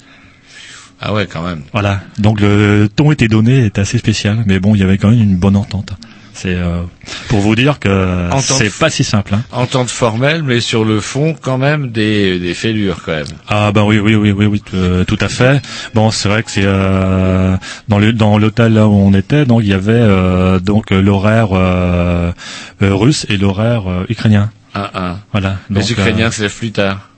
Ah 1.01 1.15
ouais, 1.15 1.27
quand 1.27 1.43
même. 1.43 1.63
Voilà. 1.73 2.01
Donc 2.19 2.41
le 2.41 2.89
ton 2.95 3.11
était 3.11 3.29
donné, 3.29 3.65
était 3.67 3.81
assez 3.81 3.99
spécial, 3.99 4.43
mais 4.47 4.59
bon 4.61 4.75
il 4.75 4.81
y 4.81 4.85
avait 4.85 4.99
quand 4.99 5.11
même 5.11 5.23
une 5.23 5.37
bonne 5.37 5.57
entente. 5.57 5.93
C'est 6.33 6.55
euh, 6.55 6.83
pour 7.29 7.41
vous 7.41 7.55
dire 7.55 7.79
que 7.81 8.29
c'est 8.39 8.73
pas 8.79 8.89
si 8.89 9.05
simple. 9.05 9.35
Hein. 9.35 9.43
Entente 9.53 9.91
formelle, 9.91 10.43
mais 10.43 10.61
sur 10.61 10.85
le 10.85 11.01
fond, 11.01 11.35
quand 11.39 11.59
même 11.59 11.91
des, 11.91 12.39
des 12.39 12.55
fêlures, 12.55 12.99
quand 13.05 13.13
même. 13.13 13.27
Ah 13.49 13.73
ben 13.73 13.83
oui 13.83 13.99
oui 13.99 14.15
oui 14.15 14.31
oui 14.31 14.47
oui 14.47 14.63
euh, 14.73 15.05
tout 15.05 15.19
à 15.21 15.29
fait. 15.29 15.61
Bon 15.95 16.11
c'est 16.11 16.29
vrai 16.29 16.43
que 16.43 16.51
c'est 16.51 16.65
euh, 16.65 17.57
dans 17.89 17.99
le 17.99 18.13
dans 18.13 18.39
l'hôtel 18.39 18.75
là 18.75 18.87
où 18.87 18.93
on 18.93 19.13
était 19.13 19.45
donc 19.45 19.61
il 19.65 19.69
y 19.69 19.75
avait 19.75 19.93
euh, 19.93 20.61
donc 20.61 20.91
l'horaire 20.91 21.49
euh, 21.53 22.33
russe 22.81 23.27
et 23.29 23.37
l'horaire 23.37 23.83
ukrainien. 24.09 24.51
Un, 24.75 24.89
un. 24.95 25.19
Voilà. 25.33 25.57
Donc, 25.69 25.83
Les 25.83 25.93
Ukrainiens 25.93 26.31
se 26.31 26.43
lèvent 26.43 26.57
plus 26.57 26.71
tard. 26.71 27.10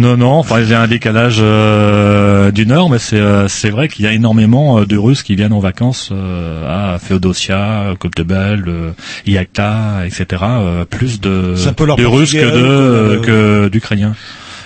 Non 0.00 0.16
non 0.16 0.32
enfin 0.32 0.60
il 0.60 0.68
y 0.68 0.74
a 0.74 0.80
un 0.80 0.88
décalage 0.88 1.36
euh, 1.40 2.50
d'une 2.50 2.72
heure 2.72 2.88
mais 2.88 2.98
c'est 2.98 3.20
euh, 3.20 3.48
c'est 3.48 3.68
vrai 3.68 3.88
qu'il 3.88 4.06
y 4.06 4.08
a 4.08 4.12
énormément 4.12 4.78
euh, 4.80 4.86
de 4.86 4.96
Russes 4.96 5.22
qui 5.22 5.36
viennent 5.36 5.52
en 5.52 5.60
vacances 5.60 6.08
euh, 6.10 6.94
à 6.94 6.98
Féodosia, 6.98 7.94
Coktebel, 7.98 8.64
euh, 8.66 8.92
Iakta 9.26 10.06
etc. 10.06 10.42
euh, 10.42 10.84
plus 10.86 11.20
de 11.20 11.54
de 11.54 12.06
Russes 12.06 12.32
que 12.32 12.38
de 12.38 13.16
que 13.18 13.68
d'Ukrainiens. 13.68 14.14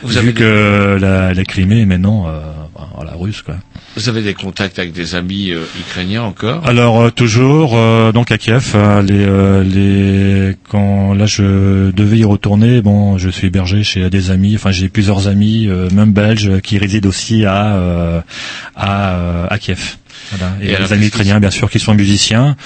Vous 0.05 0.13
Vu 0.13 0.19
avez 0.19 0.33
que 0.33 0.99
la, 1.01 1.35
la 1.35 1.45
Crimée 1.45 1.81
est 1.81 1.87
maintenant 1.87 2.29
euh, 2.29 2.41
voilà, 2.95 3.13
russe 3.19 3.43
quoi. 3.43 3.57
Vous 3.97 4.09
avez 4.09 4.23
des 4.23 4.35
contacts 4.35 4.79
avec 4.79 4.93
des 4.93 5.15
amis 5.15 5.51
euh, 5.51 5.65
ukrainiens 5.79 6.23
encore? 6.23 6.67
Alors 6.67 7.01
euh, 7.01 7.11
toujours 7.11 7.73
euh, 7.75 8.13
donc 8.13 8.31
à 8.31 8.39
Kiev, 8.39 8.73
euh, 8.75 9.03
les 9.03 9.25
euh, 9.25 9.63
les 9.65 10.57
quand 10.69 11.15
là 11.15 11.27
je 11.27 11.91
devais 11.93 12.19
y 12.19 12.25
retourner, 12.25 12.83
bon 12.83 13.19
je 13.19 13.29
suis 13.29 13.47
hébergé 13.49 13.83
chez 13.85 14.11
des 14.11 14.31
amis, 14.31 14.55
enfin 14.57 14.73
j'ai 14.73 14.89
plusieurs 14.89 15.29
amis 15.29 15.69
euh, 15.69 15.89
même 15.91 16.13
belges 16.13 16.61
qui 16.61 16.79
résident 16.79 17.09
aussi 17.09 17.45
à 17.45 17.77
euh, 17.77 18.21
à 18.75 19.15
euh, 19.15 19.47
à 19.49 19.59
Kiev. 19.59 19.97
Voilà. 20.31 20.57
Et, 20.63 20.73
Et 20.73 20.77
les 20.77 20.93
amis 20.93 21.07
ukrainiens 21.07 21.41
bien 21.41 21.51
sûr 21.51 21.71
qui 21.71 21.79
sont 21.79 21.95
musiciens 21.95 22.57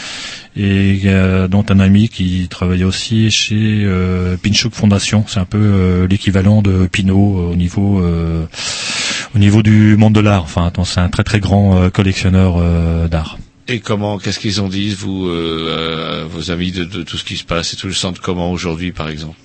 et 0.57 1.01
euh, 1.05 1.47
dont 1.49 1.65
un 1.69 1.79
ami 1.81 2.09
qui 2.09 2.49
travaillait 2.49 2.85
aussi 2.85 3.31
chez 3.31 3.83
euh, 3.85 4.37
Pinchuk 4.37 4.75
Fondation, 4.75 5.25
c'est 5.29 5.39
un 5.39 5.45
peu 5.45 5.59
euh, 5.61 6.07
l'équivalent 6.09 6.63
de 6.63 6.87
Pinot 6.87 7.39
euh, 7.39 7.53
au 7.53 7.57
niveau 7.57 8.01
euh, 8.01 8.47
au 9.35 9.39
niveau 9.39 9.63
du 9.63 9.97
monde 9.97 10.15
de 10.15 10.21
l'art. 10.21 10.43
Enfin, 10.43 10.73
c'est 10.85 11.01
un 11.01 11.09
très 11.09 11.25
très 11.25 11.41
grand 11.41 11.77
euh, 11.77 11.91
collectionneur 11.91 12.57
euh, 12.59 13.09
d'art. 13.09 13.39
Et 13.71 13.81
comment, 13.81 14.17
qu'est-ce 14.19 14.39
qu'ils 14.39 14.63
en 14.63 14.69
disent, 14.69 14.97
vous, 14.97 15.27
euh, 15.29 15.69
euh, 15.69 16.25
vos 16.27 16.51
amis, 16.51 16.73
de, 16.73 16.85
de 16.85 17.03
tout 17.03 17.19
ce 17.19 17.25
qui 17.25 17.37
se 17.37 17.45
passe 17.45 17.75
et 17.75 17.77
tout 17.77 17.87
le 17.87 17.93
sentent 17.93 18.19
comment 18.19 18.51
aujourd'hui, 18.51 18.93
par 18.93 19.11
exemple? 19.11 19.37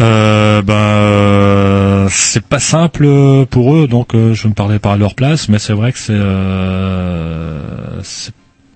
Euh, 0.00 0.62
ben, 0.62 0.74
euh, 0.74 2.08
c'est 2.10 2.44
pas 2.44 2.58
simple 2.58 3.06
pour 3.50 3.76
eux, 3.76 3.86
donc 3.86 4.14
euh, 4.14 4.34
je 4.34 4.48
ne 4.48 4.52
parlais 4.52 4.78
pas 4.80 4.92
à 4.92 4.96
leur 4.96 5.14
place, 5.14 5.48
mais 5.48 5.58
c'est 5.58 5.72
vrai 5.72 5.92
que 5.92 5.98
c'est 5.98 6.12
euh, 6.16 7.60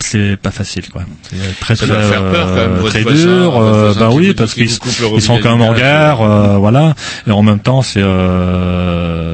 c'est 0.00 0.36
pas 0.36 0.52
facile 0.52 0.88
quoi. 0.90 1.02
C'est 1.30 1.58
très 1.60 1.74
Ça 1.76 1.86
très, 1.86 1.94
doit 1.94 2.02
faire 2.04 2.30
peur, 2.30 2.46
quand 2.46 2.54
même, 2.54 2.72
euh, 2.72 2.76
votre 2.80 2.90
très 2.90 3.02
voisin, 3.02 3.26
dur. 3.26 3.50
votre 3.52 4.02
euh, 4.02 4.10
qui 4.10 4.16
oui, 4.16 4.32
parce 4.34 4.54
qui 4.54 4.66
qu'ils 4.66 4.78
ils 5.16 5.22
sont 5.22 5.40
quand 5.42 5.56
même 5.56 5.68
en 5.68 5.74
guerre, 5.74 6.20
euh, 6.22 6.56
voilà. 6.56 6.94
Et 7.26 7.32
en 7.32 7.42
même 7.42 7.60
temps, 7.60 7.82
c'est 7.82 8.00
euh, 8.02 9.28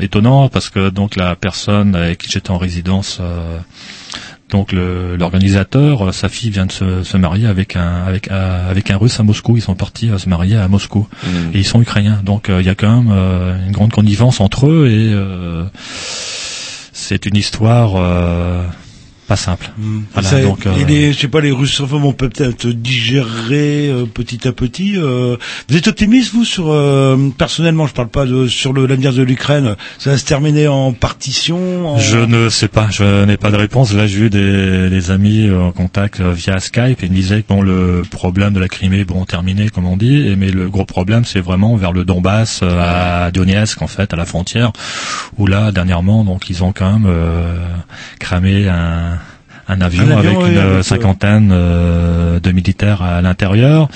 étonnant 0.00 0.48
parce 0.48 0.70
que 0.70 0.90
donc 0.90 1.16
la 1.16 1.34
personne 1.34 1.96
avec 1.96 2.18
qui 2.18 2.30
j'étais 2.30 2.50
en 2.52 2.58
résidence. 2.58 3.20
Donc 4.50 4.72
le- 4.72 5.16
l'organisateur, 5.16 6.08
euh, 6.08 6.12
sa 6.12 6.28
fille 6.28 6.50
vient 6.50 6.66
de 6.66 6.72
se, 6.72 7.02
se 7.02 7.16
marier 7.16 7.46
avec 7.46 7.76
un 7.76 8.04
avec 8.04 8.30
euh, 8.30 8.70
avec 8.70 8.90
un 8.90 8.96
russe 8.96 9.18
à 9.20 9.22
Moscou. 9.22 9.56
Ils 9.56 9.62
sont 9.62 9.74
partis 9.74 10.10
euh, 10.10 10.18
se 10.18 10.28
marier 10.28 10.56
à 10.56 10.68
Moscou 10.68 11.06
Mhm. 11.24 11.50
et 11.54 11.58
ils 11.58 11.64
sont 11.64 11.80
ukrainiens. 11.80 12.20
Donc 12.24 12.46
il 12.48 12.64
y 12.64 12.68
a 12.68 12.74
quand 12.74 13.02
même 13.02 13.12
une 13.66 13.72
grande 13.72 13.92
connivence 13.92 14.40
entre 14.40 14.66
eux 14.68 14.88
et 14.90 15.12
euh, 15.12 15.64
c'est 16.92 17.26
une 17.26 17.36
histoire 17.36 17.92
euh, 17.96 18.64
pas 19.30 19.36
simple. 19.36 19.70
Voilà, 20.12 20.28
Ça, 20.28 20.42
donc, 20.42 20.66
euh, 20.66 20.74
et 20.80 20.84
les, 20.84 21.12
je 21.12 21.20
sais 21.20 21.28
pas, 21.28 21.40
les 21.40 21.52
russophones 21.52 22.02
vont 22.02 22.12
peut-être 22.12 22.66
digérer 22.66 23.88
euh, 23.88 24.04
petit 24.04 24.48
à 24.48 24.52
petit. 24.52 24.94
euh. 24.96 25.36
vous 25.68 25.76
êtes 25.76 25.86
optimiste 25.86 26.34
vous 26.34 26.44
sur 26.44 26.72
euh, 26.72 27.16
personnellement, 27.38 27.86
je 27.86 27.94
parle 27.94 28.08
pas 28.08 28.26
de 28.26 28.48
sur 28.48 28.72
l'avenir 28.72 29.12
de 29.12 29.22
l'Ukraine. 29.22 29.76
Ça 29.98 30.10
va 30.10 30.18
se 30.18 30.24
terminer 30.24 30.66
en 30.66 30.92
partition. 30.92 31.90
En... 31.94 31.98
Je 32.00 32.18
ne 32.18 32.48
sais 32.48 32.66
pas, 32.66 32.88
je 32.90 33.24
n'ai 33.24 33.36
pas 33.36 33.52
de 33.52 33.56
réponse. 33.56 33.92
Là, 33.92 34.08
j'ai 34.08 34.18
eu 34.18 34.30
des, 34.30 34.90
des 34.90 35.10
amis 35.12 35.48
en 35.48 35.70
contact 35.70 36.20
via 36.20 36.58
Skype 36.58 37.00
et 37.00 37.06
ils 37.06 37.10
me 37.12 37.14
disaient 37.14 37.42
que 37.42 37.48
bon, 37.54 37.62
le 37.62 38.02
problème 38.10 38.52
de 38.52 38.58
la 38.58 38.66
Crimée, 38.66 39.04
bon, 39.04 39.24
terminé, 39.26 39.68
comme 39.68 39.86
on 39.86 39.96
dit, 39.96 40.26
et, 40.26 40.34
mais 40.34 40.50
le 40.50 40.68
gros 40.68 40.84
problème, 40.86 41.24
c'est 41.24 41.40
vraiment 41.40 41.76
vers 41.76 41.92
le 41.92 42.04
Donbass, 42.04 42.64
à 42.64 43.30
Donetsk, 43.30 43.80
en 43.80 43.86
fait, 43.86 44.12
à 44.12 44.16
la 44.16 44.24
frontière, 44.24 44.72
où 45.38 45.46
là, 45.46 45.70
dernièrement, 45.70 46.24
donc, 46.24 46.50
ils 46.50 46.64
ont 46.64 46.72
quand 46.72 46.98
même 46.98 47.06
euh, 47.08 47.54
cramé 48.18 48.66
un 48.68 49.19
un 49.70 49.80
avion, 49.80 50.02
Un 50.04 50.10
avion, 50.18 50.18
avec 50.18 50.38
oui, 50.42 50.50
une 50.52 50.58
avec, 50.58 50.70
euh, 50.78 50.82
cinquantaine 50.82 51.50
euh, 51.52 52.40
de 52.40 52.50
militaires 52.52 53.02
à 53.02 53.22
l'intérieur. 53.22 53.88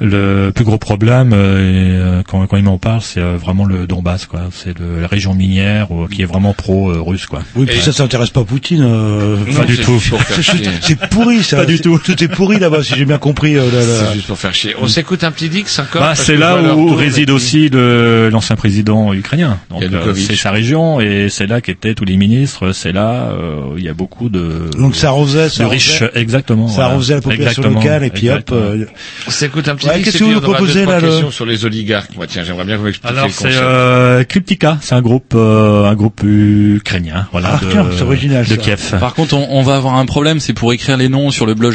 Le 0.00 0.50
plus 0.54 0.64
gros 0.64 0.78
problème, 0.78 1.32
euh, 1.34 2.22
quand, 2.28 2.46
quand 2.46 2.56
ils 2.56 2.62
m'en 2.64 2.78
parlent, 2.78 3.00
c'est 3.02 3.20
vraiment 3.20 3.64
le 3.64 3.86
Donbass, 3.86 4.26
quoi. 4.26 4.42
C'est 4.52 4.78
le- 4.78 5.00
la 5.00 5.06
région 5.06 5.34
minière 5.34 5.86
euh, 5.92 6.08
qui 6.10 6.22
est 6.22 6.26
vraiment 6.26 6.52
pro-russe, 6.54 7.26
quoi. 7.26 7.42
Oui, 7.56 7.66
puis 7.66 7.80
ça, 7.80 7.92
ça 7.92 8.02
intéresse 8.02 8.30
pas 8.30 8.42
Poutine. 8.44 8.82
euh, 8.84 9.36
Pas 9.56 9.64
du 9.64 9.78
tout. 9.78 10.00
C'est- 10.00 10.96
pourri, 11.10 11.42
ça. 11.42 11.58
Pas 11.58 11.66
du 11.66 11.76
C'est- 11.76 11.82
tout. 11.84 11.98
Tout 12.04 12.22
est 12.24 12.28
pourri 12.28 12.58
là-bas, 12.58 12.82
si 12.82 12.94
j'ai 12.96 13.04
bien 13.04 13.18
compris. 13.18 13.56
euh, 13.56 13.62
C'est 14.08 14.14
juste 14.14 14.26
pour 14.26 14.38
faire 14.38 14.54
chier. 14.54 14.74
On 14.80 14.88
s'écoute 14.88 15.22
un 15.24 15.30
petit 15.30 15.48
Dix 15.48 15.78
encore 15.78 16.02
Bah, 16.02 16.14
c'est 16.14 16.36
là 16.36 16.74
où 16.74 16.94
réside 16.94 17.30
aussi 17.30 17.70
l'ancien 17.72 18.56
président 18.56 19.12
ukrainien. 19.14 19.58
Donc, 19.70 19.82
euh, 19.82 20.14
c'est 20.14 20.36
sa 20.36 20.50
région 20.50 21.00
et 21.00 21.28
c'est 21.30 21.46
là 21.46 21.60
qu'étaient 21.60 21.94
tous 21.94 22.04
les 22.04 22.16
ministres. 22.16 22.72
C'est 22.72 22.92
là 22.92 23.30
euh, 23.32 23.74
où 23.74 23.78
il 23.78 23.84
y 23.84 23.88
a 23.88 23.94
beaucoup 23.94 24.28
de 24.28 24.70
Donc 24.78 24.96
ça 24.96 25.11
arrosait, 25.12 25.48
ça 25.48 25.64
arrosait- 25.64 26.10
exactement. 26.14 26.68
Ça 26.68 26.74
voilà. 26.74 26.90
arrosait 26.90 27.14
la 27.14 27.20
population 27.20 27.62
Exactement, 27.62 27.80
locale 27.80 28.04
et 28.04 28.10
puis 28.10 28.30
hop. 28.30 28.50
euh, 28.52 28.84
On 29.26 29.30
s'écoute 29.30 29.68
un 29.68 29.76
petit 29.76 29.88
qu'est-ce 30.02 30.18
que 30.18 30.24
vous 30.24 30.32
nous 30.32 30.40
proposez, 30.40 30.84
là, 30.84 30.98
le- 31.00 31.08
questions 31.08 31.30
sur 31.30 31.46
les 31.46 31.64
oligarques. 31.64 32.16
Moi, 32.16 32.26
tiens, 32.26 32.42
j'aimerais 32.44 32.64
bien 32.64 32.74
que 32.74 32.80
vous 32.80 32.86
m'expliquiez 32.86 33.16
Alors 33.18 33.30
c'est 33.30 33.48
euh, 33.52 34.24
Kryptika, 34.24 34.78
c'est 34.80 34.94
un 34.94 35.00
groupe 35.02 35.32
euh, 35.34 35.84
un 35.86 35.94
groupe 35.94 36.20
ukrainien, 36.24 37.28
voilà, 37.32 37.52
Ah, 37.60 37.64
de, 37.64 37.70
tiens, 37.70 37.86
c'est 37.96 38.02
original, 38.02 38.44
de 38.44 38.50
ça. 38.50 38.56
Kiev. 38.56 38.96
Par 39.00 39.14
contre, 39.14 39.34
on, 39.34 39.46
on 39.50 39.62
va 39.62 39.76
avoir 39.76 39.94
un 39.94 40.06
problème, 40.06 40.40
c'est 40.40 40.52
pour 40.52 40.72
écrire 40.72 40.96
les 40.96 41.08
noms 41.08 41.30
sur 41.30 41.46
le 41.46 41.54
blog. 41.54 41.74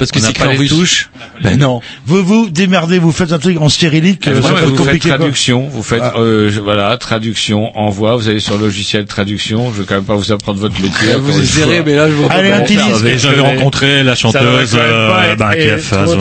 Parce 0.00 0.10
que 0.10 0.18
c'est 0.18 0.36
pas 0.36 0.46
les 0.46 0.56
russe. 0.56 0.70
touches. 0.70 1.10
Ben 1.42 1.56
non. 1.58 1.80
Vous 2.06 2.24
vous 2.24 2.48
démerdez, 2.50 2.98
vous 2.98 3.12
faites 3.12 3.32
un 3.32 3.38
truc 3.38 3.60
en 3.60 3.68
cyrillique. 3.68 4.26
euh, 4.26 4.40
Ouais, 4.40 4.62
vous 4.64 4.82
faites 4.84 4.98
traduction, 5.00 5.68
vous 5.70 5.82
faites 5.82 6.00
Ah. 6.02 6.14
euh, 6.16 6.50
voilà 6.64 6.96
traduction, 6.96 7.76
envoi. 7.78 8.16
Vous 8.16 8.28
allez 8.28 8.40
sur 8.40 8.56
le 8.58 8.64
logiciel 8.64 9.04
traduction. 9.04 9.72
Je 9.72 9.82
vais 9.82 9.86
quand 9.86 9.94
même 9.96 10.04
pas 10.04 10.16
vous 10.16 10.32
apprendre 10.32 10.58
votre 10.58 10.80
métier. 10.80 11.14
Vous 11.18 11.36
une 11.36 11.42
essayerez, 11.44 11.76
fois. 11.76 11.84
mais 11.86 11.94
là, 11.96 12.08
je 12.10 12.14
pas 12.28 12.34
Allez, 12.34 12.50
un 12.50 12.60
petit 12.62 12.78
j'avais 13.18 13.40
rencontré 13.40 14.02
la 14.02 14.14
chanteuse 14.14 14.74
euh, 14.74 15.36
bah, 15.36 15.50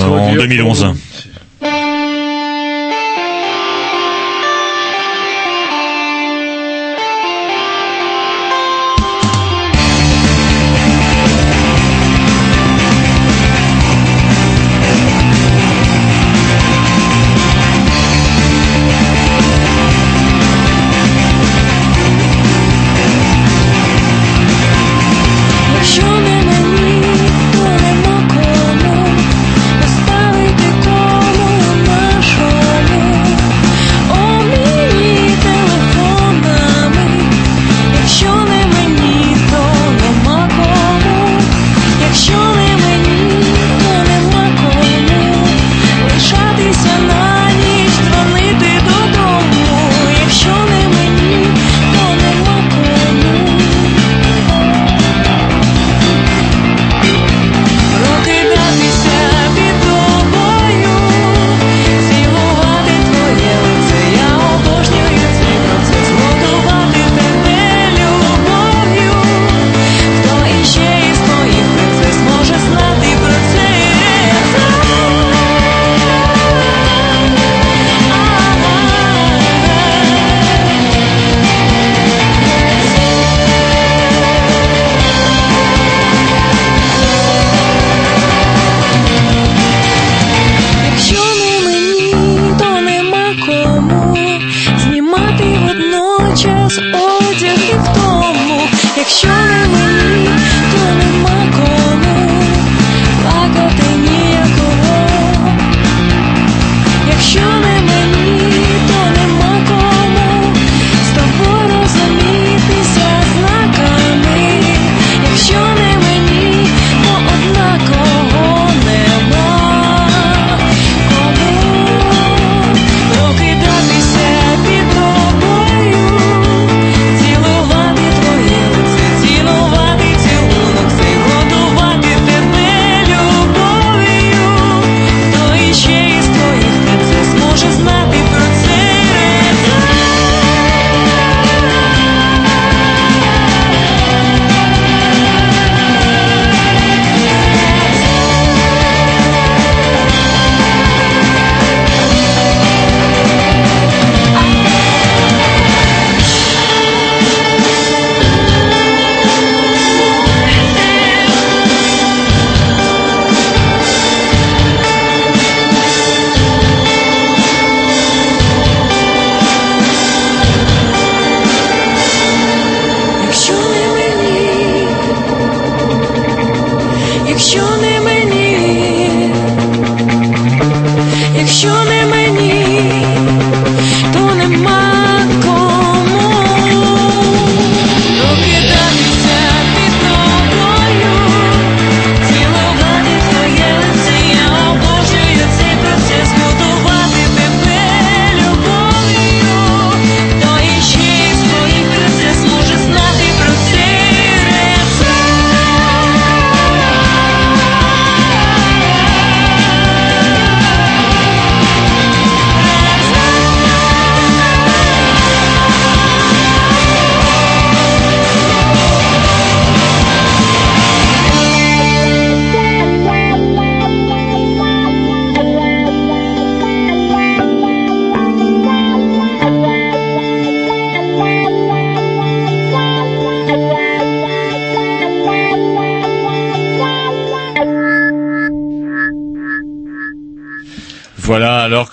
en 0.05 0.31
dur 0.33 0.41
2011. 0.43 0.85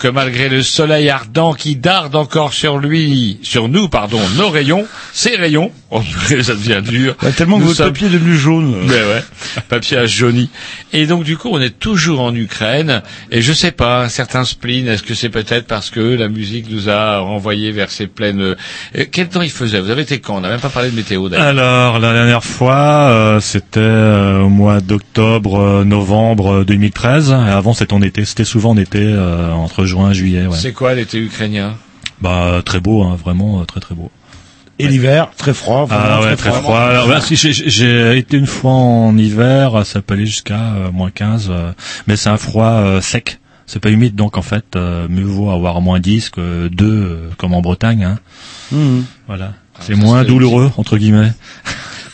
Que 0.07 0.11
malgré 0.13 0.47
le 0.47 0.63
soleil 0.63 1.09
ardent 1.09 1.53
qui 1.53 1.75
darde 1.75 2.15
encore 2.15 2.53
sur 2.53 2.77
lui, 2.77 3.39
sur 3.43 3.67
nous, 3.67 3.89
pardon, 3.89 4.21
nos 4.37 4.49
rayons, 4.49 4.85
ces 5.13 5.35
rayons, 5.35 5.69
oh, 5.91 6.01
ça 6.41 6.53
devient 6.53 6.81
dur. 6.81 7.15
Tellement 7.35 7.59
que 7.59 7.63
votre 7.65 7.75
sommes- 7.77 7.87
papier 7.87 8.07
est 8.07 8.11
devenu 8.11 8.37
jaune. 8.37 8.73
mais 8.85 8.93
ouais, 8.93 9.23
papier 9.61 9.97
a 9.97 10.05
jauni. 10.05 10.49
Et 10.93 11.07
donc 11.07 11.23
du 11.23 11.37
coup, 11.37 11.49
on 11.51 11.59
est 11.61 11.77
toujours 11.77 12.21
en 12.21 12.33
Ukraine. 12.35 13.01
Et 13.31 13.41
je 13.41 13.53
sais 13.53 13.71
pas, 13.71 14.03
un 14.03 14.09
certain 14.09 14.43
spleen. 14.43 14.87
Est-ce 14.87 15.03
que 15.03 15.13
c'est 15.13 15.29
peut-être 15.29 15.67
parce 15.67 15.89
que 15.89 15.99
la 15.99 16.27
musique 16.29 16.69
nous 16.69 16.89
a 16.89 17.19
renvoyés 17.19 17.71
vers 17.71 17.91
ces 17.91 18.07
plaines 18.07 18.41
euh, 18.41 19.05
Quel 19.11 19.29
temps 19.29 19.41
il 19.41 19.51
faisait? 19.51 19.79
Vous 19.79 19.89
avez 19.89 20.03
été 20.03 20.19
quand? 20.19 20.37
On 20.37 20.41
n'a 20.41 20.49
même 20.49 20.59
pas 20.59 20.69
parlé 20.69 20.91
de 20.91 20.95
météo 20.95 21.29
d'ailleurs. 21.29 21.47
Alors 21.47 21.99
la 21.99 22.13
dernière 22.13 22.43
fois, 22.43 23.09
euh, 23.09 23.39
c'était 23.39 23.79
euh, 23.79 24.41
au 24.41 24.49
mois 24.49 24.81
d'octobre, 24.81 25.59
euh, 25.59 25.83
novembre 25.83 26.61
euh, 26.61 26.65
2013. 26.65 27.31
Et 27.31 27.33
avant 27.33 27.73
c'était 27.73 27.93
en 27.93 28.01
été, 28.01 28.25
c'était 28.25 28.43
souvent 28.43 28.71
en 28.71 28.77
été, 28.77 28.99
euh, 29.01 29.51
entre 29.51 29.85
juin 29.85 30.11
et 30.11 30.13
juillet. 30.13 30.47
Ouais. 30.47 30.57
C'est 30.57 30.73
quoi 30.73 30.93
l'été 30.93 31.19
ukrainien? 31.19 31.75
Bah 32.21 32.61
très 32.65 32.79
beau, 32.79 33.03
hein, 33.03 33.15
vraiment 33.23 33.63
très 33.65 33.79
très 33.79 33.93
beau. 33.93 34.11
Et 34.79 34.87
l'hiver, 34.87 35.29
très 35.37 35.53
froid. 35.53 35.85
vraiment 35.85 36.05
Ah 36.07 36.21
ouais, 36.21 36.35
très 36.35 36.51
froid. 36.51 36.77
Alors, 36.79 37.07
bah, 37.07 37.19
si, 37.21 37.35
j'ai- 37.35 37.51
j'ai 37.53 38.17
été 38.17 38.37
une 38.37 38.45
fois 38.45 38.71
en 38.71 39.17
hiver, 39.17 39.85
ça 39.85 40.01
peut 40.01 40.13
aller 40.13 40.25
jusqu'à 40.25 40.59
euh, 40.75 40.91
moins 40.91 41.09
15, 41.11 41.47
euh, 41.49 41.71
mais 42.07 42.15
c'est 42.15 42.29
un 42.29 42.37
froid 42.37 42.65
euh, 42.69 43.01
sec. 43.01 43.39
C'est 43.65 43.79
pas 43.79 43.89
humide, 43.89 44.15
donc 44.15 44.37
en 44.37 44.41
fait, 44.41 44.63
euh, 44.75 45.07
mieux 45.09 45.23
vaut 45.25 45.49
avoir 45.51 45.81
moins 45.81 45.99
10 45.99 46.29
que 46.29 46.67
2, 46.69 46.85
euh, 46.85 47.29
comme 47.37 47.53
en 47.53 47.61
Bretagne. 47.61 48.03
Hein. 48.03 48.19
Mhm. 48.71 49.03
Voilà. 49.27 49.53
Ah, 49.75 49.79
C'est 49.81 49.95
moins 49.95 50.23
douloureux, 50.23 50.71
entre 50.77 50.97
guillemets. 50.97 51.31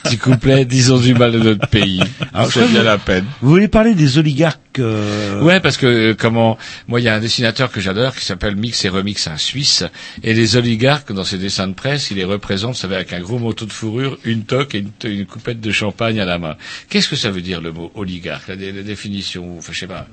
Petit 0.04 0.18
couplet, 0.18 0.66
disons 0.66 0.98
du 1.00 1.14
mal 1.14 1.32
de 1.32 1.40
notre 1.40 1.68
pays. 1.68 2.02
Alors, 2.34 2.52
c'est 2.52 2.68
bien 2.68 2.80
vous- 2.80 2.86
la 2.86 2.98
peine. 2.98 3.26
Vous 3.42 3.50
voulez 3.50 3.68
parler 3.68 3.96
des 3.96 4.18
oligarques 4.18 4.60
euh, 4.80 5.40
Ouais, 5.42 5.60
parce 5.60 5.78
que 5.78 5.86
euh, 5.86 6.14
comment 6.18 6.58
moi 6.88 7.00
il 7.00 7.04
y 7.04 7.08
a 7.10 7.16
un 7.16 7.20
dessinateur 7.20 7.72
que 7.72 7.80
j'adore 7.80 8.16
qui 8.16 8.26
s'appelle 8.26 8.56
Mix 8.56 8.84
et 8.86 8.90
Remix, 8.90 9.28
un 9.28 9.38
Suisse, 9.38 9.84
et 10.24 10.34
les 10.34 10.58
oligarques 10.58 11.12
dans 11.14 11.24
ses 11.24 11.38
dessins 11.38 11.68
de 11.68 11.74
presse, 11.74 12.12
il 12.12 12.18
les 12.18 12.26
représente, 12.26 12.74
vous 12.74 12.80
savez, 12.82 12.96
avec 12.96 13.14
un 13.14 13.22
gros 13.22 13.40
manteau 13.40 13.66
de 13.66 13.72
fourrure, 13.72 14.18
une 14.26 14.44
toque 14.44 14.76
et 14.76 14.80
une, 14.80 14.92
une 15.10 15.26
coupette 15.26 15.62
de 15.62 15.72
champagne 15.72 16.20
à 16.20 16.26
la 16.26 16.38
main. 16.38 16.56
Qu'est-ce 16.90 17.08
que 17.10 17.16
ça 17.16 17.32
veut 17.32 17.42
dire 17.42 17.62
le 17.62 17.72
mot 17.72 17.92
oligarque 17.96 18.48
la, 18.50 18.56
la 18.56 18.84
définition? 18.84 19.58
Enfin, 19.58 19.72
je 19.74 19.80
sais 19.80 19.88
pas. 19.88 20.06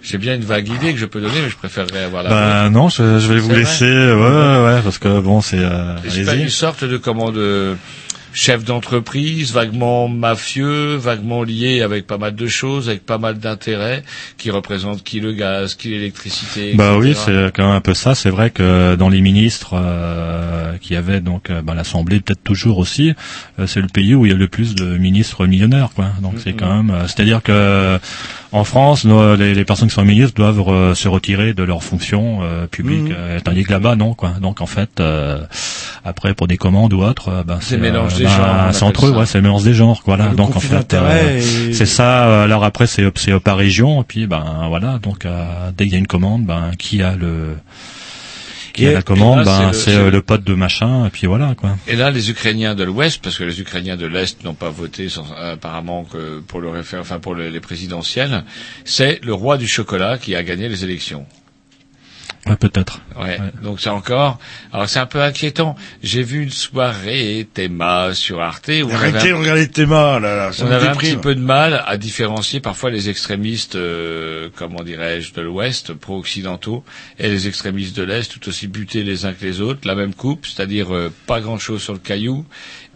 J'ai 0.00 0.16
bien 0.18 0.36
une 0.36 0.44
vague 0.44 0.68
idée 0.68 0.92
que 0.92 0.98
je 0.98 1.06
peux 1.06 1.20
donner, 1.20 1.40
mais 1.42 1.50
je 1.50 1.56
préférerais 1.56 2.04
avoir 2.04 2.22
la. 2.22 2.28
Vôtre. 2.64 2.70
non, 2.72 2.88
je, 2.88 3.18
je 3.18 3.32
vais 3.32 3.40
vous 3.40 3.52
laisser, 3.52 3.84
ouais, 3.84 4.14
ouais, 4.14 4.64
ouais, 4.64 4.80
parce 4.84 4.98
que 4.98 5.20
bon, 5.20 5.40
c'est. 5.40 5.58
Euh, 5.58 5.96
C'est 6.08 6.24
pas 6.24 6.36
une 6.36 6.48
sorte 6.50 6.84
de 6.84 6.96
comment 6.98 7.32
de 7.32 7.76
chef 8.32 8.64
d'entreprise, 8.64 9.52
vaguement 9.52 10.08
mafieux, 10.08 10.96
vaguement 10.96 11.42
lié 11.42 11.82
avec 11.82 12.06
pas 12.06 12.18
mal 12.18 12.34
de 12.34 12.46
choses, 12.46 12.88
avec 12.88 13.04
pas 13.04 13.18
mal 13.18 13.38
d'intérêts, 13.38 14.02
qui 14.36 14.50
représentent 14.50 15.02
qui 15.02 15.20
le 15.20 15.32
gaz, 15.32 15.74
qui 15.74 15.88
l'électricité. 15.88 16.74
Bah 16.74 16.94
etc. 16.96 16.98
oui, 17.00 17.14
c'est 17.14 17.52
quand 17.54 17.66
même 17.66 17.76
un 17.76 17.80
peu 17.80 17.94
ça. 17.94 18.14
C'est 18.14 18.30
vrai 18.30 18.50
que 18.50 18.96
dans 18.96 19.08
les 19.08 19.20
ministres 19.20 19.74
euh, 19.74 20.76
qui 20.78 20.96
avaient 20.96 21.20
donc 21.20 21.50
euh, 21.50 21.62
bah, 21.62 21.74
l'Assemblée, 21.74 22.20
peut-être 22.20 22.42
toujours 22.42 22.78
aussi, 22.78 23.14
euh, 23.58 23.66
c'est 23.66 23.80
le 23.80 23.88
pays 23.88 24.14
où 24.14 24.26
il 24.26 24.32
y 24.32 24.34
a 24.34 24.36
le 24.36 24.48
plus 24.48 24.74
de 24.74 24.96
ministres 24.96 25.46
millionnaires, 25.46 25.90
quoi. 25.94 26.06
Donc 26.22 26.34
c'est 26.38 26.52
quand 26.52 26.82
même, 26.82 26.90
euh, 26.90 27.06
c'est-à-dire 27.06 27.42
que 27.42 27.98
en 28.52 28.64
France, 28.64 29.04
nos- 29.04 29.36
les, 29.36 29.54
les 29.54 29.64
personnes 29.64 29.88
qui 29.88 29.94
sont 29.94 30.04
ministres 30.04 30.34
doivent 30.34 30.94
se 30.94 31.08
retirer 31.08 31.52
de 31.54 31.62
leurs 31.62 31.82
fonctions 31.82 32.40
euh, 32.42 32.66
publiques, 32.66 33.12
tandis 33.44 33.64
que 33.64 33.72
là-bas, 33.72 33.94
non, 33.96 34.14
quoi. 34.14 34.30
Donc 34.40 34.60
en 34.60 34.66
fait, 34.66 35.00
euh, 35.00 35.40
après 36.04 36.34
pour 36.34 36.46
des 36.48 36.56
commandes 36.56 36.92
ou 36.94 37.02
autres, 37.02 37.28
euh, 37.28 37.42
ben, 37.44 37.58
C'est 37.60 37.76
mélange 37.76 38.14
des 38.14 38.24
ben, 38.24 38.30
genres, 38.30 38.68
C'est 38.72 38.84
entre 38.84 39.06
eux, 39.06 39.10
ouais, 39.10 39.26
c'est 39.26 39.38
le 39.38 39.42
mélange 39.42 39.64
des 39.64 39.74
genres, 39.74 40.02
voilà. 40.06 40.28
Le 40.30 40.36
donc 40.36 40.56
en 40.56 40.60
fait, 40.60 40.94
euh, 40.94 41.38
et- 41.38 41.72
c'est 41.74 41.86
ça. 41.86 42.42
Alors 42.44 42.64
après, 42.64 42.86
c'est 42.86 43.04
c'est 43.18 43.38
par 43.40 43.56
région, 43.56 44.00
et 44.00 44.04
puis 44.04 44.26
ben 44.26 44.66
voilà. 44.68 44.98
Donc 45.02 45.26
dès 45.76 45.84
qu'il 45.84 45.92
y 45.92 45.96
a 45.96 45.98
une 45.98 46.06
commande, 46.06 46.44
ben 46.44 46.70
qui 46.78 47.02
a 47.02 47.14
le 47.16 47.56
qui 48.78 48.84
Et- 48.84 48.88
a 48.90 48.92
la 48.94 49.02
commande, 49.02 49.40
et 49.40 49.44
là, 49.44 49.58
ben 49.60 49.72
c'est 49.72 49.80
c'est 49.90 49.96
le- 49.98 50.04
c'est- 50.04 50.10
le 50.10 50.22
pote 50.22 50.44
de 50.44 50.54
machin, 50.54 51.06
et 51.06 51.10
puis 51.10 51.26
voilà 51.26 51.54
quoi. 51.56 51.76
Et 51.88 51.96
là, 51.96 52.10
les 52.10 52.30
Ukrainiens 52.30 52.74
de 52.74 52.84
l'Ouest, 52.84 53.20
parce 53.22 53.36
que 53.36 53.44
les 53.44 53.60
Ukrainiens 53.60 53.96
de 53.96 54.06
l'Est 54.06 54.44
n'ont 54.44 54.54
pas 54.54 54.70
voté 54.70 55.08
sans- 55.08 55.26
apparemment 55.32 56.04
que 56.04 56.38
pour 56.40 56.60
le 56.60 56.68
réfé- 56.70 56.98
enfin 56.98 57.18
pour 57.18 57.34
le- 57.34 57.48
les 57.48 57.60
présidentielles, 57.60 58.44
c'est 58.84 59.20
le 59.24 59.34
roi 59.34 59.58
du 59.58 59.66
chocolat 59.66 60.16
qui 60.18 60.34
a 60.36 60.42
gagné 60.42 60.68
les 60.68 60.84
élections. 60.84 61.26
Ouais, 62.48 62.56
peut-être. 62.56 63.00
Ouais. 63.20 63.38
Donc 63.62 63.80
c'est 63.80 63.90
encore. 63.90 64.38
Alors 64.72 64.88
c'est 64.88 64.98
un 64.98 65.06
peu 65.06 65.22
inquiétant. 65.22 65.76
J'ai 66.02 66.22
vu 66.22 66.42
une 66.42 66.50
soirée 66.50 67.46
Théma 67.52 68.14
sur 68.14 68.40
Arte 68.40 68.68
où 68.68 68.72
on 68.86 68.94
avait 68.94 68.94
Arrêtez 69.08 69.28
de 69.30 69.34
un- 69.34 69.38
regarder 69.38 69.86
mains, 69.86 70.20
là, 70.20 70.36
là, 70.36 70.52
ça 70.52 70.64
on 70.64 70.70
avait 70.70 70.86
un 70.88 70.92
déprime. 70.92 71.10
petit 71.14 71.20
peu 71.20 71.34
de 71.34 71.40
mal 71.40 71.82
à 71.86 71.96
différencier 71.96 72.60
parfois 72.60 72.90
les 72.90 73.08
extrémistes, 73.08 73.74
euh, 73.76 74.48
comment 74.56 74.82
dirais-je, 74.82 75.32
de 75.34 75.40
l'Ouest, 75.42 75.92
pro-occidentaux, 75.94 76.84
et 77.18 77.28
les 77.28 77.48
extrémistes 77.48 77.96
de 77.96 78.02
l'Est, 78.02 78.30
tout 78.30 78.48
aussi 78.48 78.66
butés 78.68 79.02
les 79.02 79.24
uns 79.26 79.32
que 79.32 79.44
les 79.44 79.60
autres, 79.60 79.80
la 79.86 79.94
même 79.94 80.14
coupe, 80.14 80.46
c'est-à-dire 80.46 80.94
euh, 80.94 81.12
pas 81.26 81.40
grand-chose 81.40 81.82
sur 81.82 81.92
le 81.92 81.98
caillou, 81.98 82.44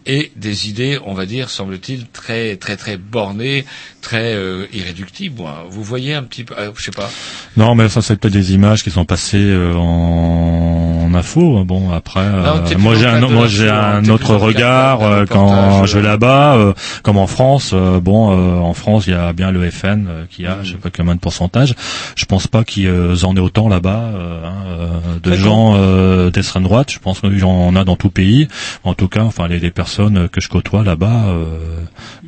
et 0.05 0.31
des 0.35 0.69
idées, 0.69 0.99
on 1.05 1.13
va 1.13 1.25
dire, 1.25 1.49
semble-t-il, 1.49 2.07
très 2.07 2.55
très 2.57 2.77
très 2.77 2.97
bornées, 2.97 3.65
très 4.01 4.33
euh, 4.33 4.65
irréductibles. 4.73 5.43
Vous 5.69 5.83
voyez 5.83 6.13
un 6.13 6.23
petit 6.23 6.43
peu, 6.43 6.55
euh, 6.57 6.71
je 6.75 6.83
sais 6.83 6.91
pas. 6.91 7.09
Non, 7.57 7.75
mais 7.75 7.89
ça 7.89 8.01
c'est 8.01 8.15
peut-être 8.17 8.33
des 8.33 8.53
images 8.53 8.83
qui 8.83 8.91
sont 8.91 9.05
passées 9.05 9.37
euh, 9.37 9.73
en, 9.75 10.72
en 11.13 11.17
info. 11.19 11.63
Bon, 11.65 11.91
après, 11.91 12.21
euh, 12.21 12.77
moi 12.77 12.95
j'ai 12.95 13.05
un, 13.05 13.19
moi 13.21 13.47
j'ai 13.47 13.69
hein, 13.69 14.01
un 14.03 14.09
autre 14.09 14.35
regard 14.35 15.01
euh, 15.03 15.25
quand 15.29 15.85
je 15.85 15.97
vais 15.99 16.05
euh. 16.05 16.09
là-bas, 16.11 16.55
euh, 16.55 16.73
comme 17.03 17.17
en 17.17 17.27
France. 17.27 17.71
euh, 17.73 17.99
bon, 17.99 18.31
euh, 18.31 18.59
en 18.59 18.73
France, 18.73 19.05
il 19.07 19.13
y 19.13 19.15
a 19.15 19.33
bien 19.33 19.51
le 19.51 19.69
FN 19.69 20.07
euh, 20.07 20.23
qui 20.29 20.43
Mm. 20.43 20.47
a, 20.47 20.57
je 20.63 20.71
sais 20.71 20.77
pas 20.77 20.89
combien 20.89 21.15
de 21.15 21.19
pourcentage. 21.19 21.75
Je 22.15 22.25
pense 22.25 22.47
pas 22.47 22.63
qu'ils 22.63 22.87
euh, 22.87 23.23
en 23.23 23.35
ait 23.35 23.39
autant 23.39 23.69
là-bas 23.69 24.09
euh, 24.13 24.45
hein, 24.45 24.53
euh, 24.67 24.87
de 25.23 25.29
D'accord. 25.29 25.37
gens 25.37 25.73
euh, 25.77 26.29
d'extrême 26.31 26.63
droite. 26.63 26.91
Je 26.91 26.99
pense 26.99 27.21
y 27.23 27.43
en 27.43 27.75
a 27.75 27.83
dans 27.83 27.95
tout 27.95 28.09
pays. 28.09 28.47
En 28.83 28.93
tout 28.93 29.07
cas, 29.07 29.23
enfin 29.23 29.47
les, 29.47 29.59
les 29.59 29.71
personnes 29.71 30.27
que 30.29 30.41
je 30.41 30.49
côtoie 30.49 30.83
là-bas 30.83 31.25
euh, 31.27 31.45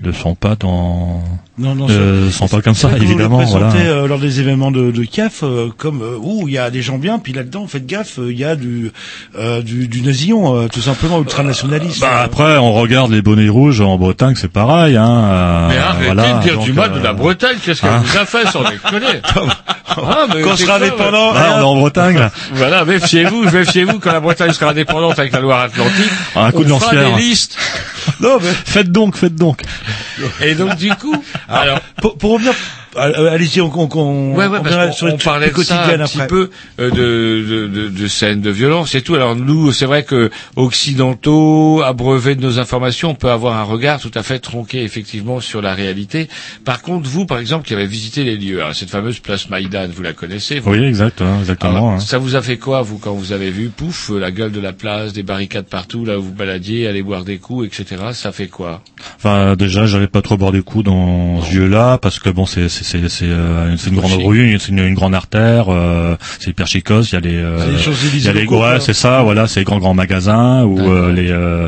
ne 0.02 0.12
sont 0.12 0.36
pas 0.36 0.56
dans, 0.56 1.24
Non, 1.58 1.74
non, 1.74 1.88
euh, 1.90 2.28
c'est- 2.30 2.38
sont 2.38 2.48
pas 2.50 2.62
comme 2.62 2.76
ça 2.76 2.90
vrai 2.90 2.98
évidemment. 3.02 3.40
le 3.40 3.46
Voilà. 3.46 3.72
euh, 3.76 4.08
lors 4.08 4.20
des 4.20 4.42
événements 4.42 4.72
de, 4.72 4.92
de 4.92 5.04
CAF 5.06 5.42
euh, 5.44 5.70
comme 5.78 6.02
euh, 6.02 6.18
où 6.22 6.48
il 6.50 6.54
y 6.54 6.58
a 6.58 6.70
des 6.70 6.82
gens 6.82 6.98
bien, 6.98 7.18
puis 7.18 7.32
là-dedans, 7.32 7.66
faites 7.68 7.86
gaffe, 7.86 8.20
euh, 8.20 8.32
il 8.32 8.38
y 8.38 8.44
a 8.44 8.58
du 8.58 8.92
euh, 9.40 9.62
du, 9.62 9.88
du 9.88 10.02
nasillon, 10.02 10.56
euh, 10.56 10.68
tout 10.68 10.82
simplement 10.82 11.20
ultranationaliste. 11.20 12.02
Bah 12.02 12.22
après, 12.24 12.58
on 12.58 12.74
regarde 12.74 13.12
les 13.12 13.22
bonnets 13.22 13.48
rouges 13.48 13.80
en 13.80 13.98
Bretagne, 13.98 14.36
c'est 14.36 14.52
pareil. 14.52 14.98
Hein, 14.98 15.24
euh, 15.24 15.68
Mais 15.70 15.78
arrêtez 15.78 16.06
voilà, 16.06 16.34
de 16.34 16.44
dire 16.44 16.56
donc, 16.56 16.66
du 16.66 16.74
mal 16.74 16.92
euh, 16.92 17.00
de 17.00 17.04
la 17.04 17.14
Bretagne, 17.14 17.56
qu'est-ce 17.64 17.80
qu'elle 17.82 17.90
hein. 17.92 18.04
vous 18.06 18.18
a 18.18 18.26
fait 18.26 18.48
sans 18.50 18.64
déconner 18.64 19.22
Ah, 19.98 20.26
mais 20.34 20.42
Quand 20.42 20.52
on 20.54 20.58
sera 20.58 20.76
indépendant, 20.76 21.32
ouais. 21.32 21.40
Là, 21.40 21.56
on 21.58 21.60
est 21.62 21.64
en 21.64 21.76
Bretagne. 21.76 22.18
Là. 22.18 22.32
Voilà, 22.54 22.84
méfiez-vous, 22.84 23.50
méfiez-vous 23.50 24.00
quand 24.00 24.12
la 24.12 24.20
Bretagne 24.20 24.52
sera 24.52 24.72
indépendante 24.72 25.18
avec 25.20 25.32
la 25.32 25.40
Loire-Atlantique. 25.40 26.12
Un 26.36 26.52
coup 26.52 26.66
de 26.66 26.72
on 26.74 26.80
fera 26.80 26.94
lance-pierre. 26.94 27.16
des 27.16 27.22
listes. 27.22 27.58
Non, 28.20 28.38
mais 28.42 28.54
Faites 28.66 28.92
donc, 28.92 29.18
faites 29.18 29.36
donc. 29.36 29.62
Et 30.42 30.56
donc 30.56 30.76
du 30.76 30.90
coup, 30.96 31.16
alors 31.48 31.80
pour, 32.02 32.18
pour 32.18 32.32
revenir, 32.34 32.54
allez-y, 32.98 33.62
on, 33.62 33.72
on, 33.76 33.90
on, 33.96 34.36
Ouais, 34.36 34.48
ouais, 34.48 34.60
on 34.60 34.64
verra 34.64 34.92
sur 34.92 35.08
on 35.08 35.12
trucs 35.12 35.24
parlait 35.24 35.52
de 35.52 35.64
ça 35.64 35.86
un 35.86 35.98
petit 36.06 36.20
peu 36.28 36.50
euh, 36.80 36.90
de, 36.90 37.68
de, 37.68 37.68
de, 37.68 37.90
de 37.90 38.08
scènes 38.08 38.42
de 38.42 38.50
violence 38.50 38.96
et 38.96 39.02
tout. 39.02 39.16
Alors 39.16 39.36
nous, 39.36 39.72
c'est 39.72 39.86
vrai 39.86 40.04
que 40.04 40.30
occidentaux, 40.56 41.82
abreuvés 41.84 42.36
de 42.36 42.42
nos 42.42 42.60
informations, 42.60 43.12
on 43.12 43.16
peut 43.16 43.32
avoir 43.32 43.58
un 43.58 43.64
regard 43.64 44.00
tout 44.00 44.12
à 44.16 44.24
fait 44.24 44.40
tronqué 44.40 44.84
effectivement 44.84 45.40
sur 45.40 45.62
la 45.62 45.74
réalité. 45.74 46.28
Par 46.64 46.82
contre, 46.82 47.10
vous, 47.10 47.26
par 47.26 47.40
exemple, 47.40 47.66
qui 47.68 47.74
avez 47.74 47.88
visité 47.88 48.24
les 48.24 48.38
lieux, 48.38 48.62
alors, 48.62 48.76
cette 48.76 48.90
fameuse 48.90 49.20
place 49.20 49.50
Maïdan, 49.50 49.88
vous 49.94 50.04
la 50.04 50.14
connaissez 50.14 50.60
vous 50.60 50.72
Oui, 50.72 50.84
exact, 50.84 51.22
hein, 51.22 51.40
exactement. 51.40 51.72
Alors, 51.72 51.90
hein. 51.92 52.00
Ça 52.00 52.18
vous 52.18 52.36
a 52.36 52.42
fait 52.42 52.58
quoi, 52.58 52.82
vous, 52.82 52.98
quand 52.98 53.14
vous 53.14 53.32
avez 53.32 53.52
vu, 53.52 53.70
pouf, 53.70 54.12
euh, 54.12 54.20
la 54.20 54.32
gueule 54.32 54.52
de 54.52 54.60
la 54.60 54.74
place, 54.74 55.14
des 55.14 55.24
barricades 55.24 55.66
partout, 55.66 56.06
là 56.06 56.20
où 56.20 56.24
vous 56.24 56.34
baladiez, 56.34 56.88
aller 56.88 57.04
boire 57.04 57.24
des 57.24 57.38
coups, 57.38 57.68
etc. 57.68 58.04
Ça 58.14 58.32
fait 58.32 58.48
quoi? 58.48 58.82
Enfin, 59.18 59.56
déjà, 59.56 59.86
j'allais 59.86 60.08
pas 60.08 60.22
trop 60.22 60.38
boire 60.38 60.52
des 60.52 60.62
coups 60.62 60.86
dans 60.86 61.42
ce 61.42 61.56
lieu-là 61.56 61.98
parce 61.98 62.20
que 62.20 62.30
bon, 62.30 62.46
c'est 62.46 62.70
c'est 62.86 63.10
c'est 63.10 63.26
euh, 63.28 63.76
une 63.76 63.96
grande 63.96 64.24
rue, 64.24 64.58
c'est 64.60 64.70
une, 64.70 64.80
une 64.80 64.94
grande 64.94 65.16
artère, 65.16 65.66
euh, 65.70 66.16
c'est 66.40 66.52
hyper 66.52 66.68
chicose. 66.68 67.10
Il 67.12 67.16
y 67.16 67.18
a 67.18 67.20
les 67.22 67.36
euh, 67.36 67.58
il 68.14 68.24
y 68.24 68.28
a 68.28 68.34
les 68.34 68.42
ouais, 68.42 68.46
quoi. 68.46 68.80
c'est 68.80 68.94
ça, 68.94 69.24
voilà, 69.24 69.48
c'est 69.48 69.62
les 69.62 69.64
grands 69.64 69.80
grands 69.80 69.96
magasins 69.96 70.64
où 70.64 70.80
euh, 70.80 71.12
les, 71.12 71.32
euh, 71.32 71.68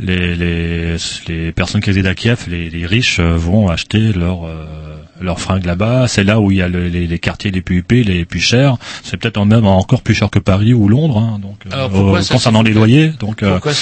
les 0.00 0.34
les 0.34 0.96
les 1.28 1.52
personnes 1.52 1.82
qui 1.82 1.90
résident 1.90 2.08
à 2.08 2.14
Kiev, 2.14 2.46
les, 2.48 2.70
les 2.70 2.86
riches 2.86 3.20
vont 3.20 3.68
acheter 3.68 4.12
leur 4.12 4.46
euh, 4.46 4.93
leurs 5.24 5.40
fringues 5.40 5.64
là-bas. 5.66 6.06
C'est 6.08 6.22
là 6.24 6.38
où 6.40 6.50
il 6.52 6.58
y 6.58 6.62
a 6.62 6.68
le- 6.68 6.88
les, 6.88 7.06
les 7.06 7.18
quartiers 7.18 7.50
les 7.50 7.60
plus 7.62 7.78
huppés, 7.78 8.04
les 8.04 8.24
plus 8.24 8.40
chers. 8.40 8.76
C'est 9.02 9.16
peut-être 9.16 9.38
en 9.38 9.44
même 9.46 9.66
encore 9.66 10.02
plus 10.02 10.14
cher 10.14 10.30
que 10.30 10.38
Paris 10.38 10.72
ou 10.74 10.88
Londres, 10.88 11.18
hein, 11.18 11.38
donc 11.42 11.56
euh, 11.66 11.70
Alors, 11.74 11.90
pourquoi 11.90 12.18
euh, 12.18 12.22
ça 12.22 12.34
concernant 12.34 12.62
les 12.62 12.72
loyers. 12.72 13.08
Donc 13.18 13.42
euh, 13.42 13.52
Pourquoi 13.52 13.72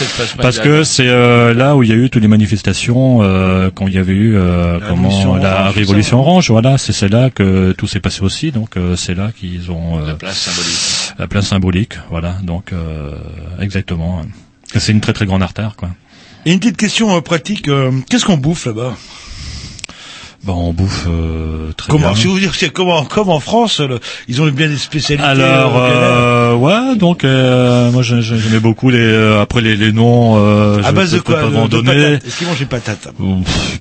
parce 0.40 0.58
que 0.58 0.84
c'est 0.84 1.08
euh, 1.08 1.52
là 1.54 1.76
où 1.76 1.82
il 1.82 1.88
y 1.90 1.92
a 1.92 1.96
eu 1.96 2.08
toutes 2.08 2.22
les 2.22 2.28
manifestations 2.28 3.20
euh, 3.22 3.70
quand 3.74 3.86
il 3.88 3.94
y 3.94 3.98
avait 3.98 4.12
eu 4.12 4.36
euh, 4.36 4.78
La 4.80 4.86
comment 4.88 5.08
Révolution 5.08 5.36
la 5.36 5.60
Orange, 5.62 5.74
révolution 5.74 6.16
tout 6.18 6.22
ça. 6.24 6.28
orange 6.30 6.50
voilà 6.50 6.78
c'est 6.78 6.92
c'est 6.92 7.08
là 7.08 7.30
que 7.30 7.72
tout 7.72 7.86
s'est 7.86 8.00
passé 8.00 8.22
aussi 8.22 8.52
donc 8.52 8.76
euh, 8.76 8.96
c'est 8.96 9.14
là 9.14 9.30
qu'ils 9.38 9.70
ont 9.70 9.98
euh, 10.00 10.06
La 10.08 10.14
place 10.14 10.38
symbolique. 10.38 11.14
la 11.18 11.26
place 11.26 11.46
symbolique 11.46 11.94
voilà 12.10 12.36
donc 12.42 12.72
euh, 12.72 13.12
exactement 13.60 14.22
c'est 14.76 14.92
une 14.92 15.00
très 15.00 15.12
très 15.12 15.26
grande 15.26 15.42
artère 15.42 15.74
quoi 15.76 15.90
Et 16.46 16.52
une 16.52 16.58
petite 16.60 16.76
question 16.76 17.14
euh, 17.16 17.20
pratique, 17.20 17.68
euh, 17.68 17.90
qu'est-ce 18.08 18.24
qu'on 18.24 18.36
bouffe 18.38 18.66
là-bas? 18.66 18.96
Bah, 20.44 20.54
on 20.56 20.72
bouffe 20.72 21.06
euh, 21.08 21.70
très 21.76 21.92
Comment 21.92 22.08
bien. 22.08 22.16
Si 22.16 22.26
vous 22.26 22.38
dire, 22.40 22.52
c'est 22.56 22.70
comment, 22.70 23.04
comme 23.04 23.28
en 23.28 23.38
France, 23.38 23.78
le- 23.78 24.00
ils 24.26 24.42
ont 24.42 24.46
bien 24.48 24.66
des 24.68 24.76
spécialités. 24.76 25.24
Alors, 25.24 25.76
euh, 25.76 25.88
euh, 25.88 26.54
ouais, 26.56 26.96
donc 26.96 27.22
euh, 27.22 27.92
moi 27.92 28.02
j'ai- 28.02 28.22
j'ai- 28.22 28.38
j'aimais 28.38 28.58
beaucoup 28.58 28.90
les 28.90 28.98
euh, 28.98 29.40
après 29.40 29.60
les, 29.60 29.76
les 29.76 29.92
noms. 29.92 30.34
Euh, 30.38 30.82
à 30.82 30.88
je 30.90 30.94
base 30.96 31.12
de 31.12 31.20
quoi 31.20 31.42
de, 31.44 31.68
donner. 31.68 32.14
Est-ce 32.26 32.38
qu'ils 32.38 32.48
mangent 32.48 32.58
des 32.58 32.64
patates 32.66 33.08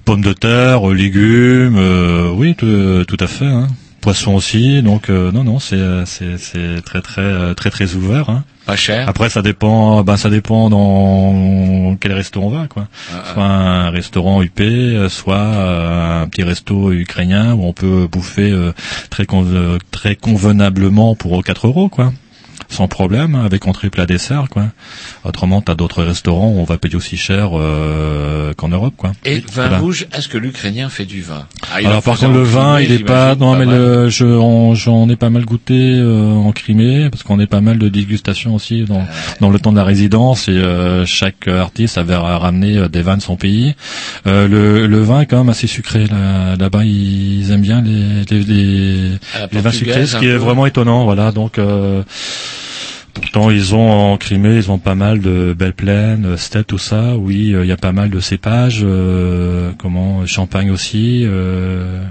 Pommes 0.06 0.22
de 0.22 0.34
terre, 0.34 0.88
légumes, 0.90 1.78
euh, 1.80 2.30
oui, 2.32 2.54
tout, 2.56 3.06
tout 3.08 3.18
à 3.20 3.28
fait. 3.28 3.46
Hein. 3.46 3.68
Poisson 4.02 4.34
aussi, 4.34 4.82
donc 4.82 5.10
euh, 5.10 5.32
non, 5.32 5.44
non, 5.44 5.60
c'est 5.60 5.76
euh, 5.76 6.06
c'est 6.06 6.38
c'est 6.38 6.82
très 6.84 7.02
très 7.02 7.22
euh, 7.22 7.54
très 7.54 7.70
très 7.70 7.94
ouvert. 7.94 8.30
Hein. 8.30 8.44
Pas 8.66 8.76
cher. 8.76 9.08
Après, 9.08 9.30
ça 9.30 9.42
dépend. 9.42 10.04
Ben, 10.04 10.18
ça 10.18 10.30
dépend 10.30 10.70
dans 10.70 11.96
quel 12.00 12.14
restaurant 12.14 12.48
on 12.48 12.50
va, 12.50 12.68
quoi. 12.68 12.88
Ah, 13.14 13.24
Soit 13.34 13.44
un 13.44 13.90
restaurant 13.90 14.42
UP, 14.44 14.60
euh, 14.60 15.10
soit 15.10 15.40
un 16.24 16.28
petit 16.28 16.44
resto 16.44 16.92
ukrainien 16.92 17.54
où 17.54 17.64
on 17.66 17.74
peut 17.74 18.08
bouffer 18.12 18.54
très 19.10 19.26
con- 19.26 19.78
très 19.92 20.16
convenablement 20.16 21.16
pour 21.16 21.44
4 21.44 21.68
euros, 21.68 21.90
quoi. 21.90 22.12
Sans 22.72 22.88
problème, 22.88 23.36
hein, 23.36 23.44
avec 23.46 23.68
entrée 23.68 23.90
plat 23.90 24.06
dessert, 24.06 24.46
quoi. 24.50 24.64
Autrement, 25.26 25.62
t'as 25.62 25.76
d'autres 25.76 26.04
restaurants 26.04 26.48
où 26.50 26.60
on 26.60 26.64
va 26.64 26.78
payer 26.78 26.96
aussi 26.96 27.18
cher 27.18 27.50
euh, 27.54 28.54
qu'en 28.56 28.70
Europe, 28.70 28.94
quoi. 28.98 29.12
Et 29.26 29.40
vin 29.40 29.44
Voilà. 29.54 29.78
rouge, 29.80 30.08
est-ce 30.18 30.28
que 30.30 30.38
l'Ukrainien 30.38 30.90
fait 30.90 31.06
du 31.06 31.22
vin? 31.22 31.46
Ah, 31.72 31.78
Alors 31.86 32.02
par 32.02 32.18
contre 32.18 32.32
le 32.34 32.44
vin, 32.44 32.76
Crimée, 32.78 32.96
il 32.96 33.02
est 33.02 33.04
pas 33.04 33.36
non 33.36 33.56
mais 33.58 33.66
mal. 33.66 33.76
le 33.76 34.10
je 34.10 34.26
j'en 34.76 35.08
ai 35.10 35.16
pas 35.18 35.30
mal 35.30 35.44
goûté 35.46 35.96
euh, 35.98 36.32
en 36.34 36.52
Crimée 36.54 37.10
parce 37.10 37.24
qu'on 37.24 37.40
est 37.40 37.46
pas 37.48 37.62
mal 37.62 37.78
de 37.78 37.90
dégustation 37.90 38.56
aussi 38.56 38.84
dans 38.86 39.06
dans 39.42 39.50
le 39.50 39.60
temps 39.60 39.72
de 39.74 39.78
la 39.78 39.84
résidence 39.84 40.48
et 40.48 40.52
euh, 40.54 41.06
chaque 41.06 41.48
artiste 41.50 41.98
avait 41.98 42.16
ramené 42.16 42.78
euh, 42.78 42.88
des 42.88 43.02
vins 43.02 43.18
de 43.18 43.22
son 43.22 43.36
pays. 43.36 43.76
Euh, 44.28 44.48
le 44.48 44.88
le 44.88 45.02
vin 45.02 45.22
est 45.22 45.26
quand 45.26 45.38
même 45.40 45.50
assez 45.50 45.68
sucré 45.68 46.08
là 46.08 46.56
là-bas 46.58 46.86
ils 46.86 47.52
aiment 47.52 47.62
bien 47.62 47.82
les 47.82 48.24
les 48.30 48.44
les, 48.46 49.10
les 49.52 49.60
vins 49.62 49.72
sucrés 49.72 50.06
ce 50.08 50.18
qui 50.18 50.28
est 50.28 50.38
vraiment 50.38 50.66
étonnant 50.66 51.04
voilà 51.04 51.32
donc 51.34 51.60
euh, 51.60 52.02
Ils 53.36 53.76
ont 53.76 53.90
en 54.14 54.18
Crimée, 54.18 54.56
ils 54.58 54.72
ont 54.72 54.78
pas 54.78 54.96
mal 54.96 55.20
de 55.22 55.54
belles 55.58 55.74
plaines, 55.74 56.26
euh, 56.26 56.38
steppes, 56.38 56.68
tout 56.68 56.78
ça. 56.78 57.16
Oui, 57.16 57.54
euh, 57.54 57.64
il 57.64 57.68
y 57.70 57.72
a 57.72 57.78
pas 57.78 57.94
mal 57.94 58.10
de 58.10 58.20
cépages. 58.20 58.82
euh, 58.84 59.72
comment, 59.78 60.26
champagne 60.26 60.70
aussi. 60.72 61.24
euh, 61.26 62.04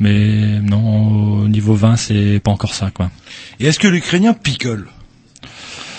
mais 0.00 0.60
non, 0.60 1.42
au 1.42 1.48
niveau 1.48 1.74
vin, 1.74 1.96
c'est 1.96 2.40
pas 2.42 2.50
encore 2.50 2.74
ça, 2.74 2.90
quoi. 2.90 3.10
Et 3.60 3.66
est-ce 3.66 3.78
que 3.78 3.88
l'Ukrainien 3.88 4.32
picole? 4.34 4.88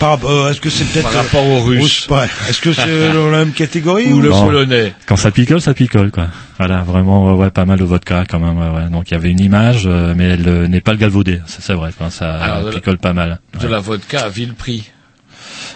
Euh, 0.04 0.50
Est-ce 0.52 0.62
que 0.62 0.70
c'est 0.70 0.84
peut-être 0.86 1.04
Par 1.12 1.24
rapport 1.24 1.46
aux 1.48 1.62
Russes. 1.62 2.08
Ouais. 2.10 2.28
Est-ce 2.50 2.62
que 2.62 2.74
c'est 2.74 3.14
dans 3.14 3.30
la 3.30 3.40
même 3.40 3.52
catégorie 3.54 4.12
Ou 4.14 4.22
le 4.22 4.30
Non. 4.30 4.46
polonais. 4.46 4.94
Quand 5.06 5.16
ça 5.18 5.32
picole, 5.32 5.62
ça 5.62 5.74
picole, 5.74 6.12
quoi. 6.12 6.28
Voilà, 6.58 6.82
vraiment, 6.82 7.26
ouais, 7.26 7.34
ouais, 7.44 7.50
pas 7.52 7.66
mal 7.66 7.80
de 7.80 7.84
vodka 7.84 8.24
quand 8.30 8.40
même. 8.40 8.58
Ouais, 8.58 8.70
ouais. 8.84 8.90
Donc 8.90 9.10
il 9.10 9.14
y 9.14 9.18
avait 9.18 9.32
une 9.32 9.40
image, 9.40 9.84
euh, 9.86 10.14
mais 10.16 10.26
elle 10.26 10.48
euh, 10.48 10.68
n'est 10.68 10.82
pas 10.82 10.92
le 10.94 10.98
galvaudé. 10.98 11.42
Ça, 11.46 11.58
c'est 11.62 11.74
vrai, 11.74 11.92
quoi. 11.98 12.10
Ça 12.10 12.34
Alors, 12.36 12.62
de 12.62 12.66
la- 12.68 12.72
picole 12.76 12.98
pas 12.98 13.14
mal. 13.14 13.40
De 13.60 13.68
la 13.68 13.80
vodka 13.80 14.22
à 14.26 14.30
vil 14.30 14.54
prix. 14.54 14.90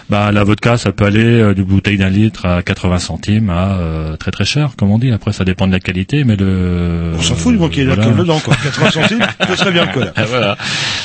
Bah 0.08 0.32
la 0.32 0.44
vodka, 0.44 0.76
ça 0.76 0.92
peut 0.92 1.04
aller 1.04 1.24
euh, 1.24 1.54
du 1.54 1.62
bouteille 1.64 1.98
d'un 1.98 2.08
litre 2.08 2.46
à 2.46 2.62
80 2.62 2.98
centimes 2.98 3.50
à 3.50 3.72
euh, 3.78 4.16
très 4.16 4.30
très 4.30 4.44
cher, 4.44 4.70
comme 4.76 4.90
on 4.90 4.98
dit. 4.98 5.10
Après, 5.12 5.32
ça 5.32 5.44
dépend 5.44 5.66
de 5.66 5.72
la 5.72 5.80
qualité, 5.80 6.24
mais 6.24 6.36
le. 6.36 7.12
On 7.16 7.22
s'en 7.22 7.34
fout 7.34 7.52
du 7.52 7.58
moment 7.58 7.70
qu'il 7.70 7.80
y 7.80 7.82
ait 7.82 7.84
de 7.90 7.90
voilà. 7.94 8.04
l'alcool 8.06 8.24
dedans, 8.24 8.40
quoi. 8.40 8.54
80 8.62 8.90
centimes, 8.90 9.18
ce 9.48 9.56
serait 9.56 9.72
bien, 9.72 9.86
quoi. 9.86 10.04
là. 10.06 10.12
Ah, 10.16 10.24
voilà. 10.28 10.56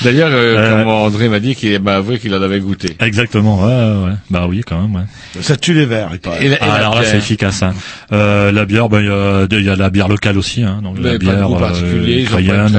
D'ailleurs, 0.03 0.30
euh, 0.32 0.80
comment 0.80 1.03
André 1.03 1.30
m'a 1.30 1.40
dit 1.40 1.56
qu'il 1.56 1.80
m'a 1.82 1.95
avoué 1.95 2.20
qu'il 2.20 2.34
en 2.34 2.41
avait 2.41 2.60
goûté. 2.60 2.95
Exactement, 2.99 3.60
ouais, 3.64 3.66
ouais, 3.74 4.06
ouais. 4.10 4.16
Bah 4.30 4.45
oui, 4.49 4.62
quand 4.66 4.82
même, 4.82 4.95
ouais. 4.95 5.41
Ça 5.41 5.56
tue 5.57 5.74
les 5.74 5.86
verres, 5.86 6.10
il 6.14 6.20
paraît. 6.20 6.45
Et 6.45 6.49
la- 6.49 6.56
et 6.56 6.60
Ah, 6.62 6.68
la 6.68 6.74
alors 6.76 6.95
là, 6.95 7.03
c'est 7.03 7.18
efficace. 7.18 7.64
Hein. 7.64 7.74
Euh, 8.12 8.52
la 8.52 8.66
bière, 8.66 8.90
bah 8.90 8.99
il 9.02 9.07
y 9.07 9.10
a, 9.10 9.45
il 9.52 9.66
y 9.66 9.70
a 9.70 9.76
la 9.76 9.90
bière 9.90 10.07
locale 10.07 10.38
aussi, 10.38 10.64
hein. 10.64 10.80
Donc 10.84 10.98
Mais 10.99 11.14
la 11.14 11.18
bière 11.18 11.48
goût 11.48 11.56
particulier, 11.57 12.26
Bah 12.32 12.38
bière, 12.41 12.70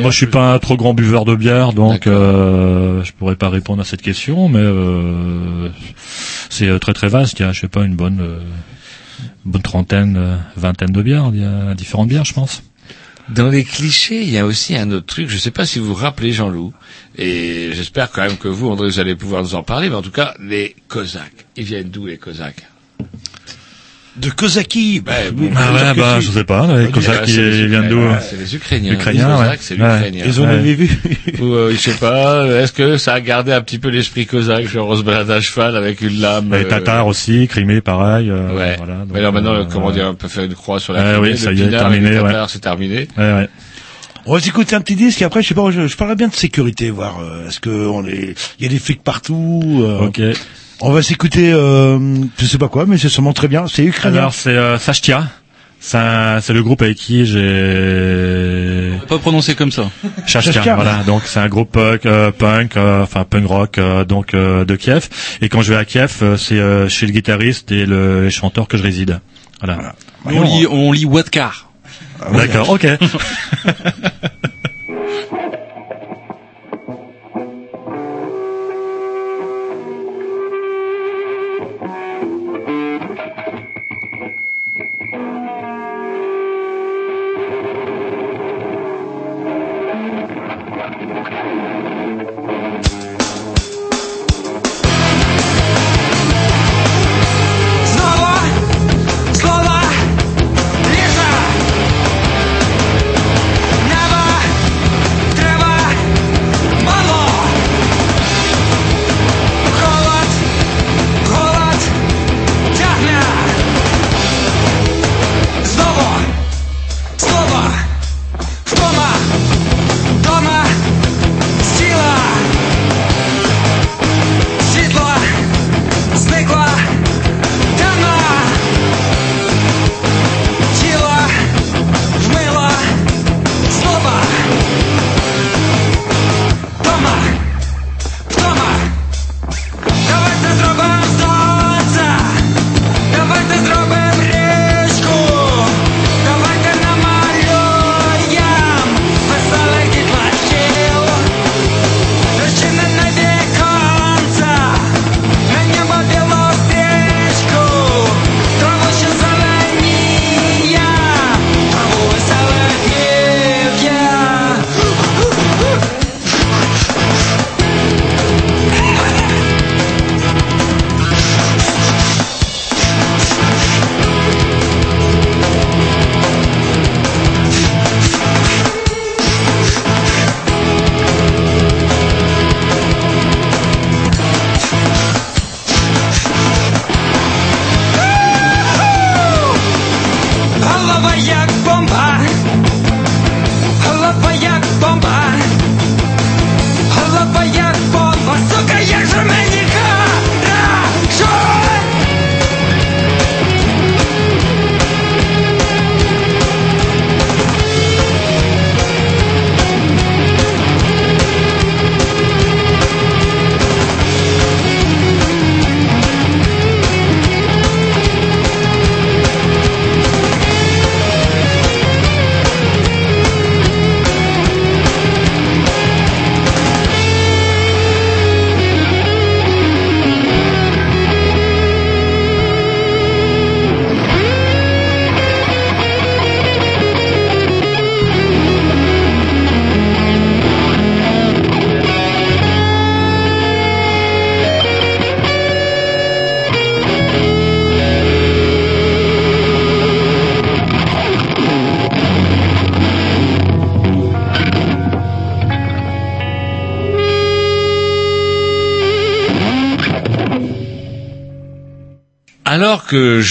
moi, 0.00 0.10
je 0.10 0.16
suis 0.16 0.26
pas 0.26 0.52
un 0.54 0.58
trop 0.58 0.76
grand 0.76 0.94
buveur 0.94 1.24
de 1.24 1.34
bière, 1.34 1.72
donc 1.72 2.06
euh, 2.06 3.02
je 3.04 3.12
pourrais 3.12 3.36
pas 3.36 3.48
répondre 3.48 3.80
à 3.80 3.84
cette 3.84 4.02
question, 4.02 4.48
mais 4.48 4.58
euh, 4.60 5.33
c'est 6.50 6.68
euh, 6.68 6.78
très 6.78 6.92
très 6.92 7.08
vaste. 7.08 7.38
Il 7.40 7.42
y 7.42 7.46
a, 7.46 7.52
je 7.52 7.60
sais 7.60 7.68
pas, 7.68 7.84
une 7.84 7.96
bonne 7.96 8.20
euh, 8.20 9.58
trentaine, 9.62 10.16
euh, 10.16 10.36
vingtaine 10.56 10.92
de 10.92 11.02
bières. 11.02 11.30
Il 11.32 11.40
y 11.40 11.44
a 11.44 11.74
différentes 11.74 12.08
bières, 12.08 12.24
je 12.24 12.34
pense. 12.34 12.62
Dans 13.28 13.48
les 13.48 13.64
clichés, 13.64 14.22
il 14.22 14.30
y 14.30 14.38
a 14.38 14.44
aussi 14.44 14.76
un 14.76 14.90
autre 14.90 15.06
truc. 15.06 15.28
Je 15.28 15.34
ne 15.34 15.40
sais 15.40 15.50
pas 15.50 15.64
si 15.64 15.78
vous 15.78 15.86
vous 15.86 15.94
rappelez 15.94 16.32
Jean-Loup, 16.32 16.74
et 17.16 17.70
j'espère 17.72 18.10
quand 18.10 18.22
même 18.22 18.36
que 18.36 18.48
vous, 18.48 18.68
André, 18.68 18.86
vous 18.86 19.00
allez 19.00 19.16
pouvoir 19.16 19.42
nous 19.42 19.54
en 19.54 19.62
parler. 19.62 19.88
Mais 19.88 19.94
en 19.94 20.02
tout 20.02 20.10
cas, 20.10 20.34
les 20.40 20.76
Cosaques. 20.88 21.46
Ils 21.56 21.64
viennent 21.64 21.90
d'où 21.90 22.06
les 22.06 22.18
Cosaques? 22.18 22.66
De 24.16 24.30
Kozaki. 24.30 25.00
Bah, 25.00 25.12
oui, 25.36 25.50
Ah 25.56 25.92
que 25.92 25.98
bah 26.00 26.16
si. 26.20 26.26
je 26.26 26.30
sais 26.30 26.44
pas. 26.44 26.66
Les 26.68 26.88
c'est 27.00 27.26
les 27.26 27.58
ils 27.62 27.66
viennent 27.68 27.88
d'où 27.88 27.96
Ukrainiens, 27.98 28.20
C'est 28.20 28.36
les 28.36 28.54
Ukrainiens. 28.54 28.92
Ukrainiens, 28.92 29.42
les 29.42 29.48
ouais. 29.50 29.56
C'est 29.58 29.74
l'Ukrainien. 29.74 30.24
Ils 30.24 30.40
ont 30.40 30.46
Ouais. 30.46 30.58
vu. 30.58 30.88
Ou, 31.40 31.44
euh, 31.52 31.72
je 31.72 31.76
sais 31.76 31.94
pas, 31.98 32.46
est-ce 32.46 32.72
que 32.72 32.96
ça 32.96 33.14
a 33.14 33.20
gardé 33.20 33.50
un 33.52 33.60
petit 33.60 33.80
peu 33.80 33.88
l'esprit 33.88 34.24
cosaque, 34.26 34.68
genre 34.68 34.88
on 34.88 34.96
se 34.96 35.02
balade 35.02 35.30
à 35.32 35.40
cheval 35.40 35.76
avec 35.76 36.00
une 36.00 36.20
lame 36.20 36.50
Les 36.52 36.58
euh, 36.64 36.68
Tatars 36.68 37.08
aussi, 37.08 37.48
Crimée, 37.48 37.80
pareil. 37.80 38.30
euh, 38.30 38.54
Ouais. 38.56 38.76
Voilà, 38.76 39.00
donc, 39.00 39.08
Mais 39.12 39.18
alors 39.18 39.32
maintenant, 39.32 39.54
euh, 39.54 39.64
comment 39.70 39.88
ouais. 39.88 39.94
dire, 39.94 40.06
on 40.10 40.14
peut 40.14 40.28
faire 40.28 40.44
une 40.44 40.54
croix 40.54 40.78
sur 40.78 40.92
la 40.92 41.00
Ouais, 41.02 41.12
Crimée, 41.14 41.30
oui, 41.32 41.36
ça 41.38 41.50
le 41.50 41.56
y 41.58 41.62
est, 41.62 41.70
terminé, 41.70 42.10
ouais. 42.20 42.22
Tatars, 42.22 42.50
c'est 42.50 42.60
terminé. 42.60 43.08
Ouais, 43.18 43.32
ouais. 43.32 43.48
On 44.26 44.34
va 44.34 44.40
s'écouter 44.40 44.76
un 44.76 44.80
petit 44.80 44.94
disque 44.94 45.20
et 45.22 45.24
après, 45.24 45.42
je 45.42 45.48
sais 45.48 45.54
pas, 45.54 45.70
je, 45.72 45.88
je 45.88 45.96
parlerai 45.96 46.14
bien 46.16 46.28
de 46.28 46.34
sécurité, 46.34 46.88
voir, 46.90 47.18
euh, 47.20 47.48
est-ce 47.48 47.58
que 47.58 47.68
on 47.88 48.06
est, 48.06 48.34
il 48.60 48.62
y 48.62 48.66
a 48.66 48.68
des 48.70 48.78
flics 48.78 49.02
partout. 49.02 49.82
euh, 49.84 50.06
Ok. 50.06 50.20
On 50.80 50.90
va 50.92 51.02
s'écouter, 51.02 51.52
euh, 51.52 51.98
je 52.38 52.46
sais 52.46 52.58
pas 52.58 52.68
quoi, 52.68 52.84
mais 52.86 52.98
c'est 52.98 53.08
sûrement 53.08 53.32
très 53.32 53.48
bien. 53.48 53.66
C'est 53.68 53.84
ukrainien. 53.84 54.18
Alors 54.18 54.34
c'est 54.34 54.50
euh, 54.50 54.78
Sashtia. 54.78 55.28
C'est 55.80 55.98
un- 55.98 56.40
c'est 56.40 56.52
le 56.54 56.62
groupe 56.62 56.80
avec 56.82 56.96
qui 56.96 57.26
j'ai 57.26 58.98
Pas 59.06 59.18
prononcé 59.18 59.54
comme 59.54 59.70
ça. 59.70 59.90
Shashtia. 60.26 60.74
voilà. 60.76 61.02
Donc 61.06 61.22
c'est 61.26 61.40
un 61.40 61.48
groupe 61.48 61.72
punk, 61.72 62.06
euh, 62.06 62.30
punk, 62.30 62.76
euh, 62.76 63.02
enfin 63.02 63.24
punk 63.24 63.46
rock, 63.46 63.78
euh, 63.78 64.04
donc 64.04 64.32
euh, 64.34 64.64
de 64.64 64.76
Kiev. 64.76 65.08
Et 65.42 65.48
quand 65.50 65.60
je 65.62 65.72
vais 65.74 65.78
à 65.78 65.84
Kiev, 65.84 66.36
c'est 66.38 66.54
euh, 66.58 66.88
chez 66.88 67.06
le 67.06 67.12
guitariste 67.12 67.70
et 67.70 67.84
le 67.86 68.30
chanteur 68.30 68.66
que 68.66 68.76
je 68.78 68.82
réside. 68.82 69.20
Voilà. 69.62 69.94
On 70.24 70.42
lit, 70.42 70.66
on 70.70 70.90
lit 70.92 71.04
Wadkar. 71.04 71.70
D'accord. 72.32 72.70
Ok. 72.70 72.86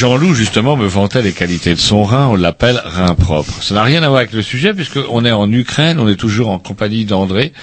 Jean-Loup, 0.04 0.34
justement, 0.34 0.76
me 0.76 0.86
vantait 0.86 1.22
les 1.22 1.32
qualités 1.32 1.74
de 1.76 1.80
son 1.80 2.04
rein, 2.04 2.28
on 2.28 2.36
l'appelle 2.36 2.78
rein 2.84 3.16
propre. 3.16 3.54
Ça 3.64 3.74
n'a 3.74 3.84
rien 3.84 4.04
à 4.04 4.10
voir 4.10 4.20
avec 4.20 4.34
le 4.34 4.42
sujet, 4.42 4.74
puisqu'on 4.74 5.24
est 5.24 5.32
en 5.32 5.50
Ukraine, 5.50 5.98
on 5.98 6.10
est 6.10 6.18
toujours 6.18 6.50
en 6.50 6.60
compagnie 6.60 7.06
d'André. 7.06 7.54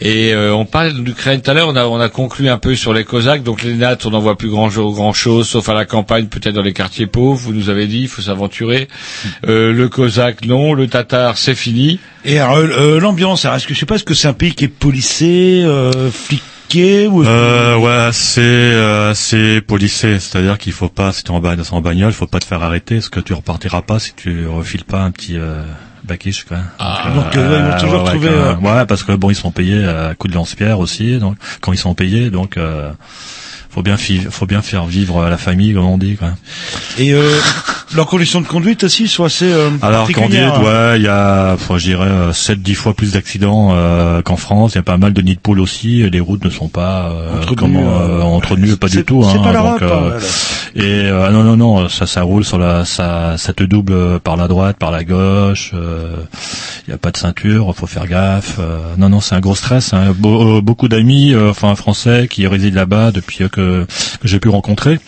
Et 0.00 0.32
euh, 0.32 0.54
on 0.54 0.64
parle 0.64 0.94
d'Ukraine 0.94 1.42
tout 1.42 1.50
à 1.50 1.52
l'heure, 1.52 1.68
on 1.68 1.76
a, 1.76 1.84
on 1.84 2.00
a 2.00 2.08
conclu 2.08 2.48
un 2.48 2.56
peu 2.56 2.76
sur 2.76 2.94
les 2.94 3.04
Cosaques, 3.04 3.42
donc 3.42 3.62
les 3.62 3.74
nattes, 3.74 4.06
on 4.06 4.10
n'en 4.12 4.20
voit 4.20 4.38
plus 4.38 4.48
grand, 4.48 4.68
grand 4.68 5.12
chose, 5.12 5.46
sauf 5.46 5.68
à 5.68 5.74
la 5.74 5.84
campagne, 5.84 6.28
peut-être 6.28 6.54
dans 6.54 6.62
les 6.62 6.72
quartiers 6.72 7.06
pauvres, 7.06 7.38
vous 7.38 7.52
nous 7.52 7.68
avez 7.68 7.86
dit, 7.86 8.00
il 8.00 8.08
faut 8.08 8.22
s'aventurer. 8.22 8.88
Euh, 9.46 9.70
le 9.70 9.90
Cosaque, 9.90 10.46
non, 10.46 10.72
le 10.72 10.86
Tatar, 10.86 11.36
c'est 11.36 11.54
fini. 11.54 12.00
Et 12.24 12.38
alors, 12.38 12.56
euh, 12.56 13.00
l'ambiance, 13.00 13.44
est-ce 13.44 13.66
que 13.66 13.74
je 13.74 13.80
sais 13.80 13.84
pas, 13.84 13.96
est-ce 13.96 14.04
que 14.04 14.14
c'est 14.14 14.28
un 14.28 14.32
pays 14.32 14.54
qui 14.54 14.64
est 14.64 14.68
policé, 14.68 15.60
euh, 15.62 16.08
ou 16.74 17.24
Euh, 17.24 17.76
ouais, 17.76 18.10
c'est 18.12 18.40
euh, 18.40 19.14
c'est 19.14 19.60
policé, 19.60 20.18
c'est-à-dire 20.18 20.58
qu'il 20.58 20.72
faut 20.72 20.88
pas, 20.88 21.12
si 21.12 21.22
tu 21.24 21.32
es 21.32 21.34
en, 21.34 21.38
en 21.38 21.80
bagnole, 21.80 22.10
il 22.10 22.14
faut 22.14 22.26
pas 22.26 22.40
te 22.40 22.46
faire 22.46 22.62
arrêter, 22.62 22.96
parce 22.96 23.08
que 23.08 23.20
tu 23.20 23.32
repartiras 23.34 23.82
pas 23.82 23.98
si 23.98 24.14
tu 24.14 24.46
refiles 24.46 24.84
pas 24.84 25.00
un 25.00 25.10
petit 25.10 25.36
euh, 25.36 25.62
baquiche, 26.04 26.44
quoi? 26.44 26.58
Ah, 26.78 27.10
donc, 27.14 27.36
euh, 27.36 27.58
ils 27.58 27.72
vont 27.72 27.78
toujours 27.78 28.04
ouais, 28.04 28.10
trouver, 28.10 28.28
euh, 28.28 28.54
ouais, 28.56 28.86
parce 28.86 29.02
que 29.02 29.12
bon, 29.12 29.30
ils 29.30 29.36
sont 29.36 29.50
payés 29.50 29.84
à 29.84 30.14
coup 30.14 30.28
de 30.28 30.34
lance-pierre 30.34 30.78
aussi, 30.78 31.18
donc 31.18 31.36
quand 31.60 31.72
ils 31.72 31.78
sont 31.78 31.94
payés, 31.94 32.30
donc 32.30 32.56
euh, 32.56 32.90
faut 33.72 33.82
bien 33.82 33.96
faut 33.96 34.46
bien 34.46 34.62
faire 34.62 34.84
vivre 34.86 35.28
la 35.28 35.36
famille, 35.38 35.72
comme 35.74 35.86
on 35.86 35.98
dit, 35.98 36.16
quoi. 36.16 36.28
Et 36.98 37.12
euh, 37.14 37.30
leurs 37.96 38.06
conditions 38.06 38.40
de 38.40 38.46
conduite 38.46 38.84
aussi 38.84 39.08
sont 39.08 39.24
assez 39.24 39.50
euh, 39.50 39.70
Alors 39.80 40.10
conduite, 40.12 40.40
hein. 40.40 40.62
ouais, 40.62 40.98
il 40.98 41.04
y 41.04 41.08
a, 41.08 41.52
enfin, 41.54 41.78
je 41.78 41.84
dirais, 41.84 42.08
7-10 42.32 42.74
fois 42.74 42.94
plus 42.94 43.12
d'accidents 43.12 43.70
euh, 43.72 44.20
qu'en 44.22 44.36
France. 44.36 44.72
Il 44.72 44.76
y 44.76 44.78
a 44.78 44.82
pas 44.82 44.98
mal 44.98 45.12
de 45.14 45.22
nids 45.22 45.36
de 45.36 45.40
poules 45.40 45.60
aussi. 45.60 46.08
Les 46.10 46.20
routes 46.20 46.44
ne 46.44 46.50
sont 46.50 46.68
pas 46.68 47.10
euh, 47.10 47.30
Entretenues, 47.38 47.56
comment, 47.56 48.00
euh, 48.00 48.18
euh, 48.18 48.22
entretenues, 48.22 48.76
pas 48.76 48.88
du 48.88 49.04
tout. 49.04 49.24
hein, 49.24 49.32
pas 49.38 49.52
donc, 49.52 49.80
l'Europe, 49.80 49.82
hein, 49.82 50.12
euh, 50.16 50.20
et 50.74 51.08
euh, 51.10 51.30
non, 51.30 51.42
non, 51.44 51.56
non, 51.56 51.88
ça, 51.88 52.06
ça 52.06 52.22
roule 52.22 52.44
sur 52.44 52.58
la, 52.58 52.84
ça, 52.84 53.36
ça 53.38 53.52
te 53.52 53.62
double 53.64 54.20
par 54.20 54.36
la 54.36 54.48
droite, 54.48 54.76
par 54.78 54.90
la 54.90 55.04
gauche. 55.04 55.70
euh, 55.74 56.16
Il 56.86 56.90
y 56.90 56.94
a 56.94 56.98
pas 56.98 57.10
de 57.10 57.16
ceinture, 57.16 57.74
faut 57.76 57.86
faire 57.86 58.06
gaffe. 58.06 58.56
euh, 58.58 58.78
non, 58.98 59.08
non, 59.08 59.20
c'est 59.20 59.34
un 59.34 59.40
gros 59.40 59.54
stress. 59.54 59.92
hein. 59.94 60.12
Be- 60.18 60.58
euh, 60.58 60.60
beaucoup 60.60 60.88
d'amis, 60.88 61.32
euh, 61.34 61.50
enfin 61.50 61.74
français, 61.74 62.26
qui 62.30 62.46
résident 62.46 62.76
là-bas 62.76 63.10
depuis 63.12 63.44
euh, 63.44 63.48
j'ai 64.24 64.40
pu 64.40 64.48
rencontrer. 64.48 64.98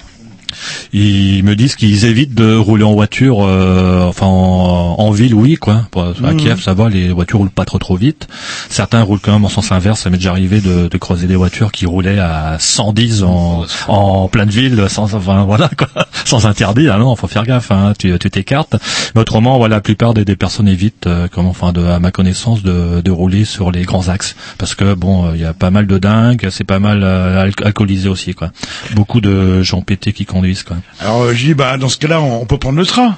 Ils 0.93 1.43
me 1.45 1.55
disent 1.57 1.75
qu'ils 1.77 2.05
évitent 2.05 2.35
de 2.35 2.55
rouler 2.57 2.85
en 2.85 2.95
voiture, 2.95 3.45
euh, 3.45 4.05
enfin 4.07 4.27
en, 4.27 4.97
en 4.99 5.11
ville, 5.11 5.35
oui, 5.35 5.57
quoi. 5.57 5.87
À 5.97 6.33
Mhm. 6.33 6.37
Kiev, 6.37 6.61
ça 6.61 6.75
va, 6.75 6.89
les 6.89 7.13
voitures 7.13 7.39
roulent 7.41 7.51
pas 7.51 7.65
trop 7.65 7.79
trop 7.79 7.97
vite. 7.97 8.29
Certains 8.69 9.03
roulent 9.03 9.21
quand 9.21 9.33
même 9.33 9.45
en 9.45 9.49
sens 9.49 9.73
inverse. 9.73 10.01
Ça 10.01 10.11
m'est 10.11 10.17
déjà 10.17 10.31
arrivé 10.31 10.61
de, 10.61 10.89
de 10.89 10.99
croiser 10.99 11.27
des 11.27 11.37
voitures 11.37 11.73
qui 11.73 11.87
roulaient 11.87 12.19
à 12.19 12.57
110 12.59 13.23
en, 13.25 13.65
en 13.89 14.29
pleine 14.29 14.49
ville, 14.51 14.85
sans, 14.89 15.15
enfin 15.15 15.45
voilà, 15.45 15.71
quoi, 15.77 15.89
sans 16.25 16.47
interdit. 16.47 16.89
Ah 16.89 16.99
non, 16.99 17.15
faut 17.17 17.27
faire 17.29 17.45
gaffe, 17.45 17.71
hein, 17.71 17.93
tu 17.99 18.17
tu 18.19 18.31
t'écartes. 18.31 18.77
Mais 19.15 19.21
autrement, 19.21 19.59
voilà, 19.59 19.77
la 19.77 19.81
plupart 19.81 20.15
des, 20.15 20.25
des 20.25 20.37
personnes 20.37 20.69
évitent, 20.69 21.07
euh, 21.07 21.29
comme 21.29 21.47
enfin, 21.47 21.73
de, 21.73 21.85
à 21.85 21.99
ma 21.99 22.11
connaissance, 22.11 22.63
de, 22.63 23.01
de 23.01 23.11
rouler 23.11 23.45
sur 23.45 23.71
les 23.73 23.83
grands 23.83 24.09
axes, 24.09 24.37
parce 24.59 24.75
que 24.75 24.95
bon, 24.95 25.33
il 25.35 25.41
y 25.41 25.45
a 25.45 25.53
pas 25.55 25.71
mal 25.71 25.87
de 25.87 25.99
dingues, 25.99 26.49
c'est 26.51 26.65
pas 26.65 26.79
mal 26.79 27.03
euh, 27.03 27.43
al- 27.43 27.53
alcoolisé 27.65 28.09
aussi, 28.09 28.35
quoi. 28.35 28.51
Beaucoup 28.95 29.21
de 29.21 29.63
gens 29.63 29.83
pétés 29.83 30.13
qui 30.13 30.25
conduisent, 30.27 30.44
quoi. 30.65 30.77
Alors 31.01 31.23
euh, 31.23 31.33
je 31.35 31.45
dis, 31.47 31.55
bah 31.55 31.77
dans 31.79 31.89
ce 31.89 31.97
cas-là, 31.99 32.21
on, 32.21 32.43
on 32.43 32.47
peut 32.47 32.59
prendre 32.59 32.79
le 32.79 32.87
train. 32.87 33.17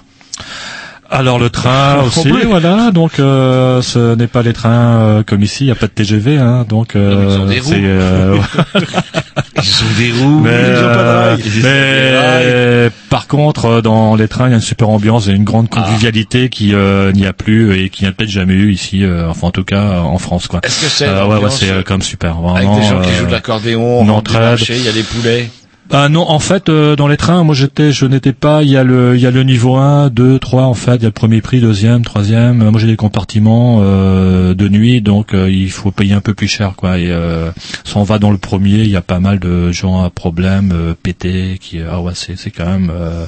Alors 1.09 1.39
le 1.39 1.51
train 1.51 2.03
aussi, 2.03 2.29
voilà. 2.49 2.91
Donc 2.91 3.21
euh, 3.21 3.81
ce 3.81 4.17
n'est 4.17 4.27
pas 4.27 4.43
les 4.43 4.53
trains 4.53 4.97
euh, 4.99 5.23
comme 5.23 5.43
ici, 5.45 5.63
il 5.63 5.67
n'y 5.67 5.73
a 5.73 5.77
pas 5.77 5.87
de 5.87 5.93
TGV, 5.93 6.37
hein, 6.39 6.67
donc 6.69 6.97
euh, 6.97 7.29
ils 7.31 7.39
ont 7.41 7.47
des 7.47 7.61
roues. 7.61 7.71
c'est, 7.71 7.81
euh, 7.85 8.37
Ils 9.63 9.63
ont 9.85 9.99
des 9.99 10.13
roues, 10.13 10.41
mais, 10.41 10.51
ils 10.51 10.79
ont 10.79 10.95
pas 10.95 11.37
de 11.37 11.43
euh, 11.65 12.85
mais, 12.85 12.91
par 13.09 13.27
contre, 13.29 13.67
euh, 13.67 13.83
dans 13.83 14.17
les 14.17 14.27
trains, 14.29 14.47
il 14.49 14.51
y 14.51 14.53
a 14.53 14.57
une 14.57 14.61
super 14.63 14.89
ambiance, 14.89 15.29
a 15.29 15.33
une 15.33 15.45
grande 15.45 15.69
Ah. 15.73 15.83
convivialité 15.83 16.49
qui 16.49 16.75
euh, 16.75 17.13
n'y 17.13 17.27
a 17.27 17.33
plus 17.33 17.79
et 17.79 17.89
qui 17.89 18.03
n'y 18.03 18.09
a 18.09 18.13
peut-être 18.13 18.31
jamais 18.31 18.55
eu 18.55 18.73
ici, 18.73 19.05
euh, 19.05 19.29
enfin 19.31 19.47
en 19.49 19.51
tout 19.53 19.65
cas 19.65 19.81
euh, 19.81 20.01
en 20.01 20.19
France, 20.19 20.49
quoi. 20.49 20.61
Est-ce 20.65 20.83
que 20.83 20.89
c'est 20.91 21.07
Euh, 21.07 21.27
ouais, 21.27 21.37
ouais, 21.39 21.51
c'est 21.51 21.71
euh, 21.71 21.79
euh, 21.79 21.83
comme 21.83 22.03
super, 22.03 22.31
Avec 22.39 22.67
vraiment. 22.67 22.79
des 22.81 22.83
gens 22.87 23.01
qui 23.01 23.11
euh, 23.11 23.19
jouent 23.21 23.27
de 23.27 23.33
l'accordéon, 23.33 24.01
on 24.01 24.05
marché, 24.05 24.77
il 24.77 24.85
y 24.85 24.89
a 24.89 24.93
des 24.93 25.03
poulets? 25.05 25.49
Ah 25.93 26.09
non, 26.09 26.29
en 26.29 26.41
fait, 26.41 26.69
euh, 26.69 26.97
dans 26.97 27.07
les 27.07 27.17
trains, 27.17 27.45
moi 27.45 27.55
j'étais, 27.55 27.93
je 27.93 28.07
n'étais 28.07 28.33
pas. 28.33 28.65
Il 28.65 28.71
y 28.71 28.77
a 28.77 28.83
le, 28.83 29.15
il 29.15 29.21
y 29.21 29.27
a 29.27 29.31
le 29.31 29.45
niveau 29.45 29.77
1, 29.77 30.11
2, 30.11 30.39
3. 30.41 30.63
En 30.65 30.75
fait, 30.75 30.97
il 30.97 31.03
y 31.03 31.05
a 31.05 31.09
le 31.09 31.13
premier 31.13 31.41
prix, 31.41 31.61
deuxième, 31.61 32.05
troisième. 32.05 32.61
Euh, 32.63 32.71
Moi 32.73 32.81
j'ai 32.81 32.89
des 32.89 32.97
compartiments 32.97 33.79
euh, 33.83 34.55
de 34.55 34.69
nuit, 34.69 35.01
donc 35.01 35.33
euh, 35.33 35.49
il 35.49 35.71
faut 35.71 35.93
payer 35.93 36.15
un 36.15 36.21
peu 36.21 36.35
plus 36.35 36.49
cher, 36.49 36.75
quoi. 36.77 36.99
Et 36.99 37.11
euh, 37.11 37.51
si 37.85 37.97
on 37.97 38.03
va 38.03 38.19
dans 38.19 38.33
le 38.33 38.39
premier, 38.39 38.81
il 38.81 38.91
y 38.91 38.97
a 38.97 39.01
pas 39.03 39.21
mal 39.21 39.39
de 39.39 39.71
gens 39.71 40.03
à 40.03 40.11
problème, 40.11 40.73
euh, 40.75 40.95
pétés, 41.01 41.59
qui, 41.61 41.79
ah 41.89 42.01
ouais, 42.01 42.13
c'est, 42.15 42.37
c'est 42.37 42.51
quand 42.51 42.67
même, 42.67 42.91
euh, 42.93 43.25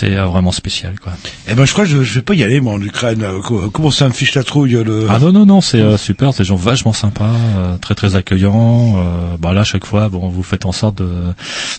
c'est 0.00 0.16
euh, 0.16 0.24
vraiment 0.26 0.52
spécial, 0.52 0.98
quoi. 0.98 1.12
Eh 1.48 1.54
ben 1.54 1.64
je 1.64 1.72
crois 1.72 1.84
que 1.84 1.90
je, 1.90 2.02
je 2.02 2.14
vais 2.14 2.22
pas 2.22 2.34
y 2.34 2.42
aller 2.42 2.60
moi 2.60 2.72
en 2.74 2.80
Ukraine. 2.80 3.22
Euh, 3.22 3.40
co- 3.40 3.70
Comment 3.70 3.90
ça 3.90 4.08
me 4.08 4.12
fiche 4.12 4.34
la 4.34 4.42
trouille 4.44 4.72
le. 4.72 5.06
Ah 5.10 5.18
non 5.18 5.32
non 5.32 5.44
non 5.46 5.60
c'est 5.60 5.80
euh, 5.80 5.96
super, 5.96 6.32
c'est 6.32 6.42
des 6.42 6.48
gens 6.48 6.56
vachement 6.56 6.92
sympas, 6.92 7.30
euh, 7.58 7.76
très 7.78 7.94
très 7.94 8.16
accueillants. 8.16 8.94
Euh, 8.98 9.36
bah 9.38 9.52
là 9.52 9.60
à 9.60 9.64
chaque 9.64 9.84
fois 9.84 10.08
bon 10.08 10.28
vous 10.28 10.42
faites 10.42 10.64
en 10.66 10.72
sorte 10.72 10.96
de 10.98 11.10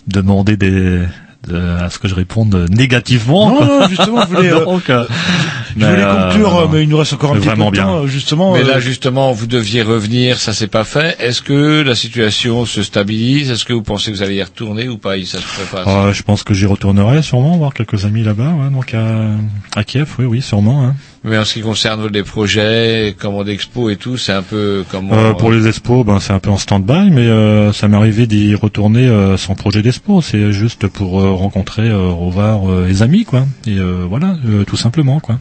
demander 0.08 0.58
des 0.58 0.70
de, 0.72 1.06
à 1.50 1.90
ce 1.90 1.98
que 2.00 2.08
je 2.08 2.16
réponde 2.16 2.68
négativement. 2.70 3.50
Non, 3.50 3.58
quoi. 3.58 3.66
non, 3.66 3.88
justement, 3.90 4.22
je 4.30 4.36
voulais, 4.36 4.50
euh, 4.54 4.66
Donc, 4.66 4.90
euh, 4.90 5.06
Je 5.70 5.74
voulais 5.86 5.98
mais, 5.98 6.04
euh, 6.04 6.24
conclure, 6.30 6.56
euh, 6.58 6.68
mais 6.72 6.84
il 6.84 6.90
nous 6.90 6.98
reste 6.98 7.14
encore 7.14 7.32
un 7.32 7.40
petit 7.40 7.48
peu 7.50 7.56
de 7.56 7.60
temps, 7.60 7.72
bien. 7.72 7.90
euh, 7.90 8.08
justement. 8.08 8.54
Mais 8.54 8.60
euh, 8.62 8.68
là, 8.68 8.80
justement, 8.80 9.32
vous 9.32 9.48
deviez 9.48 9.82
revenir, 9.82 10.38
ça 10.40 10.54
s'est 10.54 10.68
pas 10.68 10.84
fait. 10.84 11.16
Est-ce 11.20 11.42
que 11.42 11.82
la 11.82 11.96
situation 11.96 12.66
se 12.66 12.84
stabilise? 12.84 13.50
Est-ce 13.52 13.66
que 13.66 13.74
vous 13.74 13.82
pensez 13.84 14.12
que 14.12 14.18
vous 14.18 14.24
allez 14.24 14.36
y 14.36 14.44
retourner 14.44 14.88
ou 14.88 14.98
pas? 14.98 15.16
Ça 15.26 15.40
se 15.40 15.44
prépare. 15.48 15.88
Euh, 15.88 16.14
je 16.14 16.24
pense 16.24 16.44
que 16.44 16.54
j'y 16.54 16.66
retournerai 16.66 17.22
sûrement 17.24 17.58
voir 17.58 17.74
quelques 17.74 18.06
amis 18.06 18.24
là-bas, 18.24 18.52
ouais, 18.52 18.70
donc 18.72 18.94
à, 18.94 19.32
à 19.76 19.84
Kiev, 19.84 20.10
oui, 20.20 20.26
oui, 20.26 20.42
sûrement. 20.42 20.86
Hein. 20.86 20.96
Mais 21.24 21.38
en 21.38 21.46
ce 21.46 21.54
qui 21.54 21.62
concerne 21.62 22.08
les 22.08 22.24
projets, 22.24 23.16
commandes 23.18 23.48
expo 23.48 23.92
et 23.92 23.96
tout, 23.96 24.18
c'est 24.18 24.32
un 24.32 24.42
peu 24.42 24.84
comment 24.90 25.14
Euh, 25.14 25.34
pour 25.34 25.52
les 25.52 25.68
expos, 25.68 26.04
ben 26.04 26.20
c'est 26.20 26.34
un 26.34 26.40
peu 26.40 26.50
en 26.50 26.58
stand-by, 26.58 27.12
mais 27.12 27.28
euh, 27.28 27.72
ça 27.74 27.88
m'est 27.88 27.98
arrivé 27.98 28.26
d'y 28.26 28.56
retourner 28.56 29.08
euh, 29.08 29.38
sans 29.38 29.54
projet 29.54 29.84
d'expo. 29.84 30.24
C'est 30.24 30.52
juste 30.52 30.88
pour 30.88 31.22
euh, 31.22 31.32
rencontrer, 31.32 31.88
euh, 31.88 32.10
revoir 32.10 32.68
euh, 32.72 32.88
les 32.88 33.04
amis, 33.04 33.26
quoi. 33.26 33.46
Et 33.68 33.78
euh, 33.78 34.06
voilà, 34.10 34.36
euh, 34.48 34.64
tout 34.64 34.78
simplement, 34.78 35.20
quoi. 35.20 35.40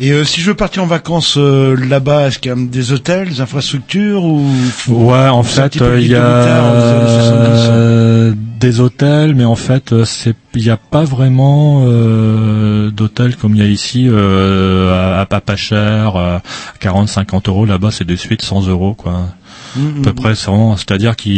Et 0.00 0.10
euh, 0.10 0.24
si 0.24 0.40
je 0.40 0.48
veux 0.48 0.54
partir 0.54 0.82
en 0.82 0.86
vacances 0.86 1.36
euh, 1.38 1.76
là-bas, 1.76 2.26
est-ce 2.26 2.38
qu'il 2.40 2.50
y 2.50 2.52
a 2.52 2.56
des 2.58 2.92
hôtels, 2.92 3.28
des 3.28 3.40
infrastructures 3.40 4.24
ou 4.24 4.44
Ouais, 4.88 5.28
en 5.28 5.42
fait, 5.44 5.80
euh, 5.80 5.98
il 6.00 6.06
y 6.06 6.08
l'idée 6.08 6.20
militaire 6.20 6.72
des 6.74 6.82
années 6.82 7.08
70, 7.08 7.68
a 7.68 7.70
euh, 7.70 8.34
des 8.58 8.80
hôtels, 8.80 9.34
mais 9.34 9.44
en 9.44 9.54
fait, 9.56 9.92
euh, 9.92 10.04
c'est 10.04 10.34
il 10.54 10.62
n'y 10.62 10.70
a 10.70 10.76
pas 10.76 11.04
vraiment 11.04 11.84
euh, 11.86 12.90
d'hôtels 12.90 13.36
comme 13.36 13.54
il 13.54 13.58
y 13.62 13.64
a 13.64 13.68
ici 13.68 14.06
euh, 14.08 14.92
à, 14.92 15.20
à 15.20 15.26
pas 15.26 15.40
pas 15.40 15.56
cher, 15.56 16.16
à 16.16 16.42
40-50 16.80 17.48
euros. 17.48 17.66
Là-bas, 17.66 17.90
c'est 17.90 18.06
de 18.06 18.16
suite 18.16 18.42
100 18.42 18.66
euros, 18.68 18.94
quoi. 18.94 19.28
Mhm. 19.76 19.98
À 20.00 20.02
peu 20.04 20.12
près, 20.14 20.34
c'est 20.34 20.46
vraiment- 20.46 20.76
c'est-à-dire 20.76 21.14
que 21.16 21.28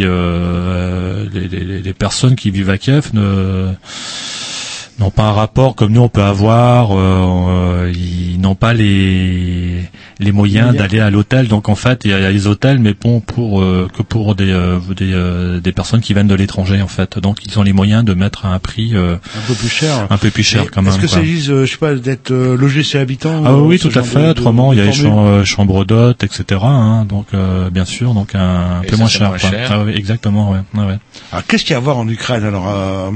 les, 1.33 1.49
les, 1.49 1.83
les 1.83 1.93
personnes 1.93 2.37
qui 2.37 2.51
vivent 2.53 2.71
à 2.71 2.79
Kiev 2.79 3.11
ne 3.13 3.73
n'ont 5.01 5.11
pas 5.11 5.25
un 5.25 5.33
rapport 5.33 5.75
comme 5.75 5.93
nous 5.93 6.01
on 6.03 6.09
peut 6.09 6.23
avoir. 6.23 6.93
euh, 6.93 6.97
euh, 7.89 7.93
ils 7.95 8.41
n'ont 8.41 8.55
pas 8.55 8.73
les 8.75 9.83
les 10.21 10.33
moyens 10.33 10.75
d'aller 10.75 10.99
à 11.01 11.11
l'hôtel. 11.11 11.47
Donc 11.49 11.69
en 11.69 11.75
fait, 11.77 12.01
il 12.05 12.11
y 12.11 12.15
a, 12.15 12.19
il 12.19 12.23
y 12.23 12.27
a 12.27 12.31
les 12.33 12.47
hôtels, 12.49 12.79
mais 12.81 12.95
bon 13.01 13.21
pour 13.21 13.61
euh, 13.61 13.89
que 13.97 14.03
pour 14.03 14.35
des 14.35 14.51
euh, 14.51 14.79
des, 14.97 15.13
euh, 15.13 15.61
des 15.61 15.73
personnes 15.73 16.01
qui 16.01 16.13
viennent 16.15 16.27
de 16.29 16.35
l'étranger 16.35 16.83
en 16.83 16.89
fait. 16.89 17.19
Donc 17.19 17.39
ils 17.47 17.59
ont 17.59 17.63
les 17.63 17.73
moyens 17.73 18.05
de 18.05 18.15
mettre 18.15 18.47
à 18.47 18.49
un 18.55 18.59
prix 18.59 18.97
euh, 18.97 19.15
un 19.15 19.47
peu 19.47 19.55
plus 19.55 19.69
cher 19.69 20.07
un 20.11 20.17
peu 20.19 20.31
plus 20.31 20.43
cher 20.43 20.65
Et 20.65 20.67
quand 20.67 20.83
même. 20.83 20.93
Est-ce 20.93 21.01
que 21.01 21.07
quoi. 21.07 21.17
ça 21.17 21.21
existe, 21.21 21.51
euh, 21.51 21.65
je 21.67 21.71
sais 21.73 21.77
pas, 21.79 21.95
d'être 21.95 22.31
euh, 22.33 22.57
logé 22.57 22.83
chez 22.83 22.99
habitant 22.99 23.43
Ah 23.45 23.55
ou, 23.55 23.67
oui, 23.69 23.79
tout 23.79 23.91
à 23.95 24.03
fait. 24.03 24.23
de- 24.25 24.29
Autrement, 24.31 24.73
il 24.73 24.79
y 24.79 24.83
a 24.83 24.87
les 24.87 24.93
formule 24.93 25.11
cham- 25.13 25.19
euh, 25.27 25.45
chambres 25.45 25.85
d'hôtes, 25.85 26.25
etc. 26.25 26.61
hein. 26.65 27.05
donc 27.09 27.27
euh, 27.35 27.71
bien 27.71 27.85
sûr, 27.85 28.15
donc 28.15 28.35
un, 28.35 28.81
peu 28.87 28.91
ça, 28.93 28.97
moins 28.97 29.09
cher. 29.09 29.29
moins 29.29 29.39
cher. 29.39 29.69
Ah 29.73 29.83
oui, 29.85 29.93
exactement, 29.95 30.51
ouais. 30.51 30.59
ouais, 30.75 30.85
ouais. 30.85 30.99
Alors 31.33 31.47
qu'est-ce 31.47 31.63
qu'il 31.65 31.73
y 31.73 31.75
a 31.75 31.79
à 31.79 31.81
voir 31.81 31.99
en 31.99 32.09
Ukraine 32.09 32.45
alors 32.45 32.69
euh, 32.69 33.11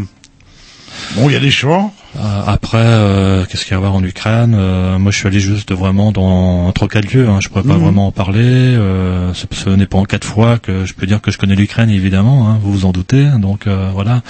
Bon, 1.16 1.28
il 1.28 1.32
y 1.32 1.36
a 1.36 1.40
des 1.40 1.50
champs. 1.50 1.92
Euh, 2.16 2.42
après, 2.46 2.78
euh, 2.78 3.44
qu'est-ce 3.46 3.62
qu'il 3.64 3.70
y 3.72 3.74
a 3.74 3.78
à 3.78 3.80
voir 3.80 3.94
en 3.94 4.02
Ukraine? 4.04 4.54
Euh, 4.58 4.98
Moi, 4.98 5.10
je 5.12 5.16
suis 5.18 5.26
allé 5.26 5.40
juste 5.40 5.72
vraiment 5.72 6.12
dans 6.12 6.70
trois 6.72 6.88
quatre 6.88 7.10
lieux. 7.12 7.28
Hein. 7.28 7.38
Je 7.40 7.48
pourrais 7.48 7.62
pas 7.64 7.74
Mhm. 7.74 7.80
vraiment 7.82 8.06
en 8.08 8.12
parler. 8.12 8.40
Euh, 8.42 9.32
ce, 9.34 9.46
ce 9.50 9.70
n'est 9.70 9.86
pas 9.86 9.98
en 9.98 10.04
quatre 10.04 10.26
fois 10.26 10.58
que 10.58 10.84
je 10.84 10.92
peux 10.94 11.06
dire 11.06 11.20
que 11.22 11.30
je 11.30 11.38
connais 11.38 11.54
l'Ukraine, 11.54 11.90
évidemment. 11.90 12.48
Hein, 12.50 12.58
vous 12.62 12.72
vous 12.72 12.84
en 12.86 12.92
doutez. 12.92 13.24
Donc 13.38 13.66
euh, 13.66 13.90
voilà. 13.94 14.22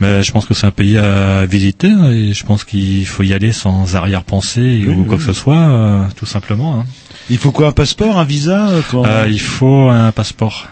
Mais 0.00 0.22
je 0.22 0.30
pense 0.30 0.46
que 0.46 0.54
c'est 0.54 0.66
un 0.66 0.70
pays 0.70 0.96
à 0.96 1.44
visiter 1.46 1.88
hein, 1.90 2.10
et 2.12 2.32
je 2.32 2.44
pense 2.46 2.62
qu'il 2.62 3.04
faut 3.06 3.24
y 3.24 3.32
aller 3.34 3.50
sans 3.52 3.96
arrière-pensée 3.96 4.84
Oui, 4.86 4.94
ou 4.94 5.04
quoi 5.04 5.14
oui. 5.14 5.18
que 5.18 5.26
ce 5.26 5.32
soit, 5.32 5.56
euh, 5.56 6.04
tout 6.16 6.26
simplement. 6.26 6.78
Hein. 6.80 6.84
Il 7.30 7.38
faut 7.38 7.50
quoi 7.50 7.68
Un 7.68 7.72
passeport, 7.72 8.16
un 8.18 8.24
visa 8.24 8.68
il 9.28 9.40
faut 9.40 9.88
un 9.88 10.12
passeport. 10.12 10.68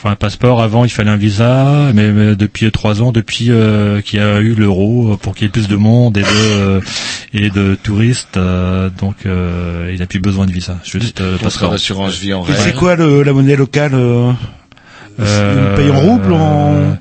Faut 0.00 0.08
un 0.08 0.16
passeport. 0.16 0.62
Avant, 0.62 0.84
il 0.84 0.90
fallait 0.90 1.10
un 1.10 1.16
visa, 1.18 1.90
mais, 1.94 2.10
mais 2.10 2.34
depuis 2.34 2.70
trois 2.70 3.02
ans, 3.02 3.12
depuis 3.12 3.50
euh, 3.50 4.00
qu'il 4.00 4.18
y 4.18 4.22
a 4.22 4.40
eu 4.40 4.54
l'euro, 4.54 5.12
euh, 5.12 5.16
pour 5.16 5.34
qu'il 5.34 5.44
y 5.44 5.48
ait 5.48 5.52
plus 5.52 5.68
de 5.68 5.76
monde 5.76 6.16
et 6.16 6.22
de 6.22 6.26
euh, 6.26 6.80
et 7.34 7.50
de 7.50 7.74
touristes, 7.74 8.38
euh, 8.38 8.88
donc 8.98 9.16
euh, 9.26 9.90
il 9.92 9.98
n'a 10.00 10.06
plus 10.06 10.20
besoin 10.20 10.46
de 10.46 10.52
visa. 10.52 10.78
Juste 10.84 11.20
euh, 11.20 11.36
passeport. 11.36 11.70
d'assurance 11.72 12.16
vie 12.18 12.32
en 12.32 12.44
c'est 12.46 12.74
quoi 12.74 12.96
le, 12.96 13.22
la 13.22 13.32
monnaie 13.34 13.56
locale 13.56 13.92
euh, 13.94 14.32
Euh, 15.20 15.76
payent 15.76 15.90
en 15.90 16.00
rouble 16.00 16.32
ou 16.32 16.36
en 16.36 16.96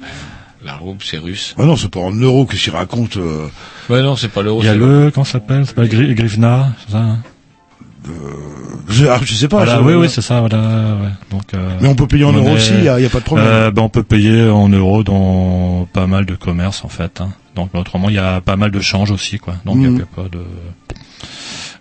La 0.66 0.74
rouble, 0.74 1.00
c'est 1.02 1.20
russe. 1.20 1.56
Ah 1.58 1.64
non, 1.64 1.78
c'est 1.78 1.90
pas 1.90 2.02
en 2.02 2.12
euros 2.12 2.46
que 2.46 2.58
s'il 2.58 2.74
raconte. 2.74 3.16
Euh... 3.16 3.48
Ouais, 3.90 4.02
non, 4.02 4.18
c'est 4.18 4.28
pas 4.28 4.42
l'euro. 4.42 4.60
Il 4.62 4.66
y 4.66 4.70
a 4.70 4.76
le, 4.76 5.10
comment 5.14 5.24
ça 5.24 5.34
s'appelle? 5.34 5.64
C'est 5.66 5.74
pas 5.76 5.86
Gri- 5.86 6.14
Grivna, 6.16 6.74
c'est 6.86 6.92
ça 6.92 6.98
hein? 6.98 7.20
Je, 8.90 9.06
ah, 9.06 9.20
je 9.24 9.34
sais 9.34 9.48
pas. 9.48 9.58
Voilà, 9.58 9.78
je- 9.78 9.82
oui, 9.84 9.94
oui, 9.94 10.10
c'est 10.10 10.22
ça, 10.22 10.40
voilà. 10.40 10.58
Ouais. 11.02 11.10
Donc, 11.32 11.44
euh, 11.54 11.70
Mais 11.82 11.88
on 11.88 11.96
peut 11.96 12.08
payer 12.08 12.24
en 12.24 12.34
euros 12.34 12.52
aussi, 12.52 12.74
il 12.74 12.84
y 12.84 12.90
a- 12.90 13.00
il 13.00 13.04
y 13.04 13.06
a 13.06 13.10
pas 13.10 13.20
de 13.20 13.24
problème. 13.24 13.48
Euh, 13.48 13.72
ben, 13.72 13.84
on 13.84 13.90
peut 13.90 14.04
payer 14.04 14.50
en 14.50 14.68
euros 14.70 15.04
dans 15.04 15.88
pas 15.94 16.08
mal 16.08 16.26
de 16.26 16.36
commerces 16.36 16.84
en 16.84 16.90
fait. 16.90 17.22
Hein. 17.22 17.30
Donc 17.56 17.70
autrement, 17.76 18.10
il 18.10 18.16
y 18.16 18.20
a 18.20 18.42
pas 18.42 18.56
mal 18.56 18.72
de 18.72 18.80
change 18.80 19.12
aussi, 19.12 19.38
quoi. 19.38 19.56
Donc 19.66 19.78
il 19.80 19.98
y 19.98 20.02
a 20.02 20.06
pas 20.06 20.28
de 20.32 20.40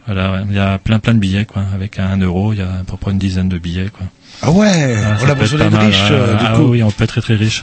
voilà, 0.06 0.32
ouais. 0.32 0.38
y 0.54 0.58
a 0.58 0.78
plein 0.78 0.98
plein 0.98 1.14
de 1.14 1.18
billets, 1.18 1.44
quoi. 1.44 1.62
Avec 1.74 1.98
un 1.98 2.16
euro, 2.18 2.52
il 2.52 2.58
y 2.58 2.62
a 2.62 2.66
à 2.80 2.84
peu 2.86 2.96
près 2.96 3.10
une 3.12 3.18
dizaine 3.18 3.48
de 3.48 3.58
billets, 3.58 3.90
quoi. 3.90 4.06
Ah 4.40 4.50
ouais, 4.52 4.96
Ah, 5.04 5.16
on 5.20 5.26
ça 5.26 5.32
a 5.32 5.34
besoin 5.34 5.60
être 5.60 5.70
d'être 5.70 5.80
riche, 5.82 6.08
euh, 6.12 6.34
du 6.36 6.44
ah 6.46 6.52
coup. 6.56 6.62
oui, 6.70 6.82
on 6.82 6.90
peut 6.90 7.04
être 7.04 7.10
très 7.10 7.20
très 7.20 7.34
riche. 7.34 7.62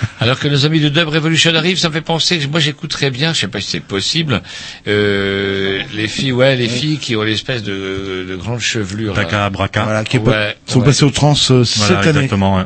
Alors 0.20 0.38
que 0.38 0.48
nos 0.48 0.64
amis 0.66 0.80
de 0.80 0.88
Dub 0.88 1.08
Revolution 1.08 1.54
arrivent, 1.54 1.78
ça 1.78 1.88
me 1.88 1.94
fait 1.94 2.00
penser, 2.00 2.38
que 2.38 2.46
moi 2.48 2.60
j'écouterais 2.60 3.10
bien, 3.10 3.32
je 3.32 3.40
sais 3.40 3.48
pas 3.48 3.60
si 3.60 3.70
c'est 3.70 3.80
possible, 3.80 4.42
euh, 4.88 5.82
les 5.94 6.08
filles, 6.08 6.32
ouais, 6.32 6.56
les 6.56 6.68
filles 6.68 6.98
qui 6.98 7.16
ont 7.16 7.22
l'espèce 7.22 7.62
de, 7.62 8.26
de 8.28 8.36
grande 8.36 8.60
chevelure. 8.60 9.14
Braca, 9.14 9.50
braca. 9.50 9.84
Voilà, 9.84 10.04
qui 10.04 10.16
est 10.16 10.20
pas- 10.20 10.30
Ouais, 10.30 10.56
sont 10.66 10.80
ouais. 10.80 10.84
passés 10.86 11.04
au 11.04 11.10
trans 11.10 11.32
euh, 11.50 11.64
Voilà, 11.64 11.64
cette 11.64 11.90
année. 11.90 12.08
exactement. 12.08 12.56
ouais. 12.56 12.64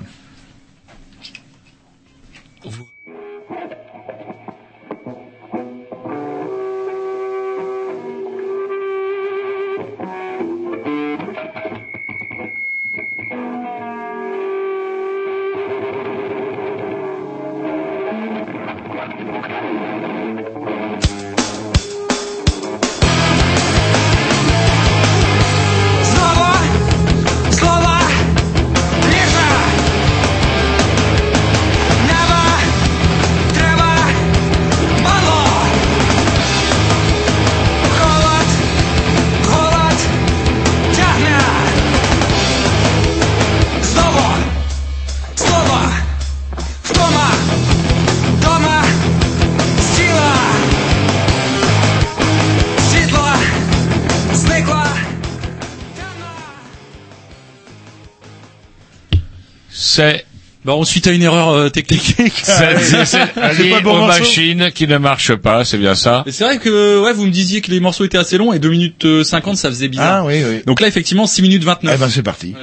c'est 59.90 60.24
Bon, 60.62 60.84
suite 60.84 61.06
à 61.06 61.12
une 61.12 61.22
erreur 61.22 61.48
euh, 61.50 61.68
technique. 61.70 62.16
C'est 62.42 63.32
pas 63.82 63.90
aux 63.90 64.70
qui 64.74 64.86
ne 64.86 64.98
marchent 64.98 65.34
pas, 65.36 65.64
c'est 65.64 65.78
bien 65.78 65.94
ça. 65.94 66.22
C'est 66.28 66.44
vrai 66.44 66.58
que 66.58 67.02
ouais, 67.02 67.14
vous 67.14 67.24
me 67.24 67.30
disiez 67.30 67.62
que 67.62 67.70
les 67.70 67.80
morceaux 67.80 68.04
étaient 68.04 68.18
assez 68.18 68.36
longs 68.36 68.52
et 68.52 68.58
2 68.58 68.68
minutes 68.68 69.04
euh, 69.06 69.24
50 69.24 69.56
ça 69.56 69.70
faisait 69.70 69.88
bizarre. 69.88 70.24
Ah 70.24 70.26
oui 70.26 70.42
oui. 70.46 70.62
Donc 70.66 70.80
là 70.80 70.88
effectivement 70.88 71.26
6 71.26 71.40
minutes 71.40 71.64
29. 71.64 71.94
Eh 71.94 71.98
ben 71.98 72.10
c'est 72.10 72.22
parti. 72.22 72.54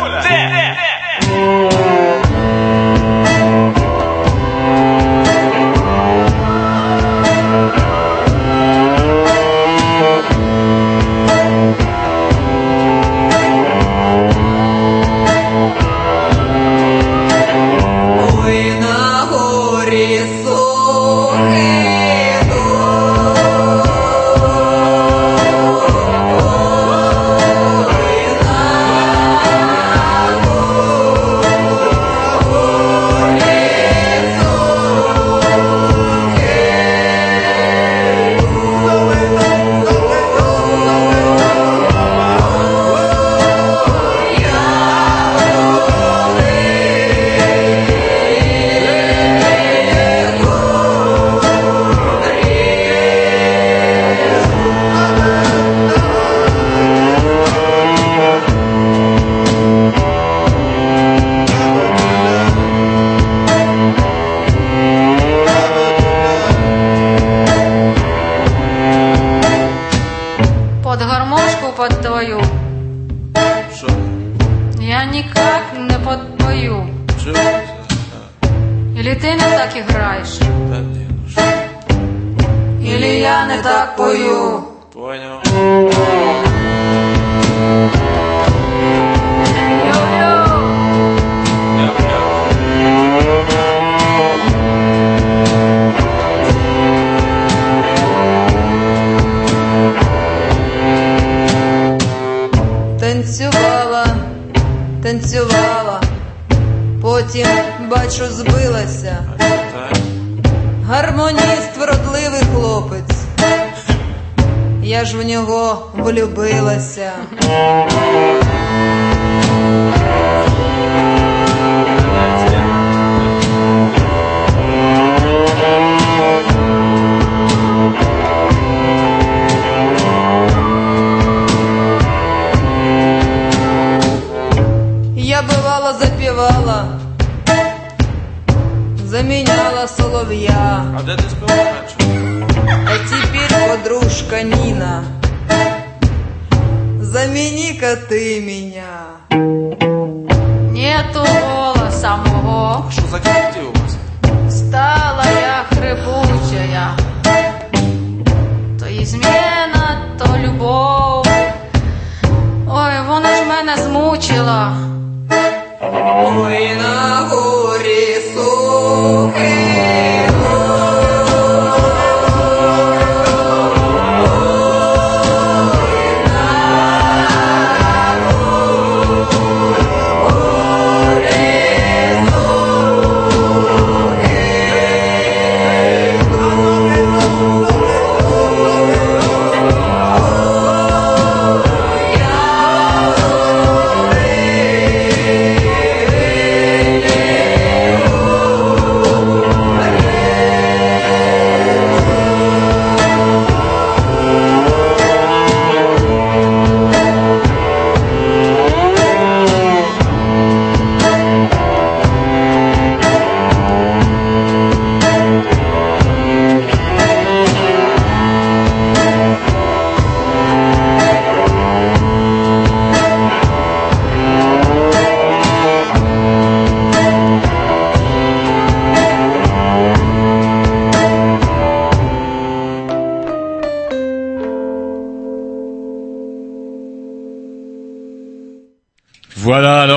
Hola. 0.00 0.43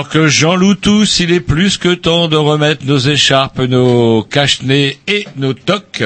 Alors 0.08 0.26
que 0.26 0.28
Jean 0.30 0.56
Loutus, 0.56 1.20
il 1.20 1.32
est 1.34 1.42
plus 1.42 1.78
que 1.78 1.94
temps 1.94 2.30
de 2.30 2.38
remettre 2.38 2.86
nos 2.86 2.98
écharpes, 2.98 3.60
nos 3.60 4.24
cache-nez 4.24 4.98
et 5.08 5.28
nos 5.36 5.52
toques. 5.54 6.04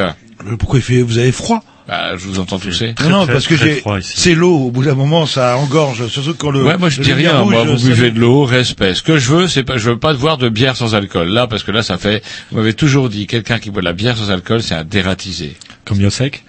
Pourquoi 0.58 0.80
il 0.80 0.82
fait, 0.82 1.02
vous 1.04 1.20
avez 1.20 1.32
froid? 1.32 1.64
Bah, 1.88 2.16
je 2.18 2.26
vous 2.26 2.40
entends 2.40 2.58
tousser. 2.58 2.96
Non, 3.04 3.10
non, 3.10 3.28
parce 3.28 3.46
que 3.48 3.56
j'ai, 3.56 3.84
c'est 4.02 4.34
l'eau. 4.34 4.56
Au 4.58 4.72
bout 4.72 4.84
d'un 4.84 4.96
moment, 4.96 5.26
ça 5.28 5.56
engorge. 5.58 6.08
Surtout 6.08 6.34
quand 6.34 6.50
le. 6.50 6.64
Ouais, 6.64 6.78
moi 6.78 6.90
je 6.90 7.00
le 7.00 7.06
dis 7.06 7.14
rien. 7.14 7.40
rouge, 7.42 7.54
Moi, 7.54 7.64
vous 7.66 7.78
ça- 7.78 7.86
buvez 7.88 8.10
de 8.12 8.20
l'eau, 8.20 8.44
respect. 8.46 8.96
Ce 8.96 9.04
que 9.04 9.18
je 9.20 9.30
veux, 9.32 9.48
c'est 9.48 9.64
pas, 9.64 9.78
je 9.78 9.90
veux 9.92 10.00
pas 10.00 10.14
voir 10.14 10.38
de 10.38 10.50
bière 10.50 10.76
sans 10.76 10.96
alcool. 10.96 11.28
Là, 11.28 11.46
parce 11.48 11.64
que 11.64 11.72
là, 11.72 11.84
ça 11.84 11.98
fait. 11.98 12.24
Vous 12.52 12.58
m'avez 12.58 12.74
toujours 12.74 13.10
dit, 13.10 13.28
quelqu'un 13.28 13.60
qui 13.60 13.70
boit 13.72 13.82
de 13.82 13.86
la 13.88 13.94
bière 13.94 14.18
sans 14.18 14.32
alcool, 14.32 14.64
c'est 14.64 14.76
un 14.76 14.84
dératisé. 14.84 15.56
Comme 15.86 16.00
Yosek? 16.02 16.44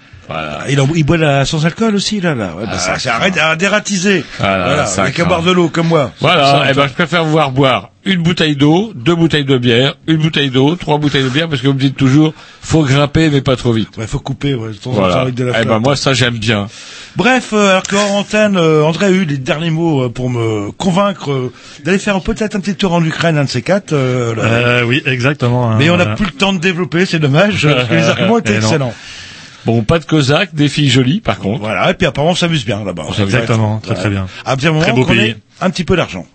Voilà. 0.65 0.71
Il, 0.71 0.81
en- 0.81 0.89
il 0.95 1.03
boit 1.05 1.17
la 1.17 1.45
sans 1.45 1.65
alcool 1.65 1.95
aussi 1.95 2.19
là, 2.21 2.35
là. 2.35 2.53
Ouais, 2.57 2.65
bah, 2.65 2.71
Ah, 2.73 2.99
ça, 2.99 3.17
ré- 3.17 3.31
un 3.39 3.55
dératisé. 3.55 4.23
Voilà, 4.39 4.65
Voilà, 4.65 4.85
ça 4.85 5.03
avec 5.03 5.19
à 5.19 5.25
boire 5.25 5.41
de 5.43 5.51
l'eau 5.51 5.69
comme 5.69 5.87
moi. 5.87 6.11
Voilà, 6.19 6.43
Ça, 6.45 6.63
eh 6.69 6.73
ben, 6.73 6.87
je 6.87 6.93
préfère 6.93 7.23
vous 7.23 7.31
voir 7.31 7.51
boire 7.51 7.89
une 8.05 8.21
bouteille 8.21 8.57
d'eau, 8.57 8.91
deux 8.95 9.15
bouteilles 9.15 9.45
de 9.45 9.57
bière, 9.57 9.95
une 10.07 10.17
bouteille 10.17 10.49
d'eau, 10.49 10.75
trois 10.75 10.97
bouteilles 10.97 11.23
de 11.23 11.29
bière, 11.29 11.47
parce 11.47 11.61
que 11.61 11.67
vous 11.67 11.73
me 11.73 11.79
dites 11.79 11.95
toujours, 11.95 12.33
faut 12.61 12.83
grimper, 12.83 13.29
mais 13.29 13.39
pas 13.39 13.55
trop 13.55 13.71
vite. 13.71 13.95
Ouais, 13.97 14.07
faut 14.07 14.19
couper, 14.19 14.55
ouais, 14.55 14.71
de 14.71 14.73
temps 14.73 14.89
en 14.89 14.93
temps 14.95 14.99
Voilà. 14.99 15.21
avec 15.21 15.35
de 15.35 15.45
la 15.45 15.61
Eh 15.61 15.65
ben, 15.65 15.79
moi, 15.79 15.95
ça, 15.95 16.13
j'aime 16.13 16.37
bien. 16.37 16.67
Bref, 17.15 17.51
euh, 17.53 17.69
alors 17.69 17.83
que 17.83 17.95
hors 17.95 18.11
antenne, 18.11 18.57
euh, 18.57 18.83
André 18.83 19.05
a 19.05 19.09
eu 19.09 19.23
les 19.23 19.37
derniers 19.37 19.69
mots 19.69 20.03
euh, 20.03 20.09
pour 20.09 20.29
me 20.29 20.71
convaincre 20.71 21.31
euh, 21.31 21.53
d'aller 21.85 21.97
faire 21.97 22.19
peut-être 22.19 22.55
un 22.55 22.59
petit 22.59 22.75
tour 22.75 22.91
en 22.91 23.01
Ukraine, 23.05 23.37
un 23.37 23.45
de 23.45 23.49
ces 23.49 23.61
quatre. 23.61 23.93
euh, 23.93 24.35
là. 24.35 24.43
Euh, 24.43 24.83
oui, 24.83 25.01
exactement. 25.05 25.71
hein, 25.71 25.75
Mais 25.79 25.89
on 25.89 25.95
n'a 25.95 26.03
voilà. 26.03 26.15
plus 26.17 26.25
le 26.25 26.31
temps 26.33 26.51
de 26.51 26.59
développer, 26.59 27.05
c'est 27.05 27.19
dommage, 27.19 27.65
parce 27.65 27.87
que 27.87 27.93
les 27.93 28.03
arguments 28.09 28.39
étaient 28.39 28.59
non. 28.79 28.91
Bon, 29.65 29.83
pas 29.83 29.99
de 29.99 30.05
Cosaque, 30.05 30.53
des 30.53 30.67
filles 30.69 30.89
jolies, 30.89 31.21
par 31.21 31.39
contre. 31.39 31.59
Voilà, 31.61 31.91
et 31.91 31.93
puis 31.93 32.05
apparemment 32.07 32.31
on 32.33 32.35
s'amuse 32.35 32.65
bien 32.65 32.83
là-bas. 32.83 33.03
s'amuse 33.15 33.33
Exactement, 33.33 33.79
très, 33.79 33.95
très 33.95 34.09
bien. 34.09 34.27
À 34.45 34.55
bien 34.55 34.71
moment 34.71 34.83
Très 34.83 34.91
beau 34.93 35.05
qu'on 35.05 35.13
pays. 35.13 35.29
ait 35.29 35.37
un 35.61 35.69
petit 35.69 35.83
peu 35.85 35.95
d'argent. 35.95 36.25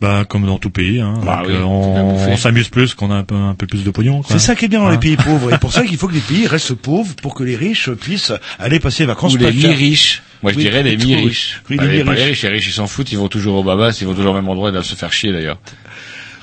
Bah, 0.00 0.24
comme 0.28 0.44
dans 0.44 0.58
tout 0.58 0.70
pays, 0.70 1.00
hein. 1.00 1.14
Bah 1.24 1.38
Donc, 1.38 1.46
oui, 1.48 1.54
euh, 1.54 1.62
on, 1.62 2.16
on 2.32 2.36
s'amuse 2.36 2.68
plus 2.68 2.94
qu'on 2.94 3.10
a 3.12 3.14
un 3.14 3.22
peu, 3.22 3.36
un 3.36 3.54
peu 3.54 3.66
plus 3.66 3.84
de 3.84 3.90
pognon. 3.90 4.22
quoi. 4.22 4.26
C'est 4.32 4.44
ça 4.44 4.54
qui 4.56 4.64
est 4.64 4.68
bien 4.68 4.80
dans 4.80 4.88
Hein. 4.88 4.92
les 4.92 4.98
pays 4.98 5.16
pauvres. 5.24 5.54
Et 5.54 5.58
pour 5.58 5.72
ça 5.72 5.84
qu'il 5.84 5.96
faut 5.96 6.08
que 6.08 6.14
les 6.14 6.20
pays 6.20 6.46
restent 6.48 6.74
pauvres 6.74 7.14
pour 7.22 7.32
que 7.34 7.44
les 7.44 7.54
riches 7.56 7.90
puissent 7.90 8.32
aller 8.58 8.80
passer 8.80 9.04
les 9.04 9.06
vacances 9.06 9.34
Ou 9.34 9.36
les 9.38 9.52
mi-riches. 9.52 10.22
Moi, 10.42 10.52
je 10.52 10.58
Oui, 10.58 10.64
dirais 10.64 10.82
les 10.82 10.96
mi-riches. 10.96 11.62
oui, 11.70 11.76
Bah, 11.76 11.84
les 11.86 12.02
les 12.02 12.24
riches, 12.24 12.42
les 12.42 12.48
riches, 12.50 12.66
ils 12.66 12.72
s'en 12.72 12.86
foutent, 12.88 13.12
ils 13.12 13.18
vont 13.18 13.28
toujours 13.28 13.56
au 13.56 13.62
Babas, 13.64 13.96
ils 14.00 14.06
vont 14.06 14.14
toujours 14.14 14.32
au 14.32 14.34
même 14.34 14.48
endroit, 14.48 14.68
ils 14.68 14.72
doivent 14.72 14.84
se 14.84 14.94
faire 14.96 15.12
chier, 15.12 15.32
d'ailleurs. 15.32 15.58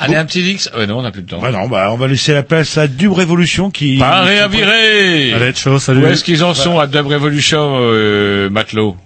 Allez, 0.02 0.16
un 0.16 0.26
petit 0.26 0.42
Dix. 0.42 0.70
Ouais, 0.76 0.88
non, 0.88 1.00
on 1.00 1.02
n'a 1.04 1.12
plus 1.12 1.22
de 1.22 1.28
temps. 1.30 1.40
Ouais, 1.40 1.52
non, 1.52 1.68
bah, 1.68 1.90
on 1.92 1.96
va 1.98 2.08
laisser 2.08 2.34
la 2.34 2.44
place 2.44 2.78
à 2.78 2.88
Dub 2.88 3.14
Révolution 3.14 3.70
qui... 3.70 3.98
Paré 4.00 4.40
à 4.40 4.48
virer 4.48 5.34
Allez, 5.34 5.54
ciao, 5.54 5.78
salut. 5.80 6.04
Où 6.04 6.08
est-ce 6.08 6.24
qu'ils 6.24 6.44
en 6.44 6.54
sont 6.54 6.80
à 6.80 6.88
Dub 6.88 7.06
Revolution, 7.08 7.78
euh, 7.80 8.50
Matelot 8.50 8.98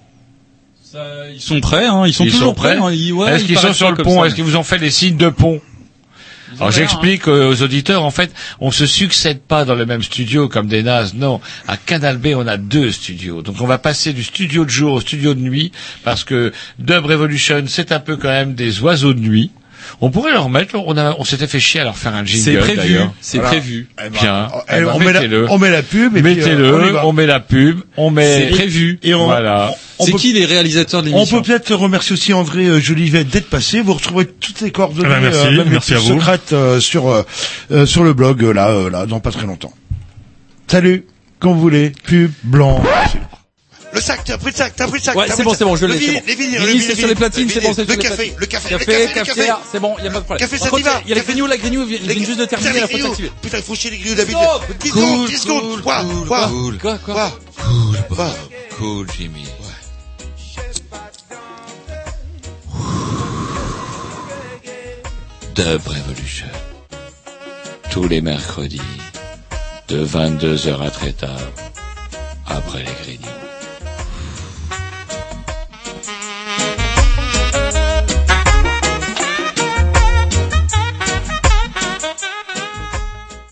Ils 1.34 1.42
sont 1.42 1.60
prêts, 1.60 1.86
hein, 1.86 2.04
ils 2.08 2.14
sont 2.14 2.24
toujours 2.24 2.40
sont 2.50 2.54
prêts 2.54 2.78
hein, 2.78 2.92
ils- 2.92 3.12
ouais, 3.12 3.34
Est-ce 3.34 3.44
ils 3.44 3.48
qu'ils 3.48 3.58
sont 3.60 3.74
sur 3.74 3.92
le 3.92 3.98
pont. 3.98 4.24
Est-ce 4.24 4.36
qu'ils 4.36 4.46
vous 4.46 4.56
ont 4.56 4.64
fait 4.64 4.80
des 4.80 4.90
signes 4.90 5.18
de 5.18 5.30
pont 5.30 5.62
alors 6.60 6.72
j'explique 6.72 7.28
euh, 7.28 7.50
aux 7.52 7.64
auditeurs, 7.64 8.04
en 8.06 8.12
fait, 8.12 8.32
on 8.62 8.72
se 8.72 8.86
succède 8.86 9.42
pas 9.42 9.66
dans 9.66 9.76
le 9.76 9.86
même 9.86 10.02
studio 10.04 10.48
comme 10.48 10.68
des 10.68 10.84
nazes, 10.84 11.14
non. 11.14 11.42
À 11.68 11.76
Canal 11.76 12.18
B, 12.18 12.28
on 12.36 12.48
a 12.48 12.56
deux 12.56 12.92
studios. 12.92 13.42
Donc 13.42 13.58
on 13.60 13.68
va 13.68 13.78
passer 13.78 14.14
du 14.14 14.24
studio 14.24 14.64
de 14.64 14.70
jour 14.70 14.94
au 14.94 15.02
studio 15.02 15.34
de 15.34 15.42
nuit, 15.42 15.74
parce 16.06 16.24
que 16.24 16.54
Dub 16.80 17.06
Revolution, 17.06 17.66
c'est 17.68 17.92
un 17.92 18.00
peu 18.00 18.16
quand 18.16 18.30
même 18.30 18.54
des 18.54 18.80
oiseaux 18.80 19.14
de 19.14 19.20
nuit. 19.20 19.52
On 20.02 20.10
pourrait 20.10 20.32
leur 20.32 20.50
mettre, 20.50 20.76
on, 20.76 20.98
a, 20.98 21.16
on 21.20 21.24
s'était 21.24 21.48
fait 21.48 21.60
chier 21.60 21.82
à 21.82 21.84
leur 21.86 21.98
faire 21.98 22.14
un 22.16 22.26
jingle 22.26 22.44
C'est 22.44 22.58
prévu, 22.58 23.00
c'est 23.22 23.38
Voilà. 23.38 23.50
prévu. 23.52 23.88
Eh 24.00 24.10
ben, 24.10 24.20
Bien. 24.22 24.48
eh, 24.54 24.60
Eh 24.78 24.82
ben, 24.82 24.92
on, 24.94 25.00
met 25.00 25.06
la, 25.06 25.14
mettez-le. 25.14 25.46
on 25.52 25.58
met 25.58 25.70
la 25.72 25.84
pub 25.84 26.18
et 26.18 26.22
puis, 26.22 26.32
euh, 26.32 26.36
Mettez-le, 26.36 26.98
on 27.06 27.14
met 27.14 27.26
la 27.26 27.40
pub, 27.40 27.80
on 27.98 28.10
met... 28.10 28.40
C'est 28.50 28.50
prévu. 28.56 29.00
Et 29.04 29.14
on, 29.14 29.26
Voilà. 29.26 29.74
on 30.00 30.06
C'est 30.06 30.12
peut- 30.12 30.18
qui 30.18 30.34
les 30.34 30.46
réalisateurs 30.46 31.04
de 31.04 31.12
On 31.14 31.26
peut 31.26 31.42
peut-être 31.42 31.74
remercier 31.76 32.14
aussi 32.14 32.34
André 32.34 32.66
euh, 32.66 32.80
Jolivet 32.80 33.24
d'être 33.24 33.50
passé. 33.50 33.82
Vous 33.82 33.94
retrouverez 33.94 34.26
toutes 34.26 34.62
les 34.62 34.72
coordonnées, 34.72 35.08
Ah 35.10 35.20
bah 35.22 35.30
merci, 35.30 35.46
même 35.48 35.66
les 35.66 35.72
merci 35.72 35.92
plus 35.94 35.98
à 35.98 36.00
vous. 36.00 36.20
secrètes 36.20 36.54
euh, 36.54 36.80
sur 36.80 37.10
euh, 37.10 37.24
euh, 37.72 37.86
sur 37.86 38.04
le 38.04 38.14
blog 38.14 38.44
euh, 38.44 38.54
là 38.54 38.70
euh, 38.72 38.90
là 38.90 39.06
dans 39.06 39.20
pas 39.20 39.32
très 39.32 39.46
longtemps. 39.48 39.74
Salut, 40.68 41.06
quand 41.40 41.54
vous 41.54 41.62
voulez, 41.62 41.92
pub 42.06 42.32
blanc. 42.44 42.82
Le 43.96 44.02
sac, 44.02 44.22
t'as 44.26 44.38
pris 44.38 44.52
le 44.52 44.56
sac, 44.58 44.74
t'as 44.76 44.88
pris 44.88 45.00
le 45.00 45.04
sac. 45.04 45.16
Ouais, 45.16 45.28
c'est 45.34 45.44
bon, 45.44 45.52
le 45.52 45.58
c'est 45.58 45.64
bon, 45.66 45.76
je 45.78 45.86
Le 45.86 45.94
l'ai. 45.94 46.00
c'est 46.00 46.06
vinyle, 46.06 46.20
bon. 46.20 46.26
Les 46.28 46.36
vinyles, 46.36 46.60
Vinyle, 46.60 46.76
le 46.76 46.82
c'est 46.84 46.96
sur 47.00 47.08
les 47.08 47.16
platines, 47.16 47.50
c'est 47.50 47.62
bon, 47.62 47.74
c'est 47.74 47.82
Le 47.82 47.88
sur 47.88 47.96
les 47.96 48.04
café, 48.04 48.16
platines. 48.16 48.36
le 48.40 48.46
café, 48.46 48.70
Café, 48.70 48.86
le 48.86 49.14
café, 49.14 49.20
le 49.20 49.24
café. 49.46 49.52
c'est 49.72 49.80
bon, 49.80 49.96
y 50.04 50.08
a 50.08 50.12
pas 50.12 50.20
de 50.20 50.26
problème. 50.26 50.40
Café, 50.50 50.58
ça. 50.58 50.70
Il 51.06 51.10
y 51.10 51.12
a 51.14 51.16
les 51.16 51.22
grignoux, 51.22 51.48
la 51.48 51.58
grignoux, 51.58 51.88
ils 51.90 51.98
viennent 52.12 52.26
juste 52.26 52.40
de 52.40 52.46
terminer, 52.46 52.72
Putain, 52.72 52.82
la 52.82 52.88
les 52.88 52.92
faut 52.92 52.98
grignoux. 52.98 53.08
s'activer. 53.10 53.32
Putain, 53.42 53.58
il 53.58 53.64
faut 53.64 53.76
chier 53.76 53.92
les 53.92 53.98
grignoux 53.98 54.16
d'habitude. 54.16 54.38
Stop 54.42 54.78
10 54.80 54.92
Cool, 54.92 55.02
secondes, 55.02 55.28
10 55.28 55.38
secondes. 55.38 55.62
cool, 55.72 55.82
Quoi, 55.82 56.02
cool, 56.04 56.28
quoi, 56.28 56.48
cool. 56.50 56.78
Quoi, 56.78 56.98
quoi 56.98 57.14
quoi 57.14 57.40
Cool, 57.64 57.98
Quoi 58.16 58.36
Cool, 58.78 59.08
Jimmy. 59.18 59.46
Dub 65.56 65.82
Revolution. 65.88 66.48
Tous 67.90 68.08
les 68.08 68.22
mercredis, 68.22 68.82
de 69.88 70.06
22h 70.06 70.82
à 70.86 70.92
très 70.92 71.14
tard, 71.14 71.40
après 72.46 72.80
les 72.80 73.04
grignoux. 73.04 73.45